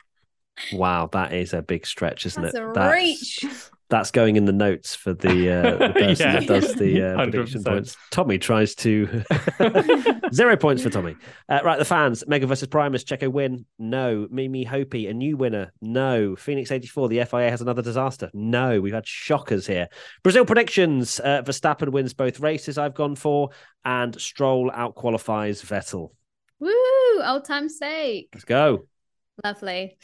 Wow, 0.74 1.08
that 1.14 1.32
is 1.34 1.54
a 1.54 1.62
big 1.62 1.86
stretch, 1.86 2.26
isn't 2.26 2.44
That's 2.44 2.56
it? 2.56 2.62
a 2.62 2.92
reach. 2.92 3.46
That's 3.90 4.12
going 4.12 4.36
in 4.36 4.44
the 4.44 4.52
notes 4.52 4.94
for 4.94 5.14
the, 5.14 5.50
uh, 5.52 5.78
the 5.88 5.94
person 5.94 6.26
Yeah. 6.28 6.40
that 6.42 6.48
does 6.48 6.76
the 6.76 7.02
uh, 7.02 7.16
prediction 7.24 7.64
points. 7.64 7.96
Tommy 8.12 8.38
tries 8.38 8.76
to 8.76 9.24
zero 10.34 10.58
points 10.58 10.84
for 10.84 10.90
Tommy. 10.90 11.16
Uh, 11.48 11.62
right, 11.64 11.80
the 11.80 11.86
fans: 11.86 12.24
Mega 12.28 12.46
versus 12.46 12.68
Primus, 12.68 13.04
Checo 13.06 13.32
win. 13.32 13.66
No, 13.80 14.28
Mimi 14.30 14.64
Hopi, 14.66 15.08
a 15.08 15.14
new 15.14 15.38
winner. 15.38 15.72
No, 15.82 16.36
Phoenix 16.36 16.72
eighty 16.72 16.88
four. 16.88 17.08
The 17.08 17.24
FIA 17.24 17.50
has 17.50 17.62
another 17.62 17.82
disaster. 17.82 18.30
No, 18.34 18.82
we've 18.82 18.94
had 18.94 19.08
shockers 19.08 19.66
here. 19.66 19.88
Brazil 20.24 20.46
predictions: 20.46 21.20
uh, 21.22 21.42
Verstappen 21.44 21.90
wins 21.90 22.14
both 22.14 22.40
races. 22.42 22.78
I've 22.78 22.96
gone 22.96 23.16
for, 23.16 23.52
and 23.86 24.20
Stroll 24.20 24.70
out 24.74 24.96
qualifies 24.96 25.62
Vettel. 25.64 26.12
Woo, 26.60 27.22
old 27.24 27.46
time's 27.46 27.78
sake. 27.78 28.28
Let's 28.34 28.46
go. 28.46 28.86
Lovely. 29.44 29.98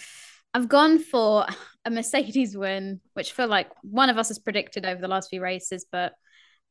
I've 0.53 0.69
gone 0.69 0.99
for 0.99 1.45
a 1.83 1.91
Mercedes 1.91 2.55
win, 2.57 3.01
which 3.13 3.31
I 3.31 3.33
feel 3.33 3.47
like 3.47 3.69
one 3.83 4.09
of 4.09 4.17
us 4.17 4.29
has 4.29 4.39
predicted 4.39 4.85
over 4.85 5.01
the 5.01 5.07
last 5.07 5.29
few 5.29 5.41
races, 5.41 5.85
but 5.91 6.13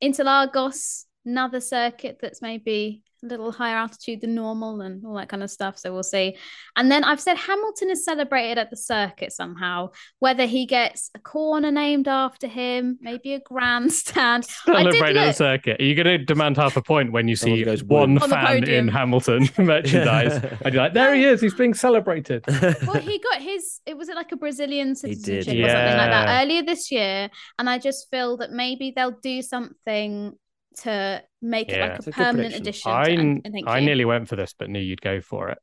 Interlagos, 0.02 1.04
another 1.24 1.60
circuit 1.60 2.18
that's 2.20 2.42
maybe 2.42 3.02
a 3.22 3.26
little 3.26 3.50
higher 3.50 3.76
altitude 3.76 4.20
than 4.20 4.34
normal 4.34 4.80
and 4.80 5.04
all 5.04 5.14
that 5.14 5.28
kind 5.28 5.42
of 5.42 5.50
stuff. 5.50 5.78
So 5.78 5.92
we'll 5.92 6.02
see. 6.02 6.36
And 6.76 6.90
then 6.90 7.04
I've 7.04 7.20
said 7.20 7.36
Hamilton 7.36 7.90
is 7.90 8.04
celebrated 8.04 8.58
at 8.58 8.70
the 8.70 8.76
circuit 8.76 9.32
somehow, 9.32 9.90
whether 10.18 10.46
he 10.46 10.66
gets 10.66 11.10
a 11.14 11.18
corner 11.18 11.70
named 11.70 12.06
after 12.06 12.46
him, 12.46 12.98
maybe 13.00 13.34
a 13.34 13.40
grandstand. 13.40 14.44
Celebrated 14.64 14.92
did 14.92 15.02
at 15.02 15.14
the 15.14 15.26
look- 15.26 15.36
circuit. 15.36 15.80
Are 15.80 15.84
you 15.84 15.94
going 15.94 16.18
to 16.18 16.18
demand 16.18 16.56
half 16.56 16.76
a 16.76 16.82
point 16.82 17.12
when 17.12 17.28
you 17.28 17.36
see 17.36 17.64
goes 17.64 17.82
one. 17.82 18.18
On 18.18 18.28
fan 18.28 18.64
in. 18.64 18.88
Hamilton 18.88 19.48
merchandise? 19.58 20.34
and 20.62 20.74
you're 20.74 20.82
like, 20.82 20.94
there 20.94 21.14
he 21.14 21.24
is. 21.24 21.40
He's 21.40 21.54
being 21.54 21.74
celebrated. 21.74 22.44
well, 22.46 23.00
he 23.00 23.18
got 23.18 23.40
his. 23.40 23.80
It 23.86 23.96
was 23.96 24.08
it 24.08 24.16
like 24.16 24.32
a 24.32 24.36
Brazilian 24.36 24.88
did, 24.88 24.98
citizenship 24.98 25.64
or 25.64 25.68
something 25.68 25.96
like 25.96 26.10
that 26.10 26.42
earlier 26.42 26.62
this 26.62 26.90
year, 26.90 27.30
and 27.58 27.70
I 27.70 27.78
just 27.78 28.10
feel 28.10 28.36
that 28.38 28.50
maybe 28.52 28.92
they'll 28.94 29.18
do 29.22 29.42
something 29.42 30.34
to 30.82 31.22
make 31.42 31.68
it 31.70 31.80
like 31.80 32.06
a 32.06 32.10
a 32.10 32.12
permanent 32.12 32.54
prediction. 32.54 32.62
addition. 32.62 32.92
I, 32.92 33.04
to, 33.04 33.10
n- 33.12 33.18
and, 33.20 33.40
and 33.44 33.54
thank 33.54 33.68
I 33.68 33.80
nearly 33.80 34.04
went 34.04 34.28
for 34.28 34.36
this, 34.36 34.54
but 34.58 34.68
knew 34.70 34.80
you'd 34.80 35.00
go 35.00 35.20
for 35.20 35.50
it. 35.50 35.58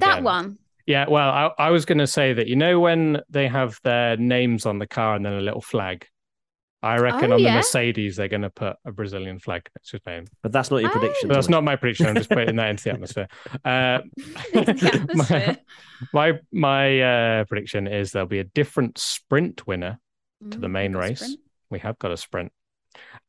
that 0.00 0.22
one. 0.22 0.58
Yeah, 0.86 1.06
well, 1.08 1.28
I, 1.30 1.50
I 1.66 1.70
was 1.70 1.84
going 1.84 1.98
to 1.98 2.06
say 2.06 2.32
that 2.32 2.46
you 2.46 2.54
know 2.54 2.78
when 2.78 3.20
they 3.28 3.48
have 3.48 3.80
their 3.82 4.16
names 4.16 4.66
on 4.66 4.78
the 4.78 4.86
car 4.86 5.16
and 5.16 5.24
then 5.24 5.32
a 5.32 5.40
little 5.40 5.60
flag. 5.60 6.06
I 6.82 6.98
reckon 6.98 7.32
Oh, 7.32 7.36
on 7.36 7.42
the. 7.42 7.50
Mercedes 7.50 8.14
they're 8.14 8.28
going 8.28 8.42
to 8.42 8.50
put 8.50 8.76
a 8.84 8.92
Brazilian 8.92 9.40
flag 9.40 9.62
next 9.74 9.88
to 9.90 9.96
his 9.96 10.06
name. 10.06 10.26
but 10.42 10.52
that's 10.52 10.70
not 10.70 10.82
your 10.82 10.90
Oh. 10.90 10.92
prediction. 10.92 11.28
But 11.28 11.34
that's 11.34 11.48
not 11.48 11.64
my 11.64 11.74
prediction. 11.74 12.06
I'm 12.06 12.14
just 12.14 12.28
putting 12.28 12.54
that 12.56 12.68
into 12.70 12.84
the 12.84 12.90
atmosphere. 12.92 13.28
Uh, 13.64 13.98
the 14.52 14.90
atmosphere. 14.94 15.56
my 16.12 16.32
my, 16.32 16.38
my 16.52 17.00
uh, 17.40 17.44
prediction 17.46 17.88
is 17.88 18.12
there'll 18.12 18.28
be 18.28 18.38
a 18.38 18.44
different 18.44 18.98
sprint 18.98 19.66
winner. 19.66 19.98
to 20.50 20.58
the 20.58 20.68
Mm, 20.68 20.72
main 20.72 20.96
race. 20.96 21.18
sprint. 21.20 21.40
We 21.70 21.78
have 21.80 21.98
got 21.98 22.12
a 22.12 22.16
sprint, 22.16 22.52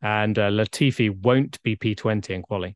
and 0.02 0.38
uh, 0.38 0.50
Latifi 0.50 1.10
won't 1.22 1.62
be 1.64 1.76
P20 1.76 2.30
in 2.32 2.42
quali. 2.44 2.76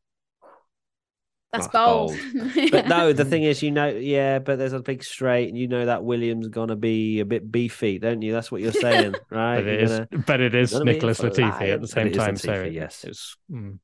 That's, 1.53 1.67
That's 1.67 1.85
bold. 1.85 2.15
But 2.71 2.87
no, 2.87 3.11
the 3.11 3.25
thing 3.25 3.43
is, 3.43 3.61
you 3.61 3.71
know, 3.71 3.87
yeah, 3.89 4.39
but 4.39 4.57
there's 4.57 4.71
a 4.71 4.79
big 4.79 5.03
straight, 5.03 5.49
and 5.49 5.57
you 5.57 5.67
know 5.67 5.85
that 5.85 6.01
Williams 6.03 6.47
gonna 6.47 6.77
be 6.77 7.19
a 7.19 7.25
bit 7.25 7.51
beefy, 7.51 7.99
don't 7.99 8.21
you? 8.21 8.31
That's 8.31 8.49
what 8.51 8.61
you're 8.61 8.71
saying, 8.71 9.15
right? 9.29 9.57
But 9.57 9.67
it 9.67 9.73
You're 9.73 9.81
is, 9.81 9.89
gonna- 9.91 10.23
but 10.25 10.39
it 10.41 10.55
is 10.55 10.73
Nicholas 10.79 11.19
Latifi 11.19 11.39
life, 11.51 11.61
at 11.63 11.81
the 11.81 11.87
same 11.87 12.07
it 12.07 12.11
is 12.11 12.17
time. 12.17 12.37
so 12.37 12.47
Latifi, 12.53 12.67
it- 12.67 12.73
yes. 12.73 13.03
it's, 13.03 13.35
mm. 13.51 13.79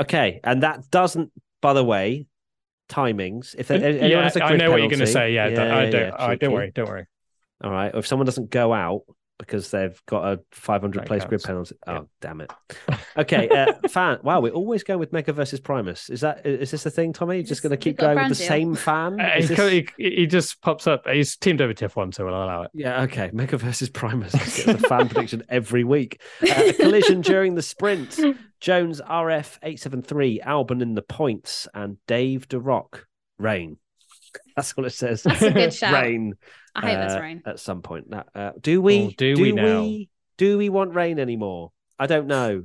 Okay, 0.00 0.40
and 0.44 0.62
that 0.62 0.90
doesn't, 0.90 1.32
by 1.62 1.72
the 1.72 1.82
way, 1.84 2.26
timings. 2.90 3.54
If 3.56 3.68
there, 3.68 3.82
anyone 3.82 4.10
yeah, 4.10 4.22
has 4.24 4.36
a 4.36 4.44
I 4.44 4.48
grid 4.48 4.60
know 4.60 4.70
what 4.70 4.80
you're 4.80 4.88
going 4.90 5.00
to 5.00 5.06
say. 5.06 5.32
Yeah, 5.32 5.48
don't- 5.48 5.70
I 5.70 5.90
don't. 5.90 6.00
yeah, 6.08 6.10
I, 6.18 6.26
don't 6.28 6.38
cheeky. 6.40 6.48
worry. 6.52 6.72
Don't 6.74 6.88
worry. 6.88 7.06
All 7.64 7.70
right, 7.70 7.94
if 7.94 8.06
someone 8.06 8.26
doesn't 8.26 8.50
go 8.50 8.74
out 8.74 9.02
because 9.38 9.70
they've 9.70 10.00
got 10.06 10.24
a 10.32 10.40
500 10.50 11.00
That 11.02 11.06
place 11.06 11.24
grid 11.24 11.42
counts. 11.42 11.72
penalty. 11.72 11.76
Oh, 11.86 11.92
Yeah. 11.92 12.00
damn 12.20 12.40
it. 12.40 12.52
Okay, 13.16 13.48
uh, 13.48 13.72
fan. 13.88 14.18
Wow, 14.22 14.40
we're 14.40 14.52
always 14.52 14.82
go 14.82 14.98
with 14.98 15.12
Mega 15.12 15.32
versus 15.32 15.60
Primus. 15.60 16.10
Is 16.10 16.20
that 16.22 16.44
is 16.44 16.70
this 16.72 16.82
the 16.82 16.90
thing, 16.90 17.12
Tommy? 17.12 17.38
Just 17.42 17.48
Just- 17.50 17.62
going 17.62 17.70
to 17.70 17.76
keep 17.76 17.98
going 17.98 18.16
with 18.18 18.28
the 18.30 18.34
deal. 18.34 18.48
same 18.48 18.74
fan? 18.74 19.20
Uh, 19.20 19.30
he, 19.36 19.46
this- 19.46 19.70
he, 19.96 20.10
he 20.10 20.26
just 20.26 20.60
pops 20.60 20.86
up. 20.86 21.06
He's 21.06 21.36
teamed 21.36 21.60
over 21.60 21.72
Tiff 21.72 21.94
one, 21.96 22.10
so 22.12 22.24
we'll 22.24 22.34
allow 22.34 22.62
it. 22.62 22.70
Yeah, 22.74 23.02
okay. 23.02 23.30
Mega 23.32 23.56
versus 23.56 23.88
Primus 23.88 24.32
gets 24.32 24.66
a 24.66 24.78
fan 24.78 25.08
prediction 25.08 25.42
every 25.48 25.84
week. 25.84 26.20
Uh, 26.42 26.46
a 26.56 26.72
collision 26.72 27.20
during 27.20 27.54
the 27.54 27.62
sprint. 27.62 28.18
Jones 28.60 29.00
RF 29.00 29.58
eight 29.62 29.78
seven 29.78 30.02
three. 30.02 30.40
Albon 30.44 30.82
in 30.82 30.94
the 30.94 31.02
points 31.02 31.68
and 31.74 31.96
Dave 32.08 32.48
DeRock 32.48 33.04
rain. 33.38 33.76
That's 34.56 34.76
what 34.76 34.84
it 34.84 34.90
says. 34.90 35.22
That's 35.22 35.42
a 35.42 35.50
good 35.52 35.72
shout. 35.72 35.92
Rain. 36.02 36.34
I 36.84 36.90
hope 36.90 36.98
that's 37.00 37.14
uh, 37.14 37.20
rain. 37.20 37.42
at 37.46 37.58
some 37.60 37.82
point. 37.82 38.06
Uh, 38.34 38.52
do 38.60 38.80
we? 38.82 39.06
Oh, 39.06 39.10
do 39.16 39.34
we 39.34 39.52
now? 39.52 39.82
we? 39.82 40.08
Do 40.36 40.58
we 40.58 40.68
want 40.68 40.94
rain 40.94 41.18
anymore? 41.18 41.72
I 41.98 42.06
don't 42.06 42.26
know. 42.26 42.62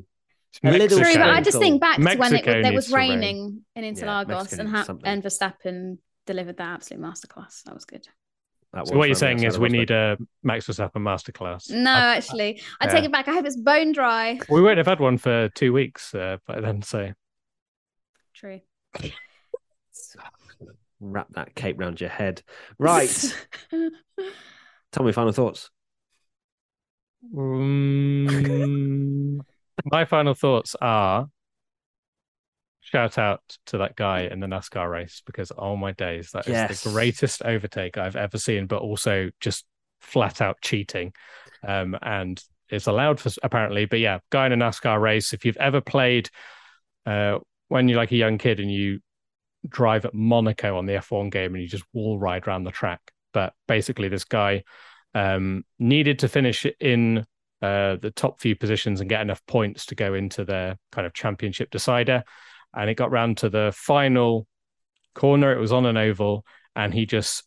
A 0.63 0.65
Mexico. 0.67 0.83
little 0.83 0.99
True, 0.99 1.13
but 1.15 1.29
I 1.31 1.41
just 1.41 1.57
think 1.57 1.81
back 1.81 1.97
to 1.97 2.03
when 2.03 2.13
it, 2.13 2.19
Mexico 2.19 2.55
was- 2.55 2.63
there 2.63 2.73
was 2.73 2.91
rain. 2.91 3.09
raining 3.19 3.65
in 3.75 3.83
Interlagos 3.83 4.27
Mexico 4.27 4.61
and, 4.61 4.71
needs 4.73 4.87
ha- 4.87 4.95
and 5.03 5.23
Verstappen 5.23 5.97
delivered 6.27 6.57
that 6.57 6.73
absolute 6.75 7.01
masterclass. 7.01 7.63
That 7.63 7.73
was 7.73 7.85
good. 7.85 8.07
That 8.73 8.87
So 8.87 8.95
what 8.97 9.07
you're 9.07 9.15
saying 9.15 9.43
is 9.43 9.57
we 9.57 9.69
need 9.69 9.89
a 9.91 10.17
Max 10.43 10.67
Verstappen 10.67 10.97
masterclass. 11.01 11.71
No, 11.71 11.89
I- 11.91 12.17
actually, 12.17 12.61
I 12.79 12.85
yeah. 12.85 12.91
take 12.91 13.05
it 13.05 13.11
back. 13.11 13.27
I 13.27 13.33
hope 13.33 13.45
it's 13.45 13.55
bone 13.57 13.91
dry. 13.93 14.39
we 14.49 14.61
won't 14.61 14.77
have 14.77 14.85
had 14.87 14.99
one 14.99 15.17
for 15.17 15.49
two 15.49 15.73
weeks 15.73 16.13
uh, 16.13 16.37
by 16.47 16.59
then. 16.59 16.81
So 16.83 17.11
True. 18.35 18.61
Wrap 21.11 21.27
that 21.33 21.55
cape 21.55 21.79
round 21.79 21.99
your 21.99 22.09
head. 22.09 22.41
Right. 22.79 23.09
Tell 24.91 25.03
me 25.03 25.11
final 25.11 25.33
thoughts. 25.33 25.69
Mm, 27.33 29.39
my 29.85 30.05
final 30.05 30.33
thoughts 30.33 30.75
are 30.81 31.27
shout 32.81 33.17
out 33.17 33.41
to 33.65 33.79
that 33.79 33.95
guy 33.95 34.21
in 34.21 34.39
the 34.39 34.47
NASCAR 34.47 34.89
race 34.89 35.21
because 35.25 35.51
oh 35.57 35.75
my 35.75 35.91
days, 35.93 36.31
that 36.31 36.47
is 36.47 36.53
Yes. 36.53 36.83
the 36.83 36.89
greatest 36.89 37.41
overtake 37.43 37.97
I've 37.97 38.15
ever 38.15 38.37
seen, 38.37 38.67
but 38.67 38.81
also 38.81 39.29
just 39.39 39.65
flat 40.01 40.41
out 40.41 40.57
cheating. 40.61 41.13
Um, 41.65 41.97
and 42.01 42.41
it's 42.69 42.87
allowed 42.87 43.19
for 43.19 43.31
apparently, 43.41 43.85
but 43.85 43.99
yeah, 43.99 44.19
guy 44.29 44.45
in 44.45 44.51
a 44.51 44.57
NASCAR 44.57 45.01
race. 45.01 45.33
If 45.33 45.45
you've 45.45 45.57
ever 45.57 45.81
played 45.81 46.29
uh, 47.05 47.39
when 47.69 47.87
you're 47.87 47.97
like 47.97 48.11
a 48.11 48.17
young 48.17 48.37
kid 48.37 48.59
and 48.59 48.71
you 48.71 48.99
drive 49.67 50.05
at 50.05 50.13
Monaco 50.13 50.77
on 50.77 50.85
the 50.85 50.93
F1 50.93 51.31
game 51.31 51.53
and 51.53 51.61
you 51.61 51.67
just 51.67 51.85
wall 51.93 52.19
ride 52.19 52.47
around 52.47 52.63
the 52.63 52.71
track, 52.71 53.01
but 53.33 53.53
basically 53.67 54.07
this 54.09 54.25
guy 54.25 54.63
um, 55.15 55.63
needed 55.79 56.19
to 56.19 56.27
finish 56.27 56.65
in 56.79 57.25
uh, 57.61 57.95
the 57.95 58.11
top 58.11 58.41
few 58.41 58.55
positions 58.55 58.99
and 58.99 59.09
get 59.09 59.21
enough 59.21 59.41
points 59.47 59.85
to 59.85 59.95
go 59.95 60.13
into 60.13 60.43
their 60.43 60.77
kind 60.91 61.07
of 61.07 61.13
championship 61.13 61.69
decider. 61.71 62.23
And 62.75 62.89
it 62.89 62.95
got 62.95 63.11
round 63.11 63.37
to 63.37 63.49
the 63.49 63.71
final 63.75 64.47
corner. 65.13 65.53
It 65.53 65.59
was 65.59 65.71
on 65.71 65.85
an 65.85 65.95
oval, 65.95 66.45
and 66.75 66.93
he 66.93 67.05
just 67.05 67.43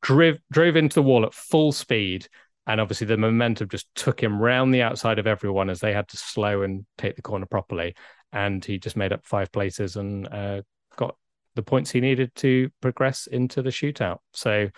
drove 0.00 0.38
drove 0.50 0.76
into 0.76 0.94
the 0.94 1.02
wall 1.02 1.24
at 1.24 1.34
full 1.34 1.72
speed. 1.72 2.26
And 2.66 2.80
obviously, 2.80 3.06
the 3.06 3.18
momentum 3.18 3.68
just 3.68 3.86
took 3.94 4.20
him 4.20 4.40
round 4.40 4.74
the 4.74 4.82
outside 4.82 5.18
of 5.18 5.26
everyone 5.26 5.68
as 5.68 5.80
they 5.80 5.92
had 5.92 6.08
to 6.08 6.16
slow 6.16 6.62
and 6.62 6.86
take 6.96 7.16
the 7.16 7.22
corner 7.22 7.46
properly. 7.46 7.94
And 8.32 8.64
he 8.64 8.78
just 8.78 8.96
made 8.96 9.12
up 9.12 9.24
five 9.24 9.52
places 9.52 9.96
and 9.96 10.26
uh, 10.26 10.62
got 10.96 11.16
the 11.54 11.62
points 11.62 11.90
he 11.90 12.00
needed 12.00 12.34
to 12.36 12.70
progress 12.80 13.26
into 13.26 13.62
the 13.62 13.70
shootout. 13.70 14.18
So, 14.32 14.68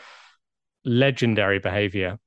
legendary 0.84 1.58
behavior 1.58 2.18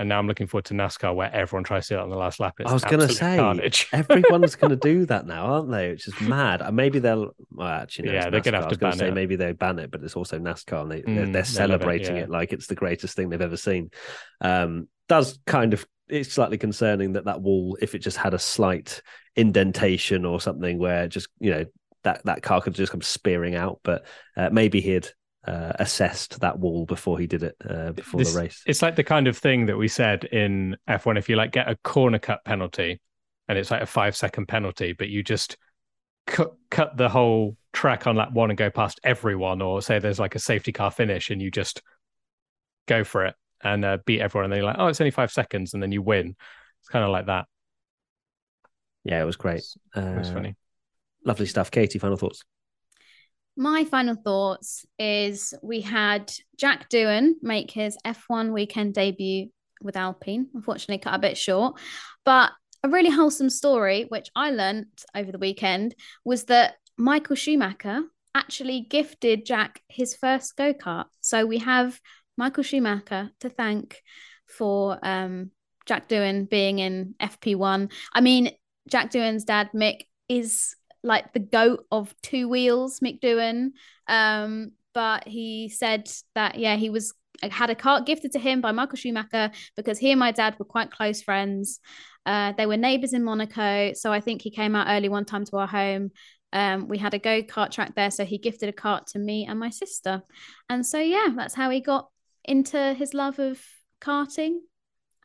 and 0.00 0.08
now 0.08 0.18
I'm 0.18 0.26
looking 0.26 0.46
forward 0.46 0.64
to 0.64 0.74
NASCAR 0.74 1.14
where 1.14 1.30
everyone 1.30 1.62
tries 1.62 1.88
to 1.88 1.94
do 1.94 1.98
it 1.98 2.02
on 2.02 2.08
the 2.08 2.16
last 2.16 2.40
lap. 2.40 2.54
It's 2.58 2.70
I 2.70 2.72
was 2.72 2.84
going 2.84 3.06
to 3.06 3.12
say 3.12 3.36
carnage. 3.36 3.86
everyone's 3.92 4.56
going 4.56 4.70
to 4.70 4.76
do 4.76 5.04
that 5.04 5.26
now, 5.26 5.44
aren't 5.44 5.70
they? 5.70 5.90
Which 5.90 6.08
is 6.08 6.18
mad. 6.22 6.62
And 6.62 6.74
maybe 6.74 7.00
they'll. 7.00 7.32
Well, 7.52 7.68
actually, 7.68 8.08
no, 8.08 8.14
Yeah, 8.14 8.30
they're 8.30 8.40
gonna 8.40 8.62
have 8.62 8.68
to 8.68 8.78
ban 8.78 8.94
say 8.96 9.08
it. 9.08 9.14
maybe 9.14 9.36
they 9.36 9.52
ban 9.52 9.78
it, 9.78 9.90
but 9.90 10.02
it's 10.02 10.16
also 10.16 10.38
NASCAR, 10.38 10.80
and 10.80 10.90
they, 10.90 11.02
Mm, 11.02 11.04
they're, 11.04 11.14
they 11.26 11.32
they're 11.32 11.32
love 11.32 11.44
it, 11.44 11.48
celebrating 11.48 12.16
yeah. 12.16 12.22
it 12.22 12.30
like 12.30 12.54
it's 12.54 12.66
the 12.66 12.74
greatest 12.76 13.14
thing 13.14 13.28
they've 13.28 13.42
ever 13.42 13.58
seen. 13.58 13.90
Um, 14.40 14.88
does 15.06 15.38
kind 15.46 15.74
of 15.74 15.86
it's 16.08 16.32
slightly 16.32 16.56
concerning 16.56 17.12
that 17.12 17.26
that 17.26 17.42
wall, 17.42 17.76
if 17.82 17.94
it 17.94 17.98
just 17.98 18.16
had 18.16 18.32
a 18.32 18.38
slight 18.38 19.02
indentation 19.36 20.24
or 20.24 20.40
something, 20.40 20.78
where 20.78 21.08
just 21.08 21.28
you 21.40 21.50
know 21.50 21.66
that 22.04 22.22
that 22.24 22.42
car 22.42 22.60
could 22.60 22.74
just 22.74 22.92
come 22.92 23.02
spearing 23.02 23.54
out, 23.54 23.80
but 23.82 24.06
uh, 24.36 24.50
maybe 24.50 24.80
he'd. 24.80 25.08
Uh, 25.42 25.72
assessed 25.78 26.38
that 26.40 26.58
wall 26.58 26.84
before 26.84 27.18
he 27.18 27.26
did 27.26 27.42
it 27.42 27.56
uh, 27.66 27.92
before 27.92 28.18
This- 28.18 28.34
the 28.34 28.42
race. 28.42 28.62
It's 28.66 28.82
like 28.82 28.94
the 28.94 29.02
kind 29.02 29.26
of 29.26 29.38
thing 29.38 29.64
that 29.66 29.76
we 29.78 29.88
said 29.88 30.24
in 30.24 30.76
F1 30.86 31.16
if 31.16 31.30
you 31.30 31.36
like 31.36 31.50
get 31.50 31.66
a 31.66 31.76
corner 31.76 32.18
cut 32.18 32.44
penalty 32.44 33.00
and 33.48 33.56
it's 33.56 33.70
like 33.70 33.80
a 33.80 33.86
five 33.86 34.14
second 34.14 34.48
penalty, 34.48 34.92
but 34.92 35.08
you 35.08 35.22
just 35.22 35.56
cut 36.26 36.52
cut 36.70 36.94
the 36.98 37.08
whole 37.08 37.56
track 37.72 38.06
on 38.06 38.16
lap 38.16 38.32
one 38.32 38.50
and 38.50 38.58
go 38.58 38.68
past 38.68 39.00
everyone, 39.02 39.62
or 39.62 39.80
say 39.80 39.98
there's 39.98 40.20
like 40.20 40.34
a 40.34 40.38
safety 40.38 40.72
car 40.72 40.90
finish 40.90 41.30
and 41.30 41.40
you 41.40 41.50
just 41.50 41.80
go 42.86 43.02
for 43.02 43.24
it 43.24 43.34
and 43.64 43.82
uh, 43.82 43.96
beat 44.04 44.20
everyone, 44.20 44.44
and 44.44 44.52
then 44.52 44.58
you're 44.58 44.66
like, 44.66 44.76
oh, 44.78 44.88
it's 44.88 45.00
only 45.00 45.10
five 45.10 45.32
seconds, 45.32 45.72
and 45.72 45.82
then 45.82 45.90
you 45.90 46.02
win. 46.02 46.36
It's 46.80 46.88
kind 46.90 47.02
of 47.04 47.10
like 47.10 47.26
that. 47.26 47.46
Yeah, 49.04 49.22
it 49.22 49.24
was 49.26 49.36
great. 49.36 49.62
It 49.96 50.18
was 50.18 50.28
Uh, 50.28 50.34
funny. 50.34 50.56
Lovely 51.24 51.46
stuff. 51.46 51.70
Katy, 51.70 51.98
final 51.98 52.16
thoughts. 52.16 52.42
My 53.56 53.84
final 53.84 54.14
thoughts 54.14 54.86
is 54.98 55.52
we 55.62 55.80
had 55.80 56.32
Jack 56.56 56.88
Doohan 56.88 57.32
make 57.42 57.70
his 57.70 57.98
F1 58.06 58.52
weekend 58.52 58.94
debut 58.94 59.48
with 59.82 59.96
Alpine, 59.96 60.48
unfortunately 60.54 60.98
cut 60.98 61.14
a 61.14 61.18
bit 61.18 61.36
short, 61.36 61.78
but 62.24 62.52
a 62.82 62.88
really 62.88 63.10
wholesome 63.10 63.50
story, 63.50 64.06
which 64.08 64.30
I 64.34 64.50
learnt 64.50 65.04
over 65.14 65.30
the 65.30 65.38
weekend, 65.38 65.94
was 66.24 66.44
that 66.44 66.76
Michael 66.96 67.36
Schumacher 67.36 68.02
actually 68.34 68.80
gifted 68.80 69.44
Jack 69.44 69.82
his 69.88 70.14
first 70.14 70.56
go 70.56 70.72
kart. 70.72 71.06
So 71.20 71.44
we 71.44 71.58
have 71.58 72.00
Michael 72.36 72.62
Schumacher 72.62 73.30
to 73.40 73.50
thank 73.50 74.00
for 74.46 74.98
um, 75.02 75.50
Jack 75.86 76.08
Doohan 76.08 76.48
being 76.48 76.78
in 76.78 77.14
FP1. 77.20 77.92
I 78.14 78.20
mean, 78.20 78.52
Jack 78.88 79.10
Doohan's 79.10 79.44
dad, 79.44 79.70
Mick, 79.74 80.02
is 80.28 80.74
like 81.02 81.32
the 81.32 81.40
goat 81.40 81.86
of 81.90 82.14
two 82.22 82.48
wheels, 82.48 83.00
Mick 83.00 83.20
Doohan. 83.20 83.70
Um, 84.06 84.72
but 84.92 85.26
he 85.26 85.68
said 85.68 86.10
that, 86.34 86.58
yeah, 86.58 86.76
he 86.76 86.90
was 86.90 87.14
had 87.42 87.70
a 87.70 87.74
kart 87.74 88.04
gifted 88.04 88.32
to 88.32 88.38
him 88.38 88.60
by 88.60 88.72
Michael 88.72 88.96
Schumacher 88.96 89.50
because 89.76 89.98
he 89.98 90.10
and 90.10 90.20
my 90.20 90.30
dad 90.30 90.56
were 90.58 90.64
quite 90.64 90.90
close 90.90 91.22
friends. 91.22 91.80
Uh, 92.26 92.52
they 92.56 92.66
were 92.66 92.76
neighbors 92.76 93.14
in 93.14 93.24
Monaco. 93.24 93.92
So 93.94 94.12
I 94.12 94.20
think 94.20 94.42
he 94.42 94.50
came 94.50 94.76
out 94.76 94.88
early 94.90 95.08
one 95.08 95.24
time 95.24 95.44
to 95.46 95.56
our 95.56 95.66
home. 95.66 96.10
Um, 96.52 96.88
we 96.88 96.98
had 96.98 97.14
a 97.14 97.18
go 97.18 97.42
kart 97.42 97.70
track 97.70 97.94
there. 97.94 98.10
So 98.10 98.24
he 98.24 98.38
gifted 98.38 98.68
a 98.68 98.72
kart 98.72 99.06
to 99.12 99.18
me 99.18 99.46
and 99.46 99.58
my 99.58 99.70
sister. 99.70 100.22
And 100.68 100.84
so, 100.84 100.98
yeah, 100.98 101.28
that's 101.34 101.54
how 101.54 101.70
he 101.70 101.80
got 101.80 102.08
into 102.44 102.92
his 102.94 103.14
love 103.14 103.38
of 103.38 103.62
karting. 104.02 104.58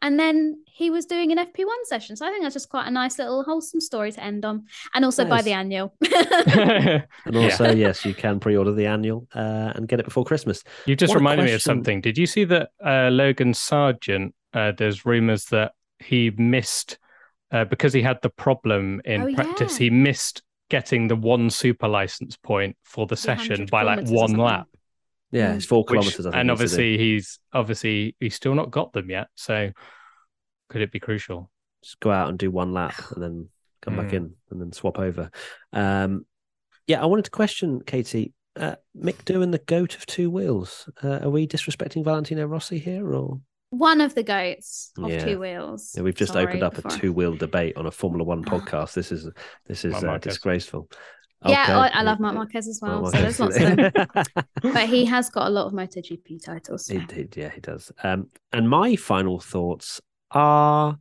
And 0.06 0.20
then 0.20 0.62
he 0.68 0.91
was 0.91 1.08
doing 1.08 1.32
an 1.32 1.39
FP1 1.39 1.86
session. 1.86 2.16
So 2.16 2.28
I 2.28 2.30
think 2.30 2.43
that's 2.43 2.53
just 2.53 2.70
quite 2.70 2.86
a 2.88 2.91
nice 2.91 3.18
little 3.18 3.43
wholesome 3.43 3.82
story 3.82 4.12
to 4.12 4.24
end 4.24 4.45
on. 4.45 4.66
And 4.93 5.03
also 5.03 5.26
buy 5.26 5.41
the 5.41 5.53
annual. 5.53 5.95
And 6.06 7.03
Yeah. 7.26 7.41
also, 7.41 7.74
yes, 7.74 8.06
you 8.06 8.14
can 8.14 8.39
pre-order 8.39 8.72
the 8.72 8.86
annual 8.86 9.28
uh, 9.34 9.74
and 9.74 9.88
get 9.88 9.99
it 9.99 10.06
before 10.06 10.24
Christmas. 10.24 10.64
You 10.86 10.95
just 10.95 11.10
What 11.10 11.16
a 11.16 11.20
reminded 11.22 11.45
me 11.47 11.53
of 11.53 11.62
something. 11.64 12.01
Did 12.01 12.20
you 12.20 12.28
see 12.28 12.43
that 12.43 12.70
uh, 12.86 13.10
Logan 13.10 13.56
Sargent? 13.56 14.36
Uh, 14.53 14.74
there's 14.78 15.08
rumors 15.08 15.45
that 15.45 15.72
he 15.97 16.30
missed 16.38 16.99
uh, 17.51 17.66
because 17.66 17.91
he 17.91 18.03
had 18.03 18.22
the 18.22 18.30
problem 18.30 19.01
in 19.06 19.24
Oh, 19.24 19.34
practice. 19.34 19.80
yeah. 19.80 19.86
He 19.86 19.89
missed 19.89 20.43
getting 20.70 21.08
the 21.08 21.16
one 21.16 21.49
super 21.49 21.88
license 21.88 22.38
point 22.38 22.78
for 22.84 23.08
the 23.08 23.18
session 23.18 23.66
by 23.72 23.82
like 23.82 24.06
one 24.08 24.38
lap. 24.38 24.68
Yeah, 25.36 25.52
Mm. 25.52 25.56
it's 25.58 25.66
four 25.66 25.82
Which, 25.82 25.88
kilometers. 25.90 26.26
I 26.26 26.30
think 26.32 26.36
and 26.40 26.50
he 26.50 26.54
needs 26.54 26.72
to 26.72 26.78
do. 26.78 26.82
obviously 26.84 26.98
he's 26.98 27.40
obviously 27.54 28.16
he's 28.20 28.36
still 28.36 28.56
not 28.56 28.72
got 28.72 28.94
them 28.94 29.10
yet. 29.10 29.28
So 29.36 29.72
could 30.70 30.82
it 30.82 30.92
be 30.92 31.00
crucial? 31.00 31.52
just 31.84 32.00
go 32.00 32.10
out 32.12 32.30
and 32.30 32.40
do 32.40 32.50
one 32.50 32.74
lap 32.74 32.96
and 33.14 33.22
then 33.24 33.50
come 33.84 33.96
back 33.96 34.08
Mm. 34.08 34.14
in 34.14 34.34
and 34.50 34.60
then 34.62 34.72
swap 34.72 34.98
over. 34.98 35.30
Um, 35.72 36.26
yeah, 36.88 37.02
I 37.02 37.06
wanted 37.06 37.26
to 37.26 37.32
question 37.32 37.82
Katy. 37.82 38.34
Uh, 38.56 38.76
Mick 38.98 39.18
Doohan 39.26 39.52
the 39.52 39.60
goat 39.60 39.96
of 39.96 40.06
two 40.08 40.30
wheels. 40.32 40.90
Uh, 41.04 41.20
are 41.24 41.30
we 41.30 41.46
disrespecting 41.48 42.04
Valentino 42.06 42.46
Rossi 42.48 42.80
here, 42.80 43.14
or 43.14 43.40
One 43.72 44.00
of 44.00 44.16
the 44.16 44.24
goats 44.24 44.92
of 44.98 45.10
Yeah. 45.12 45.26
two 45.26 45.38
wheels. 45.40 45.94
yeah, 45.96 46.02
we've 46.04 46.16
just 46.16 46.32
Sorry 46.34 46.46
opened 46.48 46.64
up 46.64 46.78
a 46.78 46.90
two-wheel 46.98 47.36
debate 47.36 47.76
on 47.78 47.86
a 47.86 47.92
Formula 47.92 48.24
One 48.24 48.44
podcast? 48.46 48.94
This 48.94 49.12
is 49.12 49.30
this 49.68 49.84
is 49.84 49.94
uh, 49.94 50.02
Marquez. 50.08 50.34
disgraceful. 50.34 50.90
Yeah, 51.46 51.64
Okay. 51.64 51.74
I, 51.74 51.88
I 52.00 52.02
love 52.02 52.20
Marc 52.20 52.36
Marquez 52.36 52.68
as 52.68 52.80
well. 52.82 53.02
Marc 53.02 53.16
so 53.16 53.22
there's 53.22 53.40
lots 53.40 53.58
of 53.58 53.76
them. 53.76 53.92
But 54.74 54.90
he 54.90 55.06
has 55.06 55.30
got 55.30 55.48
a 55.48 55.50
lot 55.50 55.68
of 55.68 55.74
MotoGP 55.74 56.44
titles. 56.44 56.88
He 56.88 57.00
so. 57.00 57.06
did, 57.06 57.36
yeah, 57.38 57.50
he 57.50 57.62
does. 57.62 57.92
Um, 58.04 58.30
and 58.52 58.70
my 58.70 58.96
final 58.96 59.40
thoughts 59.40 60.02
are: 60.32 60.98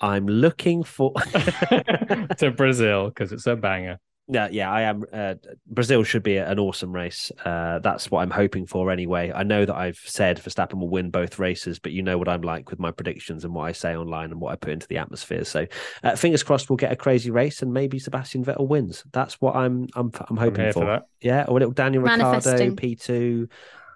I'm 0.00 0.26
looking 0.26 0.82
for. 0.82 1.12
to 2.38 2.52
Brazil 2.56 3.08
because 3.08 3.32
it's 3.32 3.46
a 3.46 3.56
banger. 3.56 3.98
Yeah, 4.28 4.48
yeah, 4.50 4.70
I 4.70 4.82
am. 4.82 5.04
Uh, 5.12 5.34
Brazil 5.68 6.02
should 6.02 6.24
be 6.24 6.36
an 6.36 6.58
awesome 6.58 6.92
race. 6.92 7.30
Uh, 7.44 7.78
that's 7.78 8.10
what 8.10 8.22
I'm 8.22 8.30
hoping 8.30 8.66
for 8.66 8.90
anyway. 8.90 9.30
I 9.32 9.44
know 9.44 9.64
that 9.64 9.76
I've 9.76 9.98
said 10.04 10.38
Verstappen 10.38 10.80
will 10.80 10.88
win 10.88 11.10
both 11.10 11.38
races, 11.38 11.78
but 11.78 11.92
you 11.92 12.02
know 12.02 12.18
what 12.18 12.28
I'm 12.28 12.42
like 12.42 12.70
with 12.70 12.80
my 12.80 12.90
predictions 12.90 13.44
and 13.44 13.54
what 13.54 13.62
I 13.62 13.72
say 13.72 13.94
online 13.94 14.32
and 14.32 14.40
what 14.40 14.52
I 14.52 14.56
put 14.56 14.72
into 14.72 14.88
the 14.88 14.98
atmosphere. 14.98 15.44
So, 15.44 15.66
uh, 16.02 16.16
fingers 16.16 16.42
crossed, 16.42 16.68
we'll 16.68 16.76
get 16.76 16.90
a 16.90 16.96
crazy 16.96 17.30
race 17.30 17.62
and 17.62 17.72
maybe 17.72 18.00
Sebastian 18.00 18.44
Vettel 18.44 18.66
wins. 18.66 19.04
That's 19.12 19.40
what 19.40 19.54
I'm. 19.54 19.86
I'm. 19.94 20.10
I'm 20.14 20.26
I'm 20.30 20.36
hoping 20.36 20.72
for. 20.72 20.80
for 20.80 20.86
that. 20.86 21.06
Yeah, 21.20 21.44
or 21.44 21.56
a 21.56 21.60
little 21.60 21.72
Daniel 21.72 22.02
Ricciardo, 22.02 22.74
P 22.74 22.96
two. 22.96 23.48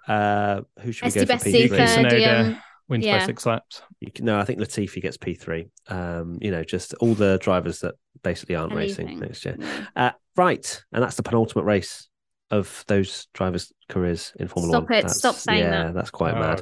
Uh, 0.07 0.61
who 0.79 0.93
should 0.93 1.13
we 1.13 1.25
go 1.25 1.37
for 1.37 1.43
P 1.43 1.63
Yuki 1.63 1.85
three? 1.85 2.57
Tsunoda. 2.89 2.89
Tsunoda. 2.89 2.89
Wins 2.89 3.05
by 3.19 3.25
six 3.25 3.45
laps. 3.45 3.81
You 3.99 4.11
can- 4.11 4.25
No, 4.25 4.39
I 4.39 4.45
think 4.45 4.59
Latifi 4.59 5.01
gets 5.01 5.17
P 5.17 5.33
three. 5.33 5.67
Um, 5.87 6.37
you 6.41 6.51
know, 6.51 6.63
just 6.63 6.93
all 6.95 7.13
the 7.13 7.37
drivers 7.41 7.79
that 7.79 7.95
basically 8.23 8.55
aren't 8.55 8.73
racing 8.79 9.07
next 9.19 9.45
year. 9.45 9.57
Uh, 9.95 10.11
right, 10.35 10.83
and 10.91 11.01
that's 11.03 11.15
the 11.15 11.23
penultimate 11.23 11.65
race 11.65 12.09
of 12.51 12.83
those 12.87 13.27
drivers' 13.33 13.71
careers 13.89 14.33
in 14.39 14.47
Formula 14.47 14.73
Stop 14.73 14.83
One. 14.83 14.93
it. 14.93 15.01
That's- 15.01 15.17
Stop 15.17 15.35
saying 15.35 15.59
yeah, 15.63 15.85
that. 15.85 15.93
that's 15.93 16.11
quite 16.11 16.35
mad. 16.35 16.61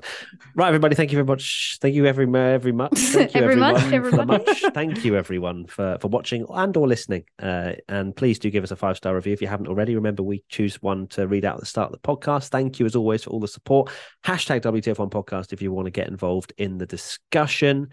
Right, 0.56 0.68
everybody, 0.68 0.96
thank 0.96 1.12
you 1.12 1.18
very 1.18 1.26
much. 1.26 1.78
Thank 1.82 1.96
you 1.96 2.06
every 2.06 2.26
every 2.34 2.72
much. 2.72 2.92
Thank 3.00 3.34
you 3.34 3.42
Every 3.42 3.54
everyone 3.54 3.74
much, 3.74 3.82
for 3.84 4.12
the 4.12 4.26
much. 4.26 4.64
Thank 4.74 5.04
you 5.04 5.16
everyone 5.16 5.66
for 5.66 5.98
for 6.00 6.08
watching 6.08 6.46
and 6.50 6.76
or 6.78 6.88
listening. 6.88 7.24
Uh, 7.42 7.74
and 7.88 8.16
please 8.16 8.40
do 8.40 8.50
give 8.50 8.64
us 8.64 8.72
a 8.72 8.76
five 8.76 8.98
star 8.98 9.16
review 9.16 9.34
if 9.34 9.42
you 9.42 9.48
haven't 9.48 9.68
already. 9.68 9.96
Remember, 9.96 10.24
we 10.24 10.44
choose 10.48 10.82
one 10.82 11.08
to 11.08 11.28
read 11.28 11.46
out 11.46 11.56
at 11.56 11.60
the 11.62 11.66
start 11.66 11.92
of 11.92 12.00
the 12.02 12.08
podcast. 12.08 12.50
Thank 12.50 12.80
you 12.80 12.86
as 12.86 12.96
always 12.96 13.24
for 13.24 13.32
all 13.32 13.40
the 13.40 13.48
support. 13.48 13.92
Hashtag 14.26 14.62
WTF1 14.62 15.12
podcast 15.12 15.54
if 15.54 15.62
you 15.62 15.72
want 15.72 15.88
to 15.88 15.92
get 15.92 16.08
involved 16.08 16.54
in 16.58 16.78
the 16.78 16.86
discussion. 16.86 17.90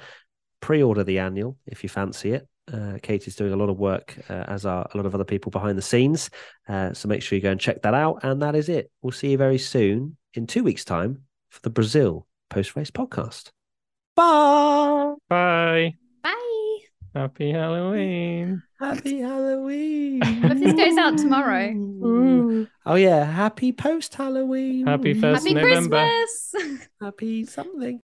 Pre-order 0.60 1.04
the 1.04 1.18
annual 1.18 1.56
if 1.66 1.82
you 1.82 1.88
fancy 1.88 2.32
it. 2.32 2.46
Uh, 2.72 2.98
Katy's 3.02 3.36
doing 3.36 3.52
a 3.52 3.56
lot 3.56 3.68
of 3.68 3.78
work, 3.78 4.16
uh, 4.28 4.44
as 4.48 4.66
are 4.66 4.88
a 4.92 4.96
lot 4.96 5.06
of 5.06 5.14
other 5.14 5.24
people 5.24 5.50
behind 5.50 5.78
the 5.78 5.82
scenes. 5.82 6.30
Uh, 6.68 6.92
so 6.92 7.08
make 7.08 7.22
sure 7.22 7.36
you 7.36 7.42
go 7.42 7.50
and 7.52 7.60
check 7.60 7.82
that 7.82 7.94
out. 7.94 8.20
And 8.24 8.42
that 8.42 8.54
is 8.56 8.68
it. 8.68 8.90
We'll 9.02 9.12
see 9.12 9.30
you 9.30 9.38
very 9.38 9.58
soon 9.58 10.16
in 10.34 10.46
two 10.46 10.64
weeks' 10.64 10.84
time 10.84 11.22
for 11.48 11.60
the 11.62 11.70
Brazil 11.70 12.26
post 12.50 12.74
race 12.76 12.90
podcast. 12.90 13.50
Bye. 14.16 15.14
Bye. 15.28 15.94
Bye. 16.22 16.78
Happy 17.14 17.50
Halloween. 17.52 18.62
Happy 18.80 19.20
Halloween. 19.20 20.20
If 20.22 20.58
this 20.60 20.72
goes 20.74 20.96
out 20.98 21.18
tomorrow. 21.18 21.72
Oh, 22.84 22.94
yeah. 22.94 23.24
Happy 23.24 23.72
post 23.72 24.14
Halloween. 24.14 24.86
Happy 24.86 25.14
first 25.14 25.46
Happy 25.46 25.54
November. 25.54 26.06
Christmas. 26.06 26.88
Happy 27.00 27.44
something. 27.44 27.94